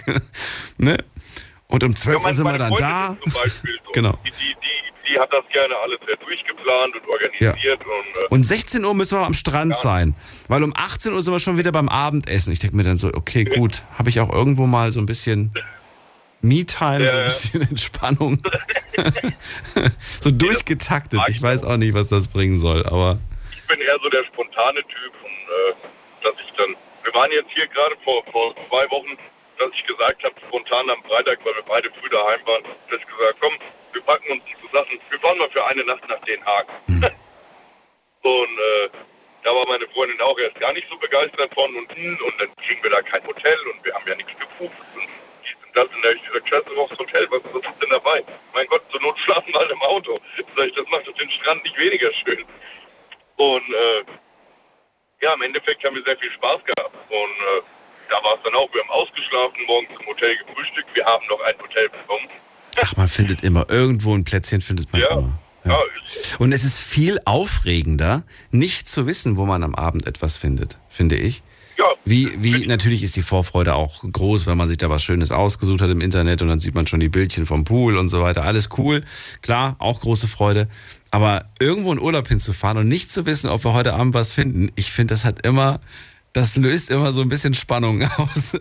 ne? 0.77 0.97
Und 1.71 1.83
um 1.83 1.95
12 1.95 2.21
Ja, 2.21 2.27
Uhr 2.27 2.33
sind 2.33 2.45
wir 2.45 2.57
dann 2.57 2.73
da. 2.75 3.17
Beispiel 3.33 3.79
so. 3.85 3.91
Genau. 3.93 4.17
Die, 4.25 4.31
die, 4.31 4.55
die, 5.13 5.19
hat 5.19 5.31
das 5.33 5.43
gerne 5.51 5.75
alles 5.77 5.99
sehr 6.05 6.15
durchgeplant 6.17 6.95
und 6.95 7.07
organisiert. 7.09 7.79
Und, 7.81 8.23
äh, 8.23 8.27
Und 8.29 8.43
16 8.43 8.83
Uhr 8.85 8.93
müssen 8.93 9.17
wir 9.19 9.25
am 9.25 9.33
Strand 9.33 9.75
sein, 9.75 10.15
weil 10.47 10.63
um 10.63 10.73
18 10.75 11.13
Uhr 11.13 11.21
sind 11.23 11.33
wir 11.33 11.39
schon 11.39 11.57
wieder 11.57 11.71
beim 11.71 11.89
Abendessen. 11.89 12.53
Ich 12.53 12.59
denke 12.59 12.75
mir 12.77 12.83
dann 12.83 12.97
so, 12.97 13.07
okay, 13.13 13.43
gut, 13.45 13.83
habe 13.97 14.09
ich 14.09 14.19
auch 14.19 14.29
irgendwo 14.31 14.67
mal 14.67 14.91
so 14.91 14.99
ein 14.99 15.05
bisschen 15.05 15.51
Me-Time, 16.41 16.99
so 17.05 17.11
ein 17.11 17.17
Ja. 17.17 17.23
bisschen 17.25 17.61
Entspannung. 17.69 18.41
so 20.21 20.31
durchgetaktet. 20.31 21.19
Ich 21.29 21.41
weiß 21.41 21.63
auch 21.65 21.77
nicht, 21.77 21.93
was 21.93 22.07
das 22.09 22.27
bringen 22.27 22.57
soll, 22.57 22.85
aber 22.85 23.17
ich 23.53 23.67
bin 23.67 23.79
eher 23.79 23.97
so 24.01 24.09
der 24.09 24.23
spontane 24.25 24.79
Typ 24.81 25.13
und 25.23 25.31
äh, 25.31 25.73
dass 26.23 26.33
ich 26.45 26.51
dann, 26.57 26.67
wir 27.03 27.13
waren 27.13 27.31
jetzt 27.31 27.51
hier 27.53 27.67
gerade 27.67 27.95
vor, 28.03 28.23
vor 28.31 28.53
zwei 28.69 28.89
Wochen, 28.91 29.17
dass 29.61 29.73
ich 29.73 29.85
gesagt 29.85 30.23
habe, 30.23 30.35
spontan 30.47 30.89
am 30.89 31.03
Freitag, 31.03 31.39
weil 31.45 31.55
wir 31.55 31.63
beide 31.63 31.89
früh 31.91 32.09
daheim 32.09 32.39
waren, 32.45 32.63
dass 32.89 32.99
ich 32.99 33.05
gesagt, 33.05 33.37
komm, 33.39 33.53
wir 33.93 34.01
packen 34.01 34.31
uns 34.31 34.43
so 34.61 34.77
Sachen, 34.77 34.99
wir 35.09 35.19
fahren 35.19 35.37
mal 35.37 35.49
für 35.49 35.65
eine 35.65 35.83
Nacht 35.83 36.07
nach 36.09 36.19
Den 36.21 36.43
Haag. 36.45 36.67
und 38.23 38.59
äh, 38.59 38.89
da 39.43 39.55
war 39.55 39.67
meine 39.67 39.87
Freundin 39.87 40.19
auch 40.21 40.37
erst 40.39 40.59
gar 40.59 40.73
nicht 40.73 40.87
so 40.89 40.97
begeistert 40.97 41.53
von 41.53 41.75
und, 41.75 41.89
und 41.89 42.41
dann 42.41 42.55
kriegen 42.57 42.83
wir 42.83 42.91
da 42.91 43.01
kein 43.01 43.25
Hotel 43.25 43.57
und 43.73 43.83
wir 43.83 43.93
haben 43.93 44.07
ja 44.07 44.15
nichts 44.15 44.31
gebucht 44.37 44.77
und 44.95 45.07
und 45.71 45.77
das 45.77 45.95
und 45.95 46.03
da 46.03 46.09
hab 46.09 46.15
ich 46.15 46.25
gesagt, 46.25 46.49
scheiße 46.49 46.77
aufs 46.77 46.99
Hotel, 46.99 47.27
was, 47.29 47.41
was 47.53 47.63
ist 47.63 47.81
denn 47.81 47.89
dabei? 47.89 48.23
Mein 48.53 48.67
Gott, 48.67 48.81
zur 48.91 49.01
Not 49.01 49.17
schlafen 49.19 49.53
wir 49.53 49.59
halt 49.59 49.71
im 49.71 49.81
Auto. 49.81 50.17
Sag 50.55 50.67
ich, 50.67 50.73
das 50.73 50.87
macht 50.89 51.07
doch 51.07 51.13
den 51.13 51.29
Strand 51.29 51.63
nicht 51.63 51.77
weniger 51.77 52.11
schön. 52.13 52.43
Und 53.37 53.69
äh, 53.69 54.03
ja, 55.21 55.33
im 55.33 55.41
Endeffekt 55.41 55.83
haben 55.85 55.95
wir 55.95 56.03
sehr 56.03 56.17
viel 56.17 56.31
Spaß 56.31 56.59
gehabt. 56.65 56.93
Und 57.09 57.17
äh, 57.17 57.61
da 58.11 58.17
war 58.23 58.35
es 58.37 58.43
dann 58.43 58.53
auch, 58.53 58.69
wir 58.73 58.81
haben 58.81 58.89
ausgeschlafen, 58.91 59.57
morgens 59.65 59.89
im 59.99 60.05
Hotel 60.05 60.35
gefrühstückt, 60.37 60.89
wir 60.93 61.05
haben 61.05 61.25
noch 61.27 61.39
ein 61.41 61.53
Hotel 61.61 61.89
bekommen. 61.89 62.27
ach, 62.81 62.95
man 62.97 63.07
findet 63.07 63.43
immer 63.43 63.69
irgendwo 63.69 64.13
ein 64.13 64.23
Plätzchen 64.23 64.61
findet 64.61 64.91
man 64.93 65.01
Ja. 65.01 65.09
immer. 65.11 65.39
Ja, 65.63 65.77
Und 66.39 66.53
es 66.53 66.63
ist 66.63 66.79
viel 66.79 67.19
aufregender, 67.25 68.23
nicht 68.49 68.89
zu 68.89 69.05
wissen, 69.05 69.37
wo 69.37 69.45
man 69.45 69.63
am 69.63 69.75
Abend 69.75 70.07
etwas 70.07 70.35
findet, 70.37 70.79
finde 70.89 71.15
ich. 71.17 71.43
ja, 71.77 71.85
Wie, 72.03 72.31
wie 72.41 72.65
natürlich 72.65 73.03
ist 73.03 73.15
die 73.15 73.21
Vorfreude 73.21 73.75
auch 73.75 74.01
groß, 74.11 74.47
wenn 74.47 74.57
man 74.57 74.67
sich 74.67 74.79
da 74.79 74.89
was 74.89 75.03
Schönes 75.03 75.31
ausgesucht 75.31 75.81
hat 75.81 75.91
im 75.91 76.01
Internet 76.01 76.41
und 76.41 76.47
dann 76.47 76.59
sieht 76.59 76.73
man 76.73 76.87
schon 76.87 76.99
die 76.99 77.09
Bildchen 77.09 77.45
vom 77.45 77.63
Pool 77.63 77.97
und 77.97 78.09
so 78.09 78.21
weiter. 78.23 78.43
Alles 78.43 78.69
cool, 78.79 79.03
klar, 79.43 79.75
auch 79.77 80.01
große 80.01 80.27
Freude. 80.27 80.67
Aber 81.11 81.45
irgendwo 81.59 81.91
in 81.93 81.99
Urlaub 81.99 82.27
hinzufahren 82.27 82.77
und 82.79 82.87
nicht 82.87 83.11
zu 83.11 83.27
wissen, 83.27 83.47
ob 83.51 83.63
wir 83.63 83.73
heute 83.73 83.93
Abend 83.93 84.15
was 84.15 84.33
finden, 84.33 84.71
ich 84.75 84.91
finde, 84.91 85.13
das 85.13 85.25
hat 85.25 85.45
immer, 85.45 85.79
das 86.33 86.55
löst 86.57 86.89
immer 86.89 87.11
so 87.11 87.21
ein 87.21 87.29
bisschen 87.29 87.53
Spannung 87.53 88.03
aus. 88.17 88.53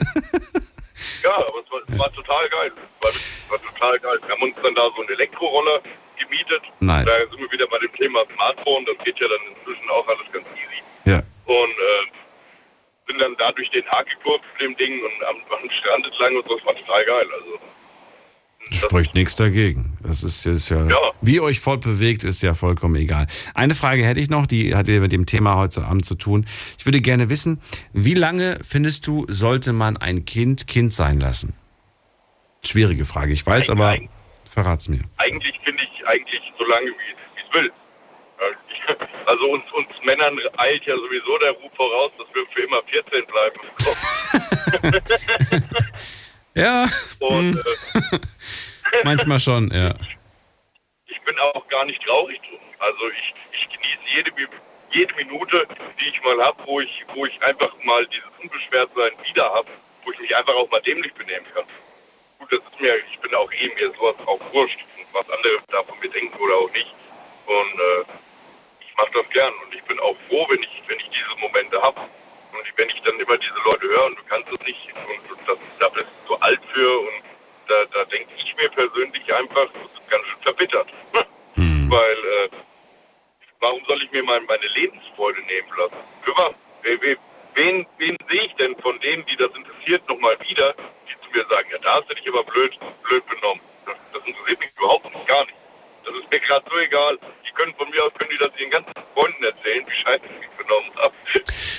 ja, 1.22 1.34
aber 1.36 1.60
es 1.64 1.70
war, 1.70 1.80
es 1.88 1.98
war 1.98 2.12
total 2.12 2.48
geil. 2.48 2.72
Es 3.01 3.05
war, 3.05 3.10
es 3.10 3.51
war 3.51 3.72
total 3.72 3.98
geil. 4.01 4.18
Wir 4.26 4.34
haben 4.34 4.42
uns 4.42 4.56
dann 4.62 4.74
da 4.74 4.82
so 4.94 5.01
einen 5.02 5.10
Elektroroller 5.10 5.80
gemietet. 6.18 6.62
Nice. 6.80 7.06
Da 7.06 7.30
sind 7.30 7.40
wir 7.40 7.51
wieder 7.52 7.66
bei 7.68 7.78
dem 7.78 7.92
Thema 7.94 8.20
Smartphone. 8.34 8.84
Das 8.86 9.05
geht 9.05 9.18
ja 9.20 9.28
dann 9.28 9.40
inzwischen 9.56 9.88
auch 9.90 10.06
alles 10.09 10.30
ganz 10.32 10.47
easy. 10.56 10.82
ja. 11.05 11.22
Und 11.47 11.70
äh, 11.70 13.09
sind 13.09 13.20
dann 13.20 13.36
da 13.38 13.51
durch 13.52 13.70
den 13.70 13.84
Haag 13.90 14.06
gekurft 14.09 14.44
mit 14.52 14.60
dem 14.62 14.76
Ding 14.76 15.01
und 15.02 15.26
am, 15.26 15.36
am 15.59 15.70
Strand 15.70 16.06
entlang 16.06 16.36
und 16.36 16.47
so. 16.48 16.56
Das 16.56 16.66
war 16.66 16.74
total 16.76 17.05
geil. 17.05 17.26
Also, 17.34 17.59
Spricht 18.70 19.15
nichts 19.15 19.35
dagegen. 19.37 19.97
Das 20.03 20.23
ist, 20.23 20.45
ist 20.47 20.69
ja, 20.69 20.87
Ja. 20.87 20.97
wie 21.23 21.41
euch 21.41 21.61
fortbewegt, 21.61 22.24
ist 22.24 22.43
ja 22.43 22.55
vollkommen 22.55 22.95
egal. 22.97 23.27
Eine 23.55 23.74
Frage 23.74 24.05
hätte 24.05 24.20
ich 24.20 24.28
noch, 24.31 24.47
die 24.47 24.74
hat 24.77 24.87
ja 24.87 25.01
mit 25.01 25.12
dem 25.12 25.27
Thema 25.27 25.57
heute 25.57 25.85
Abend 25.85 26.05
zu 26.05 26.15
tun. 26.15 26.47
Ich 26.78 26.85
würde 26.87 27.01
gerne 27.01 27.31
wissen, 27.31 27.61
wie 27.93 28.15
lange 28.15 28.61
findest 28.66 29.07
du, 29.07 29.24
sollte 29.28 29.73
man 29.73 29.97
ein 29.97 30.24
Kind 30.24 30.66
Kind 30.66 30.93
sein 30.93 31.19
lassen? 31.19 31.55
Schwierige 32.62 33.05
Frage, 33.07 33.32
ich 33.32 33.45
weiß, 33.47 33.70
aber 33.70 33.97
verrat's 34.45 34.89
mir. 34.89 35.01
eigentlich 35.16 35.59
finde 35.65 35.82
ich 35.82 36.07
eigentlich 36.07 36.53
so 36.59 36.65
lange, 36.66 36.87
wie 36.89 37.15
es 37.37 37.55
will. 37.55 37.73
Also 39.27 39.45
uns, 39.53 39.62
uns 39.73 39.87
Männern 40.05 40.37
eilt 40.57 40.85
ja 40.87 40.97
sowieso 40.97 41.39
der 41.39 41.53
Ruf 41.53 41.70
voraus, 41.77 42.11
dass 42.19 42.27
wir 42.35 42.45
für 42.53 42.62
immer 42.62 42.82
14 42.91 43.24
bleiben. 44.81 45.01
Ja, 46.55 46.89
Und 47.20 47.55
hm, 47.93 48.02
äh, 48.12 48.98
manchmal 49.05 49.39
schon, 49.39 49.70
ja. 49.72 49.94
ich 51.06 51.20
bin 51.22 51.39
auch 51.39 51.66
gar 51.68 51.85
nicht 51.85 52.02
traurig 52.02 52.40
drum. 52.40 52.59
Also 52.78 53.09
ich, 53.10 53.35
ich 53.52 53.68
genieße 53.68 54.01
jede, 54.14 54.32
jede 54.93 55.14
Minute, 55.14 55.66
die 56.01 56.09
ich 56.09 56.22
mal 56.22 56.44
habe, 56.44 56.60
wo 56.66 56.81
ich, 56.81 57.05
wo 57.14 57.24
ich 57.27 57.40
einfach 57.43 57.72
mal 57.85 58.05
dieses 58.06 58.31
Unbeschwertsein 58.43 59.12
wieder 59.24 59.44
habe, 59.52 59.68
wo 60.05 60.12
ich 60.12 60.18
mich 60.18 60.35
einfach 60.35 60.55
auch 60.55 60.70
mal 60.70 60.81
dämlich 60.81 61.12
benehmen 61.14 61.47
kann. 61.55 61.64
Gut, 62.39 62.52
das 62.52 62.60
ist 62.60 62.81
mir, 62.81 62.97
ich 62.97 63.18
bin 63.20 63.35
auch 63.35 63.52
eh 63.52 63.68
mir 63.74 63.93
sowas 63.97 64.16
auch 64.27 64.40
wurscht, 64.52 64.81
was 65.12 65.31
andere 65.31 65.59
davon 65.68 65.98
mir 66.01 66.09
denken 66.09 66.36
oder 66.39 66.56
auch 66.56 66.72
nicht. 66.72 66.94
Und 67.47 67.81
äh, 67.81 68.05
ich 68.81 68.97
mache 68.97 69.10
das 69.14 69.28
gern 69.31 69.52
und 69.64 69.74
ich 69.74 69.82
bin 69.85 70.01
auch 70.01 70.16
froh, 70.28 70.47
wenn 70.48 70.60
ich, 70.60 70.82
wenn 70.89 70.98
ich 70.98 71.10
diese 71.10 71.39
Momente 71.40 71.81
habe. 71.81 72.01
Und 72.52 72.72
wenn 72.77 72.89
ich 72.89 73.02
dann 73.02 73.18
immer 73.18 73.36
diese 73.36 73.55
Leute 73.64 73.89
höre 73.89 74.06
und 74.06 74.18
du 74.18 74.22
kannst 74.24 74.48
es 74.52 74.66
nicht 74.66 74.89
und, 74.94 75.31
und 75.31 75.48
das, 75.48 75.59
da 75.78 75.89
bist 75.89 76.06
du 76.06 76.35
zu 76.35 76.40
alt 76.40 76.60
für 76.72 77.01
und 77.01 77.22
da, 77.68 77.85
da 77.93 78.05
denke 78.05 78.32
ich 78.36 78.56
mir 78.56 78.68
persönlich 78.68 79.35
einfach, 79.35 79.68
das 79.72 79.93
ist 79.93 80.10
ganz 80.10 80.27
schön 80.27 80.43
verbittert. 80.43 80.89
Weil, 81.55 82.18
äh, 82.18 82.48
warum 83.60 83.85
soll 83.86 84.02
ich 84.02 84.10
mir 84.12 84.22
mein, 84.22 84.44
meine 84.47 84.66
Lebensfreude 84.66 85.40
nehmen 85.43 85.68
lassen? 85.78 85.97
Für 86.22 86.36
was? 86.36 86.55
Wen, 86.82 87.01
wen, 87.02 87.16
wen, 87.55 87.86
wen 87.98 88.16
sehe 88.28 88.43
ich 88.43 88.55
denn 88.56 88.77
von 88.77 88.98
denen, 89.01 89.24
die 89.27 89.36
das 89.36 89.51
interessiert, 89.55 90.09
nochmal 90.09 90.36
wieder, 90.48 90.74
die 91.09 91.14
zu 91.24 91.31
mir 91.32 91.44
sagen, 91.48 91.68
ja, 91.70 91.78
da 91.78 91.94
hast 91.97 92.10
du 92.10 92.14
dich 92.14 92.28
aber 92.28 92.44
blöd, 92.44 92.78
blöd 93.02 93.27
benommen. 93.27 93.60
Das, 93.86 93.97
das 94.12 94.27
interessiert 94.27 94.60
mich 94.60 94.70
überhaupt 94.77 95.05
nicht, 95.05 95.27
gar 95.27 95.44
nicht. 95.44 95.56
Das 96.05 96.14
ist 96.14 96.31
mir 96.31 96.40
gerade 96.40 96.64
so 96.70 96.78
egal. 96.78 97.18
Die 97.47 97.52
können 97.55 97.74
von 97.77 97.89
mir 97.90 98.05
aus, 98.05 98.12
können 98.18 98.31
die 98.32 98.39
das 98.39 98.51
ihren 98.60 98.70
ganzen 98.70 98.93
Freunden 99.14 99.44
erzählen, 99.44 99.85
wie 99.86 99.94
scheiße 99.94 100.24
ich 100.24 100.40
mich 100.40 100.51
benommen 100.56 100.90
habe. 100.97 101.14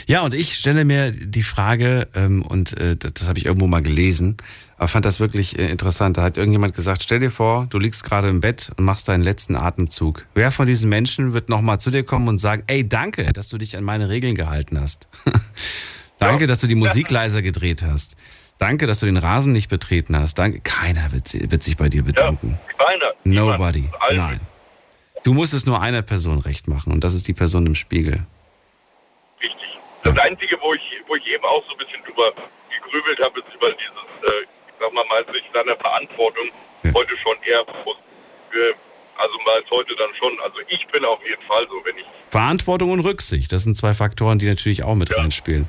Ja, 0.07 0.21
und 0.21 0.33
ich 0.33 0.55
stelle 0.55 0.85
mir 0.85 1.11
die 1.11 1.43
Frage, 1.43 2.07
ähm, 2.15 2.41
und 2.41 2.77
äh, 2.77 2.95
das, 2.97 3.27
habe 3.27 3.39
ich 3.39 3.45
irgendwo 3.45 3.67
mal 3.67 3.81
gelesen, 3.81 4.37
aber 4.77 4.87
fand 4.87 5.05
das 5.05 5.19
wirklich 5.19 5.57
äh, 5.57 5.69
interessant. 5.69 6.17
Da 6.17 6.23
hat 6.23 6.37
irgendjemand 6.37 6.75
gesagt, 6.75 7.03
stell 7.03 7.19
dir 7.19 7.31
vor, 7.31 7.67
du 7.69 7.79
liegst 7.79 8.03
gerade 8.03 8.29
im 8.29 8.41
Bett 8.41 8.71
und 8.75 8.83
machst 8.83 9.07
deinen 9.07 9.23
letzten 9.23 9.55
Atemzug. 9.55 10.27
Wer 10.33 10.51
von 10.51 10.67
diesen 10.67 10.89
Menschen 10.89 11.33
wird 11.33 11.49
nochmal 11.49 11.79
zu 11.79 11.91
dir 11.91 12.03
kommen 12.03 12.27
und 12.27 12.39
sagen, 12.39 12.63
ey, 12.67 12.87
danke, 12.87 13.31
dass 13.33 13.49
du 13.49 13.57
dich 13.57 13.77
an 13.77 13.83
meine 13.83 14.09
Regeln 14.09 14.35
gehalten 14.35 14.79
hast. 14.79 15.07
danke, 16.19 16.47
dass 16.47 16.59
du 16.59 16.67
die 16.67 16.75
Musik 16.75 17.09
leiser 17.09 17.41
gedreht 17.41 17.83
hast. 17.83 18.17
Danke, 18.61 18.85
dass 18.85 18.99
du 18.99 19.07
den 19.07 19.17
Rasen 19.17 19.53
nicht 19.53 19.69
betreten 19.69 20.15
hast. 20.15 20.35
Danke. 20.37 20.59
Keiner 20.59 21.11
wird, 21.11 21.33
wird 21.33 21.63
sich 21.63 21.77
bei 21.77 21.89
dir 21.89 22.01
Ja, 22.01 22.05
bedanken. 22.05 22.59
keiner. 22.77 23.11
niemand. 23.23 23.57
Nobody. 23.59 23.89
Allen 23.99 24.17
Nein. 24.17 24.39
Du 25.23 25.33
musst 25.33 25.55
es 25.55 25.65
nur 25.65 25.81
einer 25.81 26.03
Person 26.03 26.37
recht 26.37 26.67
machen 26.67 26.93
und 26.93 27.03
das 27.03 27.15
ist 27.15 27.27
die 27.27 27.33
Person 27.33 27.65
im 27.65 27.73
Spiegel. 27.73 28.23
Wichtig. 29.39 29.79
Das 30.03 30.15
Einzige, 30.19 30.57
wo 30.61 30.75
ich, 30.75 30.81
wo 31.07 31.15
ich 31.15 31.25
eben 31.25 31.43
auch 31.43 31.63
so 31.67 31.71
ein 31.71 31.77
bisschen 31.79 32.03
drüber 32.05 32.33
gegrübelt 32.69 33.19
habe, 33.23 33.39
ist 33.39 33.47
über 33.55 33.71
dieses, 33.71 34.29
äh, 34.29 34.43
ich 34.43 34.73
sag 34.79 34.93
mal, 34.93 35.05
mal 35.09 35.25
sich 35.33 35.43
seiner 35.51 35.75
Verantwortung 35.77 36.45
Ja. 36.83 36.93
heute 36.93 37.17
schon 37.17 37.35
eher 37.43 37.63
bewusst. 37.65 37.97
Äh, 38.53 38.73
also 39.17 39.33
mal 39.43 39.61
heute 39.71 39.95
dann 39.95 40.13
schon. 40.19 40.33
Also 40.43 40.59
ich 40.67 40.85
bin 40.87 41.03
auf 41.05 41.19
jeden 41.27 41.41
Fall 41.47 41.65
so, 41.67 41.81
wenn 41.83 41.97
ich 41.97 42.05
Verantwortung 42.29 42.91
und 42.91 42.99
Rücksicht, 43.01 43.51
das 43.51 43.63
sind 43.63 43.75
zwei 43.75 43.95
Faktoren, 43.95 44.37
die 44.37 44.47
natürlich 44.47 44.83
auch 44.83 44.95
mit 44.95 45.09
Ja. 45.09 45.17
reinspielen. 45.17 45.67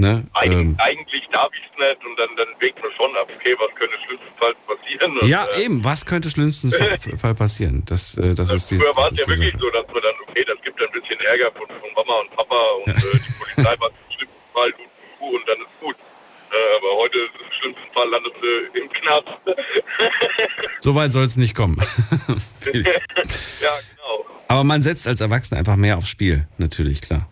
Ne? 0.00 0.24
Eig 0.32 0.52
Ähm, 0.52 0.76
eigentlich 0.78 1.28
darf 1.32 1.50
ich 1.52 1.60
es 1.60 1.76
nicht 1.76 2.06
und 2.06 2.16
dann, 2.16 2.28
dann 2.36 2.46
wägt 2.60 2.80
man 2.80 2.92
schon 2.92 3.10
ab, 3.16 3.28
okay, 3.34 3.56
was 3.58 3.74
könnte 3.74 3.96
schlimmstenfalls 4.06 4.56
passieren. 4.64 5.18
Und, 5.18 5.28
ja, 5.28 5.44
äh, 5.46 5.64
eben, 5.64 5.82
was 5.82 6.06
könnte 6.06 6.30
schlimmsten 6.30 6.70
Fall, 6.70 6.98
Fall 7.18 7.34
passieren? 7.34 7.82
Das, 7.84 8.16
äh, 8.16 8.32
das 8.32 8.52
ist 8.52 8.70
die, 8.70 8.78
Früher 8.78 8.94
war 8.94 9.10
das 9.10 9.14
es 9.14 9.20
ist 9.20 9.26
ja 9.26 9.32
wirklich 9.34 9.52
Sache. 9.54 9.60
so, 9.60 9.70
dass 9.70 9.86
man 9.88 10.00
dann, 10.00 10.14
okay, 10.28 10.44
das 10.46 10.56
gibt 10.62 10.80
ein 10.80 10.92
bisschen 10.92 11.18
Ärger 11.18 11.50
von, 11.50 11.66
von 11.66 11.90
Mama 11.96 12.20
und 12.20 12.30
Papa 12.30 12.54
und 12.84 12.92
äh, 12.92 12.94
die 12.94 13.32
Polizei 13.40 13.76
macht 13.76 13.90
im 13.90 14.14
schlimmsten 14.14 14.52
Fall 14.54 14.72
und, 15.18 15.34
und, 15.34 15.48
dann 15.48 15.58
ist 15.58 15.80
gut. 15.80 15.96
Äh, 15.96 16.76
aber 16.76 17.02
heute 17.02 17.18
im 17.18 17.52
schlimmsten 17.60 17.92
Fall 17.92 18.08
landest 18.08 18.36
du 18.40 18.78
im 18.80 18.88
Knast. 18.90 19.28
So 20.80 20.94
weit 20.94 21.10
soll 21.10 21.24
es 21.24 21.36
nicht 21.36 21.56
kommen. 21.56 21.76
Ja, 22.66 22.72
genau. 22.72 24.26
Aber 24.46 24.62
man 24.62 24.80
setzt 24.80 25.08
als 25.08 25.20
Erwachsener 25.20 25.58
einfach 25.58 25.74
mehr 25.74 25.98
aufs 25.98 26.08
Spiel, 26.08 26.46
natürlich, 26.56 27.00
klar. 27.00 27.28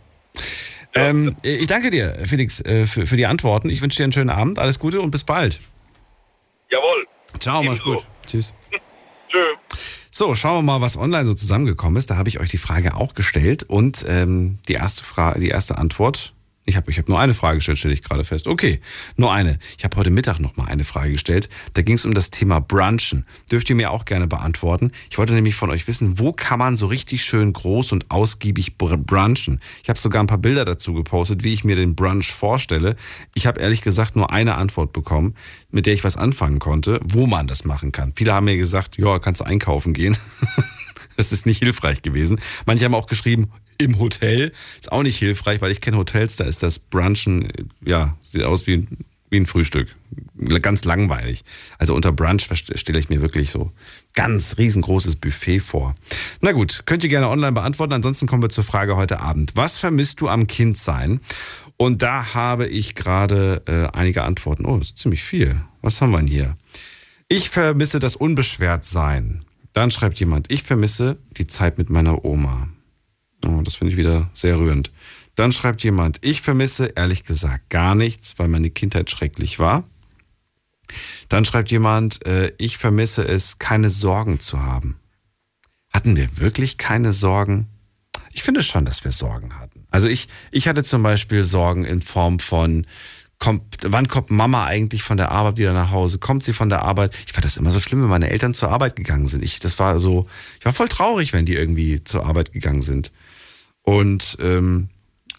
Ähm, 0.96 1.36
ich 1.42 1.66
danke 1.66 1.90
dir, 1.90 2.16
Felix, 2.24 2.60
äh, 2.60 2.86
für, 2.86 3.06
für 3.06 3.16
die 3.16 3.26
Antworten. 3.26 3.70
Ich 3.70 3.82
wünsche 3.82 3.98
dir 3.98 4.04
einen 4.04 4.12
schönen 4.12 4.30
Abend, 4.30 4.58
alles 4.58 4.78
Gute 4.78 5.00
und 5.00 5.10
bis 5.10 5.24
bald. 5.24 5.60
Jawohl. 6.70 7.06
Ciao, 7.38 7.62
mach's 7.62 7.82
gut. 7.82 8.06
Tschüss. 8.26 8.54
Tschö. 9.28 9.38
So, 10.10 10.34
schauen 10.34 10.58
wir 10.58 10.62
mal, 10.62 10.80
was 10.80 10.96
online 10.96 11.26
so 11.26 11.34
zusammengekommen 11.34 11.96
ist. 11.96 12.10
Da 12.10 12.16
habe 12.16 12.28
ich 12.28 12.40
euch 12.40 12.48
die 12.48 12.58
Frage 12.58 12.94
auch 12.94 13.14
gestellt 13.14 13.64
und 13.64 14.04
ähm, 14.08 14.58
die 14.66 14.72
erste 14.72 15.04
Frage, 15.04 15.40
die 15.40 15.48
erste 15.48 15.76
Antwort 15.76 16.32
Ich 16.68 16.76
habe 16.76 16.90
ich 16.90 16.98
hab 16.98 17.08
nur 17.08 17.20
eine 17.20 17.32
Frage 17.32 17.58
gestellt, 17.58 17.78
stelle 17.78 17.94
ich 17.94 18.02
gerade 18.02 18.24
fest. 18.24 18.48
Okay, 18.48 18.80
nur 19.16 19.32
eine. 19.32 19.60
Ich 19.78 19.84
habe 19.84 19.96
heute 19.96 20.10
Mittag 20.10 20.40
noch 20.40 20.56
mal 20.56 20.66
eine 20.66 20.82
Frage 20.82 21.12
gestellt. 21.12 21.48
Da 21.74 21.82
ging 21.82 21.94
es 21.94 22.04
um 22.04 22.12
das 22.12 22.30
Thema 22.30 22.60
Brunchen. 22.60 23.24
Dürft 23.52 23.70
ihr 23.70 23.76
mir 23.76 23.92
auch 23.92 24.04
gerne 24.04 24.26
beantworten. 24.26 24.90
Ich 25.08 25.16
wollte 25.16 25.32
nämlich 25.32 25.54
von 25.54 25.70
euch 25.70 25.86
wissen, 25.86 26.18
wo 26.18 26.32
kann 26.32 26.58
man 26.58 26.76
so 26.76 26.86
richtig 26.86 27.24
schön 27.24 27.52
groß 27.52 27.92
und 27.92 28.10
ausgiebig 28.10 28.78
brunchen? 28.78 29.60
Ich 29.84 29.88
habe 29.88 29.98
sogar 29.98 30.20
ein 30.24 30.26
paar 30.26 30.38
Bilder 30.38 30.64
dazu 30.64 30.92
gepostet, 30.92 31.44
wie 31.44 31.52
ich 31.52 31.62
mir 31.62 31.76
den 31.76 31.94
Brunch 31.94 32.32
vorstelle. 32.32 32.96
Ich 33.34 33.46
habe 33.46 33.60
ehrlich 33.60 33.82
gesagt 33.82 34.16
nur 34.16 34.32
eine 34.32 34.56
Antwort 34.56 34.92
bekommen, 34.92 35.36
mit 35.70 35.86
der 35.86 35.94
ich 35.94 36.02
was 36.02 36.16
anfangen 36.16 36.58
konnte, 36.58 36.98
wo 37.04 37.26
man 37.26 37.46
das 37.46 37.64
machen 37.64 37.92
kann. 37.92 38.12
Viele 38.16 38.34
haben 38.34 38.46
mir 38.46 38.56
gesagt, 38.56 38.98
ja, 38.98 39.20
kannst 39.20 39.40
du 39.40 39.44
einkaufen 39.44 39.94
gehen. 39.94 40.16
Das 41.16 41.32
ist 41.32 41.46
nicht 41.46 41.60
hilfreich 41.60 42.02
gewesen. 42.02 42.38
Manche 42.66 42.84
haben 42.84 42.94
auch 42.94 43.06
geschrieben, 43.06 43.50
im 43.78 43.98
Hotel. 43.98 44.52
Ist 44.78 44.92
auch 44.92 45.02
nicht 45.02 45.18
hilfreich, 45.18 45.60
weil 45.60 45.72
ich 45.72 45.80
kenne 45.80 45.96
Hotels, 45.96 46.36
da 46.36 46.44
ist 46.44 46.62
das 46.62 46.78
Brunchen, 46.78 47.52
ja, 47.84 48.16
sieht 48.22 48.42
aus 48.42 48.66
wie, 48.66 48.86
wie 49.30 49.36
ein 49.36 49.46
Frühstück. 49.46 49.94
Ganz 50.62 50.84
langweilig. 50.84 51.44
Also 51.78 51.94
unter 51.94 52.12
Brunch 52.12 52.46
stelle 52.52 52.98
ich 52.98 53.08
mir 53.08 53.20
wirklich 53.20 53.50
so 53.50 53.72
ganz 54.14 54.58
riesengroßes 54.58 55.16
Buffet 55.16 55.60
vor. 55.60 55.94
Na 56.40 56.52
gut, 56.52 56.82
könnt 56.86 57.02
ihr 57.04 57.10
gerne 57.10 57.28
online 57.28 57.52
beantworten. 57.52 57.92
Ansonsten 57.92 58.26
kommen 58.26 58.42
wir 58.42 58.50
zur 58.50 58.64
Frage 58.64 58.96
heute 58.96 59.20
Abend. 59.20 59.52
Was 59.54 59.78
vermisst 59.78 60.20
du 60.20 60.28
am 60.28 60.46
Kindsein? 60.46 61.20
Und 61.76 62.02
da 62.02 62.34
habe 62.34 62.66
ich 62.66 62.94
gerade 62.94 63.62
äh, 63.66 63.96
einige 63.96 64.22
Antworten. 64.22 64.64
Oh, 64.64 64.78
das 64.78 64.88
ist 64.88 64.98
ziemlich 64.98 65.22
viel. 65.22 65.60
Was 65.82 66.00
haben 66.00 66.10
wir 66.10 66.18
denn 66.18 66.26
hier? 66.26 66.56
Ich 67.28 67.50
vermisse 67.50 67.98
das 67.98 68.16
Unbeschwertsein. 68.16 69.44
Dann 69.72 69.90
schreibt 69.90 70.18
jemand, 70.20 70.50
ich 70.50 70.62
vermisse 70.62 71.18
die 71.36 71.46
Zeit 71.46 71.76
mit 71.76 71.90
meiner 71.90 72.24
Oma. 72.24 72.68
Oh, 73.44 73.60
das 73.62 73.76
finde 73.76 73.92
ich 73.92 73.98
wieder 73.98 74.30
sehr 74.32 74.58
rührend. 74.58 74.90
Dann 75.34 75.52
schreibt 75.52 75.84
jemand, 75.84 76.18
ich 76.22 76.40
vermisse 76.40 76.86
ehrlich 76.96 77.24
gesagt 77.24 77.68
gar 77.68 77.94
nichts, 77.94 78.38
weil 78.38 78.48
meine 78.48 78.70
Kindheit 78.70 79.10
schrecklich 79.10 79.58
war. 79.58 79.84
Dann 81.28 81.44
schreibt 81.44 81.70
jemand, 81.70 82.24
äh, 82.26 82.52
ich 82.58 82.78
vermisse 82.78 83.26
es, 83.26 83.58
keine 83.58 83.90
Sorgen 83.90 84.40
zu 84.40 84.62
haben. 84.62 84.98
Hatten 85.92 86.16
wir 86.16 86.38
wirklich 86.38 86.78
keine 86.78 87.12
Sorgen? 87.12 87.68
Ich 88.32 88.42
finde 88.42 88.62
schon, 88.62 88.84
dass 88.84 89.04
wir 89.04 89.10
Sorgen 89.10 89.58
hatten. 89.58 89.86
Also 89.90 90.08
ich, 90.08 90.28
ich 90.50 90.68
hatte 90.68 90.84
zum 90.84 91.02
Beispiel 91.02 91.44
Sorgen 91.44 91.84
in 91.84 92.00
Form 92.00 92.38
von, 92.38 92.86
kommt, 93.38 93.78
wann 93.82 94.08
kommt 94.08 94.30
Mama 94.30 94.66
eigentlich 94.66 95.02
von 95.02 95.16
der 95.16 95.32
Arbeit 95.32 95.58
wieder 95.58 95.72
nach 95.72 95.90
Hause? 95.90 96.18
Kommt 96.18 96.42
sie 96.42 96.52
von 96.52 96.68
der 96.68 96.82
Arbeit? 96.82 97.16
Ich 97.26 97.32
fand 97.32 97.44
das 97.44 97.56
immer 97.56 97.70
so 97.70 97.80
schlimm, 97.80 98.02
wenn 98.02 98.08
meine 98.08 98.30
Eltern 98.30 98.54
zur 98.54 98.70
Arbeit 98.70 98.96
gegangen 98.96 99.26
sind. 99.26 99.42
Ich, 99.42 99.58
das 99.58 99.78
war 99.78 99.98
so, 100.00 100.26
ich 100.58 100.64
war 100.64 100.72
voll 100.72 100.88
traurig, 100.88 101.32
wenn 101.32 101.46
die 101.46 101.54
irgendwie 101.54 102.02
zur 102.04 102.24
Arbeit 102.24 102.52
gegangen 102.52 102.82
sind. 102.82 103.12
Und 103.86 104.36
ähm, 104.40 104.88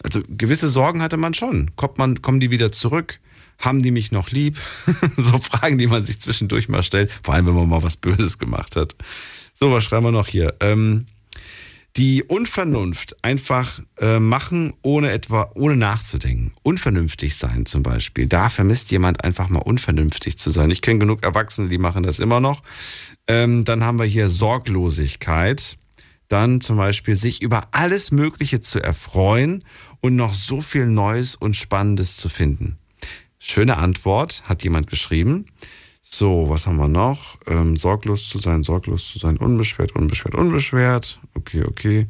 also 0.02 0.22
gewisse 0.26 0.68
Sorgen 0.68 1.02
hatte 1.02 1.18
man 1.18 1.34
schon. 1.34 1.70
Kommt 1.76 1.98
man, 1.98 2.22
kommen 2.22 2.40
die 2.40 2.50
wieder 2.50 2.72
zurück? 2.72 3.20
Haben 3.58 3.82
die 3.82 3.90
mich 3.90 4.10
noch 4.10 4.30
lieb? 4.30 4.56
so 5.16 5.38
Fragen, 5.38 5.76
die 5.76 5.86
man 5.86 6.02
sich 6.02 6.18
zwischendurch 6.20 6.68
mal 6.68 6.82
stellt. 6.82 7.12
Vor 7.22 7.34
allem, 7.34 7.46
wenn 7.46 7.54
man 7.54 7.68
mal 7.68 7.82
was 7.82 7.98
Böses 7.98 8.38
gemacht 8.38 8.74
hat. 8.74 8.96
So, 9.52 9.70
was 9.70 9.84
schreiben 9.84 10.06
wir 10.06 10.12
noch 10.12 10.28
hier? 10.28 10.54
Ähm, 10.60 11.06
die 11.96 12.22
Unvernunft 12.22 13.22
einfach 13.22 13.80
äh, 13.98 14.18
machen, 14.18 14.72
ohne 14.82 15.10
etwa, 15.10 15.50
ohne 15.54 15.76
nachzudenken. 15.76 16.52
Unvernünftig 16.62 17.36
sein 17.36 17.66
zum 17.66 17.82
Beispiel. 17.82 18.26
Da 18.26 18.48
vermisst 18.48 18.90
jemand 18.92 19.24
einfach 19.24 19.50
mal 19.50 19.58
unvernünftig 19.58 20.38
zu 20.38 20.50
sein. 20.50 20.70
Ich 20.70 20.80
kenne 20.80 21.00
genug 21.00 21.22
Erwachsene, 21.22 21.68
die 21.68 21.78
machen 21.78 22.04
das 22.04 22.20
immer 22.20 22.40
noch. 22.40 22.62
Ähm, 23.26 23.64
dann 23.64 23.84
haben 23.84 23.98
wir 23.98 24.06
hier 24.06 24.28
Sorglosigkeit 24.28 25.76
dann 26.28 26.60
zum 26.60 26.76
Beispiel 26.76 27.16
sich 27.16 27.42
über 27.42 27.68
alles 27.72 28.10
Mögliche 28.10 28.60
zu 28.60 28.80
erfreuen 28.82 29.64
und 30.00 30.16
noch 30.16 30.34
so 30.34 30.60
viel 30.60 30.86
Neues 30.86 31.34
und 31.34 31.56
Spannendes 31.56 32.16
zu 32.16 32.28
finden. 32.28 32.78
Schöne 33.38 33.76
Antwort, 33.76 34.42
hat 34.46 34.62
jemand 34.64 34.88
geschrieben. 34.88 35.46
So, 36.02 36.48
was 36.48 36.66
haben 36.66 36.76
wir 36.76 36.88
noch? 36.88 37.38
Ähm, 37.46 37.76
sorglos 37.76 38.28
zu 38.28 38.38
sein, 38.38 38.62
sorglos 38.62 39.10
zu 39.12 39.18
sein, 39.18 39.36
unbeschwert, 39.36 39.94
unbeschwert, 39.94 40.34
unbeschwert. 40.34 41.20
Okay, 41.34 41.64
okay. 41.64 42.06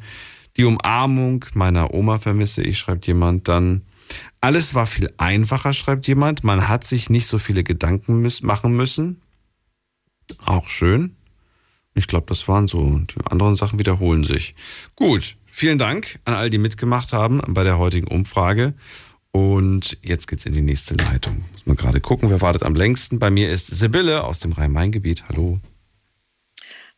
Die 0.57 0.65
Umarmung 0.65 1.45
meiner 1.55 1.93
Oma 1.93 2.19
vermisse 2.19 2.63
ich, 2.63 2.79
schreibt 2.79 3.07
jemand. 3.07 3.49
Dann 3.49 3.83
alles 4.41 4.75
war 4.75 4.87
viel 4.87 5.13
einfacher, 5.19 5.73
schreibt 5.73 6.07
jemand. 6.07 6.45
Man 6.45 6.69
hat 6.69 6.85
sich 6.85 7.11
nicht 7.11 7.27
so 7.27 7.39
viele 7.39 7.65
Gedanken 7.65 8.23
müß 8.23 8.43
machen 8.43 8.77
müssen. 8.77 9.21
Auch 10.45 10.69
schön. 10.69 11.17
Ich 11.99 12.07
glaube, 12.07 12.27
das 12.29 12.47
waren 12.47 12.69
so. 12.69 12.85
Die 12.85 13.31
anderen 13.31 13.57
Sachen 13.57 13.81
wiederholen 13.81 14.23
sich. 14.23 14.55
Gut, 14.95 15.37
vielen 15.51 15.79
Dank 15.79 16.21
an 16.25 16.35
all 16.35 16.49
die 16.49 16.59
mitgemacht 16.59 17.13
haben 17.13 17.43
bei 17.49 17.65
der 17.65 17.79
heutigen 17.79 18.07
Umfrage. 18.07 18.75
Und 19.33 19.99
jetzt 20.03 20.29
geht's 20.29 20.47
in 20.47 20.53
die 20.53 20.63
nächste 20.63 20.95
Leitung. 20.95 21.45
Muss 21.53 21.67
man 21.67 21.77
gerade 21.77 22.01
gucken, 22.01 22.31
wer 22.31 22.41
wartet 22.41 22.63
am 22.63 22.77
längsten. 22.77 23.19
Bei 23.19 23.31
mir 23.31 23.51
ist 23.51 23.67
Sibylle 23.67 24.23
aus 24.23 24.39
dem 24.39 24.53
Rhein-Main-Gebiet. 24.53 25.25
Hallo. 25.29 25.61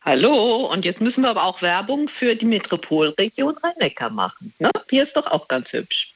Hallo, 0.03 0.71
und 0.71 0.85
jetzt 0.85 1.01
müssen 1.01 1.23
wir 1.23 1.31
aber 1.31 1.45
auch 1.45 1.63
Werbung 1.63 2.07
für 2.07 2.35
die 2.35 2.45
Metropolregion 2.45 3.57
Rhein-Neckar 3.57 4.11
machen. 4.11 4.53
Ne? 4.59 4.69
Hier 4.89 5.03
ist 5.03 5.15
doch 5.15 5.27
auch 5.27 5.47
ganz 5.47 5.73
hübsch. 5.73 6.13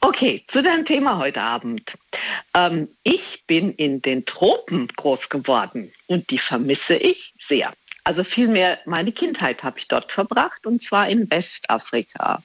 Okay, 0.00 0.42
zu 0.46 0.62
deinem 0.62 0.84
Thema 0.84 1.18
heute 1.18 1.40
Abend. 1.40 1.94
Ähm, 2.54 2.88
ich 3.02 3.44
bin 3.46 3.72
in 3.74 4.00
den 4.00 4.24
Tropen 4.24 4.88
groß 4.88 5.28
geworden 5.28 5.92
und 6.06 6.30
die 6.30 6.38
vermisse 6.38 6.96
ich 6.96 7.34
sehr. 7.38 7.72
Also 8.04 8.22
vielmehr 8.22 8.78
meine 8.84 9.12
Kindheit 9.12 9.64
habe 9.64 9.78
ich 9.78 9.88
dort 9.88 10.12
verbracht 10.12 10.66
und 10.66 10.82
zwar 10.82 11.08
in 11.08 11.30
Westafrika. 11.30 12.42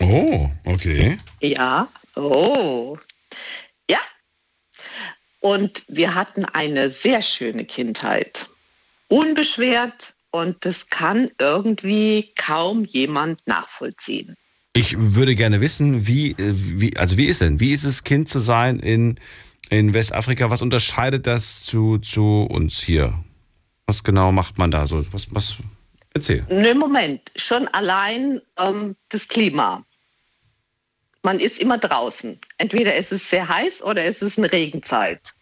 Oh, 0.00 0.50
okay. 0.64 1.16
Ja, 1.40 1.88
oh. 2.16 2.98
Ja. 3.88 4.00
Und 5.40 5.84
wir 5.86 6.16
hatten 6.16 6.44
eine 6.44 6.90
sehr 6.90 7.22
schöne 7.22 7.64
Kindheit. 7.64 8.48
Unbeschwert 9.08 10.14
und 10.32 10.64
das 10.64 10.88
kann 10.88 11.30
irgendwie 11.38 12.32
kaum 12.36 12.84
jemand 12.84 13.46
nachvollziehen. 13.46 14.34
Ich 14.72 14.96
würde 14.98 15.36
gerne 15.36 15.60
wissen, 15.60 16.08
wie, 16.08 16.32
äh, 16.32 16.52
wie, 16.54 16.96
also 16.96 17.16
wie 17.16 17.26
ist 17.26 17.40
denn, 17.40 17.60
wie 17.60 17.72
ist 17.72 17.84
es, 17.84 18.02
Kind 18.02 18.28
zu 18.28 18.40
sein 18.40 18.80
in, 18.80 19.20
in 19.70 19.94
Westafrika? 19.94 20.50
Was 20.50 20.62
unterscheidet 20.62 21.28
das 21.28 21.62
zu, 21.62 21.98
zu 21.98 22.48
uns 22.50 22.80
hier? 22.80 23.16
Was 23.86 24.02
genau 24.02 24.32
macht 24.32 24.58
man 24.58 24.70
da 24.70 24.86
so? 24.86 25.04
Was, 25.12 25.34
was, 25.34 25.56
erzähl. 26.14 26.44
Ne, 26.48 26.74
Moment. 26.74 27.30
Schon 27.36 27.68
allein 27.68 28.40
ähm, 28.58 28.96
das 29.10 29.28
Klima. 29.28 29.84
Man 31.22 31.38
ist 31.38 31.58
immer 31.58 31.78
draußen. 31.78 32.38
Entweder 32.58 32.94
ist 32.94 33.12
es 33.12 33.28
sehr 33.28 33.48
heiß 33.48 33.82
oder 33.82 34.04
ist 34.04 34.22
es 34.22 34.38
eine 34.38 34.50
Regenzeit. 34.52 35.34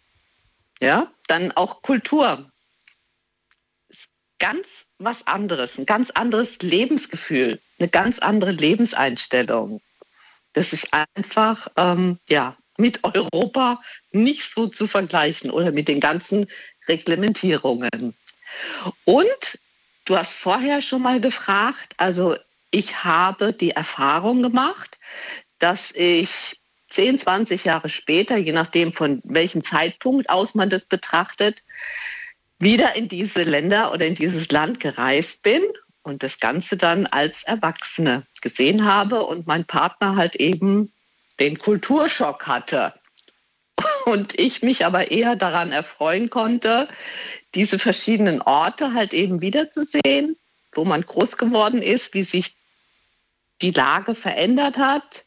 Ja, 0.81 1.11
dann 1.27 1.51
auch 1.53 1.81
Kultur. 1.81 2.49
Ganz 4.39 4.85
was 4.97 5.25
anderes, 5.27 5.77
ein 5.77 5.85
ganz 5.85 6.09
anderes 6.11 6.59
Lebensgefühl, 6.59 7.61
eine 7.79 7.87
ganz 7.87 8.19
andere 8.19 8.51
Lebenseinstellung. 8.51 9.81
Das 10.53 10.73
ist 10.73 10.89
einfach, 11.15 11.67
ähm, 11.77 12.19
ja, 12.27 12.55
mit 12.77 13.03
Europa 13.03 13.79
nicht 14.11 14.43
so 14.43 14.67
zu 14.67 14.87
vergleichen 14.87 15.51
oder 15.51 15.71
mit 15.71 15.87
den 15.87 15.99
ganzen 15.99 16.45
Reglementierungen. 16.87 18.15
Und 19.05 19.59
du 20.05 20.17
hast 20.17 20.35
vorher 20.35 20.81
schon 20.81 21.01
mal 21.01 21.19
gefragt, 21.21 21.93
also 21.97 22.35
ich 22.71 23.03
habe 23.03 23.53
die 23.53 23.71
Erfahrung 23.71 24.41
gemacht, 24.41 24.97
dass 25.59 25.91
ich 25.91 26.59
10, 26.89 27.19
20 27.19 27.65
Jahre 27.65 27.89
später, 27.89 28.37
je 28.37 28.51
nachdem 28.51 28.93
von 28.93 29.21
welchem 29.23 29.63
Zeitpunkt 29.63 30.29
aus 30.29 30.55
man 30.55 30.69
das 30.69 30.85
betrachtet, 30.85 31.63
wieder 32.59 32.95
in 32.95 33.07
diese 33.07 33.43
Länder 33.43 33.91
oder 33.91 34.05
in 34.05 34.15
dieses 34.15 34.51
Land 34.51 34.79
gereist 34.79 35.43
bin 35.43 35.63
und 36.03 36.23
das 36.23 36.39
Ganze 36.39 36.77
dann 36.77 37.07
als 37.07 37.43
Erwachsene 37.43 38.23
gesehen 38.41 38.85
habe 38.85 39.23
und 39.23 39.47
mein 39.47 39.65
Partner 39.65 40.15
halt 40.15 40.35
eben 40.35 40.91
den 41.39 41.57
Kulturschock 41.57 42.47
hatte. 42.47 42.93
Und 44.05 44.37
ich 44.39 44.61
mich 44.61 44.85
aber 44.85 45.11
eher 45.11 45.35
daran 45.35 45.71
erfreuen 45.71 46.29
konnte, 46.29 46.87
diese 47.55 47.79
verschiedenen 47.79 48.41
Orte 48.41 48.93
halt 48.93 49.13
eben 49.13 49.41
wiederzusehen, 49.41 50.37
wo 50.73 50.83
man 50.83 51.01
groß 51.01 51.37
geworden 51.37 51.81
ist, 51.81 52.13
wie 52.13 52.23
sich 52.23 52.55
die 53.61 53.71
Lage 53.71 54.15
verändert 54.15 54.77
hat. 54.77 55.25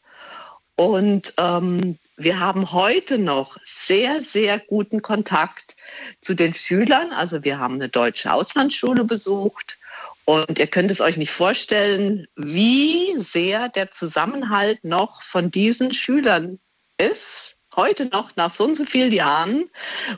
Und 0.75 1.33
ähm, 1.37 1.97
wir 2.17 2.39
haben 2.39 2.71
heute 2.71 3.17
noch 3.17 3.57
sehr, 3.65 4.21
sehr 4.21 4.59
guten 4.59 5.01
Kontakt 5.01 5.75
zu 6.21 6.35
den 6.35 6.53
Schülern. 6.53 7.11
Also 7.13 7.43
wir 7.43 7.57
haben 7.59 7.75
eine 7.75 7.89
deutsche 7.89 8.31
Auslandsschule 8.31 9.03
besucht. 9.03 9.77
Und 10.25 10.59
ihr 10.59 10.67
könnt 10.67 10.91
es 10.91 11.01
euch 11.01 11.17
nicht 11.17 11.31
vorstellen, 11.31 12.27
wie 12.35 13.17
sehr 13.17 13.69
der 13.69 13.91
Zusammenhalt 13.91 14.83
noch 14.83 15.21
von 15.21 15.49
diesen 15.49 15.93
Schülern 15.93 16.59
ist 16.97 17.56
heute 17.77 18.07
noch 18.07 18.35
nach 18.35 18.49
so 18.49 18.65
und 18.65 18.75
so 18.75 18.83
vielen 18.83 19.11
Jahren, 19.11 19.69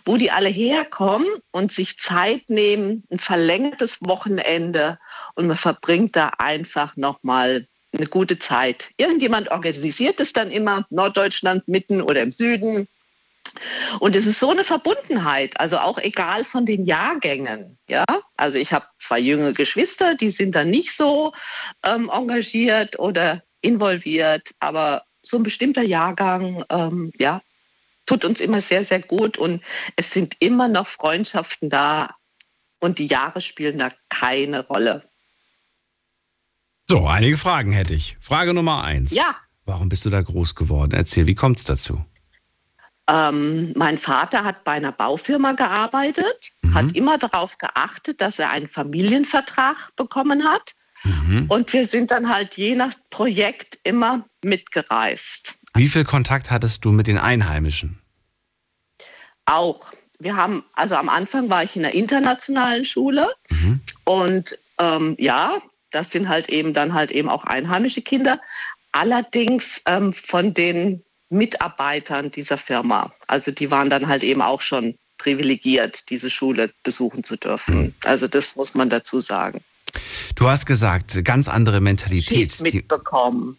wo 0.06 0.18
die 0.18 0.32
alle 0.32 0.50
herkommen 0.50 1.28
und 1.52 1.72
sich 1.72 2.00
Zeit 2.00 2.50
nehmen, 2.50 3.04
ein 3.12 3.20
verlängertes 3.20 4.00
Wochenende 4.02 4.98
und 5.36 5.48
man 5.48 5.58
verbringt 5.58 6.16
da 6.16 6.32
einfach 6.40 6.96
nochmal 6.96 7.68
eine 7.92 8.08
gute 8.08 8.40
Zeit. 8.40 8.92
Irgendjemand 8.98 9.52
organisiert 9.52 10.20
es 10.20 10.34
dann 10.34 10.52
immer, 10.52 10.86
Norddeutschland 10.90 11.68
mitten 11.68 12.02
oder 12.02 12.22
im 12.22 12.32
Süden. 12.32 12.88
Und 14.00 14.16
es 14.16 14.28
ist 14.28 14.40
so 14.40 14.52
eine 14.52 14.64
Verbundenheit, 14.64 15.60
also 15.60 15.78
auch 15.78 15.98
egal 15.98 16.46
von 16.46 16.66
den 16.66 16.86
Jahrgängen. 16.86 17.78
Ja, 17.90 18.06
also 18.38 18.58
ich 18.58 18.72
habe 18.72 18.86
zwei 19.00 19.20
jüngere 19.20 19.54
Geschwister, 19.54 20.16
die 20.16 20.30
sind 20.30 20.54
dann 20.54 20.70
nicht 20.70 20.96
so 20.96 21.34
ähm, 21.84 22.12
engagiert 22.14 23.00
oder 23.00 23.42
involviert, 23.62 24.52
aber 24.60 25.04
so 25.22 25.38
ein 25.38 25.44
bestimmter 25.44 25.82
Jahrgang, 25.82 26.64
ähm, 26.70 27.12
ja, 27.18 27.42
tut 28.10 28.26
uns 28.26 28.42
immer 28.42 28.60
sehr, 28.60 28.84
sehr 28.84 29.02
gut 29.02 29.38
und 29.38 29.64
es 29.96 30.12
sind 30.12 30.36
immer 30.40 30.68
noch 30.68 30.88
Freundschaften 30.88 31.70
da 31.70 32.10
und 32.80 32.98
die 32.98 33.06
Jahre 33.06 33.40
spielen 33.40 33.78
da 33.78 33.90
keine 34.10 34.66
Rolle. 34.66 35.04
So, 36.90 37.06
einige 37.06 37.38
Fragen 37.38 37.72
hätte 37.72 37.94
ich. 37.94 38.18
Frage 38.20 38.56
Nummer 38.56 38.84
eins. 38.84 39.14
Ja. 39.14 39.36
Warum 39.66 39.90
bist 39.90 40.06
du 40.06 40.10
da 40.10 40.24
groß 40.24 40.56
geworden? 40.56 40.94
Erzähl, 40.94 41.28
wie 41.28 41.36
kommt 41.36 41.60
es 41.60 41.66
dazu? 41.66 42.04
Ähm, 43.08 43.74
mein 43.76 44.00
Vater 44.00 44.44
hat 44.44 44.64
bei 44.64 44.72
einer 44.72 44.92
Baufirma 44.92 45.52
gearbeitet, 45.52 46.52
mhm. 46.64 46.74
hat 46.74 46.94
immer 46.94 47.20
darauf 47.20 47.60
geachtet, 47.60 48.22
dass 48.22 48.40
er 48.40 48.50
einen 48.50 48.68
Familienvertrag 48.68 49.96
bekommen 49.96 50.46
hat. 50.46 50.74
Mhm. 51.04 51.46
Und 51.48 51.72
wir 51.74 51.86
sind 51.86 52.10
dann 52.10 52.30
halt 52.30 52.58
je 52.58 52.74
nach 52.74 52.94
Projekt 53.12 53.78
immer 53.84 54.26
mitgereist. 54.44 55.60
Wie 55.76 55.88
viel 55.88 56.04
Kontakt 56.04 56.50
hattest 56.50 56.84
du 56.86 56.92
mit 56.92 57.06
den 57.06 57.20
Einheimischen? 57.20 57.99
Auch. 59.50 59.92
Wir 60.20 60.36
haben, 60.36 60.64
also 60.74 60.96
am 60.96 61.10
Anfang 61.10 61.50
war 61.50 61.64
ich 61.64 61.76
in 61.76 61.86
einer 61.86 61.94
internationalen 61.94 62.86
Schule 62.86 63.28
mhm. 63.50 63.82
und 64.04 64.58
ähm, 64.80 65.16
ja, 65.18 65.62
das 65.92 66.12
sind 66.12 66.30
halt 66.30 66.50
eben 66.50 66.74
dann 66.74 66.94
halt 66.94 67.12
eben 67.12 67.30
auch 67.30 67.46
einheimische 67.46 68.02
Kinder. 68.02 68.40
Allerdings 68.92 69.82
ähm, 69.86 70.14
von 70.14 70.54
den 70.54 71.04
Mitarbeitern 71.30 72.32
dieser 72.32 72.58
Firma. 72.58 73.14
Also 73.28 73.52
die 73.52 73.72
waren 73.72 73.90
dann 73.90 74.08
halt 74.08 74.24
eben 74.24 74.42
auch 74.42 74.62
schon 74.62 74.96
privilegiert, 75.18 76.10
diese 76.10 76.30
Schule 76.30 76.72
besuchen 76.84 77.24
zu 77.24 77.36
dürfen. 77.36 77.82
Mhm. 77.82 77.94
Also 78.06 78.28
das 78.28 78.56
muss 78.56 78.74
man 78.74 78.90
dazu 78.90 79.20
sagen. 79.20 79.62
Du 80.36 80.48
hast 80.48 80.66
gesagt, 80.66 81.24
ganz 81.24 81.48
andere 81.48 81.82
Mentalität. 81.82 82.60
mitbekommen. 82.62 83.58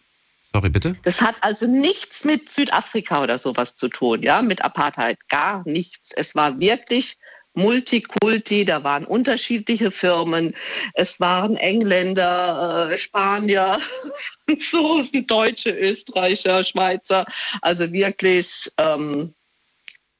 Sorry, 0.53 0.69
bitte? 0.69 0.95
Das 1.03 1.21
hat 1.21 1.35
also 1.41 1.65
nichts 1.65 2.25
mit 2.25 2.49
Südafrika 2.49 3.23
oder 3.23 3.37
sowas 3.37 3.75
zu 3.75 3.87
tun, 3.87 4.21
ja, 4.21 4.41
mit 4.41 4.63
Apartheid, 4.63 5.17
gar 5.29 5.63
nichts. 5.65 6.11
Es 6.13 6.35
war 6.35 6.59
wirklich 6.59 7.17
Multikulti, 7.53 8.65
da 8.65 8.83
waren 8.83 9.05
unterschiedliche 9.05 9.91
Firmen, 9.91 10.53
es 10.93 11.19
waren 11.19 11.57
Engländer, 11.57 12.89
äh, 12.91 12.97
Spanier, 12.97 13.79
Franzosen, 14.45 15.27
Deutsche, 15.27 15.71
Österreicher, 15.71 16.63
Schweizer, 16.63 17.25
also 17.61 17.91
wirklich, 17.91 18.71
ähm, 18.77 19.33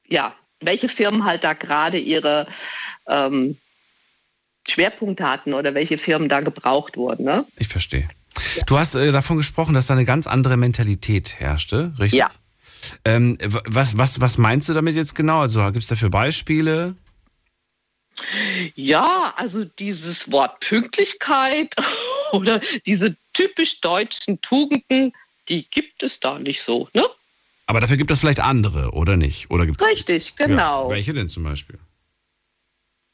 ja, 0.08 0.34
welche 0.60 0.88
Firmen 0.88 1.24
halt 1.24 1.44
da 1.44 1.54
gerade 1.54 1.98
ihre 1.98 2.46
ähm, 3.08 3.58
Schwerpunkte 4.68 5.28
hatten 5.28 5.54
oder 5.54 5.74
welche 5.74 5.98
Firmen 5.98 6.28
da 6.28 6.40
gebraucht 6.40 6.96
wurden. 6.96 7.24
Ne? 7.24 7.46
Ich 7.56 7.68
verstehe. 7.68 8.08
Ja. 8.56 8.64
Du 8.64 8.78
hast 8.78 8.94
äh, 8.94 9.12
davon 9.12 9.36
gesprochen, 9.36 9.74
dass 9.74 9.86
da 9.86 9.94
eine 9.94 10.04
ganz 10.04 10.26
andere 10.26 10.56
Mentalität 10.56 11.40
herrschte, 11.40 11.92
richtig? 11.98 12.20
Ja. 12.20 12.30
Ähm, 13.04 13.38
was, 13.42 13.96
was, 13.96 14.20
was 14.20 14.38
meinst 14.38 14.68
du 14.68 14.74
damit 14.74 14.96
jetzt 14.96 15.14
genau? 15.14 15.40
Also 15.40 15.62
gibt 15.66 15.82
es 15.82 15.88
dafür 15.88 16.10
Beispiele? 16.10 16.94
Ja, 18.74 19.32
also 19.36 19.64
dieses 19.64 20.30
Wort 20.30 20.60
Pünktlichkeit 20.60 21.74
oder 22.32 22.60
diese 22.86 23.16
typisch 23.32 23.80
deutschen 23.80 24.40
Tugenden, 24.40 25.12
die 25.48 25.68
gibt 25.70 26.02
es 26.02 26.20
da 26.20 26.38
nicht 26.38 26.62
so, 26.62 26.88
ne? 26.92 27.04
Aber 27.66 27.80
dafür 27.80 27.96
gibt 27.96 28.10
es 28.10 28.20
vielleicht 28.20 28.40
andere, 28.40 28.90
oder 28.90 29.16
nicht? 29.16 29.50
Oder 29.50 29.66
gibt's 29.66 29.84
Richtig, 29.84 30.36
genau. 30.36 30.84
Ja, 30.84 30.90
welche 30.90 31.12
denn 31.12 31.28
zum 31.28 31.44
Beispiel? 31.44 31.78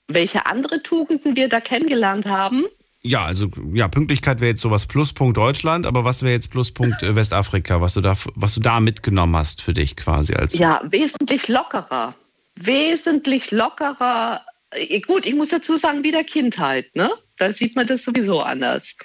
Welche 0.09 0.47
andere 0.47 0.83
Tugenden 0.83 1.37
wir 1.37 1.49
da 1.49 1.61
kennengelernt 1.61 2.27
haben? 2.27 2.65
Ja, 3.03 3.25
also 3.25 3.49
ja, 3.73 3.87
Pünktlichkeit 3.87 4.41
wäre 4.41 4.51
jetzt 4.51 4.61
sowas 4.61 4.87
Pluspunkt 4.87 5.37
Deutschland, 5.37 5.87
aber 5.87 6.05
was 6.05 6.23
wäre 6.23 6.33
jetzt 6.33 6.51
Pluspunkt 6.51 7.03
äh, 7.03 7.15
Westafrika, 7.15 7.81
was 7.81 7.95
du 7.95 8.01
da, 8.01 8.17
was 8.35 8.55
du 8.55 8.61
da 8.61 8.81
mitgenommen 8.81 9.37
hast 9.37 9.63
für 9.63 9.73
dich 9.73 9.95
quasi 9.95 10.35
als? 10.35 10.55
Ja, 10.55 10.81
wesentlich 10.85 11.47
lockerer, 11.49 12.15
wesentlich 12.57 13.53
lockerer. 13.53 14.41
Äh, 14.73 15.01
gut, 15.01 15.27
ich 15.27 15.35
muss 15.37 15.49
dazu 15.49 15.77
sagen, 15.77 16.03
wie 16.03 16.11
der 16.11 16.25
Kindheit, 16.25 16.97
ne? 16.97 17.11
Da 17.37 17.53
sieht 17.53 17.77
man 17.77 17.87
das 17.87 18.03
sowieso 18.03 18.41
anders. 18.41 18.97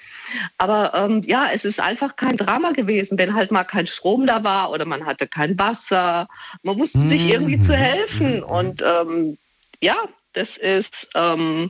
Aber 0.58 0.92
ähm, 0.96 1.22
ja, 1.22 1.50
es 1.54 1.64
ist 1.64 1.80
einfach 1.80 2.16
kein 2.16 2.36
Drama 2.36 2.72
gewesen, 2.72 3.20
wenn 3.20 3.36
halt 3.36 3.52
mal 3.52 3.64
kein 3.64 3.86
Strom 3.86 4.26
da 4.26 4.44
war 4.44 4.72
oder 4.72 4.86
man 4.86 5.06
hatte 5.06 5.28
kein 5.28 5.58
Wasser. 5.60 6.28
Man 6.64 6.80
wusste 6.80 7.00
sich 7.02 7.28
irgendwie 7.28 7.60
zu 7.60 7.76
helfen 7.76 8.38
mhm. 8.38 8.44
und 8.44 8.82
ähm, 8.82 9.38
ja, 9.82 9.98
das 10.34 10.58
ist 10.58 11.10
ähm, 11.14 11.70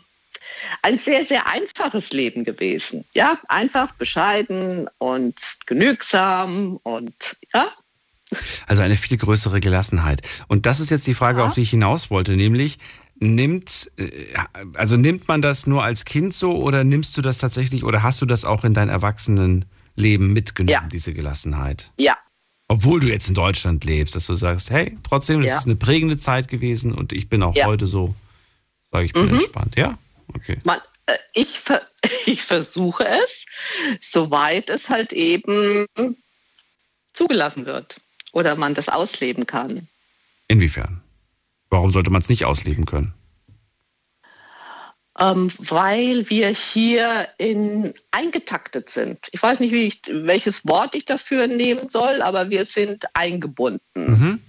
ein 0.82 0.98
sehr, 0.98 1.24
sehr 1.24 1.48
einfaches 1.48 2.12
Leben 2.12 2.44
gewesen. 2.44 3.06
Ja, 3.14 3.38
einfach, 3.48 3.94
bescheiden 3.94 4.90
und 4.98 5.36
genügsam 5.66 6.78
und 6.84 7.38
ja. 7.54 7.72
Also 8.68 8.82
eine 8.82 8.96
viel 8.96 9.18
größere 9.18 9.60
Gelassenheit. 9.60 10.22
Und 10.48 10.66
das 10.66 10.80
ist 10.80 10.90
jetzt 10.90 11.06
die 11.06 11.14
Frage, 11.14 11.40
ja. 11.40 11.46
auf 11.46 11.54
die 11.54 11.62
ich 11.62 11.70
hinaus 11.70 12.10
wollte, 12.10 12.36
nämlich 12.36 12.80
nimmt, 13.20 13.92
äh, 13.98 14.28
also 14.76 14.98
nimmt 14.98 15.28
man 15.28 15.42
das 15.42 15.68
nur 15.68 15.84
als 15.84 16.06
Kind 16.06 16.34
so 16.34 16.56
oder 16.56 16.84
nimmst 16.84 17.16
du 17.18 17.22
das 17.22 17.38
tatsächlich 17.38 17.84
oder 17.84 18.04
hast 18.04 18.22
du 18.22 18.26
das 18.26 18.46
auch 18.46 18.64
in 18.64 18.74
dein 18.74 18.90
Erwachsenenleben 18.90 20.34
mitgenommen, 20.34 20.84
ja. 20.84 20.90
diese 20.92 21.14
Gelassenheit? 21.14 21.92
Ja. 21.98 22.18
Obwohl 22.68 23.00
du 23.00 23.08
jetzt 23.08 23.30
in 23.30 23.36
Deutschland 23.36 23.86
lebst, 23.86 24.16
dass 24.16 24.26
du 24.26 24.36
sagst, 24.36 24.72
hey, 24.72 24.98
trotzdem, 25.04 25.42
das 25.42 25.52
ja. 25.52 25.58
ist 25.58 25.66
eine 25.66 25.76
prägende 25.76 26.18
Zeit 26.18 26.48
gewesen 26.48 26.94
und 26.94 27.14
ich 27.14 27.30
bin 27.30 27.44
auch 27.44 27.56
heute 27.66 27.86
so, 27.86 28.16
sage 28.92 29.06
ich, 29.06 29.14
bin 29.14 29.26
mhm. 29.26 29.36
entspannt, 29.36 29.76
ja? 29.76 29.98
Okay. 30.36 30.58
Man, 30.64 30.80
äh, 31.06 31.18
ich, 31.34 31.62
ich 32.26 32.42
versuche 32.42 33.08
es, 33.08 33.46
soweit 34.00 34.70
es 34.70 34.90
halt 34.90 35.14
eben 35.14 35.86
zugelassen 37.14 37.66
wird 37.66 37.98
oder 38.32 38.56
man 38.56 38.74
das 38.74 38.90
ausleben 38.90 39.46
kann. 39.46 39.88
Inwiefern? 40.48 41.02
Warum 41.70 41.92
sollte 41.92 42.10
man 42.10 42.22
es 42.22 42.30
nicht 42.30 42.46
ausleben 42.46 42.86
können? 42.86 43.14
Ähm, 45.20 45.52
weil 45.60 46.28
wir 46.30 46.50
hier 46.50 47.28
in, 47.38 47.94
eingetaktet 48.10 48.90
sind. 48.90 49.20
Ich 49.32 49.42
weiß 49.42 49.60
nicht, 49.60 49.72
ich, 49.72 50.02
welches 50.10 50.66
Wort 50.68 50.96
ich 50.96 51.06
dafür 51.06 51.48
nehmen 51.48 51.90
soll, 51.90 52.24
aber 52.24 52.50
wir 52.50 52.66
sind 52.66 53.06
eingebunden. 53.14 53.80
Mhm 53.94 54.44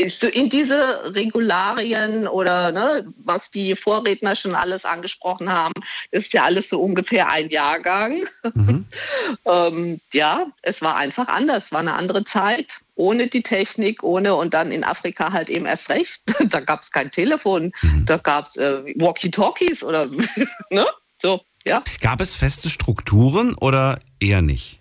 in 0.00 0.48
diese 0.48 1.14
Regularien 1.14 2.26
oder 2.26 2.72
ne, 2.72 3.06
was 3.24 3.50
die 3.50 3.76
Vorredner 3.76 4.34
schon 4.34 4.54
alles 4.54 4.84
angesprochen 4.84 5.50
haben, 5.50 5.74
ist 6.10 6.32
ja 6.32 6.44
alles 6.44 6.68
so 6.68 6.80
ungefähr 6.80 7.28
ein 7.28 7.50
Jahrgang. 7.50 8.24
Mhm. 8.54 8.86
ähm, 9.44 10.00
ja, 10.12 10.46
es 10.62 10.82
war 10.82 10.96
einfach 10.96 11.28
anders, 11.28 11.72
war 11.72 11.80
eine 11.80 11.94
andere 11.94 12.24
Zeit, 12.24 12.80
ohne 12.94 13.28
die 13.28 13.42
Technik, 13.42 14.02
ohne 14.02 14.34
und 14.34 14.54
dann 14.54 14.72
in 14.72 14.84
Afrika 14.84 15.32
halt 15.32 15.48
eben 15.48 15.66
erst 15.66 15.90
recht. 15.90 16.22
da 16.52 16.60
gab 16.60 16.82
es 16.82 16.90
kein 16.90 17.10
Telefon, 17.10 17.72
mhm. 17.82 18.06
da 18.06 18.16
gab 18.16 18.46
es 18.46 18.56
äh, 18.56 18.82
Walkie-Talkies 18.96 19.82
oder 19.82 20.06
ne? 20.70 20.86
so, 21.16 21.40
ja. 21.64 21.82
Gab 22.00 22.20
es 22.20 22.36
feste 22.36 22.70
Strukturen 22.70 23.54
oder 23.54 23.98
eher 24.18 24.42
nicht? 24.42 24.79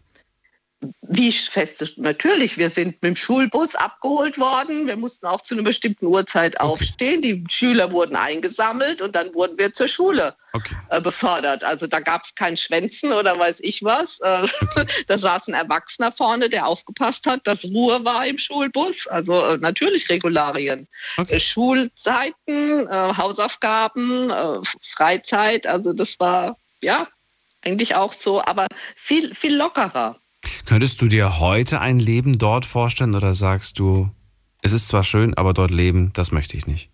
Wie 1.01 1.31
fest 1.31 1.97
natürlich, 1.97 2.57
wir 2.57 2.69
sind 2.69 2.87
mit 2.87 3.03
dem 3.03 3.15
Schulbus 3.15 3.75
abgeholt 3.75 4.37
worden. 4.37 4.87
Wir 4.87 4.95
mussten 4.95 5.25
auch 5.25 5.41
zu 5.41 5.55
einer 5.55 5.63
bestimmten 5.63 6.05
Uhrzeit 6.05 6.55
okay. 6.55 6.63
aufstehen. 6.63 7.21
Die 7.21 7.43
Schüler 7.49 7.91
wurden 7.91 8.15
eingesammelt 8.15 9.01
und 9.01 9.15
dann 9.15 9.33
wurden 9.33 9.57
wir 9.57 9.73
zur 9.73 9.87
Schule 9.87 10.35
okay. 10.53 10.75
äh, 10.89 11.01
befördert. 11.01 11.63
Also 11.63 11.87
da 11.87 11.99
gab 11.99 12.23
es 12.23 12.35
kein 12.35 12.55
Schwänzen 12.55 13.11
oder 13.11 13.37
weiß 13.37 13.59
ich 13.61 13.83
was. 13.83 14.19
Äh, 14.21 14.43
okay. 14.43 14.85
da 15.07 15.17
saß 15.17 15.47
ein 15.47 15.55
Erwachsener 15.55 16.11
vorne, 16.11 16.47
der 16.47 16.67
aufgepasst 16.67 17.25
hat, 17.25 17.45
dass 17.45 17.65
Ruhe 17.65 18.05
war 18.05 18.25
im 18.25 18.37
Schulbus. 18.37 19.07
Also 19.07 19.43
äh, 19.43 19.57
natürlich 19.57 20.09
Regularien. 20.09 20.87
Äh, 21.17 21.39
Schulzeiten, 21.39 22.87
äh, 22.87 23.13
Hausaufgaben, 23.17 24.29
äh, 24.29 24.59
Freizeit. 24.93 25.67
Also 25.67 25.91
das 25.91 26.19
war 26.19 26.55
ja 26.81 27.07
eigentlich 27.65 27.95
auch 27.95 28.13
so, 28.13 28.41
aber 28.41 28.67
viel, 28.95 29.33
viel 29.33 29.55
lockerer. 29.55 30.17
Könntest 30.65 31.01
du 31.01 31.07
dir 31.07 31.39
heute 31.39 31.81
ein 31.81 31.99
Leben 31.99 32.37
dort 32.37 32.65
vorstellen 32.65 33.15
oder 33.15 33.33
sagst 33.33 33.79
du, 33.79 34.09
es 34.61 34.73
ist 34.73 34.87
zwar 34.87 35.03
schön, 35.03 35.33
aber 35.33 35.53
dort 35.53 35.71
leben, 35.71 36.11
das 36.13 36.31
möchte 36.31 36.57
ich 36.57 36.67
nicht? 36.67 36.89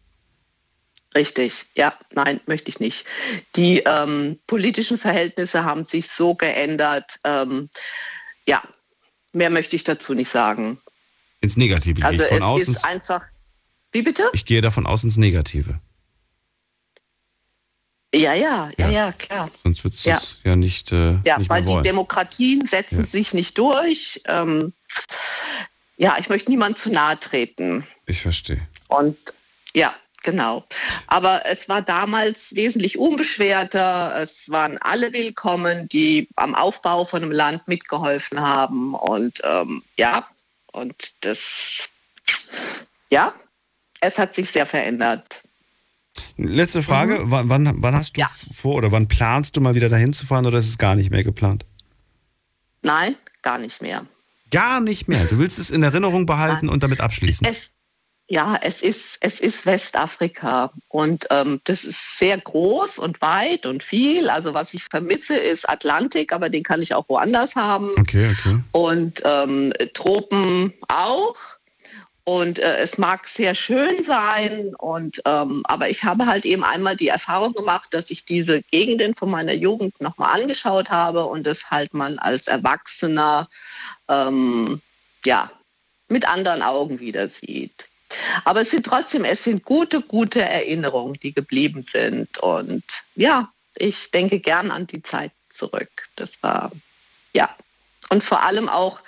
Richtig, 1.15 1.65
ja, 1.75 1.93
nein, 2.13 2.41
möchte 2.45 2.69
ich 2.69 2.79
nicht. 2.79 3.05
Die 3.55 3.79
ähm, 3.79 4.37
politischen 4.47 4.97
Verhältnisse 4.97 5.63
haben 5.63 5.85
sich 5.85 6.09
so 6.09 6.35
geändert. 6.35 7.19
Ähm, 7.23 7.69
ja, 8.45 8.61
mehr 9.31 9.49
möchte 9.49 9.77
ich 9.77 9.85
dazu 9.85 10.13
nicht 10.13 10.29
sagen. 10.29 10.79
Ins 11.39 11.55
Negative. 11.55 12.05
Also 12.05 12.23
es 12.23 12.67
ist 12.67 12.83
einfach. 12.83 13.23
Wie 13.93 14.01
bitte? 14.01 14.29
Ich 14.33 14.43
gehe 14.43 14.61
davon 14.61 14.85
aus 14.85 15.05
ins 15.05 15.15
Negative. 15.15 15.79
Ja, 18.15 18.33
ja, 18.33 18.71
ja, 18.77 18.89
ja, 18.89 19.11
klar. 19.11 19.51
Sonst 19.63 19.83
würdest 19.83 20.05
du 20.05 20.09
Ja. 20.11 20.17
es 20.17 20.37
ja 20.45 20.55
nicht, 20.55 20.91
äh, 20.93 21.17
Ja, 21.25 21.37
nicht 21.37 21.49
weil 21.49 21.63
die. 21.65 21.81
Demokratien 21.81 22.65
setzen 22.65 22.99
Ja. 22.99 23.05
sich 23.05 23.33
nicht 23.33 23.57
durch. 23.57 24.21
Ähm, 24.25 24.71
ja, 25.97 26.15
ich 26.17 26.29
möchte 26.29 26.49
niemand 26.49 26.77
zu 26.77 26.91
nahe 26.91 27.19
treten. 27.19 27.85
Ich 28.05 28.21
verstehe. 28.21 28.61
Und 28.87 29.17
ja, 29.73 29.93
genau. 30.23 30.63
Aber 31.07 31.45
es 31.45 31.67
war 31.67 31.81
damals 31.81 32.55
wesentlich 32.55 32.97
unbeschwerter. 32.97 34.15
Es 34.21 34.49
waren 34.49 34.77
alle 34.81 35.11
willkommen, 35.11 35.89
die 35.89 36.29
am 36.37 36.55
Aufbau 36.55 37.03
von 37.03 37.21
einem 37.21 37.31
Land 37.33 37.67
mitgeholfen 37.67 38.39
haben. 38.39 38.93
Und 38.95 39.41
ähm, 39.43 39.83
ja, 39.97 40.25
und 40.71 41.13
das, 41.21 41.89
ja, 43.09 43.33
es 43.99 44.17
hat 44.17 44.35
sich 44.35 44.49
sehr 44.51 44.65
verändert. 44.65 45.41
Letzte 46.37 46.83
Frage, 46.83 47.19
wann, 47.23 47.49
wann, 47.49 47.81
wann 47.81 47.95
hast 47.95 48.15
du 48.17 48.21
Mhm. 48.21 48.27
Ja. 48.27 48.31
vor 48.53 48.75
oder 48.75 48.91
wann 48.91 49.07
planst 49.07 49.55
du 49.57 49.61
mal 49.61 49.75
wieder 49.75 49.89
dahin 49.89 50.13
zu 50.13 50.25
fahren 50.25 50.45
oder 50.45 50.57
ist 50.59 50.67
es 50.67 50.77
gar 50.77 50.95
nicht 50.95 51.11
mehr 51.11 51.23
geplant? 51.23 51.65
Nein, 52.81 53.15
gar 53.41 53.57
nicht 53.57 53.81
mehr. 53.81 54.05
Gar 54.51 54.79
nicht 54.79 55.07
mehr. 55.07 55.23
Du 55.25 55.39
willst 55.39 55.59
es 55.59 55.71
in 55.71 55.83
Erinnerung 55.83 56.25
behalten 56.27 56.69
und 56.69 56.83
damit 56.83 56.99
abschließen. 57.01 57.45
Es, 57.47 57.71
ja, 58.27 58.57
es 58.61 58.81
ist, 58.81 59.17
es 59.21 59.39
ist 59.39 59.65
Westafrika 59.65 60.71
und 60.87 61.25
ähm, 61.31 61.61
das 61.65 61.83
ist 61.83 62.17
sehr 62.17 62.37
groß 62.39 62.97
und 62.99 63.21
weit 63.21 63.65
und 63.65 63.83
viel. 63.83 64.29
Also 64.29 64.53
was 64.53 64.73
ich 64.73 64.83
vermisse, 64.85 65.35
ist 65.35 65.67
Atlantik, 65.69 66.31
aber 66.33 66.49
den 66.49 66.63
kann 66.63 66.81
ich 66.81 66.93
auch 66.93 67.07
woanders 67.09 67.55
haben. 67.55 67.91
Okay, 67.97 68.29
okay. 68.31 68.59
Und 68.71 69.21
ähm, 69.25 69.73
Tropen 69.93 70.73
auch. 70.87 71.35
Und 72.27 72.57
äh, 72.57 72.77
es 72.77 72.97
mag 72.97 73.27
sehr 73.27 73.53
schön 73.53 74.03
sein, 74.03 74.73
und, 74.75 75.21
ähm, 75.25 75.61
aber 75.65 75.89
ich 75.89 76.03
habe 76.03 76.25
halt 76.25 76.43
eben 76.43 76.63
einmal 76.63 76.95
die 76.95 77.07
Erfahrung 77.07 77.53
gemacht, 77.53 77.93
dass 77.93 78.09
ich 78.09 78.25
diese 78.25 78.63
Gegenden 78.63 79.15
von 79.15 79.29
meiner 79.29 79.53
Jugend 79.53 80.01
nochmal 80.01 80.41
angeschaut 80.41 80.89
habe 80.89 81.25
und 81.25 81.45
es 81.45 81.69
halt 81.69 81.93
man 81.93 82.17
als 82.17 82.47
Erwachsener 82.47 83.47
ähm, 84.09 84.81
ja, 85.23 85.51
mit 86.07 86.27
anderen 86.27 86.63
Augen 86.63 86.99
wieder 86.99 87.27
sieht. 87.27 87.87
Aber 88.43 88.61
es 88.61 88.71
sind 88.71 88.87
trotzdem, 88.87 89.23
es 89.23 89.43
sind 89.43 89.63
gute, 89.63 90.01
gute 90.01 90.41
Erinnerungen, 90.41 91.13
die 91.21 91.33
geblieben 91.33 91.83
sind. 91.83 92.39
Und 92.39 92.83
ja, 93.13 93.51
ich 93.75 94.09
denke 94.09 94.39
gern 94.39 94.71
an 94.71 94.87
die 94.87 95.03
Zeit 95.03 95.31
zurück. 95.49 96.09
Das 96.15 96.41
war, 96.41 96.71
ja. 97.33 97.55
Und 98.09 98.23
vor 98.23 98.41
allem 98.41 98.67
auch 98.67 98.99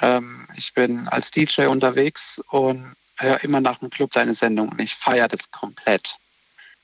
Ähm, 0.00 0.48
ich 0.56 0.74
bin 0.74 1.08
als 1.08 1.30
DJ 1.30 1.66
unterwegs 1.66 2.42
und 2.50 2.94
höre 3.16 3.42
immer 3.44 3.60
nach 3.60 3.78
dem 3.78 3.90
Club 3.90 4.12
deine 4.12 4.34
Sendung 4.34 4.70
und 4.70 4.80
ich 4.80 4.94
feiere 4.94 5.28
das 5.28 5.50
komplett. 5.50 6.16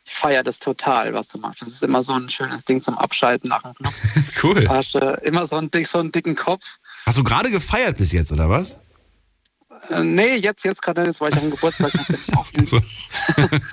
Ich 0.08 0.14
feiere 0.14 0.42
das 0.44 0.58
total, 0.60 1.12
was 1.14 1.28
du 1.28 1.38
machst. 1.38 1.62
Das 1.62 1.68
ist 1.68 1.82
immer 1.82 2.02
so 2.02 2.12
ein 2.14 2.28
schönes 2.28 2.64
Ding 2.64 2.80
zum 2.80 2.96
Abschalten 2.96 3.48
nach 3.48 3.62
dem 3.62 3.74
Club. 3.74 3.92
Cool. 4.42 4.68
Hast 4.68 4.94
du 4.94 4.98
immer 5.24 5.46
so 5.46 5.56
einen, 5.56 5.70
so 5.84 5.98
einen 5.98 6.12
dicken 6.12 6.36
Kopf. 6.36 6.78
Hast 7.06 7.16
du 7.18 7.24
gerade 7.24 7.50
gefeiert 7.50 7.96
bis 7.96 8.12
jetzt, 8.12 8.30
oder 8.30 8.48
was? 8.50 8.78
Äh, 9.90 10.02
nee, 10.04 10.36
jetzt, 10.36 10.64
jetzt 10.64 10.82
gerade 10.82 11.02
nicht, 11.02 11.20
weil 11.20 11.32
ich 11.32 11.38
am 11.40 11.50
Geburtstag 11.50 11.90
tatsächlich 11.92 12.36
auflegen. 12.36 12.66
So. 12.66 12.76
ich 12.78 13.08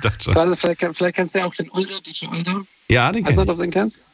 dachte 0.02 0.24
schon. 0.24 0.38
Also 0.38 0.56
vielleicht, 0.56 0.80
vielleicht 0.96 1.16
kennst 1.16 1.36
du 1.36 1.40
ja 1.40 1.46
auch 1.46 1.54
den 1.54 1.70
Ulder, 1.70 2.00
DJ 2.00 2.28
Ulder. 2.28 2.62
Ja, 2.90 3.12
den 3.12 3.26
Also, 3.26 3.42
kenn 3.42 3.50
ob 3.50 3.50
ich. 3.50 3.56
du 3.58 3.62
den 3.64 3.72
kennst? 3.72 4.08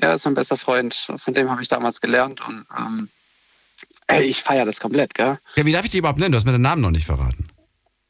Ja, 0.00 0.12
ist 0.14 0.24
mein 0.26 0.34
bester 0.34 0.56
Freund. 0.56 0.94
Von 1.16 1.34
dem 1.34 1.50
habe 1.50 1.62
ich 1.62 1.68
damals 1.68 2.00
gelernt 2.00 2.40
und 2.46 2.66
ähm, 2.78 3.08
ey, 4.08 4.22
ich 4.24 4.42
feiere 4.42 4.66
das 4.66 4.78
komplett, 4.78 5.14
gell? 5.14 5.38
Ja, 5.56 5.64
wie 5.64 5.72
darf 5.72 5.84
ich 5.86 5.90
dich 5.90 5.98
überhaupt 5.98 6.18
nennen? 6.18 6.32
Du 6.32 6.36
hast 6.36 6.44
mir 6.44 6.52
den 6.52 6.62
Namen 6.62 6.82
noch 6.82 6.90
nicht 6.90 7.06
verraten. 7.06 7.46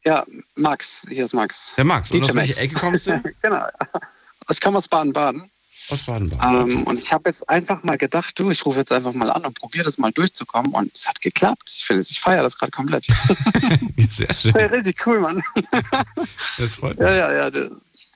Ja, 0.06 0.24
Max, 0.54 1.04
hier 1.08 1.24
ist 1.24 1.34
Max. 1.34 1.74
Der 1.76 1.84
Max. 1.84 2.12
Und 2.12 2.22
aus 2.22 2.32
welcher 2.34 2.52
Max. 2.54 2.58
Ecke 2.60 2.74
kommst 2.76 3.08
du? 3.08 3.20
genau. 3.42 3.66
Ich 4.48 4.60
komme 4.60 4.78
aus 4.78 4.86
Baden-Baden. 4.86 5.50
Aus 5.90 6.02
Baden-Baden. 6.04 6.70
Ähm, 6.70 6.84
und 6.84 7.00
ich 7.00 7.12
habe 7.12 7.28
jetzt 7.28 7.48
einfach 7.48 7.82
mal 7.82 7.98
gedacht, 7.98 8.38
du, 8.38 8.52
ich 8.52 8.64
rufe 8.64 8.78
jetzt 8.78 8.92
einfach 8.92 9.12
mal 9.12 9.30
an 9.32 9.44
und 9.44 9.58
probiere 9.58 9.84
das 9.84 9.98
mal 9.98 10.12
durchzukommen. 10.12 10.72
Und 10.72 10.94
es 10.94 11.08
hat 11.08 11.20
geklappt. 11.20 11.64
Ich 11.74 11.84
finde, 11.84 12.02
ich 12.08 12.20
feiere 12.20 12.44
das 12.44 12.56
gerade 12.56 12.70
komplett. 12.70 13.04
Sehr 14.08 14.32
schön. 14.32 14.52
Ja, 14.52 14.66
richtig 14.66 15.04
cool, 15.06 15.18
Mann. 15.20 15.42
Das 16.58 16.76
freut 16.76 16.98
Ja, 17.00 17.06
mich. 17.06 17.16
ja, 17.16 17.32
ja. 17.32 17.50
Die, 17.50 17.68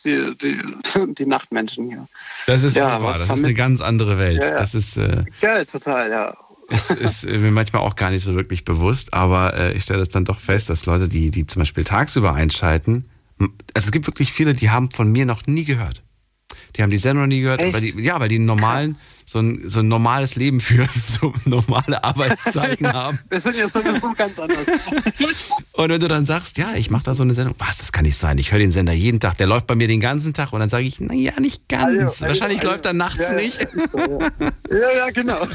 die, 0.05 0.37
die, 0.39 1.15
die 1.15 1.27
Nachtmenschen 1.27 1.89
hier. 1.89 2.07
Das 2.47 2.63
ist 2.63 2.77
Ja, 2.77 3.03
wahr. 3.03 3.19
Das 3.19 3.31
ist 3.31 3.45
eine 3.45 3.53
ganz 3.53 3.81
andere 3.81 4.17
Welt. 4.17 4.41
Ja, 4.41 4.51
ja. 4.51 4.57
Das 4.57 4.75
ist, 4.77 4.97
äh, 4.97 5.25
Geil, 5.41 5.67
total, 5.67 6.09
ja. 6.09 6.37
Ist, 6.71 6.91
ist 6.91 7.27
mir 7.27 7.51
manchmal 7.51 7.83
auch 7.83 7.97
gar 7.97 8.11
nicht 8.11 8.25
so 8.25 8.35
wirklich 8.35 8.65
bewusst, 8.65 9.13
aber 9.13 9.55
äh, 9.55 9.73
ich 9.75 9.83
stelle 9.83 9.99
das 9.99 10.09
dann 10.09 10.25
doch 10.25 10.41
fest, 10.41 10.71
dass 10.71 10.87
Leute, 10.87 11.09
die, 11.09 11.31
die 11.31 11.47
zum 11.47 11.61
Beispiel 11.61 11.85
tagsüber 11.85 12.35
einschalten, 12.35 13.05
also 13.75 13.87
es 13.87 13.93
gibt 13.93 14.07
wirklich 14.07 14.33
viele, 14.33 14.55
die 14.55 14.71
haben 14.71 14.91
von 14.91 15.11
mir 15.11 15.27
noch 15.27 15.47
nie 15.47 15.65
gehört. 15.65 16.03
Die 16.77 16.83
haben 16.83 16.91
die 16.91 16.99
Sendung 16.99 17.25
noch 17.25 17.29
nie 17.29 17.41
gehört, 17.41 17.61
Echt? 17.61 17.75
weil 17.75 17.81
die, 17.81 18.01
ja, 18.01 18.21
weil 18.21 18.29
die 18.29 18.37
einen 18.37 18.47
normalen, 18.47 18.97
so 19.31 19.39
ein, 19.39 19.69
so 19.69 19.79
ein 19.79 19.87
normales 19.89 20.35
Leben 20.35 20.61
führen, 20.61 20.89
so 21.07 21.33
normale 21.45 22.03
Arbeitszeiten 22.03 22.87
haben. 22.93 23.19
Wir 23.29 23.41
sind 23.41 23.57
ja 23.57 23.69
sowieso 23.69 24.13
ganz 24.15 24.39
anders. 24.39 24.67
Und 25.73 25.89
wenn 25.91 26.01
du 26.01 26.09
dann 26.09 26.25
sagst, 26.25 26.59
ja, 26.59 26.75
ich 26.75 26.91
mache 26.91 27.05
da 27.05 27.15
so 27.15 27.23
eine 27.23 27.33
Sendung, 27.35 27.55
was, 27.59 27.79
das 27.79 27.93
kann 27.93 28.05
nicht 28.05 28.17
sein, 28.17 28.39
ich 28.39 28.51
höre 28.51 28.59
den 28.59 28.73
Sender 28.73 28.93
jeden 28.93 29.21
Tag, 29.21 29.37
der 29.39 29.47
läuft 29.47 29.69
bei 29.69 29.77
mir 29.77 29.87
den 29.87 30.01
ganzen 30.01 30.35
Tag 30.35 30.53
und 30.53 30.59
dann 30.61 30.69
sage 30.69 30.85
ich, 30.85 31.01
naja, 31.01 31.39
nicht 31.39 31.69
ganz. 31.69 31.85
Also, 31.85 32.01
also, 32.07 32.27
Wahrscheinlich 32.27 32.59
also. 32.61 32.71
läuft 32.73 32.87
er 32.87 32.93
nachts 32.93 33.19
Ja, 33.21 33.37
ja, 33.37 33.41
nicht. 33.41 33.69
so, 33.93 33.99
ja. 33.99 34.19
ja, 34.71 34.97
ja, 34.97 35.11
genau. 35.11 35.47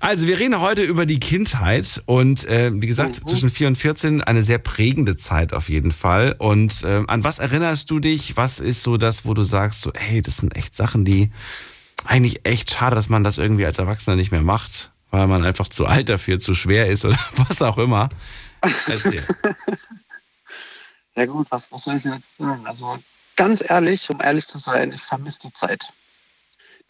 Also 0.00 0.26
wir 0.26 0.38
reden 0.38 0.60
heute 0.60 0.82
über 0.82 1.06
die 1.06 1.18
Kindheit 1.18 2.02
und 2.06 2.46
äh, 2.46 2.70
wie 2.74 2.86
gesagt, 2.86 3.20
Mhm. 3.22 3.26
zwischen 3.26 3.50
4 3.50 3.68
und 3.68 3.76
14 3.76 4.22
eine 4.22 4.42
sehr 4.42 4.58
prägende 4.58 5.16
Zeit 5.16 5.52
auf 5.52 5.68
jeden 5.68 5.92
Fall. 5.92 6.36
Und 6.38 6.82
äh, 6.84 7.02
an 7.06 7.24
was 7.24 7.38
erinnerst 7.38 7.90
du 7.90 7.98
dich? 7.98 8.36
Was 8.36 8.60
ist 8.60 8.82
so 8.82 8.96
das, 8.96 9.24
wo 9.24 9.34
du 9.34 9.42
sagst, 9.42 9.80
so, 9.80 9.92
hey, 9.94 10.20
das 10.22 10.36
sind 10.36 10.54
echt 10.56 10.76
Sachen, 10.76 11.04
die 11.04 11.30
eigentlich 12.08 12.44
echt 12.44 12.70
schade, 12.70 12.96
dass 12.96 13.08
man 13.08 13.22
das 13.22 13.38
irgendwie 13.38 13.66
als 13.66 13.78
Erwachsener 13.78 14.16
nicht 14.16 14.32
mehr 14.32 14.40
macht, 14.40 14.90
weil 15.10 15.26
man 15.26 15.44
einfach 15.44 15.68
zu 15.68 15.86
alt 15.86 16.08
dafür, 16.08 16.38
zu 16.38 16.54
schwer 16.54 16.88
ist 16.88 17.04
oder 17.04 17.18
was 17.36 17.62
auch 17.62 17.78
immer. 17.78 18.08
Erzähl. 18.86 19.24
Ja 21.14 21.26
gut, 21.26 21.50
was, 21.50 21.72
was 21.72 21.82
soll 21.82 21.96
ich 21.96 22.04
jetzt 22.04 22.36
sagen? 22.38 22.64
Also 22.64 22.96
ganz 23.34 23.60
ehrlich, 23.68 24.08
um 24.08 24.20
ehrlich 24.20 24.46
zu 24.46 24.56
sein, 24.58 24.92
ich 24.92 25.02
vermisse 25.02 25.40
die 25.40 25.52
Zeit. 25.52 25.88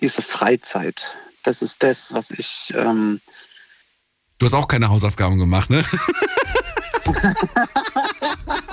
diese 0.00 0.20
Freizeit. 0.20 1.16
Das 1.44 1.62
ist 1.62 1.82
das, 1.82 2.12
was 2.12 2.30
ich. 2.32 2.74
Ähm, 2.76 3.22
du 4.38 4.44
hast 4.44 4.52
auch 4.52 4.68
keine 4.68 4.90
Hausaufgaben 4.90 5.38
gemacht, 5.38 5.70
ne? 5.70 5.82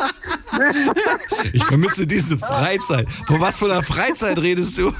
Ich 1.53 1.64
vermisse 1.64 2.07
diese 2.07 2.38
Freizeit. 2.38 3.11
Von 3.27 3.40
was 3.41 3.60
für 3.60 3.65
einer 3.65 3.84
Freizeit 3.84 4.38
redest 4.40 4.77
du? 4.77 4.94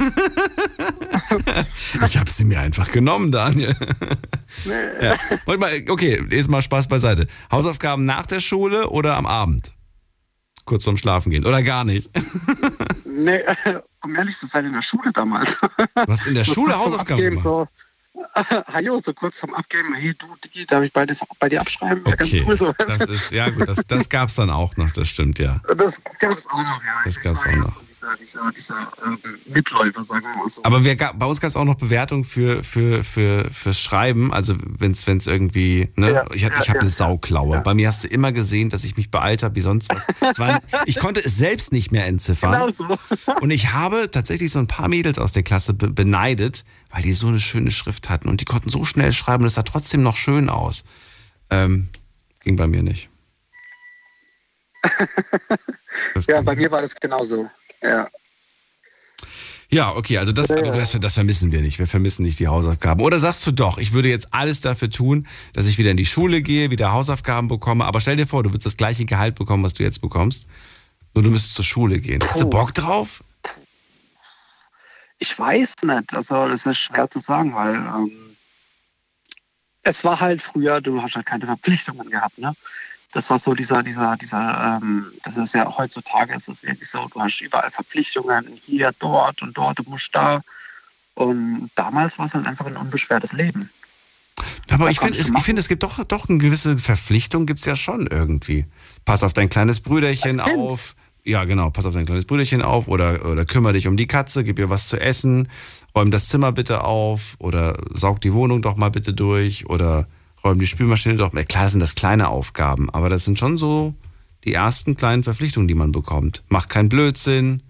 Ich 2.06 2.18
habe 2.18 2.30
sie 2.30 2.44
mir 2.44 2.60
einfach 2.60 2.91
genommen, 2.91 3.32
Daniel. 3.32 3.76
Ja. 5.02 5.18
Okay, 5.88 6.23
jetzt 6.30 6.49
mal 6.49 6.61
Spaß 6.61 6.88
beiseite. 6.88 7.27
Hausaufgaben 7.52 8.06
nach 8.06 8.26
der 8.26 8.40
Schule 8.40 8.90
oder 8.90 9.18
am 9.18 9.26
Abend? 9.26 9.73
Kurz 10.65 10.84
vorm 10.84 10.98
Schlafen 10.98 11.30
gehen. 11.30 11.45
Oder 11.45 11.61
gar 11.61 11.84
nicht? 11.84 12.10
Nee, 13.06 13.41
um 14.03 14.15
ehrlich 14.15 14.36
zu 14.36 14.48
sein, 14.48 14.65
in 14.65 14.73
der 14.73 14.82
Schule 14.82 15.11
damals. 15.11 15.60
Was 16.07 16.26
in 16.26 16.34
der 16.34 16.44
Schule 16.44 16.77
Hausaufgaben 16.77 17.22
gemacht? 17.22 17.44
So, 17.44 17.68
Hajo, 18.74 19.00
so 19.00 19.14
kurz 19.14 19.38
zum 19.38 19.54
Abgeben, 19.54 19.94
hey 19.94 20.14
du, 20.14 20.28
Digi, 20.44 20.66
darf 20.66 20.84
ich 20.84 20.94
bei 20.94 21.06
dir, 21.06 21.16
bei 21.40 21.50
dir 21.50 21.62
abschreiben? 21.62 22.04
Ja, 22.06 22.14
okay. 22.14 22.44
Cool, 22.48 22.58
so. 22.58 22.74
Das 22.78 23.02
ist, 23.02 23.32
ja 23.32 23.50
gut, 23.50 23.68
das, 23.68 23.86
das 23.88 24.10
gab 24.10 24.30
es 24.30 24.36
dann 24.36 24.50
auch 24.50 24.76
noch, 24.78 24.92
das 24.92 25.08
stimmt, 25.08 25.40
ja. 25.40 25.62
Das 25.78 26.02
gab 26.20 26.38
es 26.38 26.48
auch 26.48 26.58
noch, 26.58 26.84
ja. 26.84 27.02
Das 27.04 27.20
gab 27.20 27.36
es 27.36 27.46
auch 27.46 27.56
noch. 27.56 27.78
So 27.92 27.94
dieser, 28.19 28.52
dieser, 28.52 28.52
dieser 28.52 28.82
äh, 29.03 29.53
Mitläufer, 29.53 30.03
sagen 30.03 30.23
wir 30.23 30.44
mal 30.44 30.49
so. 30.49 30.64
Aber 30.64 30.84
wir, 30.84 30.95
bei 30.95 31.26
uns 31.26 31.41
gab 31.41 31.49
es 31.49 31.56
auch 31.56 31.65
noch 31.65 31.76
Bewertung 31.76 32.23
für, 32.23 32.64
für, 32.64 33.03
für, 33.03 33.49
fürs 33.52 33.80
Schreiben, 33.80 34.34
also 34.34 34.56
wenn 34.60 34.91
es 34.91 35.27
irgendwie, 35.27 35.90
ne? 35.95 36.11
Ja, 36.11 36.26
ich, 36.34 36.41
ja, 36.41 36.49
ich 36.60 36.69
habe 36.69 36.77
ja. 36.77 36.82
eine 36.82 36.90
Sauklaue. 36.90 37.61
Bei 37.61 37.73
mir 37.73 37.88
hast 37.88 38.03
du 38.03 38.07
immer 38.07 38.32
gesehen, 38.32 38.69
dass 38.69 38.84
ich 38.84 38.98
mich 38.98 39.11
beeilt 39.11 39.44
habe, 39.44 39.56
wie 39.56 39.61
sonst 39.61 39.90
was. 39.94 40.38
War, 40.38 40.61
ich 40.86 40.98
konnte 40.98 41.22
es 41.23 41.38
selbst 41.38 41.72
nicht 41.72 41.91
mehr 41.91 42.06
entziffern. 42.06 42.52
Genau 42.52 42.72
so. 42.72 43.32
Und 43.41 43.52
ich 43.52 43.73
habe 43.73 44.10
tatsächlich 44.11 44.52
so 44.52 44.60
ein 44.60 44.68
paar 44.68 44.88
Mädels 44.88 45.19
aus 45.19 45.32
der 45.32 45.44
Klasse 45.44 45.73
be 45.73 45.90
beneidet, 45.90 46.65
weil 46.91 47.02
die 47.02 47.14
so 47.14 47.27
eine 47.27 47.40
schöne 47.40 47.72
Schrift 47.72 48.10
hatten 48.10 48.30
und 48.30 48.41
die 48.41 48.45
konnten 48.45 48.69
so 48.69 48.84
schnell 48.84 49.11
schreiben 49.11 49.44
und 49.44 49.48
es 49.48 49.56
sah 49.56 49.64
trotzdem 49.64 50.03
noch 50.03 50.18
schön 50.18 50.49
aus. 50.49 50.84
Ähm, 51.49 51.90
ging 52.44 52.56
bei 52.56 52.68
mir 52.68 52.84
nicht. 52.84 53.10
ja, 56.27 56.41
bei 56.41 56.56
mir 56.56 56.72
war 56.72 56.82
das 56.82 56.95
genauso. 56.95 57.49
Ja. 57.81 58.10
Ja, 59.69 59.95
okay, 59.95 60.19
also 60.19 60.31
das, 60.31 60.47
das, 60.47 60.97
das, 60.99 61.14
vermissen 61.15 61.52
wir 61.52 61.60
nicht. 61.61 61.80
Wir 61.80 61.88
vermissen 61.88 62.23
nicht 62.23 62.39
die 62.39 62.47
Hausaufgaben. 62.47 63.02
Oder 63.02 63.19
sagst 63.19 63.45
du 63.47 63.52
doch, 63.52 63.77
ich 63.77 63.93
würde 63.93 64.10
jetzt 64.10 64.34
alles 64.34 64.61
dafür 64.61 64.89
tun, 64.89 65.27
dass 65.53 65.65
ich 65.65 65.77
wieder 65.77 65.91
in 65.91 65.97
die 65.97 66.06
Schule 66.06 66.41
gehe, 66.41 66.72
wieder 66.72 66.93
Hausaufgaben 66.93 67.47
bekomme. 67.47 67.84
Aber 67.85 67.99
stell 67.99 68.15
dir 68.15 68.27
vor, 68.27 68.43
du 68.43 68.52
würdest 68.52 68.65
das 68.65 68.77
gleiche 68.77 69.06
Gehalt 69.06 69.35
bekommen, 69.35 69.64
was 69.64 69.73
du 69.73 69.84
jetzt 69.84 69.99
bekommst. 70.02 70.45
Nur 71.14 71.23
du 71.23 71.31
müsstest 71.31 71.56
zur 71.56 71.65
Schule 71.65 71.99
gehen. 71.99 72.22
Hast 72.23 72.41
du 72.41 72.49
Bock 72.49 72.73
drauf? 72.73 73.23
Ich 75.19 75.38
weiß 75.38 75.73
nicht. 75.84 76.14
Also, 76.14 76.47
das 76.47 76.65
ist 76.65 76.77
schwer 76.77 77.10
zu 77.10 77.19
sagen, 77.19 77.53
weil 77.56 77.76
ähm, 77.76 78.11
es 79.81 80.03
war 80.03 80.19
halt 80.19 80.41
früher, 80.41 80.81
du 80.81 81.02
hast 81.02 81.15
halt 81.15 81.26
keine 81.26 81.45
Verpflichtungen 81.45 82.10
gehabt. 82.10 82.38
Ne? 82.38 82.53
Das 83.16 83.30
war 83.30 83.40
so 83.40 83.54
dieser, 83.54 83.82
dieser, 83.82 84.18
dieser, 84.18 84.82
ähm, 84.82 85.06
das 85.24 85.38
ist 85.38 85.54
ja 85.54 85.66
heutzutage 85.78 86.36
ist 86.36 86.50
es 86.50 86.64
wirklich 86.64 86.90
so, 86.90 87.08
du 87.08 87.22
hast 87.22 87.40
überall 87.40 87.72
Verpflichtungen, 87.72 88.46
hier, 88.62 88.92
dort 89.00 89.42
und 89.42 89.58
dort, 89.58 89.80
du 89.80 89.84
musst 89.88 90.14
da. 90.14 90.42
Und 91.14 91.70
damals 91.76 92.20
war 92.20 92.26
es 92.26 92.34
halt 92.34 92.46
einfach 92.46 92.66
ein 92.66 92.76
unbeschwertes 92.76 93.32
Leben. 93.32 93.70
Aber 94.70 94.86
da 94.86 94.92
ich 94.92 95.00
finde, 95.00 95.18
ich 95.18 95.44
find, 95.44 95.58
es 95.58 95.70
gibt 95.70 95.84
doch, 95.84 96.04
doch 96.04 96.28
eine 96.28 96.40
gewisse 96.40 96.78
Verpflichtung, 96.78 97.46
gibt 97.46 97.62
es 97.62 97.66
ja 97.66 97.78
schon 97.78 98.06
irgendwie. 98.08 98.66
Pass 99.06 99.24
auf 99.24 99.32
dein 99.32 99.48
kleines 99.48 99.80
Brüderchen 99.80 100.42
auf. 100.42 100.94
Ja, 101.24 101.46
genau, 101.46 101.70
pass 101.70 101.86
auf 101.86 101.94
dein 101.94 102.06
kleines 102.06 102.26
Brüderchen 102.26 102.62
auf 102.62 102.90
oder, 102.90 103.26
oder 103.26 103.46
kümmere 103.46 103.74
dich 103.74 103.88
um 103.88 103.96
die 103.96 104.08
Katze, 104.08 104.44
gib 104.44 104.60
ihr 104.60 104.70
was 104.70 104.90
zu 104.90 105.00
essen, 105.00 105.48
räum 105.96 106.12
das 106.12 106.28
Zimmer 106.28 106.52
bitte 106.52 106.84
auf 106.84 107.36
oder 107.40 107.78
saug 107.94 108.20
die 108.20 108.34
Wohnung 108.34 108.62
doch 108.62 108.76
mal 108.76 108.92
bitte 108.92 109.14
durch 109.14 109.70
oder 109.70 110.06
räum 110.45 110.59
die 110.59 110.67
Spülmaschine 110.67 111.15
doch. 111.15 111.31
Klar 111.47 111.69
sind 111.69 111.80
das 111.80 111.95
kleine 111.95 112.30
Aufgaben, 112.30 112.89
aber 112.91 113.09
das 113.09 113.26
sind 113.26 113.38
schon 113.38 113.57
so 113.57 113.93
die 114.43 114.53
ersten 114.53 114.95
kleinen 114.95 115.23
Verpflichtungen, 115.23 115.67
die 115.67 115.73
man 115.73 115.91
bekommt. 115.91 116.43
Mach 116.47 116.67
keinen 116.69 116.88
Blödsinn. 116.88 117.63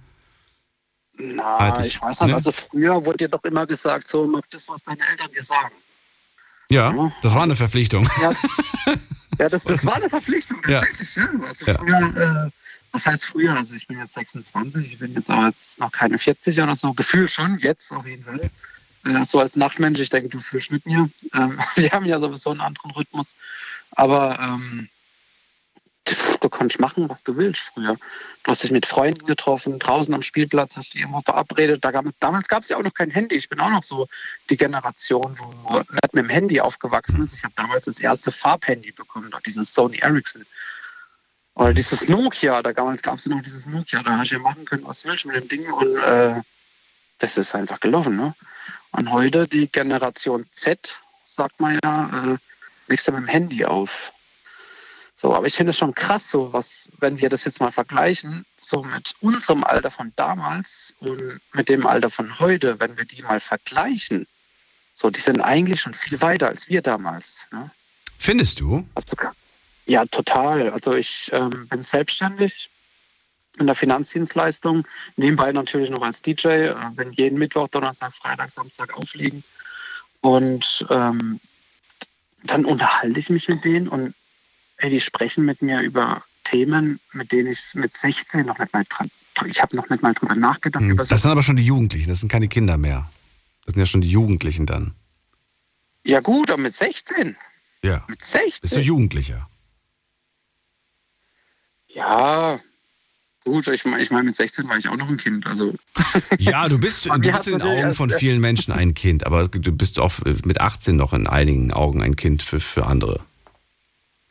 Na, 1.18 1.60
halt 1.60 1.80
ich, 1.80 1.96
ich, 1.96 2.02
weiß 2.02 2.22
nicht, 2.22 2.30
ne? 2.30 2.36
also 2.36 2.52
früher 2.52 3.06
wurde 3.06 3.20
dir 3.20 3.30
doch 3.30 3.44
immer 3.46 3.66
gesagt, 3.66 4.08
so 4.10 4.28
mach 4.28 4.42
das, 4.50 4.68
was 4.68 4.84
deine 4.84 5.00
Eltern 5.10 5.32
dir 5.32 5.44
sagen. 5.44 5.74
Ja, 6.70 6.94
ja. 6.94 7.12
das 7.22 7.34
war 7.34 7.44
eine 7.44 7.56
Verpflichtung. 7.56 8.06
Ja, 8.22 8.34
ja 9.40 9.50
das, 9.50 9.64
das 9.64 9.86
war 9.86 9.96
eine 9.96 10.10
Verpflichtung, 10.10 10.62
tatsächlich. 10.62 11.16
Ja. 11.16 11.48
Also 11.48 11.66
ja. 11.68 11.78
früher, 11.78 12.48
äh, 12.48 12.52
was 12.92 13.06
heißt 13.08 13.26
früher? 13.26 13.56
Also 13.56 13.76
ich 13.76 13.88
bin 13.88 13.98
jetzt 14.00 14.16
26, 14.16 14.94
ich 14.94 15.00
bin 15.00 15.14
jetzt 15.14 15.30
aber 15.30 15.48
jetzt 15.48 15.80
noch 15.80 15.92
keine 15.92 16.18
40 16.18 16.60
oder 16.60 16.76
so. 16.76 16.92
Gefühl 16.94 17.30
schon, 17.30 17.60
jetzt 17.60 17.94
auf 17.94 18.06
jeden 18.06 18.24
Fall 18.24 18.50
so 19.24 19.40
als 19.40 19.56
Nachtmensch, 19.56 20.00
ich 20.00 20.10
denke, 20.10 20.30
du 20.30 20.40
fühlst 20.40 20.72
mit 20.72 20.86
mir. 20.86 21.10
Ähm, 21.34 21.60
wir 21.76 21.92
haben 21.92 22.06
ja 22.06 22.20
sowieso 22.20 22.52
einen 22.52 22.62
anderen 22.62 22.92
Rhythmus. 22.92 23.36
Aber 23.92 24.40
ähm, 24.40 24.90
du 26.06 26.50
konntest 26.50 26.80
machen, 26.80 27.10
was 27.10 27.24
du 27.24 27.36
willst 27.36 27.62
früher. 27.62 27.96
Du 28.44 28.52
hast 28.52 28.64
dich 28.64 28.72
mit 28.72 28.86
Freunden 28.86 29.26
getroffen, 29.26 29.80
draußen 29.80 30.14
am 30.14 30.22
Spielplatz, 30.22 30.76
hast 30.76 30.94
dich 30.94 31.02
irgendwo 31.02 31.22
verabredet. 31.22 31.84
Da 31.84 31.92
gab, 31.92 32.06
damals 32.20 32.48
gab 32.48 32.64
es 32.64 32.70
ja 32.70 32.78
auch 32.78 32.84
noch 32.84 32.94
kein 32.94 33.10
Handy. 33.10 33.36
Ich 33.36 33.50
bin 33.50 33.60
auch 33.60 33.70
noch 33.70 33.84
so 33.84 34.08
die 34.50 34.58
Generation, 34.58 35.38
wo 35.40 35.78
mit 35.78 36.14
dem 36.14 36.30
Handy 36.30 36.60
aufgewachsen 36.60 37.24
ist. 37.24 37.36
Ich 37.36 37.44
habe 37.44 37.54
damals 37.56 37.86
das 37.86 38.00
erste 38.00 38.32
Farbhandy 38.32 38.92
bekommen, 38.92 39.32
dieses 39.46 39.74
Sony 39.74 39.98
Ericsson. 39.98 40.46
Oder 41.56 41.74
dieses 41.74 42.10
Nokia, 42.10 42.62
da 42.62 42.74
damals 42.74 43.02
gab 43.02 43.16
es 43.16 43.26
noch 43.28 43.42
dieses 43.42 43.66
Nokia, 43.66 44.04
da 44.04 44.18
hast 44.18 44.32
du 44.32 44.36
ja 44.36 44.42
machen 44.42 44.66
können, 44.66 44.86
was 44.86 45.06
willst 45.06 45.24
du 45.24 45.30
mit 45.30 45.38
dem 45.38 45.48
Ding 45.48 45.72
und 45.72 45.96
äh, 45.98 46.42
das 47.20 47.38
ist 47.38 47.56
einfach 47.56 47.80
gelaufen, 47.80 48.18
ne? 48.18 48.36
Und 48.96 49.12
heute 49.12 49.48
die 49.48 49.68
Generation 49.68 50.46
Z, 50.52 51.02
sagt 51.26 51.60
man 51.60 51.78
ja, 51.84 52.34
äh, 52.34 52.38
wächst 52.88 53.08
mit 53.12 53.18
dem 53.18 53.28
Handy 53.28 53.66
auf. 53.66 54.14
So, 55.16 55.36
aber 55.36 55.48
ich 55.48 55.56
finde 55.56 55.72
es 55.72 55.78
schon 55.78 55.94
krass, 55.94 56.32
so 56.32 56.54
was, 56.54 56.90
wenn 57.00 57.20
wir 57.20 57.30
das 57.30 57.44
jetzt 57.46 57.60
mal 57.60 57.72
vergleichen, 57.72 58.46
so 58.56 58.84
mit 58.84 59.14
unserem 59.22 59.64
Alter 59.64 59.92
von 59.92 60.14
damals 60.16 60.94
und 61.00 61.42
mit 61.54 61.68
dem 61.68 61.86
Alter 61.86 62.10
von 62.10 62.40
heute, 62.40 62.80
wenn 62.80 62.98
wir 62.98 63.06
die 63.06 63.22
mal 63.22 63.40
vergleichen, 63.40 64.28
so, 64.94 65.10
die 65.10 65.20
sind 65.20 65.42
eigentlich 65.42 65.82
schon 65.82 65.94
viel 65.94 66.22
weiter 66.22 66.48
als 66.48 66.70
wir 66.70 66.82
damals. 66.82 67.48
Ne? 67.52 67.70
Findest 68.18 68.62
du? 68.62 68.88
Also, 68.96 69.16
ja, 69.88 70.06
total. 70.06 70.70
Also 70.70 70.94
ich 70.94 71.30
ähm, 71.34 71.68
bin 71.68 71.84
selbstständig, 71.84 72.70
in 73.60 73.68
der 73.68 73.76
Finanzdienstleistung. 73.76 74.86
Nebenbei 75.18 75.52
natürlich 75.52 75.90
noch 75.90 76.02
als 76.02 76.22
DJ, 76.22 76.48
äh, 76.48 76.76
wenn 76.96 77.12
jeden 77.12 77.38
Mittwoch, 77.38 77.68
Donnerstag, 77.68 78.14
Freitag, 78.14 78.52
Samstag 78.52 78.98
auflegen. 78.98 79.44
Und 80.22 80.86
ähm, 80.90 81.40
dann 82.44 82.66
unterhalte 82.66 83.20
ich 83.20 83.30
mich 83.30 83.48
mit 83.48 83.64
denen 83.64 83.88
und 83.88 84.14
ey, 84.78 84.90
die 84.90 85.02
sprechen 85.02 85.46
mit 85.46 85.62
mir 85.62 85.82
über 85.82 86.24
Themen, 86.44 87.00
mit 87.14 87.32
denen 87.32 87.52
ich 87.52 87.74
mit 87.74 87.96
16 87.96 88.46
noch 88.46 88.60
nicht 88.60 88.74
mal 88.74 88.84
dran, 88.88 89.10
ich 89.48 89.62
habe 89.62 89.76
noch 89.76 89.90
nicht 89.90 90.02
mal 90.02 90.14
drüber 90.14 90.36
nachgedacht. 90.36 90.84
Hm, 90.84 90.98
das 90.98 91.10
sind 91.10 91.32
aber 91.32 91.44
schon 91.44 91.58
die 91.58 91.66
Jugendlichen, 91.66 92.10
das 92.10 92.20
sind 92.20 92.32
keine 92.32 92.48
Kinder 92.48 92.78
mehr. 92.78 93.10
Das 93.66 93.74
sind 93.74 93.82
ja 93.82 93.86
schon 93.86 94.02
die 94.02 94.10
Jugendlichen 94.10 94.66
dann. 94.66 94.94
Ja 96.04 96.20
gut, 96.20 96.52
aber 96.52 96.62
mit 96.62 96.76
16. 96.76 97.36
Ja. 97.82 98.04
Mit 98.08 98.24
16. 98.24 98.62
Bist 98.62 98.76
du 98.76 98.80
Jugendlicher? 98.80 99.50
Ja, 101.88 102.60
Gut, 103.46 103.68
ich 103.68 103.86
meine, 103.86 104.02
ich 104.02 104.10
mein, 104.10 104.26
mit 104.26 104.36
16 104.36 104.68
war 104.68 104.78
ich 104.78 104.90
auch 104.90 104.98
noch 104.98 105.08
ein 105.08 105.18
Kind. 105.18 105.46
Also. 105.46 105.74
Ja, 106.40 106.68
du 106.68 106.80
bist, 106.80 107.06
du 107.14 107.20
bist 107.20 107.48
in 107.48 107.60
den 107.60 107.62
Augen 107.62 107.94
von 107.94 108.10
vielen 108.10 108.42
Menschen 108.42 108.74
ein 108.74 108.96
Kind, 108.96 109.26
aber 109.26 109.48
du 109.48 109.72
bist 109.72 110.00
auch 110.00 110.14
mit 110.44 110.60
18 110.60 110.96
noch 110.96 111.14
in 111.14 111.28
einigen 111.28 111.72
Augen 111.72 112.02
ein 112.02 112.16
Kind 112.16 112.42
für, 112.42 112.60
für 112.60 112.88
andere. 112.88 113.22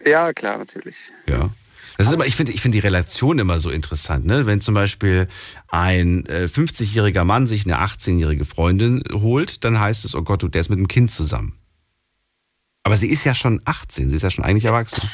Ja, 0.05 0.33
klar, 0.33 0.59
natürlich. 0.59 1.13
Ja. 1.29 1.51
Das 1.97 2.09
ist 2.09 2.13
aber, 2.13 2.27
ich 2.27 2.35
finde 2.35 2.51
ich 2.51 2.61
find 2.61 2.75
die 2.75 2.81
Relation 2.81 3.39
immer 3.39 3.61
so 3.61 3.71
interessant, 3.71 4.27
ne? 4.27 4.47
Wenn 4.47 4.61
zum 4.61 4.75
Beispiel 4.75 5.29
ein 5.69 6.27
äh, 6.27 6.49
50-jähriger 6.53 7.23
Mann 7.23 7.47
sich 7.47 7.67
eine 7.67 7.81
18-jährige 7.81 8.45
Freundin 8.45 9.05
holt, 9.13 9.65
dann 9.65 9.79
heißt 9.79 10.05
es, 10.05 10.17
oh 10.17 10.23
Gott, 10.23 10.43
der 10.43 10.61
ist 10.61 10.71
mit 10.71 10.79
einem 10.79 10.89
Kind 10.89 11.13
zusammen. 11.13 11.57
Aber 12.83 12.97
sie 12.97 13.09
ist 13.09 13.25
ja 13.25 13.35
schon 13.35 13.61
18, 13.65 14.11
sie 14.11 14.17
ist 14.17 14.23
ja 14.23 14.31
schon 14.31 14.45
eigentlich 14.45 14.65
erwachsen. 14.65 15.09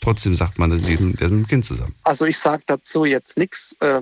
Trotzdem 0.00 0.34
sagt 0.34 0.58
man, 0.58 0.70
der 0.70 0.80
ist 0.80 1.00
mit 1.00 1.20
dem 1.20 1.46
Kind 1.46 1.64
zusammen. 1.64 1.94
Also 2.04 2.24
ich 2.24 2.38
sage 2.38 2.62
dazu 2.66 3.04
jetzt 3.04 3.36
nichts. 3.36 3.76
Ähm, 3.82 4.00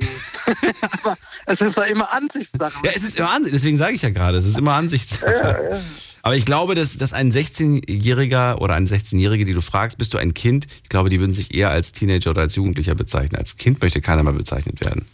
aber 1.02 1.18
es 1.46 1.60
ist 1.60 1.76
ja 1.76 1.82
immer 1.84 2.12
Ansichtssache. 2.12 2.78
Ja, 2.84 2.90
es 2.94 3.02
ist 3.02 3.18
immer 3.18 3.30
Ansichtssache. 3.30 3.52
Deswegen 3.52 3.78
sage 3.78 3.94
ich 3.94 4.02
ja 4.02 4.10
gerade, 4.10 4.38
es 4.38 4.44
ist 4.44 4.58
immer 4.58 4.74
Ansichtssache. 4.74 5.32
Ja, 5.32 5.74
ja. 5.76 5.80
Aber 6.22 6.36
ich 6.36 6.46
glaube, 6.46 6.76
dass, 6.76 6.96
dass 6.98 7.12
ein 7.12 7.32
16-Jähriger 7.32 8.58
oder 8.58 8.74
eine 8.74 8.86
16-Jährige, 8.86 9.44
die 9.44 9.54
du 9.54 9.60
fragst, 9.60 9.98
bist 9.98 10.14
du 10.14 10.18
ein 10.18 10.34
Kind? 10.34 10.66
Ich 10.82 10.88
glaube, 10.88 11.10
die 11.10 11.18
würden 11.18 11.32
sich 11.32 11.54
eher 11.54 11.70
als 11.70 11.92
Teenager 11.92 12.30
oder 12.30 12.42
als 12.42 12.54
Jugendlicher 12.54 12.94
bezeichnen. 12.94 13.36
Als 13.36 13.56
Kind 13.56 13.80
möchte 13.82 14.00
keiner 14.00 14.22
mal 14.22 14.34
bezeichnet 14.34 14.84
werden. 14.84 15.06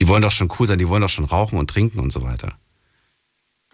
Die 0.00 0.08
wollen 0.08 0.22
doch 0.22 0.32
schon 0.32 0.50
cool 0.58 0.66
sein, 0.66 0.78
die 0.78 0.88
wollen 0.88 1.02
doch 1.02 1.08
schon 1.08 1.24
rauchen 1.24 1.58
und 1.58 1.70
trinken 1.70 2.00
und 2.00 2.12
so 2.12 2.22
weiter. 2.22 2.58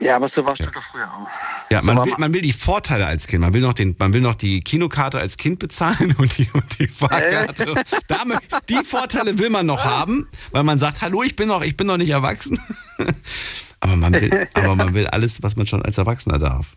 Ja, 0.00 0.14
aber 0.16 0.28
so 0.28 0.44
warst 0.46 0.60
ja. 0.60 0.66
du 0.66 0.72
doch 0.72 0.82
früher 0.82 1.12
auch. 1.12 1.28
Ja, 1.70 1.82
man, 1.82 2.04
will, 2.04 2.14
man 2.18 2.32
will 2.32 2.40
die 2.40 2.52
Vorteile 2.52 3.06
als 3.06 3.26
Kind. 3.26 3.40
Man 3.40 3.52
will 3.52 3.60
noch, 3.60 3.74
den, 3.74 3.96
man 3.98 4.12
will 4.12 4.20
noch 4.20 4.36
die 4.36 4.60
Kinokarte 4.60 5.18
als 5.18 5.36
Kind 5.36 5.58
bezahlen 5.58 6.14
und 6.18 6.38
die, 6.38 6.48
und 6.52 6.78
die 6.78 6.86
Fahrkarte. 6.86 7.74
Damit, 8.08 8.38
die 8.68 8.84
Vorteile 8.84 9.38
will 9.38 9.50
man 9.50 9.66
noch 9.66 9.84
haben, 9.84 10.28
weil 10.52 10.62
man 10.62 10.78
sagt, 10.78 11.02
hallo, 11.02 11.22
ich 11.24 11.34
bin 11.34 11.48
noch, 11.48 11.62
ich 11.62 11.76
bin 11.76 11.88
noch 11.88 11.96
nicht 11.96 12.10
erwachsen. 12.10 12.60
aber 13.80 13.96
man 13.96 14.12
will, 14.12 14.48
aber 14.54 14.76
man 14.76 14.94
will 14.94 15.08
alles, 15.08 15.42
was 15.42 15.56
man 15.56 15.66
schon 15.66 15.82
als 15.82 15.98
Erwachsener 15.98 16.38
darf. 16.38 16.76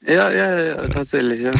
Ja, 0.00 0.30
ja, 0.30 0.58
ja, 0.58 0.88
tatsächlich, 0.88 1.40
ja. 1.40 1.50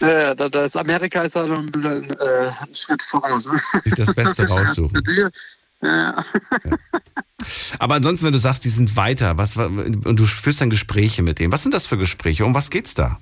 ja, 0.00 0.34
da, 0.34 0.48
da 0.48 0.64
ist 0.64 0.76
Amerika 0.76 1.22
ist 1.22 1.36
da 1.36 1.46
noch 1.46 1.58
ein 1.58 2.10
äh, 2.10 2.50
Schritt 2.74 3.02
voraus. 3.02 3.46
ne? 3.46 3.60
Sich 3.82 3.94
das 3.94 4.14
Beste 4.14 4.46
raussuchen. 4.46 5.02
Ja. 5.80 6.24
Aber 7.78 7.94
ansonsten, 7.94 8.26
wenn 8.26 8.32
du 8.32 8.38
sagst, 8.38 8.64
die 8.64 8.68
sind 8.68 8.96
weiter, 8.96 9.38
was, 9.38 9.56
und 9.56 10.04
du 10.04 10.26
führst 10.26 10.60
dann 10.60 10.70
Gespräche 10.70 11.22
mit 11.22 11.38
denen, 11.38 11.52
was 11.52 11.62
sind 11.62 11.74
das 11.74 11.86
für 11.86 11.96
Gespräche? 11.96 12.44
Um 12.44 12.54
was 12.54 12.70
geht's 12.70 12.94
da? 12.94 13.18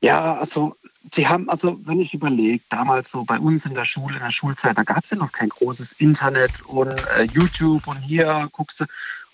Ja, 0.00 0.36
also 0.36 0.76
sie 1.12 1.26
haben, 1.26 1.48
also 1.48 1.78
wenn 1.84 2.00
ich 2.00 2.14
überlege, 2.14 2.62
damals 2.68 3.10
so 3.10 3.24
bei 3.24 3.38
uns 3.38 3.66
in 3.66 3.74
der 3.74 3.84
Schule, 3.84 4.16
in 4.16 4.22
der 4.22 4.30
Schulzeit, 4.30 4.76
da 4.76 4.82
gab 4.82 5.04
es 5.04 5.10
ja 5.10 5.16
noch 5.16 5.32
kein 5.32 5.48
großes 5.48 5.94
Internet 5.94 6.60
und 6.62 6.90
äh, 7.16 7.24
YouTube 7.32 7.86
und 7.86 7.98
hier 7.98 8.48
guckst 8.52 8.80
du. 8.80 8.84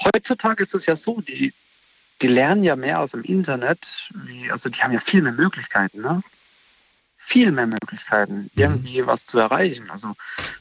Heutzutage 0.04 0.62
ist 0.62 0.74
es 0.74 0.86
ja 0.86 0.96
so, 0.96 1.20
die, 1.20 1.52
die 2.22 2.28
lernen 2.28 2.64
ja 2.64 2.76
mehr 2.76 3.00
aus 3.00 3.12
dem 3.12 3.22
Internet, 3.22 4.10
wie, 4.26 4.50
also 4.50 4.68
die 4.68 4.80
haben 4.82 4.92
ja 4.92 5.00
viel 5.00 5.22
mehr 5.22 5.32
Möglichkeiten, 5.32 6.00
ne? 6.00 6.22
Viel 7.26 7.52
mehr 7.52 7.66
Möglichkeiten, 7.66 8.50
irgendwie 8.54 9.06
was 9.06 9.24
zu 9.24 9.38
erreichen. 9.38 9.90
Also 9.90 10.14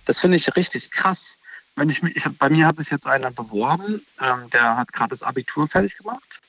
das 0.06 0.20
finde 0.20 0.38
ich 0.38 0.56
richtig 0.56 0.92
krass. 0.92 1.38
Wenn 1.76 1.90
ich 1.90 2.02
mich, 2.02 2.16
ich, 2.16 2.24
bei 2.38 2.50
mir 2.50 2.68
hat 2.68 2.78
sich 2.78 2.90
jetzt 2.90 3.06
einer 3.06 3.32
beworben, 3.32 4.02
ähm, 4.22 4.50
der 4.52 4.78
hat 4.78 4.94
gerade 4.94 5.10
das 5.10 5.24
Abitur 5.24 5.68
fertig 5.68 5.98
gemacht. 5.98 6.40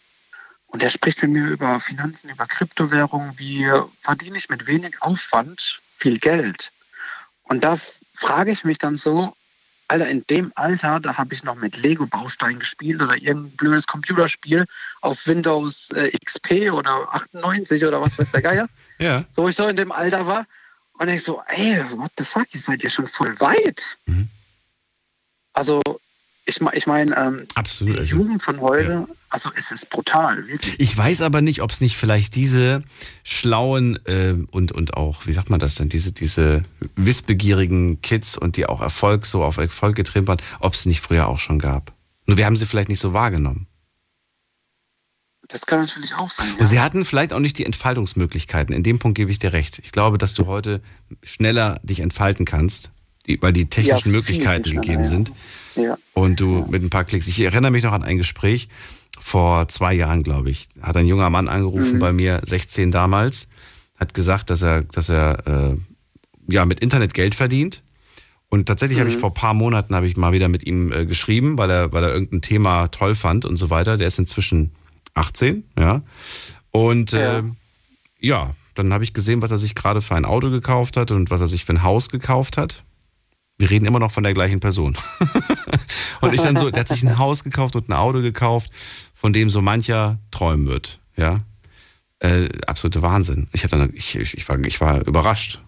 Und 0.68 0.82
der 0.82 0.88
spricht 0.88 1.22
mit 1.22 1.32
mir 1.32 1.46
über 1.46 1.80
Finanzen, 1.80 2.30
über 2.30 2.46
Kryptowährungen, 2.46 3.38
wie 3.38 3.68
verdiene 4.00 4.38
ich 4.38 4.48
mit 4.48 4.66
wenig 4.66 5.02
Aufwand 5.02 5.80
viel 5.96 6.18
Geld. 6.18 6.72
Und 7.44 7.64
da 7.64 7.76
frage 8.12 8.50
ich 8.52 8.64
mich 8.64 8.78
dann 8.78 8.96
so, 8.96 9.36
Alter, 9.88 10.08
in 10.08 10.24
dem 10.28 10.52
Alter, 10.54 11.00
da 11.00 11.16
habe 11.16 11.34
ich 11.34 11.44
noch 11.44 11.56
mit 11.56 11.76
Lego-Bausteinen 11.76 12.58
gespielt 12.58 13.02
oder 13.02 13.14
irgendein 13.14 13.56
blödes 13.56 13.86
Computerspiel 13.86 14.64
auf 15.02 15.26
Windows 15.26 15.90
äh, 15.90 16.10
XP 16.24 16.72
oder 16.72 17.12
98 17.14 17.84
oder 17.84 18.00
was 18.00 18.18
weiß 18.18 18.32
der 18.32 18.42
Geier. 18.42 18.68
Ja. 18.98 19.24
So 19.34 19.48
ich 19.48 19.56
so 19.56 19.66
in 19.68 19.76
dem 19.76 19.92
Alter 19.92 20.26
war. 20.26 20.46
Und 20.98 21.08
ich 21.08 21.24
so, 21.24 21.42
ey, 21.48 21.84
what 21.96 22.12
the 22.16 22.24
fuck, 22.24 22.46
ihr 22.54 22.60
seid 22.60 22.82
ja 22.82 22.88
schon 22.88 23.08
voll 23.08 23.38
weit. 23.40 23.98
Also, 25.52 25.80
ich, 26.46 26.60
ich 26.60 26.86
meine, 26.86 27.16
ähm, 27.16 27.46
Absolut. 27.54 27.94
die 27.94 27.98
Also, 28.00 28.16
Jugend 28.16 28.42
von 28.42 28.60
heute, 28.60 29.06
also 29.30 29.50
es 29.56 29.70
ist 29.72 29.88
brutal, 29.90 30.46
wirklich. 30.46 30.78
ich 30.78 30.96
weiß 30.96 31.22
aber 31.22 31.40
nicht, 31.40 31.62
ob 31.62 31.70
es 31.70 31.80
nicht 31.80 31.96
vielleicht 31.96 32.34
diese 32.34 32.82
schlauen 33.22 33.98
äh, 34.06 34.34
und, 34.50 34.72
und 34.72 34.94
auch, 34.94 35.26
wie 35.26 35.32
sagt 35.32 35.50
man 35.50 35.60
das 35.60 35.76
denn, 35.76 35.88
diese, 35.88 36.12
diese 36.12 36.62
wissbegierigen 36.96 38.02
Kids 38.02 38.36
und 38.36 38.56
die 38.56 38.66
auch 38.66 38.82
Erfolg 38.82 39.26
so 39.26 39.42
auf 39.42 39.56
Erfolg 39.56 39.96
getrimmt 39.96 40.28
waren, 40.28 40.42
ob 40.60 40.74
es 40.74 40.86
nicht 40.86 41.00
früher 41.00 41.28
auch 41.28 41.38
schon 41.38 41.58
gab. 41.58 41.92
Nur 42.26 42.36
wir 42.36 42.46
haben 42.46 42.56
sie 42.56 42.66
vielleicht 42.66 42.88
nicht 42.88 43.00
so 43.00 43.12
wahrgenommen. 43.12 43.66
Das 45.48 45.66
kann 45.66 45.80
natürlich 45.80 46.14
auch 46.14 46.30
sein. 46.30 46.46
Und 46.58 46.66
Sie 46.66 46.80
hatten 46.80 47.04
vielleicht 47.04 47.32
auch 47.34 47.38
nicht 47.38 47.58
die 47.58 47.66
Entfaltungsmöglichkeiten. 47.66 48.74
In 48.74 48.82
dem 48.82 48.98
Punkt 48.98 49.14
gebe 49.16 49.30
ich 49.30 49.38
dir 49.38 49.52
recht. 49.52 49.78
Ich 49.80 49.92
glaube, 49.92 50.16
dass 50.16 50.32
du 50.32 50.46
heute 50.46 50.80
schneller 51.22 51.80
dich 51.82 52.00
entfalten 52.00 52.46
kannst, 52.46 52.92
die, 53.26 53.40
weil 53.42 53.52
die 53.52 53.66
technischen 53.66 54.10
Ja, 54.10 54.16
Möglichkeiten 54.16 54.70
gegeben 54.70 55.04
ja. 55.04 55.08
sind. 55.08 55.32
Ja. 55.76 55.98
Und 56.12 56.40
du 56.40 56.66
mit 56.68 56.82
ein 56.82 56.90
paar 56.90 57.04
Klicks. 57.04 57.26
Ich 57.26 57.40
erinnere 57.40 57.70
mich 57.72 57.82
noch 57.84 57.92
an 57.92 58.02
ein 58.02 58.18
Gespräch 58.18 58.68
vor 59.20 59.68
zwei 59.68 59.94
Jahren, 59.94 60.22
glaube 60.22 60.50
ich. 60.50 60.68
Hat 60.82 60.96
ein 60.96 61.06
junger 61.06 61.30
Mann 61.30 61.48
angerufen 61.48 61.94
Mhm. 61.94 61.98
bei 62.00 62.12
mir, 62.12 62.40
16 62.44 62.90
damals, 62.90 63.48
hat 63.98 64.14
gesagt, 64.14 64.50
dass 64.50 64.62
er, 64.62 64.82
dass 64.82 65.08
er 65.08 65.46
äh, 65.72 65.76
ja 66.52 66.64
mit 66.66 66.80
Internet 66.80 67.14
Geld 67.14 67.34
verdient. 67.34 67.82
Und 68.50 68.66
tatsächlich 68.66 69.00
habe 69.00 69.08
ich 69.10 69.16
Mhm. 69.16 69.20
vor 69.20 69.30
ein 69.30 69.34
paar 69.34 69.54
Monaten 69.54 69.94
habe 69.96 70.06
ich 70.06 70.16
mal 70.16 70.32
wieder 70.32 70.48
mit 70.48 70.64
ihm 70.64 70.92
äh, 70.92 71.06
geschrieben, 71.06 71.58
weil 71.58 71.70
er, 71.70 71.92
weil 71.92 72.04
er 72.04 72.12
irgendein 72.12 72.42
Thema 72.42 72.86
toll 72.88 73.14
fand 73.16 73.44
und 73.44 73.56
so 73.56 73.70
weiter. 73.70 73.96
Der 73.96 74.06
ist 74.06 74.18
inzwischen 74.18 74.70
18, 75.14 75.64
ja. 75.78 76.02
Und 76.70 77.12
äh, 77.14 77.42
ja, 78.20 78.54
dann 78.74 78.92
habe 78.92 79.02
ich 79.04 79.12
gesehen, 79.12 79.42
was 79.42 79.50
er 79.50 79.58
sich 79.58 79.74
gerade 79.74 80.02
für 80.02 80.14
ein 80.16 80.24
Auto 80.24 80.50
gekauft 80.50 80.96
hat 80.96 81.10
und 81.10 81.30
was 81.30 81.40
er 81.40 81.48
sich 81.48 81.64
für 81.64 81.72
ein 81.72 81.82
Haus 81.82 82.10
gekauft 82.10 82.56
hat. 82.58 82.84
Wir 83.58 83.70
reden 83.70 83.86
immer 83.86 84.00
noch 84.00 84.10
von 84.10 84.24
der 84.24 84.34
gleichen 84.34 84.60
Person. 84.60 84.96
und 86.20 86.34
ich 86.34 86.40
dann 86.40 86.56
so, 86.56 86.70
der 86.70 86.80
hat 86.80 86.88
sich 86.88 87.04
ein 87.04 87.18
Haus 87.18 87.44
gekauft 87.44 87.76
und 87.76 87.88
ein 87.88 87.92
Auto 87.92 88.20
gekauft, 88.20 88.70
von 89.14 89.32
dem 89.32 89.48
so 89.48 89.60
mancher 89.60 90.18
träumen 90.30 90.66
wird, 90.66 91.00
ja. 91.16 91.40
Äh, 92.18 92.48
absolute 92.66 93.02
Wahnsinn. 93.02 93.48
Ich, 93.52 93.64
hab 93.64 93.70
dann, 93.70 93.90
ich, 93.94 94.16
ich, 94.16 94.34
ich, 94.34 94.48
war, 94.48 94.58
ich 94.60 94.80
war 94.80 95.06
überrascht. 95.06 95.60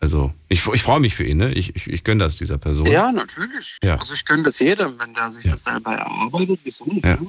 Also, 0.00 0.32
ich, 0.48 0.66
ich 0.66 0.82
freue 0.82 1.00
mich 1.00 1.14
für 1.14 1.24
ihn, 1.24 1.36
ne? 1.36 1.52
Ich, 1.52 1.76
ich, 1.76 1.86
ich 1.86 2.02
gönne 2.02 2.24
das 2.24 2.36
dieser 2.36 2.58
Person. 2.58 2.86
Ja, 2.86 3.12
natürlich. 3.12 3.78
Ja. 3.84 3.96
Also 3.98 4.14
ich 4.14 4.24
gönne 4.24 4.42
das 4.42 4.58
jedem, 4.58 4.98
wenn 4.98 5.14
der 5.14 5.30
sich 5.30 5.44
das 5.48 5.62
selber 5.62 5.92
erarbeitet, 5.92 6.60
wieso 6.64 6.86
nicht? 6.86 7.04
Ja. 7.04 7.16
ne? 7.16 7.28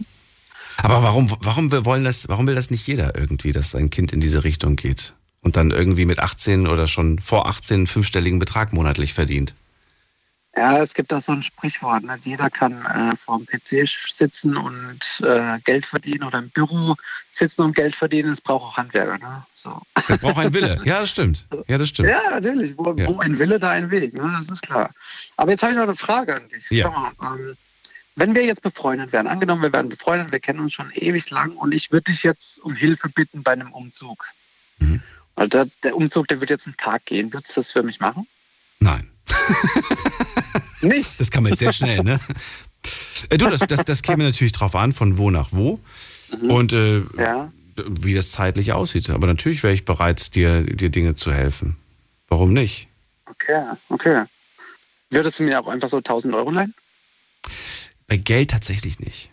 Aber 0.77 1.03
warum, 1.03 1.31
warum 1.41 1.71
wir 1.71 1.85
wollen 1.85 2.03
das, 2.03 2.27
warum 2.29 2.47
will 2.47 2.55
das 2.55 2.71
nicht 2.71 2.87
jeder 2.87 3.17
irgendwie, 3.17 3.51
dass 3.51 3.71
sein 3.71 3.89
Kind 3.89 4.11
in 4.11 4.21
diese 4.21 4.43
Richtung 4.43 4.75
geht 4.75 5.13
und 5.41 5.55
dann 5.55 5.69
irgendwie 5.69 6.05
mit 6.05 6.19
18 6.19 6.65
oder 6.65 6.87
schon 6.87 7.19
vor 7.19 7.47
18 7.47 7.75
einen 7.75 7.87
fünfstelligen 7.87 8.39
Betrag 8.39 8.73
monatlich 8.73 9.13
verdient? 9.13 9.53
Ja, 10.55 10.83
es 10.83 10.93
gibt 10.93 11.11
da 11.11 11.19
so 11.19 11.31
ein 11.31 11.41
Sprichwort. 11.41 12.03
Ne? 12.03 12.19
Jeder 12.23 12.49
kann 12.51 12.85
äh, 12.85 13.15
vor 13.15 13.39
dem 13.39 13.47
PC 13.47 13.87
sitzen 13.87 14.55
und 14.55 14.99
äh, 15.23 15.57
Geld 15.63 15.85
verdienen 15.87 16.23
oder 16.23 16.37
im 16.39 16.49
Büro 16.51 16.95
sitzen 17.31 17.63
und 17.63 17.75
Geld 17.75 17.95
verdienen. 17.95 18.31
Es 18.31 18.39
braucht 18.41 18.63
auch 18.65 18.77
Handwerker. 18.77 19.17
Ne? 19.17 19.43
So. 19.55 19.81
Das 20.07 20.19
braucht 20.19 20.37
ein 20.37 20.53
Wille. 20.53 20.79
Ja, 20.85 20.99
das 20.99 21.09
stimmt. 21.09 21.47
Ja, 21.67 21.79
das 21.79 21.89
stimmt. 21.89 22.09
Ja, 22.09 22.29
natürlich. 22.29 22.77
Wo, 22.77 22.93
Ja. 22.93 23.07
wo 23.07 23.19
ein 23.19 23.39
Wille, 23.39 23.57
da 23.59 23.71
ein 23.71 23.89
Weg. 23.89 24.13
Ne? 24.13 24.31
Das 24.37 24.47
ist 24.47 24.61
klar. 24.61 24.91
Aber 25.37 25.49
jetzt 25.51 25.63
habe 25.63 25.71
ich 25.71 25.77
noch 25.77 25.83
eine 25.85 25.95
Frage 25.95 26.35
an 26.35 26.47
dich. 26.49 26.69
Ja. 26.69 26.85
Schau 26.93 26.99
mal, 26.99 27.35
ähm, 27.35 27.57
wenn 28.15 28.35
wir 28.35 28.45
jetzt 28.45 28.61
befreundet 28.61 29.11
wären, 29.11 29.25
angenommen, 29.25 29.63
wir 29.63 29.73
wären 29.73 29.89
befreundet, 29.89 30.31
wir 30.31 30.39
kennen 30.39 30.59
uns 30.59 30.73
schon 30.73 30.91
ewig 30.91 31.31
lang 31.31 31.53
und 31.53 31.73
ich 31.73 31.91
würde 31.91 32.11
dich 32.11 32.21
jetzt 32.21 32.59
um 32.61 32.75
Hilfe 32.75 33.09
bitten 33.09 33.41
bei 33.41 33.53
einem 33.53 33.71
Umzug. 33.73 34.23
Mhm. 34.77 35.01
Also 35.35 35.49
das, 35.49 35.79
der 35.79 35.95
Umzug, 35.95 36.27
der 36.27 36.39
wird 36.39 36.51
jetzt 36.51 36.67
einen 36.67 36.77
Tag 36.77 37.05
gehen. 37.05 37.33
Würdest 37.33 37.51
du 37.57 37.61
das 37.61 37.71
für 37.71 37.81
mich 37.81 37.99
machen? 37.99 38.27
Nein. 38.79 39.09
Nicht? 40.81 41.19
Das 41.19 41.31
kann 41.31 41.43
man 41.43 41.51
jetzt 41.51 41.59
sehr 41.59 41.73
schnell, 41.73 42.03
ne? 42.03 42.19
Äh, 43.29 43.37
Du, 43.37 43.49
das, 43.49 43.61
das, 43.61 43.85
das 43.85 44.01
käme 44.01 44.23
natürlich 44.23 44.51
drauf 44.51 44.75
an, 44.75 44.93
von 44.93 45.17
wo 45.17 45.29
nach 45.31 45.49
wo 45.51 45.79
und 46.49 46.73
äh, 46.73 46.99
Mhm. 46.99 47.09
Ja. 47.19 47.51
wie 47.87 48.13
das 48.13 48.31
zeitlich 48.31 48.73
aussieht. 48.73 49.09
Aber 49.09 49.27
natürlich 49.27 49.63
wäre 49.63 49.73
ich 49.73 49.85
bereit, 49.85 50.35
dir, 50.35 50.63
dir 50.63 50.89
Dinge 50.89 51.15
zu 51.15 51.31
helfen. 51.33 51.77
Warum 52.27 52.53
nicht? 52.53 52.87
Okay, 53.25 53.63
okay. 53.89 54.23
Würdest 55.09 55.39
du 55.39 55.43
mir 55.43 55.59
auch 55.59 55.67
einfach 55.67 55.89
so 55.89 55.97
1000 55.97 56.33
Euro 56.35 56.51
leihen? 56.51 56.73
Bei 58.07 58.17
Geld 58.17 58.51
tatsächlich 58.51 58.99
nicht. 58.99 59.31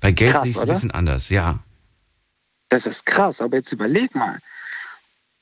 Bei 0.00 0.10
Geld 0.10 0.32
Krass, 0.32 0.42
sehe 0.42 0.50
ich 0.50 0.56
es 0.56 0.62
ein 0.62 0.68
bisschen 0.68 0.90
anders, 0.90 1.28
ja. 1.28 1.58
Das 2.68 2.86
ist 2.86 3.04
krass, 3.06 3.40
aber 3.40 3.58
jetzt 3.58 3.72
überleg 3.72 4.14
mal. 4.14 4.40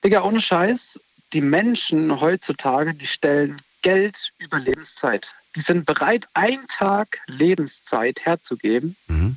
Digga, 0.04 0.22
ohne 0.22 0.40
Scheiß, 0.40 1.00
die 1.34 1.40
Menschen 1.40 2.20
heutzutage, 2.20 2.94
die 2.94 3.06
stellen 3.06 3.60
Geld 3.82 4.32
über 4.38 4.58
Lebenszeit. 4.58 5.34
Die 5.56 5.60
sind 5.60 5.84
bereit, 5.84 6.26
einen 6.34 6.66
Tag 6.68 7.18
Lebenszeit 7.26 8.24
herzugeben, 8.24 8.96
Mhm. 9.08 9.36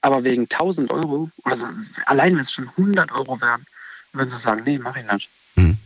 aber 0.00 0.24
wegen 0.24 0.48
1000 0.48 0.90
Euro, 0.90 1.30
also 1.44 1.66
allein 2.06 2.34
wenn 2.34 2.42
es 2.42 2.52
schon 2.52 2.70
100 2.76 3.12
Euro 3.12 3.40
wären, 3.40 3.66
würden 4.12 4.30
sie 4.30 4.38
sagen, 4.38 4.62
nee, 4.64 4.78
mach 4.78 4.96
ich 4.96 5.04
nicht. 5.12 5.28
Mhm. 5.56 5.78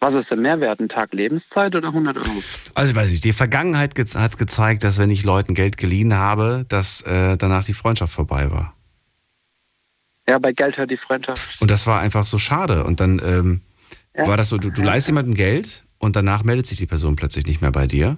Was 0.00 0.14
ist 0.14 0.30
der 0.30 0.36
Mehrwert, 0.36 0.80
ein 0.80 0.90
Tag 0.90 1.14
Lebenszeit 1.14 1.74
oder 1.74 1.88
100 1.88 2.18
Euro? 2.18 2.42
Also 2.74 2.94
weiß 2.94 3.10
ich, 3.12 3.20
die 3.22 3.32
Vergangenheit 3.32 3.94
ge 3.94 4.06
hat 4.14 4.36
gezeigt, 4.36 4.84
dass 4.84 4.98
wenn 4.98 5.10
ich 5.10 5.24
Leuten 5.24 5.54
Geld 5.54 5.78
geliehen 5.78 6.14
habe, 6.14 6.66
dass 6.68 7.00
äh, 7.02 7.36
danach 7.38 7.64
die 7.64 7.74
Freundschaft 7.74 8.12
vorbei 8.12 8.50
war. 8.50 8.75
Ja, 10.28 10.38
bei 10.38 10.52
Geld 10.52 10.76
hört 10.78 10.90
die 10.90 10.96
Freundschaft. 10.96 11.60
Und 11.62 11.70
das 11.70 11.86
war 11.86 12.00
einfach 12.00 12.26
so 12.26 12.38
schade. 12.38 12.84
Und 12.84 13.00
dann 13.00 13.20
ähm, 13.24 13.60
Ja. 14.16 14.26
war 14.26 14.36
das 14.36 14.48
so, 14.48 14.58
du, 14.58 14.70
du 14.70 14.82
leist 14.82 15.06
jemandem 15.08 15.34
Geld 15.34 15.84
und 15.98 16.16
danach 16.16 16.42
meldet 16.42 16.66
sich 16.66 16.78
die 16.78 16.86
Person 16.86 17.16
plötzlich 17.16 17.46
nicht 17.46 17.60
mehr 17.60 17.70
bei 17.72 17.86
dir. 17.86 18.16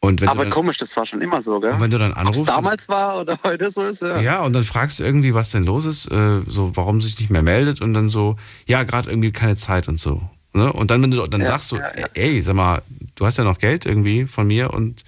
Und 0.00 0.20
wenn 0.20 0.28
Aber 0.28 0.42
dann, 0.42 0.52
komisch, 0.52 0.78
das 0.78 0.96
war 0.96 1.06
schon 1.06 1.20
immer 1.22 1.40
so, 1.40 1.60
gell? 1.60 1.70
Und 1.70 1.80
wenn 1.80 1.90
du 1.92 1.98
dann 1.98 2.10
Ob's 2.12 2.20
anrufst- 2.38 2.46
damals 2.48 2.88
war 2.88 3.20
oder 3.20 3.38
heute 3.44 3.70
so 3.70 3.86
ist, 3.86 4.02
ja. 4.02 4.20
ja, 4.20 4.40
und 4.42 4.52
dann 4.52 4.64
fragst 4.64 4.98
du 4.98 5.04
irgendwie, 5.04 5.32
was 5.32 5.50
denn 5.52 5.62
los 5.62 5.84
ist, 5.84 6.10
äh, 6.10 6.40
so 6.48 6.72
warum 6.74 7.00
sich 7.00 7.20
nicht 7.20 7.30
mehr 7.30 7.42
meldet 7.42 7.80
und 7.80 7.94
dann 7.94 8.08
so, 8.08 8.36
ja, 8.66 8.82
gerade 8.82 9.08
irgendwie 9.10 9.30
keine 9.30 9.54
Zeit 9.54 9.86
und 9.86 10.00
so. 10.00 10.20
Ne? 10.54 10.72
Und 10.72 10.90
dann, 10.90 11.00
wenn 11.02 11.12
du 11.12 11.24
dann 11.28 11.42
Ja, 11.42 11.46
sagst 11.46 11.70
du, 11.70 11.76
ja, 11.76 11.84
ja. 11.96 12.06
ey, 12.14 12.40
sag 12.40 12.56
mal, 12.56 12.82
du 13.14 13.24
hast 13.26 13.38
ja 13.38 13.44
noch 13.44 13.58
Geld 13.58 13.86
irgendwie 13.86 14.26
von 14.26 14.48
mir 14.48 14.72
und 14.74 15.04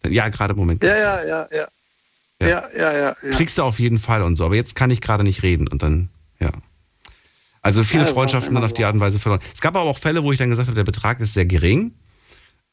dann, 0.00 0.12
ja, 0.14 0.28
gerade 0.30 0.54
im 0.54 0.58
Moment. 0.60 0.82
Ja, 0.82 0.96
ja, 0.96 1.24
ja, 1.26 1.48
ja. 1.52 1.68
Ja. 2.40 2.48
Ja, 2.48 2.68
ja, 2.76 2.92
ja. 2.92 3.16
ja. 3.22 3.30
Kriegst 3.30 3.58
du 3.58 3.62
auf 3.62 3.78
jeden 3.80 3.98
Fall 3.98 4.22
und 4.22 4.36
so, 4.36 4.44
aber 4.44 4.54
jetzt 4.56 4.74
kann 4.74 4.90
ich 4.90 5.00
gerade 5.00 5.24
nicht 5.24 5.42
reden 5.42 5.66
und 5.68 5.82
dann, 5.82 6.08
ja. 6.38 6.52
Also 7.62 7.82
viele 7.84 8.04
Ja, 8.04 8.12
Freundschaften 8.12 8.54
dann 8.54 8.64
auf 8.64 8.72
die. 8.72 8.84
Art 8.84 8.94
und 8.94 9.00
Weise 9.00 9.18
verloren. 9.18 9.40
Es 9.52 9.60
gab 9.60 9.74
aber 9.76 9.88
auch 9.90 9.98
Fälle, 9.98 10.22
wo 10.22 10.30
ich 10.32 10.38
dann 10.38 10.48
gesagt 10.48 10.68
habe, 10.68 10.76
der 10.76 10.84
Betrag 10.84 11.18
ist 11.20 11.34
sehr 11.34 11.44
gering. 11.46 11.92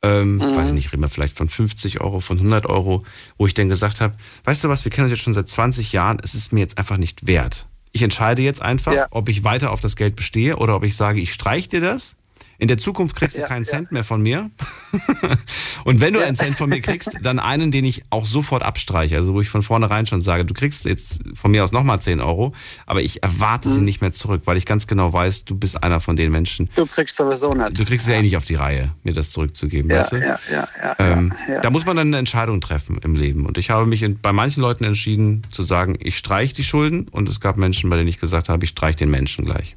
Ähm, 0.03 0.35
Mhm. 0.37 0.55
Weiß 0.55 0.67
ich 0.67 0.73
nicht, 0.73 0.91
reden 0.93 1.01
wir 1.01 1.09
vielleicht 1.09 1.35
von 1.35 1.49
50 1.49 2.01
Euro, 2.01 2.19
von 2.19 2.37
100 2.37 2.67
Euro, 2.67 3.03
wo 3.37 3.47
ich 3.47 3.55
dann 3.55 3.69
gesagt 3.69 4.01
habe, 4.01 4.15
weißt 4.43 4.63
du 4.63 4.69
was, 4.69 4.85
wir 4.85 4.91
kennen 4.91 5.05
uns 5.05 5.11
jetzt 5.11 5.23
schon 5.23 5.33
seit 5.33 5.49
20 5.49 5.91
Jahren, 5.93 6.19
es 6.23 6.35
ist 6.35 6.53
mir 6.53 6.59
jetzt 6.59 6.77
einfach 6.77 6.97
nicht 6.97 7.25
wert. 7.25 7.67
Ich 7.91 8.03
entscheide 8.03 8.41
jetzt 8.43 8.61
einfach, 8.61 8.93
Ja. 8.93 9.07
ob 9.09 9.29
ich 9.29 9.43
weiter 9.43 9.71
auf 9.71 9.79
das 9.79 9.95
Geld 9.95 10.15
bestehe 10.15 10.57
oder 10.57 10.75
ob 10.75 10.83
ich 10.83 10.95
sage, 10.95 11.19
ich 11.19 11.33
streich 11.33 11.67
dir 11.69 11.81
das. 11.81 12.17
In 12.57 12.67
der 12.67 12.77
Zukunft 12.77 13.15
kriegst 13.15 13.35
du 13.37 13.41
Ja, 13.41 13.47
keinen 13.47 13.63
ja. 13.63 13.69
Cent 13.69 13.91
mehr 13.91 14.03
von 14.03 14.21
mir. 14.21 14.49
Und 15.83 15.99
wenn 15.99 16.13
du 16.13 16.25
einen 16.25 16.35
Cent 16.35 16.55
von 16.55 16.69
mir 16.69 16.81
kriegst, 16.81 17.17
dann 17.21 17.39
einen, 17.39 17.71
den 17.71 17.85
ich 17.85 18.03
auch 18.09 18.25
sofort 18.25 18.63
abstreiche. 18.63 19.17
Also 19.17 19.33
wo 19.33 19.41
ich 19.41 19.49
von 19.49 19.61
vornherein 19.61 20.05
schon 20.07 20.21
sage, 20.21 20.45
du 20.45 20.53
kriegst 20.53 20.85
jetzt 20.85 21.23
von 21.33 21.51
mir 21.51 21.63
aus 21.63 21.71
nochmal 21.71 22.01
10 22.01 22.21
Euro, 22.21 22.53
aber 22.85 23.01
ich 23.01 23.21
erwarte 23.23 23.69
sie 23.69 23.81
nicht 23.81 24.01
mehr 24.01 24.11
zurück, 24.11 24.43
weil 24.45 24.57
ich 24.57 24.65
ganz 24.65 24.87
genau 24.87 25.11
weiß, 25.13 25.45
du 25.45 25.55
bist 25.55 25.83
einer 25.83 25.99
von 25.99 26.15
den 26.15 26.31
Menschen. 26.31 26.69
Du 26.75 26.85
kriegst 26.85 27.15
sowieso 27.17 27.53
nicht. 27.53 27.79
Du 27.79 27.85
kriegst 27.85 28.05
es 28.05 28.11
ja 28.11 28.17
eh 28.19 28.21
nicht 28.21 28.37
auf 28.37 28.45
die 28.45 28.55
Reihe, 28.55 28.91
mir 29.03 29.13
das 29.13 29.31
zurückzugeben, 29.31 29.91
Ja, 29.91 29.97
weißt 29.99 30.13
du? 30.13 30.17
ja, 30.17 30.39
ja, 30.51 30.67
ja, 30.81 30.95
ähm, 30.99 31.33
ja, 31.47 31.53
ja. 31.55 31.61
Da 31.61 31.69
muss 31.69 31.85
man 31.85 31.97
dann 31.97 32.07
eine 32.07 32.17
Entscheidung 32.17 32.61
treffen 32.61 32.97
im 33.03 33.15
Leben. 33.15 33.45
Und 33.45 33.57
ich 33.57 33.69
habe 33.69 33.85
mich 33.85 34.01
in, 34.01 34.19
bei 34.19 34.31
manchen 34.31 34.61
Leuten 34.61 34.83
entschieden 34.85 35.43
zu 35.51 35.61
sagen, 35.63 35.95
ich 35.99 36.17
streiche 36.17 36.55
die 36.55 36.63
Schulden 36.63 37.07
und 37.09 37.27
es 37.29 37.39
gab 37.39 37.57
Menschen, 37.57 37.89
bei 37.89 37.97
denen 37.97 38.07
ich 38.07 38.19
gesagt 38.19 38.49
habe, 38.49 38.63
ich 38.63 38.69
streiche 38.71 38.97
den 38.99 39.11
Menschen 39.11 39.45
gleich. 39.45 39.75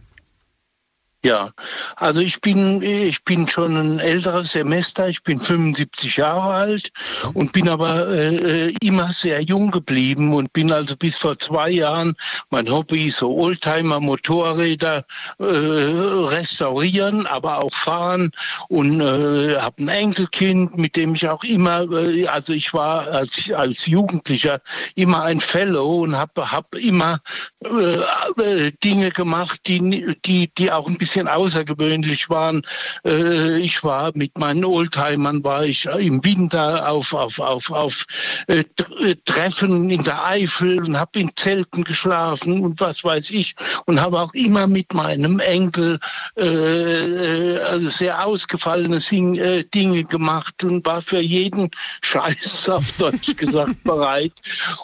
Ja, 1.22 1.50
also 1.96 2.22
ich 2.22 2.40
bin, 2.40 2.80
ich 2.80 3.22
bin 3.24 3.46
schon 3.46 3.76
ein 3.76 3.98
älteres 3.98 4.52
Semester, 4.52 5.06
ich 5.06 5.22
bin 5.22 5.36
75 5.36 6.16
Jahre 6.16 6.54
alt 6.54 6.90
und 7.34 7.52
bin 7.52 7.68
aber 7.68 8.08
äh, 8.08 8.72
immer 8.80 9.12
sehr 9.12 9.42
jung 9.42 9.70
geblieben 9.70 10.32
und 10.32 10.50
bin 10.54 10.72
also 10.72 10.96
bis 10.96 11.18
vor 11.18 11.38
zwei 11.38 11.68
Jahren, 11.68 12.16
mein 12.48 12.70
Hobby 12.70 13.10
so 13.10 13.36
Oldtimer, 13.36 14.00
Motorräder 14.00 15.04
äh, 15.38 15.44
restaurieren, 15.44 17.26
aber 17.26 17.64
auch 17.64 17.74
fahren 17.74 18.30
und 18.70 19.02
äh, 19.02 19.58
habe 19.58 19.82
ein 19.82 19.88
Enkelkind, 19.88 20.78
mit 20.78 20.96
dem 20.96 21.14
ich 21.14 21.28
auch 21.28 21.44
immer, 21.44 21.82
äh, 21.92 22.28
also 22.28 22.54
ich 22.54 22.72
war 22.72 23.06
als, 23.08 23.52
als 23.52 23.84
Jugendlicher 23.84 24.62
immer 24.94 25.24
ein 25.24 25.42
Fellow 25.42 26.00
und 26.00 26.16
habe 26.16 26.50
hab 26.50 26.74
immer 26.76 27.20
äh, 27.62 27.98
äh, 28.42 28.72
Dinge 28.82 29.10
gemacht, 29.10 29.60
die, 29.66 30.16
die, 30.24 30.50
die 30.56 30.72
auch 30.72 30.88
ein 30.88 30.96
bisschen 30.96 31.09
außergewöhnlich 31.16 32.30
waren. 32.30 32.62
Äh, 33.04 33.58
ich 33.58 33.82
war 33.82 34.12
mit 34.14 34.38
meinen 34.38 34.64
Oldtimern, 34.64 35.42
war 35.44 35.64
ich 35.64 35.86
im 35.86 36.24
Winter 36.24 36.88
auf, 36.88 37.12
auf, 37.12 37.38
auf, 37.38 37.70
auf 37.70 38.06
äh, 38.46 38.64
äh, 39.00 39.16
Treffen 39.24 39.90
in 39.90 40.04
der 40.04 40.24
Eifel 40.24 40.80
und 40.80 40.98
habe 40.98 41.20
in 41.20 41.30
Zelten 41.36 41.84
geschlafen 41.84 42.60
und 42.60 42.80
was 42.80 43.02
weiß 43.04 43.30
ich 43.30 43.54
und 43.86 44.00
habe 44.00 44.20
auch 44.20 44.32
immer 44.34 44.66
mit 44.66 44.92
meinem 44.94 45.40
Enkel 45.40 45.98
also 46.36 47.88
sehr 47.88 48.26
ausgefallene 48.26 49.00
Sing 49.00 49.34
Dinge 49.74 50.04
gemacht 50.04 50.62
und 50.64 50.84
war 50.86 51.02
für 51.02 51.20
jeden 51.20 51.70
Scheiß 52.02 52.68
auf 52.68 52.96
Deutsch 52.98 53.36
gesagt 53.36 53.82
bereit 53.84 54.32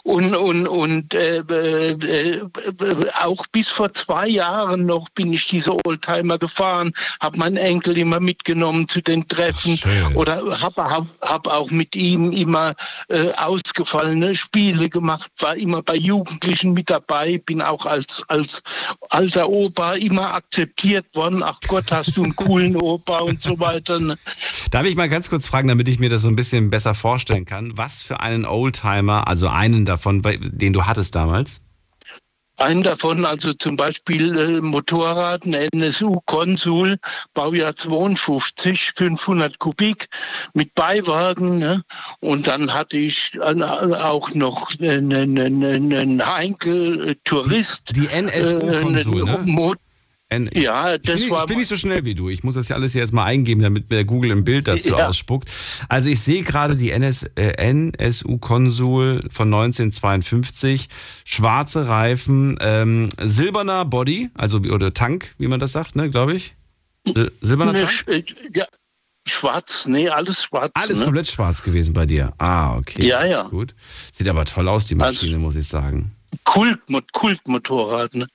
und 0.02 0.34
und 0.34 0.66
und 0.66 1.16
auch 3.20 3.46
bis 3.52 3.68
vor 3.68 3.92
zwei 3.92 4.28
Jahren 4.28 4.86
noch 4.86 5.08
bin 5.10 5.32
ich 5.32 5.46
diese 5.48 5.72
Oldtimer 5.84 6.15
gefahren, 6.22 6.92
habe 7.20 7.38
meinen 7.38 7.56
Enkel 7.56 7.98
immer 7.98 8.20
mitgenommen 8.20 8.88
zu 8.88 9.00
den 9.00 9.26
Treffen 9.28 9.78
oder 10.14 10.60
habe 10.60 10.84
hab, 10.84 11.06
hab 11.20 11.46
auch 11.46 11.70
mit 11.70 11.96
ihm 11.96 12.32
immer 12.32 12.74
äh, 13.08 13.32
ausgefallene 13.32 14.34
Spiele 14.34 14.88
gemacht, 14.88 15.30
war 15.38 15.56
immer 15.56 15.82
bei 15.82 15.96
Jugendlichen 15.96 16.72
mit 16.72 16.90
dabei, 16.90 17.38
bin 17.38 17.62
auch 17.62 17.86
als, 17.86 18.22
als 18.28 18.62
alter 19.10 19.48
Opa 19.48 19.94
immer 19.94 20.34
akzeptiert 20.34 21.06
worden. 21.14 21.42
Ach 21.42 21.58
Gott, 21.66 21.90
hast 21.90 22.16
du 22.16 22.24
einen 22.24 22.36
coolen 22.36 22.76
Opa 22.76 23.18
und 23.18 23.40
so 23.40 23.58
weiter. 23.58 23.98
ne? 24.00 24.18
Darf 24.70 24.86
ich 24.86 24.96
mal 24.96 25.08
ganz 25.08 25.30
kurz 25.30 25.48
fragen, 25.48 25.68
damit 25.68 25.88
ich 25.88 25.98
mir 25.98 26.10
das 26.10 26.22
so 26.22 26.28
ein 26.28 26.36
bisschen 26.36 26.70
besser 26.70 26.94
vorstellen 26.94 27.44
kann, 27.44 27.76
was 27.76 28.02
für 28.02 28.20
einen 28.20 28.44
Oldtimer, 28.44 29.28
also 29.28 29.48
einen 29.48 29.84
davon, 29.84 30.22
den 30.22 30.72
du 30.72 30.86
hattest 30.86 31.14
damals? 31.14 31.65
Einen 32.58 32.82
davon, 32.82 33.26
also 33.26 33.52
zum 33.52 33.76
Beispiel 33.76 34.38
äh, 34.38 34.60
Motorrad, 34.60 35.44
ein 35.44 35.54
NSU 35.72 36.20
Konsul, 36.24 36.98
Baujahr 37.34 37.76
52, 37.76 38.92
500 38.92 39.58
Kubik 39.58 40.08
mit 40.54 40.74
Beiwagen. 40.74 41.58
Ne? 41.58 41.84
Und 42.20 42.46
dann 42.46 42.72
hatte 42.72 42.96
ich 42.96 43.34
äh, 43.34 43.62
auch 43.62 44.34
noch 44.34 44.70
einen, 44.80 45.38
einen, 45.38 45.62
einen 45.62 46.26
Heinkel 46.26 47.10
äh, 47.10 47.14
Tourist. 47.24 47.94
Die 47.94 48.06
NSU 48.06 48.58
Konsul, 48.60 49.24
ne? 49.24 49.76
N 50.28 50.50
ja, 50.54 50.96
ich, 50.96 51.02
das 51.02 51.20
bin, 51.20 51.30
war 51.30 51.42
ich 51.42 51.46
bin 51.46 51.58
nicht 51.58 51.68
so 51.68 51.76
schnell 51.76 52.04
wie 52.04 52.16
du. 52.16 52.28
Ich 52.28 52.42
muss 52.42 52.56
das 52.56 52.68
ja 52.68 52.74
alles 52.74 52.92
hier 52.92 53.00
erstmal 53.02 53.26
eingeben, 53.26 53.62
damit 53.62 53.90
mir 53.90 54.04
Google 54.04 54.32
ein 54.32 54.42
Bild 54.42 54.66
dazu 54.66 54.90
Ja. 54.90 55.06
ausspuckt. 55.08 55.48
Also 55.88 56.08
ich 56.10 56.20
sehe 56.20 56.42
gerade 56.42 56.74
die 56.74 56.90
NS, 56.90 57.30
äh, 57.36 57.52
NSU 57.72 58.38
Konsul 58.38 59.22
von 59.30 59.46
1952, 59.48 60.88
schwarze 61.24 61.86
Reifen, 61.86 62.56
ähm, 62.60 63.08
silberner 63.22 63.84
Body, 63.84 64.30
also 64.34 64.58
oder 64.58 64.92
Tank, 64.92 65.34
wie 65.38 65.46
man 65.46 65.60
das 65.60 65.70
sagt, 65.72 65.94
ne, 65.94 66.10
glaube 66.10 66.34
ich. 66.34 66.56
Sil 67.06 67.30
silberner 67.40 67.72
Ne, 67.74 67.82
Tank? 67.86 68.04
äh, 68.08 68.24
ja, 68.52 68.66
schwarz, 69.28 69.86
nee, 69.86 70.08
alles 70.08 70.42
schwarz. 70.42 70.72
Alles 70.74 70.98
ne? 70.98 71.04
komplett 71.04 71.28
schwarz 71.28 71.62
gewesen 71.62 71.92
bei 71.94 72.04
dir. 72.04 72.32
Ah, 72.38 72.76
okay. 72.76 73.06
Ja, 73.06 73.24
ja. 73.24 73.44
Gut. 73.44 73.76
Sieht 74.10 74.26
aber 74.26 74.44
toll 74.44 74.66
aus, 74.66 74.86
die 74.86 74.96
Maschine, 74.96 75.38
muss 75.38 75.54
ich 75.54 75.68
sagen. 75.68 76.15
Kult, 76.44 76.80
Kultmotorrad. 77.12 78.14
Ne? 78.14 78.26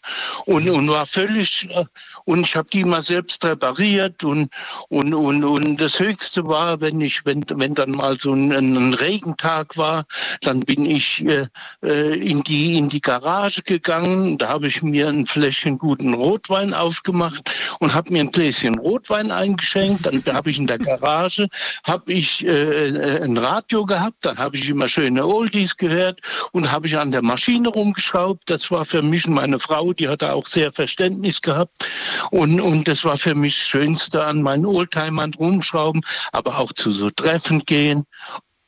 Und, 0.46 0.70
und 0.70 0.90
war 0.90 1.06
völlig, 1.06 1.68
äh, 1.70 1.86
und 2.26 2.42
ich 2.42 2.56
habe 2.56 2.70
die 2.72 2.84
mal 2.84 3.02
selbst 3.02 3.44
repariert 3.46 4.24
und, 4.24 4.50
und, 4.90 5.14
und, 5.14 5.44
und 5.44 5.78
das 5.78 6.00
Höchste 6.00 6.46
war, 6.48 6.82
wenn 6.82 7.02
ich, 7.02 7.26
wenn, 7.26 7.44
wenn 7.50 7.74
dann 7.74 7.92
mal 7.92 8.18
so 8.18 8.34
ein, 8.34 8.52
ein 8.52 8.94
Regentag 8.94 9.78
war, 9.78 10.06
dann 10.42 10.62
bin 10.62 10.86
ich 10.86 11.26
äh, 11.26 11.48
äh, 11.84 12.16
in, 12.16 12.44
die, 12.44 12.78
in 12.78 12.90
die 12.90 13.02
Garage 13.02 13.62
gegangen, 13.64 14.38
da 14.38 14.50
habe 14.50 14.68
ich 14.68 14.82
mir 14.82 15.08
ein 15.08 15.26
Fläschchen 15.26 15.78
guten 15.78 16.14
Rotwein 16.14 16.74
aufgemacht 16.74 17.50
und 17.80 17.94
habe 17.94 18.12
mir 18.12 18.22
ein 18.22 18.32
Gläschen 18.32 18.78
Rotwein 18.78 19.32
eingeschenkt, 19.32 20.06
dann 20.06 20.36
habe 20.36 20.50
ich 20.50 20.60
in 20.60 20.68
der 20.68 20.80
Garage, 20.80 21.48
habe 21.86 22.12
ich 22.12 22.46
äh, 22.46 22.90
äh, 22.90 23.24
ein 23.24 23.38
Radio 23.38 23.86
gehabt, 23.86 24.18
dann 24.22 24.38
habe 24.38 24.56
ich 24.56 24.70
immer 24.70 24.88
schöne 24.88 25.26
Oldies 25.26 25.76
gehört 25.76 26.20
und 26.52 26.72
habe 26.72 26.88
ich 26.88 26.98
an 26.98 27.12
der 27.12 27.22
Maschine 27.22 27.72
rumgeschraubt. 27.92 28.50
Das 28.50 28.72
war 28.72 28.86
für 28.86 29.02
mich 29.02 29.28
und 29.28 29.34
meine 29.34 29.60
Frau, 29.60 29.94
die 29.94 30.08
hat 30.08 30.22
da 30.22 30.34
auch 30.34 30.48
sehr 30.48 30.72
Verständnis 30.72 31.42
gehabt. 31.42 31.86
Und, 32.32 32.60
und 32.60 32.88
das 32.88 33.04
war 33.04 33.18
für 33.18 33.36
mich 33.36 33.58
das 33.58 33.68
Schönste 33.68 34.24
an 34.24 34.42
meinen 34.42 34.66
Oldtimern 34.66 35.34
rumschrauben, 35.34 36.02
aber 36.32 36.58
auch 36.58 36.74
zu 36.74 36.92
so 36.92 37.10
Treffen 37.10 37.60
gehen. 37.66 38.06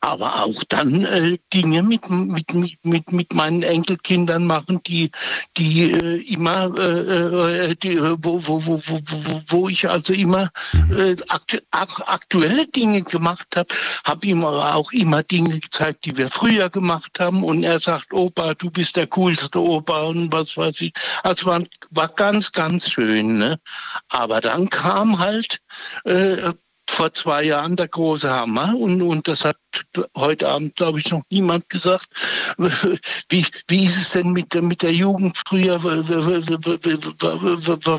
Aber 0.03 0.43
auch 0.43 0.63
dann 0.67 1.05
äh, 1.05 1.37
Dinge 1.53 1.81
mit, 1.81 2.09
mit, 2.09 2.53
mit, 2.53 3.11
mit, 3.13 3.33
meinen 3.33 3.63
Enkelkindern 3.63 4.45
machen, 4.45 4.83
die, 4.83 5.09
die 5.55 5.93
äh, 5.93 6.33
immer, 6.33 6.77
äh, 6.77 7.69
äh 7.69 7.75
die, 7.75 7.97
wo, 8.01 8.45
wo, 8.45 8.65
wo, 8.65 8.81
wo, 8.85 9.41
wo 9.47 9.69
ich 9.69 9.89
also 9.89 10.11
immer 10.11 10.51
äh, 10.91 11.15
aktu 11.29 11.57
aktuelle 11.71 12.67
Dinge 12.67 13.01
gemacht 13.03 13.47
habe, 13.55 13.73
habe 14.03 14.27
ihm 14.27 14.43
aber 14.43 14.75
auch 14.75 14.91
immer 14.91 15.23
Dinge 15.23 15.57
gezeigt, 15.61 16.03
die 16.03 16.17
wir 16.17 16.27
früher 16.27 16.69
gemacht 16.69 17.17
haben. 17.21 17.41
Und 17.41 17.63
er 17.63 17.79
sagt, 17.79 18.11
Opa, 18.11 18.55
du 18.55 18.69
bist 18.69 18.97
der 18.97 19.07
coolste 19.07 19.61
Opa 19.61 20.01
und 20.01 20.33
was 20.33 20.57
weiß 20.57 20.81
ich. 20.81 20.91
Also 21.23 21.45
war, 21.45 21.63
war 21.91 22.09
ganz, 22.09 22.51
ganz 22.51 22.91
schön. 22.91 23.37
Ne? 23.37 23.57
Aber 24.09 24.41
dann 24.41 24.69
kam 24.69 25.17
halt 25.17 25.61
äh, 26.03 26.51
vor 26.89 27.13
zwei 27.13 27.43
Jahren 27.43 27.77
der 27.77 27.87
große 27.87 28.29
Hammer 28.29 28.75
und, 28.77 29.01
und 29.01 29.27
das 29.29 29.45
hat 29.45 29.55
heute 30.15 30.47
Abend, 30.47 30.75
glaube 30.75 30.99
ich, 30.99 31.09
noch 31.11 31.23
niemand 31.29 31.69
gesagt. 31.69 32.07
Wie, 33.29 33.45
wie 33.67 33.83
ist 33.83 33.97
es 33.97 34.11
denn 34.11 34.31
mit 34.31 34.53
der, 34.53 34.61
mit 34.61 34.81
der 34.81 34.93
Jugend 34.93 35.37
früher? 35.47 35.83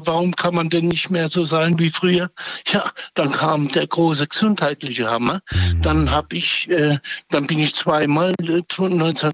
Warum 0.04 0.36
kann 0.36 0.54
man 0.54 0.70
denn 0.70 0.88
nicht 0.88 1.10
mehr 1.10 1.28
so 1.28 1.44
sein 1.44 1.78
wie 1.78 1.90
früher? 1.90 2.30
Ja, 2.72 2.90
dann 3.14 3.32
kam 3.32 3.68
der 3.68 3.86
große 3.86 4.26
gesundheitliche 4.26 5.10
Hammer. 5.10 5.40
Dann 5.82 6.10
habe 6.10 6.36
ich, 6.36 6.68
äh, 6.70 6.98
dann 7.30 7.46
bin 7.46 7.58
ich 7.58 7.74
zweimal 7.74 8.34
19, 8.40 9.32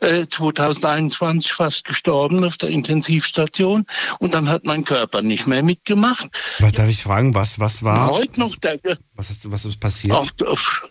äh, 0.00 0.26
2021 0.26 1.52
fast 1.52 1.84
gestorben 1.84 2.44
auf 2.44 2.56
der 2.56 2.70
Intensivstation 2.70 3.84
und 4.18 4.34
dann 4.34 4.48
hat 4.48 4.64
mein 4.64 4.84
Körper 4.84 5.22
nicht 5.22 5.46
mehr 5.46 5.62
mitgemacht. 5.62 6.28
Was 6.58 6.72
darf 6.72 6.88
ich 6.88 7.02
fragen? 7.02 7.34
Was, 7.34 7.60
was 7.60 7.82
war? 7.82 8.10
Heute 8.10 8.40
noch 8.40 8.54
der, 8.56 8.78
was, 9.14 9.30
ist, 9.30 9.50
was 9.50 9.64
ist 9.64 9.80
passiert? 9.80 10.16
Auf, 10.16 10.30
auf, 10.46 10.88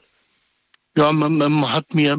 ja, 0.98 1.12
man, 1.12 1.38
man, 1.38 1.72
hat 1.72 1.94
mir, 1.94 2.18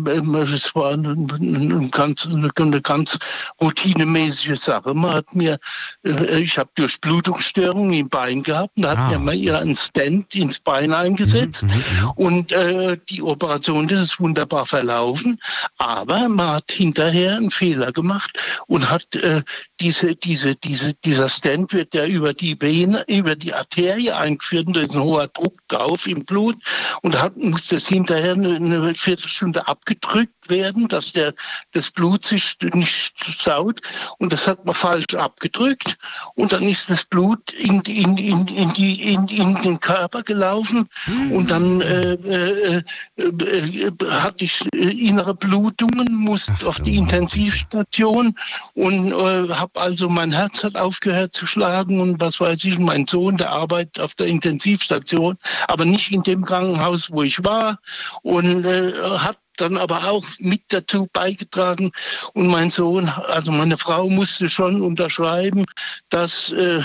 es 0.54 0.74
war 0.74 0.92
eine, 0.92 1.10
eine, 1.10 1.88
ganz, 1.90 2.26
eine 2.26 2.80
ganz 2.80 3.18
routinemäßige 3.60 4.56
Sache. 4.56 4.94
Man 4.94 5.14
hat 5.14 5.34
mir, 5.34 5.58
äh, 6.04 6.40
ich 6.40 6.56
habe 6.58 6.70
Durchblutungsstörungen 6.76 7.92
im 7.92 8.08
Bein 8.08 8.44
gehabt, 8.44 8.72
da 8.76 8.90
hat 8.90 8.98
ah. 8.98 9.08
mir 9.10 9.18
mal 9.18 9.56
einen 9.56 9.74
Stent 9.74 10.34
ins 10.36 10.60
Bein 10.60 10.92
eingesetzt 10.92 11.64
mhm, 11.64 11.70
mhm, 11.70 11.74
mhm, 11.74 12.10
und 12.10 12.52
äh, 12.52 12.96
die 13.08 13.20
Operation, 13.20 13.88
das 13.88 14.00
ist 14.00 14.20
wunderbar 14.20 14.64
verlaufen, 14.64 15.38
aber 15.78 16.28
man 16.28 16.48
hat 16.56 16.70
hinterher 16.70 17.36
einen 17.36 17.50
Fehler 17.50 17.90
gemacht 17.90 18.38
und 18.68 18.88
hat 18.88 19.16
äh, 19.16 19.42
diese, 19.80 20.14
diese, 20.14 20.54
diese, 20.54 20.94
dieser 20.94 21.28
Stent 21.28 21.72
wird 21.72 21.94
ja 21.94 22.06
über 22.06 22.32
die 22.32 22.60
Vene, 22.60 23.04
über 23.08 23.34
die 23.34 23.52
Arterie 23.52 24.12
eingeführt 24.12 24.68
und 24.68 24.76
da 24.76 24.80
ist 24.82 24.94
ein 24.94 25.02
hoher 25.02 25.26
Druck 25.28 25.56
drauf 25.66 26.06
im 26.06 26.24
Blut 26.24 26.56
und 27.02 27.20
hat, 27.20 27.36
muss 27.36 27.66
das 27.68 27.88
hinterher 27.88 28.34
eine 28.34 28.60
eine 28.72 28.94
Viertelstunde 28.94 29.66
abgedrückt 29.66 30.48
werden, 30.48 30.88
dass 30.88 31.12
der, 31.12 31.34
das 31.72 31.90
Blut 31.90 32.24
sich 32.24 32.56
nicht 32.72 33.14
saut. 33.42 33.80
Und 34.18 34.32
das 34.32 34.46
hat 34.46 34.64
man 34.64 34.74
falsch 34.74 35.14
abgedrückt. 35.14 35.96
Und 36.34 36.52
dann 36.52 36.62
ist 36.62 36.90
das 36.90 37.04
Blut 37.04 37.52
in, 37.52 37.80
in, 37.82 38.16
in, 38.16 38.46
in, 38.48 38.72
die, 38.72 39.12
in, 39.12 39.26
in 39.28 39.54
den 39.62 39.80
Körper 39.80 40.22
gelaufen. 40.22 40.88
Und 41.30 41.50
dann 41.50 41.80
äh, 41.80 42.14
äh, 42.14 42.82
äh, 43.16 43.22
äh 43.26 43.92
hatte 44.10 44.44
ich 44.44 44.62
äh, 44.74 44.78
innere 44.78 45.34
Blutungen, 45.34 46.14
musste 46.14 46.66
auf 46.66 46.80
die 46.80 46.96
Intensivstation 46.96 48.34
und 48.74 49.12
äh, 49.12 49.48
habe 49.52 49.80
also 49.80 50.08
mein 50.08 50.32
Herz 50.32 50.64
hat 50.64 50.76
aufgehört 50.76 51.32
zu 51.32 51.46
schlagen 51.46 52.00
und 52.00 52.20
was 52.20 52.40
weiß 52.40 52.64
ich, 52.64 52.78
mein 52.78 53.06
Sohn, 53.06 53.36
der 53.36 53.50
arbeitet 53.50 54.00
auf 54.00 54.14
der 54.14 54.26
Intensivstation, 54.26 55.36
aber 55.68 55.84
nicht 55.84 56.12
in 56.12 56.22
dem 56.22 56.44
Krankenhaus, 56.44 57.10
wo 57.10 57.22
ich 57.22 57.42
war 57.44 57.78
und 58.22 58.57
äh, 58.64 58.92
hat 59.18 59.38
dann 59.56 59.76
aber 59.76 60.04
auch 60.08 60.24
mit 60.38 60.62
dazu 60.68 61.08
beigetragen. 61.12 61.90
Und 62.32 62.46
mein 62.46 62.70
Sohn, 62.70 63.08
also 63.08 63.52
meine 63.52 63.76
Frau 63.76 64.08
musste 64.08 64.48
schon 64.48 64.82
unterschreiben, 64.82 65.64
dass 66.10 66.52
äh, 66.52 66.80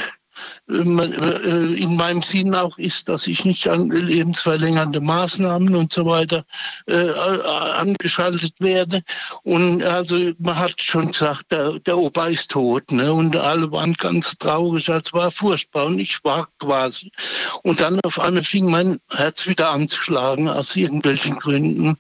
in 0.67 1.95
meinem 1.95 2.21
Sinn 2.21 2.55
auch 2.55 2.77
ist, 2.77 3.09
dass 3.09 3.27
ich 3.27 3.45
nicht 3.45 3.67
an 3.67 3.89
lebensverlängernde 3.89 5.01
Maßnahmen 5.01 5.75
und 5.75 5.91
so 5.91 6.05
weiter 6.05 6.45
äh, 6.87 7.09
angeschaltet 7.11 8.53
werde. 8.59 9.03
Und 9.43 9.83
also 9.83 10.31
man 10.39 10.57
hat 10.57 10.81
schon 10.81 11.11
gesagt, 11.11 11.51
der, 11.51 11.79
der 11.79 11.97
Opa 11.97 12.27
ist 12.27 12.51
tot. 12.51 12.91
Ne? 12.91 13.11
Und 13.11 13.35
alle 13.35 13.71
waren 13.71 13.93
ganz 13.93 14.37
traurig, 14.37 14.89
es 14.89 15.13
war 15.13 15.31
furchtbar. 15.31 15.85
Und 15.85 15.99
ich 15.99 16.23
war 16.23 16.47
quasi. 16.59 17.11
Und 17.63 17.79
dann 17.79 17.99
auf 18.03 18.19
einmal 18.19 18.43
fing 18.43 18.69
mein 18.69 18.99
Herz 19.11 19.47
wieder 19.47 19.69
an 19.69 19.87
zu 19.87 20.01
schlagen, 20.01 20.49
aus 20.49 20.75
irgendwelchen 20.75 21.37
Gründen. 21.37 21.97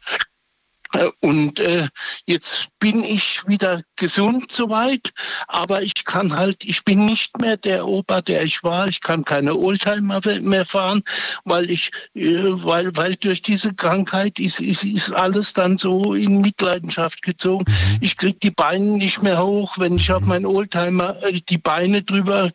Äh, 0.93 1.09
und 1.21 1.59
äh, 1.59 1.87
jetzt 2.25 2.69
bin 2.83 3.01
ich 3.01 3.47
wieder 3.47 3.81
gesund 3.95 4.51
soweit, 4.51 5.13
aber 5.47 5.83
ich 5.83 6.03
kann 6.03 6.35
halt, 6.35 6.65
ich 6.65 6.83
bin 6.83 7.05
nicht 7.05 7.39
mehr 7.39 7.55
der 7.55 7.87
Opa, 7.87 8.19
der 8.21 8.43
ich 8.43 8.61
war. 8.61 8.89
Ich 8.89 8.99
kann 8.99 9.23
keine 9.23 9.55
Oldtimer 9.55 10.19
mehr 10.41 10.65
fahren, 10.65 11.01
weil 11.45 11.71
ich, 11.71 11.91
äh, 12.13 12.43
weil, 12.43 12.93
weil 12.97 13.15
durch 13.15 13.41
diese 13.41 13.73
Krankheit 13.73 14.37
ist, 14.37 14.59
ist, 14.59 14.83
ist 14.83 15.13
alles 15.13 15.53
dann 15.53 15.77
so 15.77 16.13
in 16.13 16.41
Mitleidenschaft 16.41 17.21
gezogen. 17.21 17.63
Mhm. 17.69 17.99
Ich 18.01 18.17
krieg 18.17 18.41
die 18.41 18.51
Beine 18.51 18.97
nicht 18.97 19.23
mehr 19.23 19.41
hoch, 19.41 19.77
wenn 19.77 19.95
ich 19.95 20.11
auf 20.11 20.23
mhm. 20.23 20.27
meinen 20.27 20.45
Oldtimer 20.45 21.23
äh, 21.23 21.39
die 21.47 21.59
Beine 21.59 22.03
drüber 22.03 22.51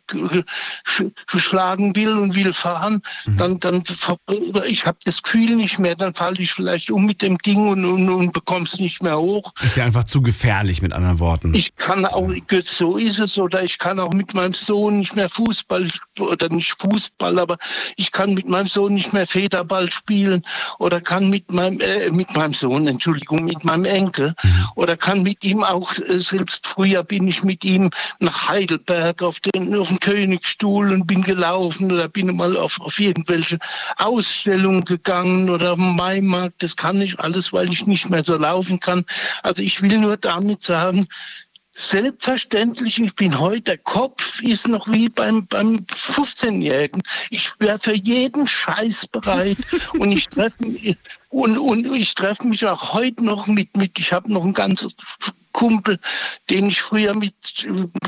schlagen 1.37 1.95
will 1.95 2.15
und 2.15 2.35
will 2.35 2.53
fahren, 2.53 3.01
mhm. 3.25 3.37
dann, 3.37 3.59
dann 3.61 3.83
ich 4.67 4.85
habe 4.85 4.99
das 5.05 5.23
Gefühl 5.23 5.55
nicht 5.55 5.79
mehr, 5.79 5.95
dann 5.95 6.13
falle 6.13 6.37
ich 6.37 6.53
vielleicht 6.53 6.91
um 6.91 7.07
mit 7.07 7.23
dem 7.23 7.39
Ding 7.39 7.67
und, 7.67 7.83
und, 7.83 8.07
und 8.07 8.31
bekommst 8.31 8.79
nicht 8.79 9.01
mehr 9.01 9.17
hoch. 9.17 9.53
Ist 9.63 9.77
ja 9.77 9.85
einfach 9.85 10.03
zu 10.03 10.18
gefährlich, 10.21 10.81
mit 10.81 10.93
anderen 10.93 11.19
Worten. 11.19 11.53
Ich 11.53 11.75
kann 11.75 12.05
auch, 12.05 12.31
so 12.63 12.97
ist 12.97 13.19
es, 13.19 13.37
oder 13.37 13.63
ich 13.63 13.77
kann 13.77 13.99
auch 13.99 14.13
mit 14.13 14.33
meinem 14.33 14.53
Sohn 14.53 14.99
nicht 14.99 15.15
mehr 15.15 15.29
Fußball, 15.29 15.87
oder 16.19 16.49
nicht 16.49 16.75
Fußball, 16.79 17.39
aber 17.39 17.57
ich 17.95 18.11
kann 18.11 18.33
mit 18.33 18.47
meinem 18.47 18.65
Sohn 18.65 18.93
nicht 18.93 19.13
mehr 19.13 19.27
Federball 19.27 19.89
spielen, 19.91 20.43
oder 20.79 21.01
kann 21.01 21.29
mit 21.29 21.51
meinem, 21.51 21.79
äh, 21.79 22.09
mit 22.09 22.33
meinem 22.35 22.53
Sohn, 22.53 22.87
Entschuldigung, 22.87 23.45
mit 23.45 23.63
meinem 23.63 23.85
Enkel, 23.85 24.33
mhm. 24.41 24.65
oder 24.75 24.97
kann 24.97 25.23
mit 25.23 25.43
ihm 25.43 25.63
auch, 25.63 25.93
äh, 25.93 26.19
selbst 26.19 26.67
früher 26.67 27.03
bin 27.03 27.27
ich 27.27 27.43
mit 27.43 27.63
ihm 27.63 27.89
nach 28.19 28.49
Heidelberg 28.49 29.21
auf 29.21 29.39
den, 29.39 29.75
auf 29.75 29.89
den 29.89 29.99
Königsstuhl 29.99 30.91
und 30.91 31.07
bin 31.07 31.21
gelaufen, 31.21 31.91
oder 31.91 32.07
bin 32.07 32.35
mal 32.35 32.57
auf, 32.57 32.79
auf 32.81 32.99
irgendwelche 32.99 33.59
Ausstellungen 33.97 34.83
gegangen, 34.85 35.49
oder 35.49 35.73
auf 35.73 35.77
dem 35.77 35.95
Maimarkt, 35.95 36.63
das 36.63 36.75
kann 36.75 37.01
ich 37.01 37.19
alles, 37.19 37.53
weil 37.53 37.69
ich 37.71 37.85
nicht 37.85 38.09
mehr 38.09 38.23
so 38.23 38.35
laufen 38.37 38.79
kann. 38.79 39.05
Also 39.43 39.61
ich 39.61 39.81
will 39.81 39.97
nur 39.97 40.08
damit 40.17 40.63
sagen, 40.63 41.07
Selbstverständlich, 41.79 42.99
ich 42.99 43.15
bin 43.15 43.39
heute, 43.39 43.61
der 43.61 43.77
Kopf 43.77 44.41
ist 44.41 44.67
noch 44.67 44.85
wie 44.91 45.07
beim, 45.07 45.47
beim 45.47 45.85
15-Jährigen. 45.87 47.01
Ich 47.29 47.53
wäre 47.59 47.79
für 47.79 47.95
jeden 47.95 48.47
Scheiß 48.47 49.07
bereit 49.07 49.57
und 49.93 50.11
ich 50.11 50.27
treffe 50.27 50.61
mich, 50.65 50.97
und, 51.29 51.57
und 51.57 51.85
ich 51.95 52.13
treffe 52.15 52.45
mich 52.45 52.65
auch 52.65 52.93
heute 52.93 53.23
noch 53.23 53.47
mit, 53.47 53.77
mit 53.77 53.97
ich 53.97 54.11
habe 54.11 54.29
noch 54.29 54.43
ein 54.43 54.53
ganzes 54.53 54.93
Kumpel, 55.51 55.99
den 56.49 56.69
ich 56.69 56.81
früher 56.81 57.15
mit 57.15 57.33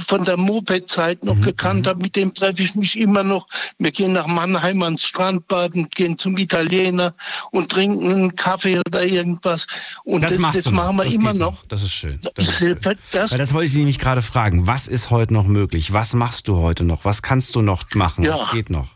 von 0.06 0.24
der 0.26 0.38
Moped-Zeit 0.38 1.24
noch 1.24 1.36
mhm. 1.36 1.42
gekannt 1.44 1.88
habe, 1.88 2.02
mit 2.02 2.16
dem 2.16 2.34
treffe 2.34 2.64
ich 2.64 2.76
mich 2.76 3.00
immer 3.00 3.24
noch. 3.24 3.48
Wir 3.78 3.92
gehen 3.92 4.14
nach 4.14 4.28
Mannheim 4.28 4.84
ans 4.84 5.04
Strandbad 5.04 5.76
und 5.76 5.94
gehen 5.96 6.18
zum 6.18 6.38
Italiener 6.38 7.14
und 7.52 7.70
trinken 7.70 8.12
einen 8.12 8.36
Kaffee 8.36 8.80
oder 8.80 9.04
irgendwas. 9.04 9.68
Und 10.04 10.22
das, 10.22 10.38
das, 10.38 10.64
das 10.64 10.72
machen 10.72 10.98
wir 10.98 11.06
das 11.06 11.16
immer 11.16 11.34
noch. 11.34 11.66
Das 11.66 11.84
ist 11.84 11.94
schön. 11.94 12.20
Das, 12.36 12.48
ist 12.48 12.58
schön. 12.58 12.78
Das, 12.82 13.32
das 13.32 13.54
wollte 13.54 13.66
ich 13.66 13.72
Sie 13.72 13.80
nämlich 13.80 14.00
gerade 14.00 14.22
fragen. 14.22 14.68
Was 14.68 14.88
ist 14.88 15.10
heute 15.10 15.34
noch 15.34 15.46
möglich? 15.46 15.94
Was 15.94 16.14
machst 16.14 16.48
du 16.48 16.58
heute 16.58 16.84
noch? 16.84 17.06
Was 17.06 17.22
kannst 17.22 17.56
du 17.56 17.62
noch 17.62 17.84
machen? 17.96 18.24
Ja. 18.24 18.34
Was 18.34 18.52
geht 18.52 18.70
noch? 18.70 18.88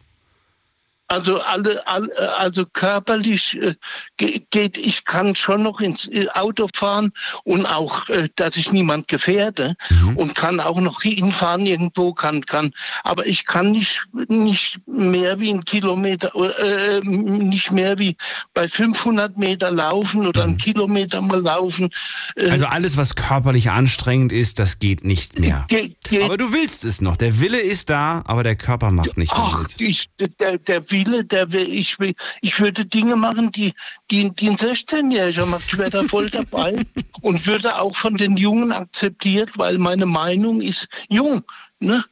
Also 1.08 1.40
alle, 1.40 1.86
alle 1.88 2.36
also 2.38 2.66
körperlich 2.66 3.62
äh, 3.62 3.76
geht, 4.18 4.78
ich 4.78 5.06
kann 5.06 5.36
schon 5.36 5.64
noch 5.64 5.80
ins 5.80 6.08
äh, 6.08 6.28
Auto 6.34 6.68
fahren 6.74 7.12
und 7.44 7.66
auch, 7.68 8.10
äh, 8.10 8.30
dass 8.36 8.58
ich 8.58 8.72
niemand 8.72 9.08
gefährde 9.08 9.76
mhm. 9.90 10.18
und 10.18 10.36
kann 10.36 10.60
auch 10.60 10.80
noch 10.80 11.04
hinfahren 11.04 11.66
irgendwo 11.66 12.14
kann 12.14 12.44
kann. 12.46 12.72
Aber 13.04 13.28
ich 13.28 13.46
kann 13.46 13.72
nicht 13.72 14.08
nicht 14.30 14.80
mehr 14.88 15.40
wie 15.40 15.52
ein 15.52 15.64
Kilometer, 15.64 16.32
äh, 16.60 17.02
nicht 17.02 17.72
mehr 17.72 18.00
wie 18.00 18.16
bei 18.54 18.68
500 18.68 19.38
Meter 19.38 19.72
laufen 19.72 20.26
oder 20.26 20.44
mhm. 20.44 20.50
einen 20.50 20.58
Kilometer 20.58 21.22
mal 21.22 21.42
laufen. 21.42 21.90
Äh, 22.36 22.50
also 22.50 22.66
alles, 22.66 22.98
was 22.98 23.16
körperlich 23.16 23.70
anstrengend 23.70 24.32
ist, 24.32 24.60
das 24.60 24.80
geht 24.80 25.04
nicht 25.04 25.40
mehr. 25.40 25.66
Ge 25.68 25.96
aber 26.24 26.38
du 26.38 26.52
willst 26.52 26.86
es 26.86 27.02
noch. 27.02 27.16
Der 27.16 27.40
Wille 27.40 27.60
ist 27.60 27.90
da, 27.90 28.24
aber 28.26 28.44
der 28.44 28.56
Körper 28.56 28.92
macht 28.92 29.18
nicht 29.18 29.36
mehr 29.38 29.58
mit. 29.60 29.82
Ich, 29.82 30.10
der, 30.40 30.58
der 30.58 30.90
Wille, 30.96 31.26
der 31.26 31.54
ich, 31.54 31.98
ich 32.42 32.60
würde 32.60 32.86
Dinge 32.86 33.16
machen, 33.16 33.52
die, 33.52 33.74
die, 34.12 34.34
die 34.34 34.50
ein 34.50 34.56
16-Jähriger 34.56 35.46
macht. 35.46 35.66
Ich 35.68 35.78
wäre 35.78 35.90
da 35.90 36.04
voll 36.04 36.30
dabei 36.30 36.86
und 37.22 37.46
würde 37.46 37.80
auch 37.80 37.96
von 37.96 38.16
den 38.16 38.38
Jungen 38.38 38.72
akzeptiert, 38.72 39.58
weil 39.58 39.78
meine 39.78 40.06
Meinung 40.06 40.62
ist 40.62 40.88
jung. 41.10 41.44
Ne? 41.80 42.04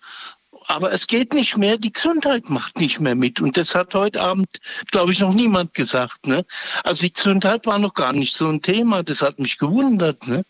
Aber 0.67 0.91
es 0.91 1.07
geht 1.07 1.33
nicht 1.33 1.57
mehr, 1.57 1.77
die 1.77 1.91
Gesundheit 1.91 2.49
macht 2.49 2.79
nicht 2.79 2.99
mehr 2.99 3.15
mit. 3.15 3.41
Und 3.41 3.57
das 3.57 3.75
hat 3.75 3.93
heute 3.95 4.21
Abend, 4.21 4.47
glaube 4.91 5.11
ich, 5.11 5.19
noch 5.19 5.33
niemand 5.33 5.73
gesagt. 5.73 6.27
Ne? 6.27 6.45
Also 6.83 7.03
die 7.03 7.13
Gesundheit 7.13 7.65
war 7.65 7.79
noch 7.79 7.93
gar 7.93 8.13
nicht 8.13 8.35
so 8.35 8.49
ein 8.49 8.61
Thema, 8.61 9.03
das 9.03 9.21
hat 9.21 9.39
mich 9.39 9.57
gewundert. 9.57 10.27
Ne? 10.27 10.43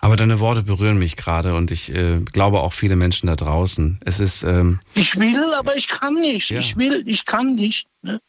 Aber 0.00 0.16
deine 0.16 0.40
Worte 0.40 0.62
berühren 0.62 0.98
mich 0.98 1.16
gerade 1.16 1.54
und 1.54 1.70
ich 1.70 1.94
äh, 1.94 2.20
glaube 2.20 2.60
auch 2.60 2.72
viele 2.72 2.96
Menschen 2.96 3.26
da 3.26 3.36
draußen. 3.36 4.00
Es 4.04 4.20
ist. 4.20 4.42
Ähm, 4.42 4.80
ich 4.94 5.18
will, 5.18 5.54
aber 5.54 5.76
ich 5.76 5.88
kann 5.88 6.14
nicht. 6.14 6.50
Ja. 6.50 6.58
Ich 6.58 6.76
will, 6.76 7.02
ich 7.06 7.24
kann 7.24 7.54
nicht. 7.54 7.88
Ne? 8.06 8.20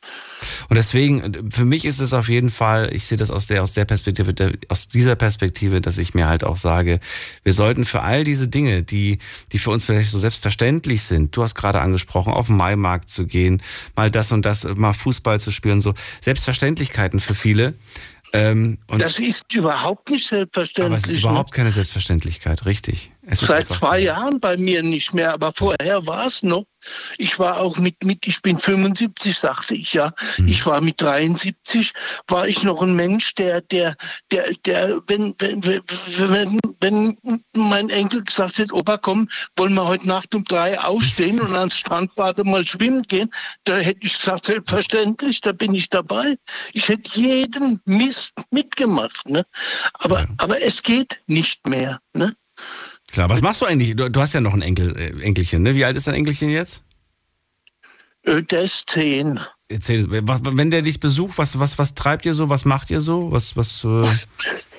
Und 0.69 0.75
deswegen, 0.75 1.51
für 1.51 1.65
mich 1.65 1.85
ist 1.85 1.99
es 1.99 2.13
auf 2.13 2.29
jeden 2.29 2.49
Fall, 2.49 2.89
ich 2.93 3.05
sehe 3.05 3.17
das 3.17 3.31
aus 3.31 3.45
der, 3.45 3.63
aus 3.63 3.73
der 3.73 3.85
Perspektive, 3.85 4.33
aus 4.69 4.87
dieser 4.87 5.15
Perspektive, 5.15 5.81
dass 5.81 5.97
ich 5.97 6.13
mir 6.13 6.27
halt 6.27 6.43
auch 6.43 6.57
sage, 6.57 6.99
wir 7.43 7.53
sollten 7.53 7.85
für 7.85 8.01
all 8.01 8.23
diese 8.23 8.47
Dinge, 8.47 8.83
die, 8.83 9.19
die 9.51 9.59
für 9.59 9.69
uns 9.69 9.85
vielleicht 9.85 10.09
so 10.09 10.17
selbstverständlich 10.17 11.03
sind, 11.03 11.35
du 11.37 11.43
hast 11.43 11.55
gerade 11.55 11.79
angesprochen, 11.79 12.33
auf 12.33 12.47
den 12.47 12.57
Maimarkt 12.57 13.09
zu 13.09 13.27
gehen, 13.27 13.61
mal 13.95 14.09
das 14.09 14.31
und 14.31 14.45
das, 14.45 14.63
mal 14.75 14.93
Fußball 14.93 15.39
zu 15.39 15.51
spielen, 15.51 15.79
so 15.79 15.93
Selbstverständlichkeiten 16.21 17.19
für 17.19 17.35
viele. 17.35 17.75
Ähm, 18.33 18.77
das 18.89 19.19
ist 19.19 19.53
überhaupt 19.53 20.09
nicht 20.09 20.27
selbstverständlich. 20.27 20.85
Aber 20.85 20.97
es 20.97 21.09
ist 21.09 21.19
überhaupt 21.19 21.51
ne? 21.51 21.55
keine 21.55 21.71
Selbstverständlichkeit, 21.71 22.65
richtig. 22.65 23.11
Seit 23.29 23.67
zwei 23.67 23.99
Jahren 23.99 24.39
bei 24.39 24.55
mir 24.55 24.81
nicht 24.83 25.13
mehr, 25.13 25.33
aber 25.33 25.51
vorher 25.51 26.05
war 26.07 26.27
es 26.27 26.43
noch. 26.43 26.65
Ich 27.17 27.39
war 27.39 27.59
auch 27.59 27.77
mit, 27.77 28.03
mit, 28.05 28.25
ich 28.25 28.41
bin 28.41 28.57
75, 28.57 29.37
sagte 29.37 29.75
ich 29.75 29.93
ja. 29.93 30.13
Mhm. 30.37 30.47
Ich 30.47 30.65
war 30.65 30.79
mit 30.79 31.01
73, 31.01 31.91
war 32.27 32.47
ich 32.47 32.63
noch 32.63 32.81
ein 32.81 32.95
Mensch, 32.95 33.35
der, 33.35 33.61
der, 33.61 33.97
der, 34.31 34.53
der, 34.65 35.01
wenn, 35.07 35.35
wenn, 35.39 35.61
wenn, 35.65 36.59
wenn 36.79 37.17
mein 37.53 37.89
Enkel 37.89 38.23
gesagt 38.23 38.59
hat, 38.59 38.71
Opa, 38.71 38.97
komm, 38.97 39.27
wollen 39.57 39.73
wir 39.73 39.87
heute 39.87 40.07
Nacht 40.07 40.33
um 40.33 40.45
drei 40.45 40.79
aufstehen 40.79 41.41
und 41.41 41.53
ans 41.53 41.77
Strandbad 41.77 42.37
mal 42.45 42.65
schwimmen 42.65 43.03
gehen, 43.03 43.29
da 43.65 43.77
hätte 43.77 44.05
ich 44.05 44.17
gesagt, 44.17 44.45
selbstverständlich, 44.45 45.41
da 45.41 45.51
bin 45.51 45.73
ich 45.73 45.89
dabei. 45.89 46.37
Ich 46.71 46.87
hätte 46.87 47.19
jeden 47.19 47.81
Mist 47.83 48.35
mitgemacht, 48.51 49.27
ne? 49.27 49.45
Aber, 49.93 50.21
ja. 50.21 50.27
aber 50.37 50.61
es 50.61 50.81
geht 50.81 51.19
nicht 51.27 51.67
mehr, 51.67 51.99
ne? 52.13 52.35
Klar, 53.11 53.29
was 53.29 53.41
machst 53.41 53.61
du 53.61 53.65
eigentlich? 53.65 53.95
Du, 53.95 54.09
du 54.09 54.21
hast 54.21 54.33
ja 54.33 54.41
noch 54.41 54.53
ein 54.53 54.61
Enkel, 54.61 54.95
äh, 54.97 55.23
Enkelchen, 55.23 55.63
ne? 55.63 55.75
Wie 55.75 55.85
alt 55.85 55.95
ist 55.95 56.07
dein 56.07 56.15
Enkelchen 56.15 56.49
jetzt? 56.49 56.83
Äh, 58.23 58.43
der 58.43 58.63
ist 58.63 58.89
zehn. 58.89 59.39
Erzähl, 59.69 60.09
wenn 60.09 60.71
der 60.71 60.81
dich 60.81 60.99
besucht, 60.99 61.37
was, 61.37 61.59
was, 61.59 61.77
was 61.77 61.93
treibt 61.93 62.25
ihr 62.25 62.33
so? 62.33 62.49
Was 62.49 62.63
macht 62.65 62.89
ihr 62.89 63.01
so? 63.01 63.31
Was, 63.31 63.57
was, 63.57 63.83
äh 63.83 64.07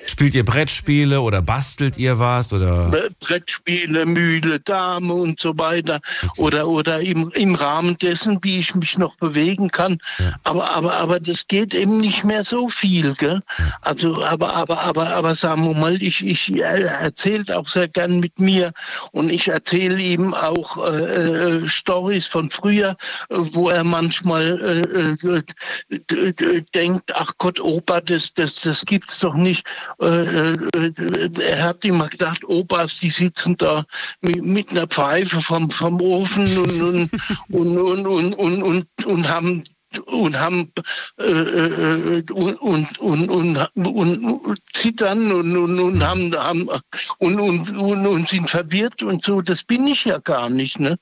Spielt 0.09 0.33
ihr 0.33 0.43
Brettspiele 0.43 1.21
oder 1.21 1.43
bastelt 1.43 1.97
ihr 1.99 2.17
was? 2.17 2.51
Oder? 2.51 3.09
Brettspiele, 3.19 4.07
Mühle, 4.07 4.59
Dame 4.59 5.13
und 5.13 5.39
so 5.39 5.55
weiter. 5.59 5.99
Okay. 6.23 6.41
Oder, 6.41 6.67
oder 6.67 6.99
im, 6.99 7.29
im 7.35 7.53
Rahmen 7.53 7.95
dessen, 7.99 8.39
wie 8.41 8.57
ich 8.57 8.73
mich 8.73 8.97
noch 8.97 9.15
bewegen 9.17 9.69
kann. 9.69 9.99
Ja. 10.17 10.33
Aber, 10.45 10.71
aber, 10.71 10.93
aber 10.95 11.19
das 11.19 11.47
geht 11.47 11.75
eben 11.75 11.99
nicht 11.99 12.23
mehr 12.23 12.43
so 12.43 12.69
viel. 12.69 13.13
Gell? 13.13 13.41
Also, 13.81 14.23
aber, 14.23 14.55
aber, 14.55 14.81
aber, 14.81 15.09
aber 15.09 15.35
sagen 15.35 15.67
wir 15.67 15.75
mal, 15.75 16.01
ich, 16.01 16.25
ich 16.25 16.59
erzählt 16.59 17.51
auch 17.51 17.67
sehr 17.67 17.87
gern 17.87 18.19
mit 18.19 18.39
mir 18.39 18.73
und 19.11 19.31
ich 19.31 19.47
erzähle 19.47 20.01
ihm 20.01 20.33
auch 20.33 20.83
äh, 20.91 21.59
äh, 21.59 21.67
Stories 21.67 22.25
von 22.25 22.49
früher, 22.49 22.97
wo 23.29 23.69
er 23.69 23.83
manchmal 23.83 25.15
äh, 25.23 25.35
äh 25.35 26.63
denkt, 26.73 27.13
ach 27.15 27.31
Gott, 27.37 27.59
Opa, 27.59 28.01
das, 28.01 28.33
das, 28.33 28.55
das 28.55 28.83
gibt's 28.85 29.19
doch 29.19 29.35
nicht. 29.35 29.67
Äh, 30.01 30.53
äh, 30.53 31.29
er 31.41 31.63
hat 31.63 31.83
immer 31.83 32.07
gedacht, 32.07 32.43
Opas, 32.45 32.97
die 32.97 33.09
sitzen 33.09 33.55
da 33.57 33.85
mit, 34.21 34.41
mit 34.43 34.71
einer 34.71 34.87
Pfeife 34.87 35.41
vom, 35.41 35.69
vom 35.69 35.99
Ofen 36.01 36.47
und, 36.57 36.81
und, 36.81 37.77
und, 37.77 37.77
und, 37.77 38.05
und, 38.07 38.33
und, 38.33 38.63
und, 38.63 39.05
und 39.05 39.29
haben 39.29 39.63
und 40.05 40.39
haben 40.39 40.71
äh, 41.17 41.23
äh, 41.23 42.23
und, 42.31 42.59
und, 42.61 42.99
und, 42.99 43.29
und, 43.29 43.67
und, 43.75 44.59
zittern 44.73 45.31
und, 45.31 45.57
und, 45.57 45.79
und 45.79 46.03
haben, 46.03 46.35
haben 46.35 46.69
und, 47.17 47.39
und, 47.39 48.07
und 48.07 48.27
sind 48.27 48.49
verwirrt 48.49 49.01
und 49.03 49.23
so. 49.23 49.41
Das 49.41 49.63
bin 49.63 49.87
ich 49.87 50.05
ja 50.05 50.19
gar 50.19 50.49
nicht, 50.49 50.79
ne? 50.79 50.97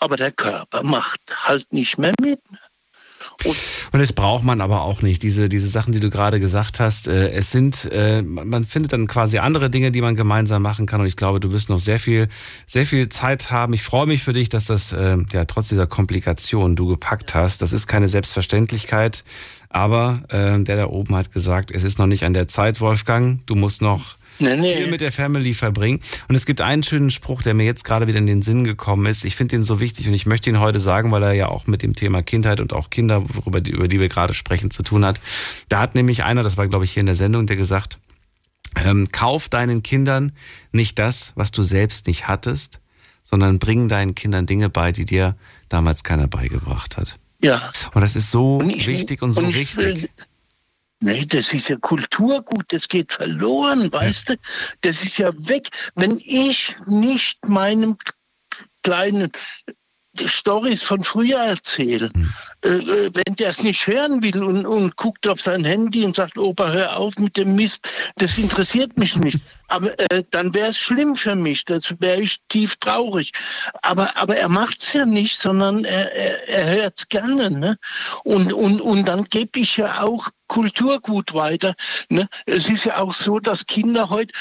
Aber 0.00 0.16
der 0.16 0.32
Körper 0.32 0.82
macht 0.82 1.20
halt 1.30 1.72
nicht 1.72 1.98
mehr 1.98 2.12
mit. 2.20 2.40
Ne? 2.50 2.58
Und, 3.44 3.56
das 3.92 4.12
braucht 4.12 4.42
man 4.42 4.60
aber 4.60 4.82
auch 4.82 5.02
nicht. 5.02 5.22
Diese, 5.22 5.48
diese 5.48 5.68
Sachen, 5.68 5.92
die 5.92 6.00
du 6.00 6.10
gerade 6.10 6.40
gesagt 6.40 6.80
hast, 6.80 7.06
äh, 7.06 7.30
es 7.30 7.52
sind, 7.52 7.88
äh, 7.92 8.20
man 8.22 8.64
findet 8.64 8.92
dann 8.92 9.06
quasi 9.06 9.38
andere 9.38 9.70
Dinge, 9.70 9.92
die 9.92 10.00
man 10.00 10.16
gemeinsam 10.16 10.62
machen 10.62 10.86
kann. 10.86 11.00
Und 11.00 11.06
ich 11.06 11.16
glaube, 11.16 11.38
du 11.38 11.52
wirst 11.52 11.68
noch 11.68 11.78
sehr 11.78 12.00
viel, 12.00 12.28
sehr 12.66 12.84
viel 12.84 13.08
Zeit 13.08 13.50
haben. 13.50 13.72
Ich 13.74 13.82
freue 13.82 14.06
mich 14.06 14.24
für 14.24 14.32
dich, 14.32 14.48
dass 14.48 14.66
das 14.66 14.92
äh, 14.92 15.16
ja 15.32 15.44
trotz 15.44 15.68
dieser 15.68 15.86
Komplikation 15.86 16.74
du 16.74 16.88
gepackt 16.88 17.34
hast. 17.34 17.62
Das 17.62 17.72
ist 17.72 17.86
keine 17.86 18.08
Selbstverständlichkeit. 18.08 19.22
Aber 19.70 20.22
äh, 20.30 20.62
der 20.62 20.76
da 20.76 20.86
oben 20.86 21.14
hat 21.14 21.32
gesagt, 21.32 21.70
es 21.70 21.84
ist 21.84 21.98
noch 21.98 22.06
nicht 22.06 22.24
an 22.24 22.34
der 22.34 22.48
Zeit, 22.48 22.80
Wolfgang. 22.80 23.46
Du 23.46 23.54
musst 23.54 23.82
noch 23.82 24.17
nee, 24.38 24.56
nee. 24.56 24.76
viel 24.76 24.86
mit 24.88 25.00
der 25.00 25.12
Family 25.12 25.54
verbringen. 25.54 26.00
Und 26.28 26.34
es 26.34 26.46
gibt 26.46 26.60
einen 26.60 26.82
schönen 26.82 27.10
Spruch, 27.10 27.42
der 27.42 27.54
mir 27.54 27.64
jetzt 27.64 27.84
gerade 27.84 28.06
wieder 28.06 28.18
in 28.18 28.26
den 28.26 28.42
Sinn 28.42 28.64
gekommen 28.64 29.06
ist. 29.06 29.24
Ich 29.24 29.36
finde 29.36 29.56
ihn 29.56 29.62
so 29.62 29.80
wichtig 29.80 30.08
und 30.08 30.14
ich 30.14 30.26
möchte 30.26 30.50
ihn 30.50 30.60
heute 30.60 30.80
sagen, 30.80 31.10
weil 31.10 31.22
er 31.22 31.32
ja 31.32 31.48
auch 31.48 31.66
mit 31.66 31.82
dem 31.82 31.94
Thema 31.94 32.22
Kindheit 32.22 32.60
und 32.60 32.72
auch 32.72 32.90
Kinder, 32.90 33.24
worüber 33.34 33.60
die, 33.60 33.72
über 33.72 33.88
die 33.88 34.00
wir 34.00 34.08
gerade 34.08 34.34
sprechen, 34.34 34.70
zu 34.70 34.82
tun 34.82 35.04
hat. 35.04 35.20
Da 35.68 35.80
hat 35.80 35.94
nämlich 35.94 36.24
einer, 36.24 36.42
das 36.42 36.56
war 36.56 36.66
glaube 36.68 36.84
ich 36.84 36.92
hier 36.92 37.00
in 37.00 37.06
der 37.06 37.14
Sendung, 37.14 37.46
der 37.46 37.56
gesagt, 37.56 37.98
ähm, 38.84 39.08
kauf 39.12 39.48
deinen 39.48 39.82
Kindern 39.82 40.32
nicht 40.72 40.98
das, 40.98 41.32
was 41.34 41.50
du 41.50 41.62
selbst 41.62 42.06
nicht 42.06 42.28
hattest, 42.28 42.80
sondern 43.22 43.58
bring 43.58 43.88
deinen 43.88 44.14
Kindern 44.14 44.46
Dinge 44.46 44.68
bei, 44.68 44.92
die 44.92 45.04
dir 45.04 45.36
damals 45.68 46.04
keiner 46.04 46.28
beigebracht 46.28 46.96
hat. 46.96 47.16
Ja. 47.42 47.70
Und 47.94 48.00
das 48.00 48.16
ist 48.16 48.30
so 48.30 48.56
und 48.56 48.70
ich, 48.70 48.86
wichtig 48.86 49.22
und 49.22 49.32
so 49.32 49.42
und 49.42 49.54
richtig. 49.54 50.02
Will, 50.02 50.08
Nee, 51.00 51.24
das 51.26 51.54
ist 51.54 51.68
ja 51.68 51.76
Kulturgut, 51.76 52.64
das 52.68 52.88
geht 52.88 53.12
verloren, 53.12 53.92
weißt 53.92 54.30
du? 54.30 54.36
Das 54.80 55.04
ist 55.04 55.18
ja 55.18 55.30
weg. 55.48 55.68
Wenn 55.94 56.20
ich 56.24 56.74
nicht 56.86 57.38
meinem 57.46 57.96
kleinen 58.82 59.30
Stories 60.24 60.82
von 60.82 61.04
früher 61.04 61.38
erzähle, 61.38 62.10
hm. 62.12 62.34
äh, 62.64 62.68
äh 62.68 63.10
wenn 63.14 63.36
der 63.36 63.50
es 63.50 63.62
nicht 63.62 63.86
hören 63.86 64.20
will 64.24 64.42
und, 64.42 64.66
und 64.66 64.96
guckt 64.96 65.28
auf 65.28 65.40
sein 65.40 65.64
Handy 65.64 66.04
und 66.04 66.16
sagt, 66.16 66.36
Opa, 66.36 66.72
hör 66.72 66.96
auf 66.96 67.16
mit 67.18 67.36
dem 67.36 67.54
Mist, 67.54 67.88
das 68.16 68.36
interessiert 68.36 68.98
mich 68.98 69.14
nicht. 69.14 69.38
Aber 69.68 69.96
äh, 70.10 70.24
dann 70.32 70.52
wäre 70.52 70.70
es 70.70 70.78
schlimm 70.78 71.14
für 71.14 71.36
mich, 71.36 71.64
das 71.64 71.94
wäre 72.00 72.20
ich 72.20 72.38
tief 72.48 72.74
traurig. 72.76 73.30
Aber, 73.82 74.16
aber 74.16 74.36
er 74.36 74.48
macht 74.48 74.82
es 74.82 74.92
ja 74.94 75.06
nicht, 75.06 75.38
sondern 75.38 75.84
er, 75.84 76.12
er, 76.12 76.48
er 76.48 76.82
hört 76.82 76.98
es 76.98 77.08
gerne. 77.08 77.50
Ne? 77.50 77.78
Und, 78.24 78.52
und, 78.52 78.80
und 78.80 79.06
dann 79.06 79.24
gebe 79.24 79.60
ich 79.60 79.76
ja 79.76 80.02
auch 80.02 80.28
Kulturgut 80.48 81.34
weiter. 81.34 81.74
Ne? 82.08 82.28
Es 82.46 82.68
ist 82.68 82.84
ja 82.84 82.98
auch 82.98 83.12
so, 83.12 83.38
dass 83.38 83.66
Kinder 83.66 84.10
heute, 84.10 84.32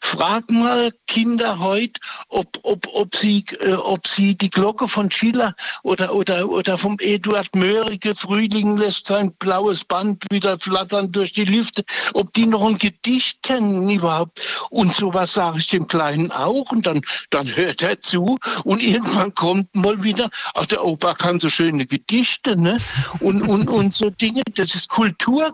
frag 0.00 0.50
mal 0.50 0.92
Kinder 1.06 1.58
heute, 1.58 2.00
ob, 2.28 2.58
ob, 2.62 2.86
ob, 2.92 3.16
sie, 3.16 3.44
äh, 3.60 3.74
ob 3.74 4.06
sie 4.06 4.36
die 4.36 4.50
Glocke 4.50 4.86
von 4.86 5.10
Schiller 5.10 5.54
oder, 5.82 6.14
oder, 6.14 6.48
oder 6.48 6.78
vom 6.78 6.96
Eduard 7.00 7.54
Mörike, 7.54 8.14
Frühling 8.14 8.76
lässt 8.76 9.06
sein 9.06 9.32
blaues 9.38 9.84
Band 9.84 10.24
wieder 10.30 10.58
flattern 10.58 11.10
durch 11.12 11.32
die 11.32 11.44
Lüfte, 11.44 11.84
ob 12.12 12.32
die 12.34 12.46
noch 12.46 12.66
ein 12.66 12.78
Gedicht 12.78 13.42
kennen 13.42 13.88
überhaupt. 13.88 14.40
Und 14.70 14.94
sowas 14.94 15.34
sage 15.34 15.58
ich 15.58 15.68
dem 15.68 15.86
Kleinen 15.86 16.30
auch. 16.30 16.70
Und 16.70 16.86
dann, 16.86 17.00
dann 17.30 17.54
hört 17.54 17.82
er 17.82 18.00
zu. 18.00 18.36
Und 18.64 18.82
irgendwann 18.82 19.34
kommt 19.34 19.74
mal 19.74 20.02
wieder, 20.02 20.30
ach, 20.54 20.66
der 20.66 20.84
Opa 20.84 21.14
kann 21.14 21.40
so 21.40 21.48
schöne 21.48 21.86
Gedichte, 21.86 22.56
ne? 22.56 22.76
Und, 23.20 23.42
und, 23.42 23.68
und 23.68 23.94
so 23.94 24.10
Dinge. 24.10 24.42
Das 24.54 24.74
ist 24.74 24.88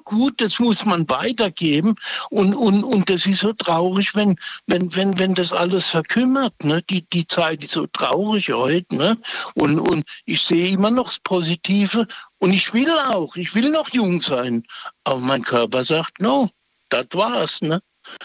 Kulturgut, 0.01 0.41
das 0.41 0.59
muss 0.59 0.85
man 0.85 1.09
weitergeben. 1.09 1.95
Und, 2.31 2.55
und, 2.55 2.85
und 2.85 3.09
das 3.09 3.27
ist 3.27 3.41
so 3.41 3.53
traurig, 3.53 4.15
wenn, 4.15 4.37
wenn, 4.67 4.95
wenn, 4.95 5.19
wenn 5.19 5.35
das 5.35 5.53
alles 5.53 5.89
verkümmert, 5.89 6.55
ne? 6.65 6.83
Die, 6.89 7.03
die 7.11 7.27
Zeit 7.27 7.65
ist 7.65 7.73
so 7.73 7.87
traurig 7.87 8.51
heute, 8.51 8.97
ne? 8.97 9.19
Und, 9.55 9.79
und 9.79 10.05
ich 10.25 10.43
sehe 10.43 10.71
immer 10.71 10.91
noch 10.91 11.07
das 11.07 11.19
Positive. 11.21 12.07
Und 12.39 12.53
ich 12.53 12.73
will 12.73 12.91
auch, 12.91 13.37
ich 13.37 13.55
will 13.55 13.71
noch 13.71 13.91
jung 13.91 14.21
sein. 14.21 14.65
Aber 15.05 15.21
mein 15.21 15.43
Körper 15.43 15.85
sagt, 15.85 16.21
no, 16.21 16.51
das 16.89 17.07
war's, 17.13 17.63
ne? 17.63 17.83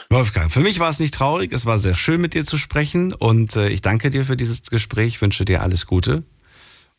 Wolfgang, 0.09 0.49
für 0.49 0.61
mich 0.61 0.79
war 0.79 0.89
es 0.89 0.99
nicht 0.99 1.13
traurig. 1.13 1.51
Es 1.51 1.65
war 1.65 1.77
sehr 1.77 1.95
schön, 1.95 2.21
mit 2.21 2.33
dir 2.33 2.45
zu 2.45 2.57
sprechen. 2.57 3.13
Und 3.13 3.55
äh, 3.55 3.69
ich 3.69 3.81
danke 3.81 4.09
dir 4.09 4.25
für 4.25 4.37
dieses 4.37 4.63
Gespräch. 4.63 5.21
wünsche 5.21 5.45
dir 5.45 5.61
alles 5.61 5.85
Gute. 5.85 6.23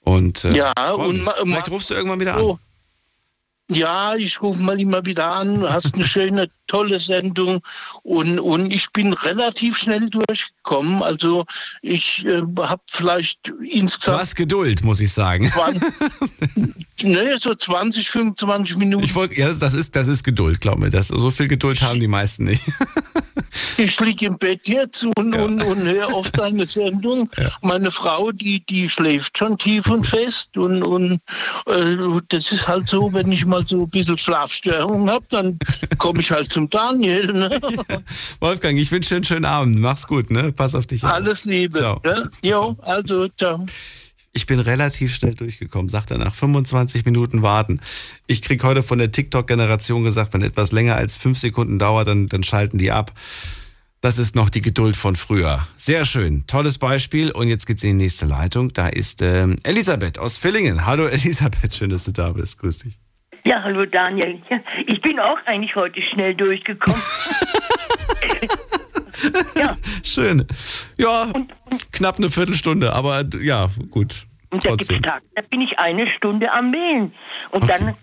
Und 0.00 0.44
äh, 0.44 0.54
ja, 0.54 0.72
und 0.92 1.28
vielleicht 1.42 1.70
rufst 1.70 1.90
du 1.90 1.94
irgendwann 1.94 2.20
wieder 2.20 2.36
an. 2.36 2.58
Ja, 3.68 4.14
ich 4.14 4.40
rufe 4.42 4.62
mal 4.62 4.80
immer 4.80 5.04
wieder 5.04 5.26
an. 5.26 5.60
Du 5.60 5.68
hast 5.68 5.94
eine 5.94 6.04
schöne, 6.04 6.48
tolle 6.68 7.00
Sendung 7.00 7.62
und, 8.02 8.38
und 8.38 8.72
ich 8.72 8.90
bin 8.90 9.12
relativ 9.12 9.76
schnell 9.76 10.08
durchgekommen. 10.08 11.02
Also 11.02 11.44
ich 11.82 12.24
äh, 12.26 12.42
habe 12.58 12.82
vielleicht 12.88 13.52
insgesamt. 13.68 14.18
Du 14.18 14.20
hast 14.20 14.34
Geduld, 14.36 14.84
muss 14.84 15.00
ich 15.00 15.12
sagen. 15.12 15.48
20, 15.48 15.82
ne, 17.02 17.36
so 17.40 17.54
20, 17.54 18.08
25 18.08 18.76
Minuten. 18.76 19.04
Ich 19.04 19.14
wollt, 19.14 19.36
ja, 19.36 19.52
das 19.52 19.74
ist, 19.74 19.96
das 19.96 20.06
ist 20.06 20.22
Geduld, 20.22 20.60
glaub 20.60 20.78
mir. 20.78 20.90
Das, 20.90 21.08
so 21.08 21.30
viel 21.32 21.48
Geduld 21.48 21.82
haben 21.82 21.98
die 21.98 22.08
meisten 22.08 22.44
nicht. 22.44 22.62
Ich 23.78 23.98
liege 24.00 24.26
im 24.26 24.38
Bett 24.38 24.68
jetzt 24.68 25.04
und, 25.16 25.34
ja. 25.34 25.44
und, 25.44 25.62
und 25.62 25.82
höre 25.82 26.12
oft 26.14 26.40
eine 26.40 26.66
Sendung. 26.66 27.30
Ja. 27.36 27.50
Meine 27.62 27.90
Frau, 27.90 28.32
die, 28.32 28.64
die 28.66 28.88
schläft 28.88 29.38
schon 29.38 29.58
tief 29.58 29.88
und 29.88 30.06
fest. 30.06 30.56
Und, 30.56 30.82
und 30.82 31.20
äh, 31.66 31.96
das 32.28 32.52
ist 32.52 32.68
halt 32.68 32.88
so, 32.88 33.12
wenn 33.12 33.30
ich 33.32 33.44
mal 33.44 33.55
so 33.64 33.82
ein 33.82 33.90
bisschen 33.90 34.18
Schlafstörungen 34.18 35.10
habe, 35.10 35.24
dann 35.30 35.58
komme 35.98 36.20
ich 36.20 36.30
halt 36.30 36.50
zum 36.50 36.68
Daniel. 36.68 37.32
Ne? 37.32 37.60
Wolfgang, 38.40 38.78
ich 38.78 38.90
wünsche 38.90 39.10
dir 39.10 39.16
einen 39.16 39.24
schönen 39.24 39.44
Abend. 39.44 39.78
Mach's 39.78 40.06
gut, 40.06 40.30
ne? 40.30 40.52
Pass 40.52 40.74
auf 40.74 40.86
dich 40.86 41.04
auf. 41.04 41.10
Alles 41.10 41.44
Liebe. 41.44 41.78
Ciao. 41.78 42.00
Ne? 42.04 42.30
Jo, 42.42 42.76
also, 42.82 43.28
ciao. 43.28 43.64
Ich 44.32 44.44
bin 44.44 44.60
relativ 44.60 45.14
schnell 45.14 45.34
durchgekommen, 45.34 45.88
sagt 45.88 46.10
er 46.10 46.18
nach 46.18 46.34
25 46.34 47.06
Minuten 47.06 47.40
warten. 47.40 47.80
Ich 48.26 48.42
krieg 48.42 48.62
heute 48.64 48.82
von 48.82 48.98
der 48.98 49.10
TikTok-Generation 49.10 50.04
gesagt, 50.04 50.34
wenn 50.34 50.42
etwas 50.42 50.72
länger 50.72 50.94
als 50.94 51.16
fünf 51.16 51.38
Sekunden 51.38 51.78
dauert, 51.78 52.06
dann, 52.08 52.26
dann 52.26 52.42
schalten 52.42 52.76
die 52.76 52.92
ab. 52.92 53.12
Das 54.02 54.18
ist 54.18 54.36
noch 54.36 54.50
die 54.50 54.60
Geduld 54.60 54.94
von 54.94 55.16
früher. 55.16 55.66
Sehr 55.76 56.04
schön, 56.04 56.46
tolles 56.46 56.76
Beispiel. 56.76 57.30
Und 57.30 57.48
jetzt 57.48 57.66
geht's 57.66 57.82
in 57.82 57.98
die 57.98 58.04
nächste 58.04 58.26
Leitung. 58.26 58.72
Da 58.72 58.88
ist 58.88 59.22
ähm, 59.22 59.56
Elisabeth 59.62 60.18
aus 60.18 60.36
Villingen. 60.36 60.84
Hallo 60.84 61.06
Elisabeth, 61.08 61.74
schön, 61.74 61.90
dass 61.90 62.04
du 62.04 62.12
da 62.12 62.32
bist. 62.32 62.58
Grüß 62.58 62.78
dich. 62.80 63.00
Ja, 63.46 63.62
hallo 63.62 63.86
Daniel. 63.86 64.42
Ich 64.88 65.00
bin 65.02 65.20
auch 65.20 65.38
eigentlich 65.46 65.76
heute 65.76 66.02
schnell 66.02 66.34
durchgekommen. 66.34 67.00
ja. 69.54 69.76
Schön. 70.02 70.44
Ja, 70.98 71.22
und, 71.32 71.52
und, 71.70 71.92
knapp 71.92 72.18
eine 72.18 72.28
Viertelstunde, 72.28 72.92
aber 72.92 73.24
ja, 73.40 73.68
gut. 73.92 74.26
Und 74.50 74.64
da 74.64 74.74
Tage, 74.74 75.22
da 75.36 75.42
bin 75.48 75.60
ich 75.60 75.78
eine 75.78 76.08
Stunde 76.16 76.52
am 76.52 76.72
Wählen. 76.72 77.14
Und 77.52 77.62
okay. 77.62 77.76
dann 77.78 77.94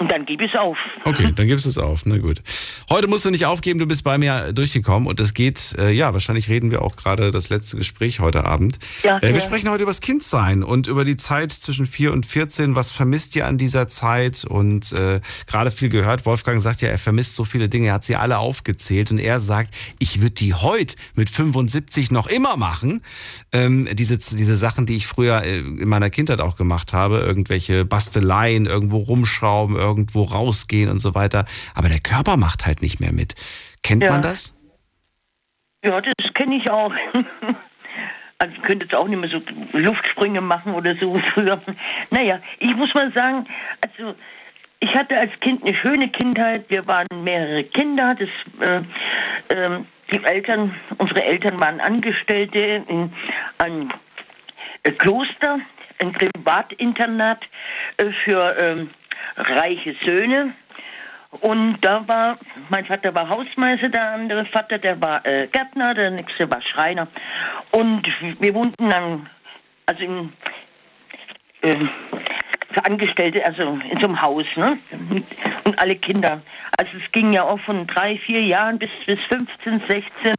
und 0.00 0.10
dann 0.10 0.26
gebe 0.26 0.44
ich 0.44 0.52
es 0.52 0.58
auf. 0.58 0.76
Okay, 1.04 1.32
dann 1.34 1.46
gibst 1.46 1.66
du 1.66 1.70
es 1.70 1.78
auf. 1.78 2.04
Na 2.04 2.18
gut. 2.18 2.42
Heute 2.90 3.06
musst 3.06 3.24
du 3.24 3.30
nicht 3.30 3.46
aufgeben, 3.46 3.78
du 3.78 3.86
bist 3.86 4.02
bei 4.02 4.18
mir 4.18 4.52
durchgekommen 4.52 5.08
und 5.08 5.20
es 5.20 5.34
geht, 5.34 5.76
äh, 5.78 5.92
ja, 5.92 6.12
wahrscheinlich 6.12 6.48
reden 6.48 6.72
wir 6.72 6.82
auch 6.82 6.96
gerade 6.96 7.30
das 7.30 7.48
letzte 7.48 7.76
Gespräch 7.76 8.18
heute 8.18 8.44
Abend. 8.44 8.78
Ja, 9.04 9.18
äh, 9.18 9.28
wir 9.28 9.30
ja. 9.30 9.40
sprechen 9.40 9.70
heute 9.70 9.84
über 9.84 9.90
das 9.92 10.00
Kindsein 10.00 10.64
und 10.64 10.88
über 10.88 11.04
die 11.04 11.16
Zeit 11.16 11.52
zwischen 11.52 11.86
4 11.86 12.12
und 12.12 12.26
14. 12.26 12.74
Was 12.74 12.90
vermisst 12.90 13.36
ihr 13.36 13.46
an 13.46 13.56
dieser 13.56 13.86
Zeit? 13.86 14.44
Und 14.44 14.92
äh, 14.92 15.20
gerade 15.46 15.70
viel 15.70 15.90
gehört, 15.90 16.26
Wolfgang 16.26 16.60
sagt 16.60 16.82
ja, 16.82 16.88
er 16.88 16.98
vermisst 16.98 17.36
so 17.36 17.44
viele 17.44 17.68
Dinge, 17.68 17.88
er 17.88 17.94
hat 17.94 18.04
sie 18.04 18.16
alle 18.16 18.38
aufgezählt 18.38 19.12
und 19.12 19.20
er 19.20 19.38
sagt, 19.38 19.72
ich 20.00 20.20
würde 20.20 20.34
die 20.34 20.54
heute 20.54 20.96
mit 21.14 21.30
75 21.30 22.10
noch 22.10 22.26
immer 22.26 22.56
machen. 22.56 23.00
Ähm, 23.52 23.88
diese, 23.92 24.18
diese 24.18 24.56
Sachen, 24.56 24.86
die 24.86 24.96
ich 24.96 25.06
früher 25.06 25.44
äh, 25.44 25.58
in 25.58 25.88
meiner 25.88 26.10
Kindheit 26.10 26.40
auch 26.40 26.56
gemacht 26.56 26.92
habe, 26.92 27.18
irgendwelche 27.18 27.84
Basteleien, 27.84 28.66
irgendwo 28.66 28.98
rumschrauben, 28.98 29.83
irgendwo 29.84 30.24
rausgehen 30.24 30.90
und 30.90 30.98
so 30.98 31.14
weiter. 31.14 31.44
Aber 31.74 31.88
der 31.88 32.00
Körper 32.00 32.36
macht 32.36 32.66
halt 32.66 32.82
nicht 32.82 33.00
mehr 33.00 33.12
mit. 33.12 33.34
Kennt 33.82 34.02
ja. 34.02 34.10
man 34.10 34.22
das? 34.22 34.58
Ja, 35.84 36.00
das 36.00 36.34
kenne 36.34 36.56
ich 36.56 36.70
auch. 36.70 36.92
Also 38.38 38.56
ich 38.56 38.62
könnte 38.62 38.84
jetzt 38.84 38.94
auch 38.94 39.06
nicht 39.06 39.18
mehr 39.18 39.30
so 39.30 39.40
Luftsprünge 39.78 40.40
machen 40.40 40.74
oder 40.74 40.94
so 40.96 41.18
früher. 41.34 41.62
Naja, 42.10 42.40
ich 42.58 42.74
muss 42.74 42.92
mal 42.92 43.12
sagen, 43.12 43.46
also 43.80 44.14
ich 44.80 44.94
hatte 44.94 45.16
als 45.16 45.30
Kind 45.40 45.62
eine 45.62 45.74
schöne 45.78 46.08
Kindheit. 46.08 46.66
Wir 46.68 46.86
waren 46.86 47.06
mehrere 47.22 47.64
Kinder. 47.64 48.14
Das, 48.14 48.28
äh, 48.68 49.54
äh, 49.54 49.80
die 50.12 50.22
Eltern, 50.24 50.74
unsere 50.98 51.22
Eltern 51.22 51.58
waren 51.58 51.80
Angestellte 51.80 52.84
in 52.86 53.12
einem 53.58 53.90
äh, 54.82 54.90
Kloster, 54.92 55.60
ein 56.00 56.12
Privatinternat 56.12 57.44
äh, 57.96 58.10
für 58.24 58.56
ähm, 58.58 58.90
reiche 59.36 59.94
Söhne. 60.04 60.54
Und 61.40 61.78
da 61.80 62.06
war, 62.06 62.38
mein 62.68 62.86
Vater 62.86 63.14
war 63.14 63.28
Hausmeister, 63.28 63.88
der 63.88 64.12
andere 64.12 64.44
Vater, 64.46 64.78
der 64.78 65.00
war 65.02 65.24
äh, 65.26 65.48
Gärtner, 65.48 65.94
der 65.94 66.10
nächste 66.12 66.48
war 66.50 66.62
Schreiner. 66.62 67.08
Und 67.72 68.06
wir 68.38 68.54
wohnten 68.54 68.88
dann, 68.88 69.28
also 69.86 70.02
in, 70.04 70.32
äh, 71.62 71.74
für 72.74 72.84
Angestellte, 72.84 73.44
also 73.44 73.78
in 73.90 74.00
so 74.00 74.06
einem 74.08 74.20
Haus, 74.20 74.46
ne? 74.56 74.78
Und 75.64 75.78
alle 75.78 75.96
Kinder. 75.96 76.42
Also 76.76 76.90
es 77.02 77.12
ging 77.12 77.32
ja 77.32 77.44
auch 77.44 77.60
von 77.60 77.86
drei, 77.86 78.18
vier 78.18 78.42
Jahren 78.42 78.78
bis, 78.78 78.90
bis 79.06 79.18
15, 79.30 79.82
16. 79.88 80.34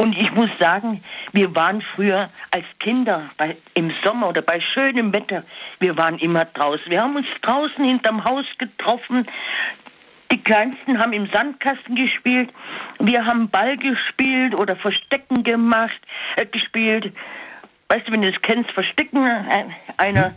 Und 0.00 0.18
ich 0.18 0.32
muss 0.32 0.50
sagen, 0.58 1.04
wir 1.32 1.54
waren 1.54 1.82
früher 1.94 2.30
als 2.50 2.64
Kinder 2.80 3.30
bei, 3.36 3.56
im 3.74 3.92
Sommer 4.04 4.28
oder 4.30 4.42
bei 4.42 4.60
schönem 4.60 5.14
Wetter, 5.14 5.44
wir 5.78 5.96
waren 5.98 6.18
immer 6.18 6.46
draußen. 6.46 6.90
Wir 6.90 7.02
haben 7.02 7.16
uns 7.16 7.28
draußen 7.42 7.84
hinterm 7.84 8.24
Haus 8.24 8.46
getroffen. 8.58 9.26
Die 10.32 10.42
Kleinsten 10.42 10.98
haben 10.98 11.12
im 11.12 11.28
Sandkasten 11.30 11.94
gespielt. 11.94 12.50
Wir 12.98 13.26
haben 13.26 13.50
Ball 13.50 13.76
gespielt 13.76 14.58
oder 14.58 14.76
Verstecken 14.76 15.44
gemacht, 15.44 16.00
äh, 16.36 16.46
gespielt 16.46 17.12
weißt 17.92 18.08
du, 18.08 18.12
wenn 18.12 18.22
du 18.22 18.32
das 18.32 18.40
kennst, 18.40 18.70
verstecken, 18.70 19.18
einer 19.98 20.34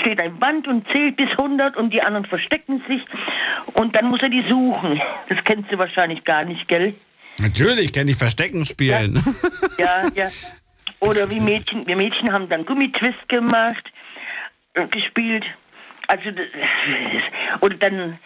steht 0.00 0.20
ein 0.20 0.38
Band 0.38 0.66
und 0.66 0.86
zählt 0.92 1.16
bis 1.16 1.30
100 1.30 1.76
und 1.76 1.92
die 1.92 2.02
anderen 2.02 2.26
verstecken 2.26 2.82
sich 2.88 3.02
und 3.74 3.94
dann 3.96 4.06
muss 4.06 4.20
er 4.22 4.28
die 4.28 4.44
suchen. 4.48 5.00
Das 5.28 5.38
kennst 5.44 5.70
du 5.70 5.78
wahrscheinlich 5.78 6.24
gar 6.24 6.44
nicht, 6.44 6.66
gell? 6.66 6.94
Natürlich 7.38 7.92
kenne 7.92 8.10
ich 8.10 8.16
Verstecken 8.16 8.64
spielen. 8.64 9.22
Ja, 9.78 10.02
ja. 10.14 10.24
ja. 10.24 10.28
Oder 11.00 11.30
wie 11.30 11.40
Mädchen, 11.40 11.86
wir 11.86 11.94
Mädchen 11.94 12.32
haben 12.32 12.48
dann 12.48 12.64
Gummitwist 12.64 13.28
gemacht, 13.28 13.84
äh, 14.74 14.86
gespielt. 14.86 15.44
Also, 16.08 16.30
das, 16.30 16.46
oder 17.60 17.76
dann, 17.76 18.18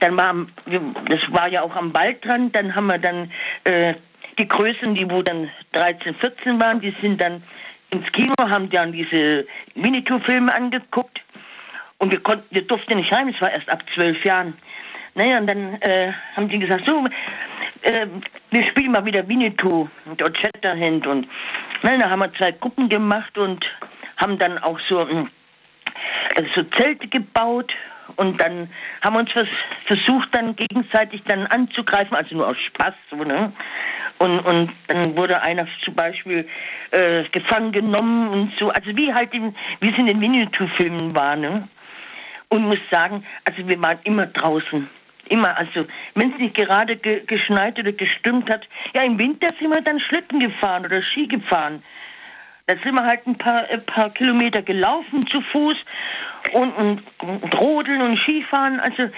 dann 0.00 0.18
war, 0.18 0.34
das 0.66 1.20
war 1.30 1.48
ja 1.48 1.62
auch 1.62 1.74
am 1.74 1.94
Waldrand, 1.94 2.54
dann 2.54 2.74
haben 2.74 2.86
wir 2.86 2.98
dann 2.98 3.30
äh, 3.64 3.94
die 4.38 4.46
Größen, 4.46 4.94
die 4.94 5.08
wo 5.08 5.22
dann 5.22 5.48
13, 5.72 6.16
14 6.16 6.60
waren, 6.60 6.80
die 6.80 6.94
sind 7.00 7.20
dann 7.20 7.42
ins 7.90 8.10
Kino, 8.12 8.34
haben 8.40 8.70
dann 8.70 8.92
diese 8.92 9.46
Winnetou-Filme 9.74 10.52
angeguckt 10.54 11.20
und 11.98 12.12
wir, 12.12 12.20
konnten, 12.20 12.46
wir 12.50 12.62
durften 12.62 12.96
nicht 12.96 13.12
rein, 13.12 13.28
es 13.28 13.40
war 13.40 13.50
erst 13.50 13.68
ab 13.68 13.82
zwölf 13.94 14.24
Jahren. 14.24 14.54
Naja, 15.14 15.38
und 15.38 15.46
dann 15.48 15.80
äh, 15.82 16.12
haben 16.36 16.48
sie 16.48 16.58
gesagt, 16.58 16.84
so, 16.86 17.06
äh, 17.82 18.06
wir 18.50 18.64
spielen 18.68 18.92
mal 18.92 19.04
wieder 19.04 19.26
Winnetou 19.26 19.88
und 20.04 20.22
Old 20.22 20.38
Shatterhand 20.38 21.06
und 21.06 21.26
na, 21.82 21.96
da 21.96 22.10
haben 22.10 22.20
wir 22.20 22.32
zwei 22.34 22.52
Gruppen 22.52 22.88
gemacht 22.88 23.36
und 23.38 23.66
haben 24.16 24.38
dann 24.38 24.58
auch 24.58 24.78
so, 24.80 25.00
äh, 25.00 25.24
so 26.54 26.62
Zelte 26.64 27.08
gebaut 27.08 27.72
und 28.16 28.40
dann 28.42 28.68
haben 29.02 29.14
wir 29.14 29.20
uns 29.20 29.32
vers 29.32 29.48
versucht, 29.86 30.28
dann 30.34 30.56
gegenseitig 30.56 31.22
dann 31.26 31.46
anzugreifen, 31.46 32.16
also 32.16 32.36
nur 32.36 32.48
aus 32.48 32.56
Spaß, 32.58 32.94
so, 33.10 33.16
ne? 33.16 33.52
Und, 34.18 34.40
und 34.40 34.72
dann 34.88 35.16
wurde 35.16 35.40
einer 35.42 35.66
zum 35.84 35.94
Beispiel 35.94 36.48
äh, 36.90 37.24
gefangen 37.30 37.70
genommen 37.70 38.28
und 38.28 38.52
so, 38.58 38.70
also 38.70 38.96
wie 38.96 39.12
halt 39.14 39.32
in, 39.32 39.54
wie 39.80 39.90
es 39.90 39.98
in 39.98 40.06
den 40.06 40.20
Winnetou-Filmen 40.20 41.14
war, 41.14 41.36
ne? 41.36 41.68
Und 42.48 42.62
muss 42.62 42.78
sagen, 42.90 43.24
also 43.44 43.66
wir 43.68 43.80
waren 43.82 43.98
immer 44.04 44.26
draußen. 44.26 44.88
Immer, 45.28 45.56
also 45.58 45.86
wenn 46.14 46.32
es 46.32 46.38
nicht 46.38 46.56
gerade 46.56 46.96
ge 46.96 47.22
geschneit 47.26 47.78
oder 47.78 47.92
gestimmt 47.92 48.50
hat, 48.50 48.66
ja 48.94 49.02
im 49.02 49.18
Winter 49.18 49.48
sind 49.60 49.74
wir 49.74 49.82
dann 49.82 50.00
Schlitten 50.00 50.40
gefahren 50.40 50.86
oder 50.86 51.02
Ski 51.02 51.26
gefahren. 51.26 51.82
Da 52.68 52.74
sind 52.84 52.94
wir 52.94 53.04
halt 53.04 53.26
ein 53.26 53.36
paar, 53.38 53.64
ein 53.70 53.84
paar 53.86 54.10
Kilometer 54.10 54.60
gelaufen 54.60 55.26
zu 55.28 55.40
Fuß 55.40 55.76
und, 56.52 56.70
und, 56.72 57.02
und 57.22 57.58
Rodeln 57.58 58.02
und 58.02 58.18
Skifahren. 58.18 58.78
Also 58.78 59.08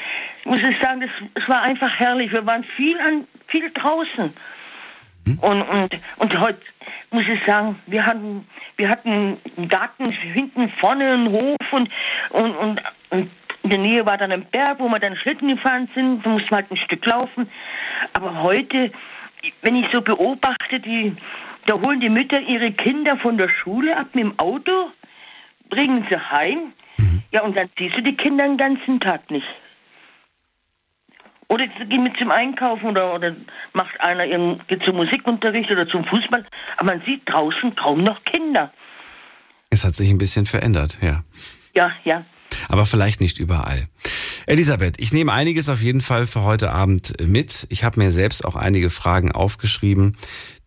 muss 0.44 0.60
ich 0.60 0.81
sagen, 0.81 1.01
das, 1.01 1.10
das 1.35 1.48
war 1.48 1.62
einfach 1.62 1.93
herrlich. 1.98 2.31
Wir 2.32 2.47
waren 2.47 2.62
viel 2.77 2.97
an 3.01 3.27
viel 3.48 3.68
draußen. 3.72 4.32
Hm? 5.27 5.39
Und, 5.40 5.62
und, 5.62 6.01
und 6.18 6.40
heute 6.40 6.60
muss 7.10 7.24
ich 7.27 7.44
sagen, 7.44 7.77
wir 7.86 8.06
hatten, 8.06 8.47
wir 8.77 8.89
hatten 8.89 9.36
einen 9.56 9.68
Garten 9.68 10.09
hinten 10.12 10.68
vorne, 10.78 11.10
einen 11.10 11.32
Hof 11.32 11.72
und, 11.72 11.90
und, 12.31 12.56
und, 12.56 12.82
und 13.10 13.31
in 13.64 13.70
der 13.70 13.78
Nähe 13.81 14.06
war 14.06 14.16
dann 14.16 14.31
ein 14.31 14.47
Berg, 14.47 14.78
wo 14.78 14.89
wir 14.89 15.01
dann 15.01 15.16
Schlitten 15.16 15.48
gefahren 15.48 15.89
sind. 15.97 16.24
Da 16.24 16.31
musste 16.31 16.51
man 16.52 16.62
halt 16.62 16.70
ein 16.70 16.77
Stück 16.77 17.05
laufen. 17.05 17.51
Aber 18.12 18.44
heute, 18.44 18.93
wenn 19.62 19.74
ich 19.74 19.86
so 19.93 20.01
beobachte, 20.01 20.78
die, 20.78 21.16
da 21.66 21.74
holen 21.74 22.00
die 22.00 22.08
Mütter 22.08 22.40
ihre 22.40 22.72
Kinder 22.72 23.16
von 23.18 23.38
der 23.38 23.48
Schule 23.48 23.96
ab 23.96 24.08
mit 24.14 24.24
dem 24.24 24.38
Auto, 24.38 24.90
bringen 25.68 26.06
sie 26.10 26.16
heim. 26.16 26.72
Mhm. 26.98 27.22
Ja, 27.32 27.42
und 27.42 27.58
dann 27.58 27.68
siehst 27.78 27.96
du 27.96 28.02
die 28.02 28.16
Kinder 28.16 28.44
den 28.44 28.56
ganzen 28.56 29.00
Tag 29.00 29.30
nicht. 29.30 29.46
Oder 31.48 31.66
sie 31.78 31.84
gehen 31.86 32.04
mit 32.04 32.16
zum 32.18 32.30
Einkaufen 32.30 32.86
oder, 32.90 33.12
oder 33.14 33.34
macht 33.72 34.00
einer 34.00 34.24
ihren, 34.24 34.60
geht 34.68 34.84
zum 34.84 34.96
Musikunterricht 34.96 35.70
oder 35.70 35.86
zum 35.88 36.04
Fußball. 36.04 36.44
Aber 36.76 36.94
man 36.94 37.02
sieht 37.04 37.22
draußen 37.28 37.74
kaum 37.74 38.04
noch 38.04 38.22
Kinder. 38.24 38.72
Es 39.68 39.84
hat 39.84 39.94
sich 39.94 40.10
ein 40.10 40.18
bisschen 40.18 40.46
verändert, 40.46 40.98
ja. 41.00 41.24
Ja, 41.74 41.92
ja. 42.04 42.24
Aber 42.68 42.86
vielleicht 42.86 43.20
nicht 43.20 43.38
überall. 43.38 43.88
Elisabeth, 44.46 45.00
ich 45.00 45.12
nehme 45.12 45.32
einiges 45.32 45.68
auf 45.68 45.82
jeden 45.82 46.00
Fall 46.00 46.26
für 46.26 46.42
heute 46.42 46.72
Abend 46.72 47.14
mit. 47.26 47.66
Ich 47.70 47.84
habe 47.84 48.00
mir 48.00 48.10
selbst 48.10 48.44
auch 48.44 48.56
einige 48.56 48.90
Fragen 48.90 49.32
aufgeschrieben, 49.32 50.16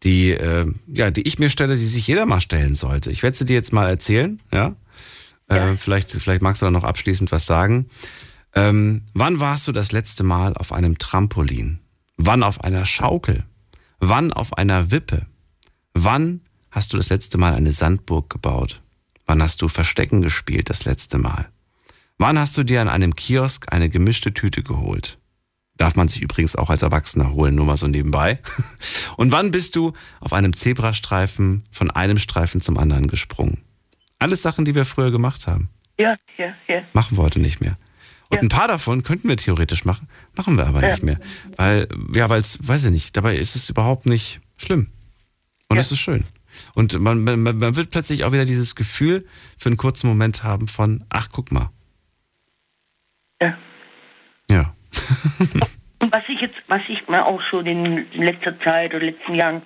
die, 0.04 0.32
äh, 0.32 0.72
ja, 0.88 1.12
die 1.12 1.22
ich 1.22 1.40
mir 1.40 1.50
stelle, 1.50 1.78
die 1.78 1.86
sich 1.86 2.08
jeder 2.08 2.26
mal 2.26 2.42
stellen 2.42 2.76
sollte. 2.76 3.12
Ich 3.12 3.24
werde 3.24 3.38
sie 3.38 3.46
dir 3.46 3.54
jetzt 3.54 3.74
mal 3.74 3.90
erzählen, 3.90 4.42
ja? 4.52 4.76
ja. 5.50 5.72
Äh, 5.72 5.78
vielleicht, 5.78 6.12
vielleicht 6.12 6.42
magst 6.42 6.62
du 6.62 6.66
da 6.66 6.72
noch 6.72 6.84
abschließend 6.84 7.32
was 7.32 7.46
sagen. 7.46 7.88
Ähm, 8.56 9.02
wann 9.14 9.40
warst 9.40 9.68
du 9.68 9.72
das 9.72 9.92
letzte 9.92 10.24
Mal 10.24 10.56
auf 10.56 10.72
einem 10.72 10.98
Trampolin? 10.98 11.80
Wann 12.18 12.44
auf 12.44 12.64
einer 12.64 12.86
Schaukel? 12.86 13.46
Wann 14.00 14.34
auf 14.34 14.58
einer 14.58 14.92
Wippe? 14.92 15.26
Wann 15.94 16.42
hast 16.70 16.94
du 16.94 16.98
das 16.98 17.10
letzte 17.10 17.38
Mal 17.38 17.54
eine 17.54 17.72
Sandburg 17.72 18.30
gebaut? 18.30 18.82
Wann 19.26 19.42
hast 19.42 19.62
du 19.62 19.68
Verstecken 19.68 20.22
gespielt 20.22 20.70
das 20.70 20.86
letzte 20.86 21.18
Mal? 21.18 21.50
Wann 22.18 22.38
hast 22.38 22.58
du 22.58 22.64
dir 22.64 22.82
an 22.82 22.90
einem 22.90 23.16
Kiosk 23.16 23.72
eine 23.72 23.90
gemischte 23.90 24.34
Tüte 24.34 24.62
geholt? 24.64 25.18
Darf 25.78 25.96
man 25.96 26.08
sich 26.08 26.22
übrigens 26.22 26.56
auch 26.56 26.70
als 26.70 26.84
Erwachsener 26.84 27.32
holen, 27.32 27.56
nur 27.56 27.66
mal 27.66 27.78
so 27.78 27.88
nebenbei. 27.88 28.40
Und 29.18 29.32
wann 29.32 29.52
bist 29.52 29.76
du 29.76 29.94
auf 30.20 30.32
einem 30.34 30.54
Zebrastreifen 30.54 31.66
von 31.72 31.90
einem 31.90 32.20
Streifen 32.20 32.62
zum 32.62 32.78
anderen 32.78 33.08
gesprungen? 33.08 33.64
Alles 34.20 34.42
Sachen, 34.42 34.66
die 34.66 34.76
wir 34.76 34.86
früher 34.86 35.12
gemacht 35.12 35.48
haben. 35.48 35.70
Ja, 36.00 36.16
ja, 36.38 36.54
ja. 36.68 36.84
Machen 36.94 37.18
wir 37.18 37.24
heute 37.24 37.40
nicht 37.40 37.60
mehr. 37.60 37.78
Und 38.30 38.42
ein 38.42 38.50
paar 38.50 38.68
davon 38.68 39.04
könnten 39.04 39.28
wir 39.30 39.38
theoretisch 39.38 39.86
machen, 39.86 40.08
machen 40.36 40.58
wir 40.58 40.66
aber 40.66 40.82
Ja. 40.82 40.90
nicht 40.92 41.04
mehr. 41.04 41.20
Weil, 41.56 41.88
ja, 42.14 42.30
weil 42.30 42.42
es, 42.42 42.58
weiß 42.68 42.86
ich 42.86 42.92
nicht, 42.92 43.18
dabei 43.18 43.36
ist 43.38 43.56
es 43.56 43.70
überhaupt 43.70 44.06
nicht 44.06 44.42
schlimm. 44.58 44.88
Und 45.70 45.78
es 45.78 45.92
ist 45.92 46.00
schön. 46.00 46.26
Und 46.74 47.00
man, 47.00 47.24
man, 47.24 47.42
man 47.42 47.76
wird 47.76 47.90
plötzlich 47.90 48.24
auch 48.24 48.32
wieder 48.32 48.46
dieses 48.46 48.76
Gefühl 48.76 49.26
für 49.58 49.70
einen 49.70 49.78
kurzen 49.78 50.08
Moment 50.08 50.44
haben 50.44 50.68
von, 50.68 51.04
ach, 51.10 51.30
guck 51.32 51.52
mal. 51.52 51.70
Ja. 53.42 53.58
Ja. 54.50 54.76
Und 56.00 56.14
was 56.14 56.24
ich 56.28 56.42
jetzt, 56.42 56.56
was 56.68 56.82
ich 56.90 57.08
mal 57.08 57.22
auch 57.22 57.42
schon 57.50 57.66
in 57.66 58.06
letzter 58.14 58.60
Zeit 58.62 58.94
oder 58.94 59.06
letzten 59.06 59.36
Jahren, 59.36 59.62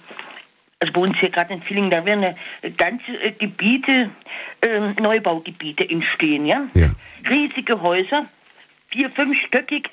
also 0.80 0.94
bei 0.94 1.02
uns 1.02 1.18
hier 1.20 1.30
gerade 1.30 1.54
in 1.54 1.62
Villingen, 1.64 1.90
da 1.90 2.06
werden 2.06 2.22
ja 2.22 2.36
ganze 2.78 3.12
äh, 3.24 3.32
Gebiete, 3.32 4.12
ähm, 4.62 4.96
Neubaugebiete 5.02 5.90
entstehen, 5.90 6.46
ja? 6.46 6.68
Ja. 6.76 6.92
Riesige 7.28 7.82
Häuser, 7.82 8.28
vier, 8.90 9.10
fünfstöckig, 9.12 9.90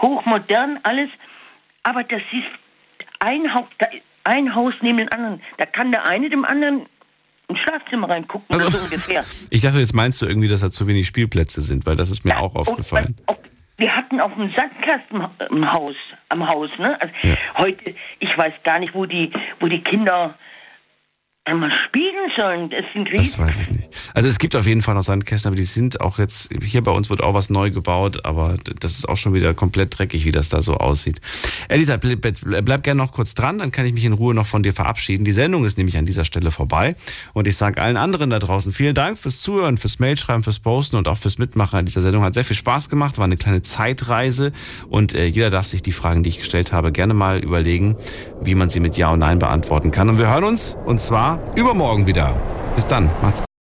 hochmodern, 0.00 0.80
alles. 0.82 1.10
Aber 1.82 2.02
das 2.02 2.22
ist 2.32 2.48
ein 3.20 3.52
Haus, 3.52 3.66
da, 3.78 3.88
ein 4.24 4.54
Haus 4.54 4.74
neben 4.80 4.98
dem 4.98 5.08
anderen. 5.12 5.42
Da 5.58 5.66
kann 5.66 5.92
der 5.92 6.08
eine 6.08 6.30
dem 6.30 6.44
anderen 6.44 6.86
ins 7.48 7.58
Schlafzimmer 7.60 8.08
reingucken, 8.08 8.56
oder 8.56 8.70
so 8.70 8.78
ungefähr. 8.78 9.24
Ich 9.50 9.62
dachte, 9.62 9.78
jetzt 9.78 9.94
meinst 9.94 10.20
du 10.20 10.26
irgendwie, 10.26 10.48
dass 10.48 10.62
da 10.62 10.70
zu 10.70 10.86
wenig 10.86 11.06
Spielplätze 11.06 11.60
sind, 11.60 11.86
weil 11.86 11.94
das 11.94 12.10
ist 12.10 12.24
mir 12.24 12.38
auch 12.38 12.54
aufgefallen. 12.56 13.14
Wir 13.78 13.94
hatten 13.94 14.20
auch 14.20 14.32
einen 14.32 14.54
Sandkasten 14.56 15.26
im 15.50 15.72
Haus, 15.72 15.94
am 16.30 16.48
Haus, 16.48 16.70
ne? 16.78 16.98
Also 17.00 17.14
heute, 17.58 17.94
ich 18.20 18.36
weiß 18.36 18.54
gar 18.64 18.78
nicht, 18.78 18.94
wo 18.94 19.04
die, 19.04 19.30
wo 19.60 19.68
die 19.68 19.82
Kinder 19.82 20.34
einmal 21.46 21.70
spielen 21.86 22.30
sollen. 22.36 22.70
Das 22.70 22.84
sind 22.92 23.08
Das 23.14 23.38
weiß 23.38 23.60
ich 23.60 23.70
nicht. 23.70 23.88
Also 24.14 24.28
es 24.28 24.38
gibt 24.38 24.56
auf 24.56 24.66
jeden 24.66 24.82
Fall 24.82 24.94
noch 24.94 25.02
Sandkästen, 25.02 25.48
aber 25.48 25.56
die 25.56 25.64
sind 25.64 26.00
auch 26.00 26.18
jetzt, 26.18 26.50
hier 26.62 26.82
bei 26.82 26.90
uns 26.90 27.08
wird 27.08 27.22
auch 27.22 27.34
was 27.34 27.50
neu 27.50 27.70
gebaut, 27.70 28.24
aber 28.24 28.56
das 28.80 28.92
ist 28.92 29.08
auch 29.08 29.16
schon 29.16 29.32
wieder 29.32 29.54
komplett 29.54 29.96
dreckig, 29.98 30.24
wie 30.24 30.32
das 30.32 30.48
da 30.48 30.60
so 30.60 30.74
aussieht. 30.74 31.20
Elisa, 31.68 31.96
bleib, 31.96 32.20
bleib 32.42 32.82
gerne 32.82 33.00
noch 33.00 33.12
kurz 33.12 33.34
dran, 33.34 33.58
dann 33.58 33.70
kann 33.70 33.86
ich 33.86 33.92
mich 33.92 34.04
in 34.04 34.12
Ruhe 34.12 34.34
noch 34.34 34.46
von 34.46 34.62
dir 34.62 34.72
verabschieden. 34.72 35.24
Die 35.24 35.32
Sendung 35.32 35.64
ist 35.64 35.78
nämlich 35.78 35.96
an 35.96 36.04
dieser 36.04 36.24
Stelle 36.24 36.50
vorbei 36.50 36.96
und 37.32 37.46
ich 37.46 37.56
sage 37.56 37.80
allen 37.80 37.96
anderen 37.96 38.30
da 38.30 38.38
draußen 38.38 38.72
vielen 38.72 38.94
Dank 38.94 39.16
fürs 39.16 39.40
Zuhören, 39.40 39.78
fürs 39.78 40.00
Mailschreiben, 40.00 40.42
fürs 40.42 40.58
Posten 40.58 40.96
und 40.96 41.06
auch 41.06 41.18
fürs 41.18 41.38
Mitmachen 41.38 41.78
an 41.78 41.86
dieser 41.86 42.00
Sendung. 42.00 42.22
Hat 42.22 42.34
sehr 42.34 42.44
viel 42.44 42.56
Spaß 42.56 42.90
gemacht, 42.90 43.18
war 43.18 43.24
eine 43.24 43.36
kleine 43.36 43.62
Zeitreise 43.62 44.52
und 44.88 45.14
äh, 45.14 45.26
jeder 45.26 45.50
darf 45.50 45.66
sich 45.66 45.82
die 45.82 45.92
Fragen, 45.92 46.24
die 46.24 46.30
ich 46.30 46.40
gestellt 46.40 46.72
habe, 46.72 46.90
gerne 46.90 47.14
mal 47.14 47.38
überlegen, 47.38 47.96
wie 48.40 48.56
man 48.56 48.68
sie 48.68 48.80
mit 48.80 48.96
Ja 48.96 49.10
und 49.10 49.20
Nein 49.20 49.38
beantworten 49.38 49.92
kann. 49.92 50.08
Und 50.08 50.18
wir 50.18 50.28
hören 50.28 50.44
uns 50.44 50.76
und 50.84 51.00
zwar 51.00 51.35
übermorgen 51.54 52.06
wieder. 52.06 52.34
Bis 52.74 52.86
dann, 52.86 53.10
macht's 53.22 53.40
gut. 53.40 53.46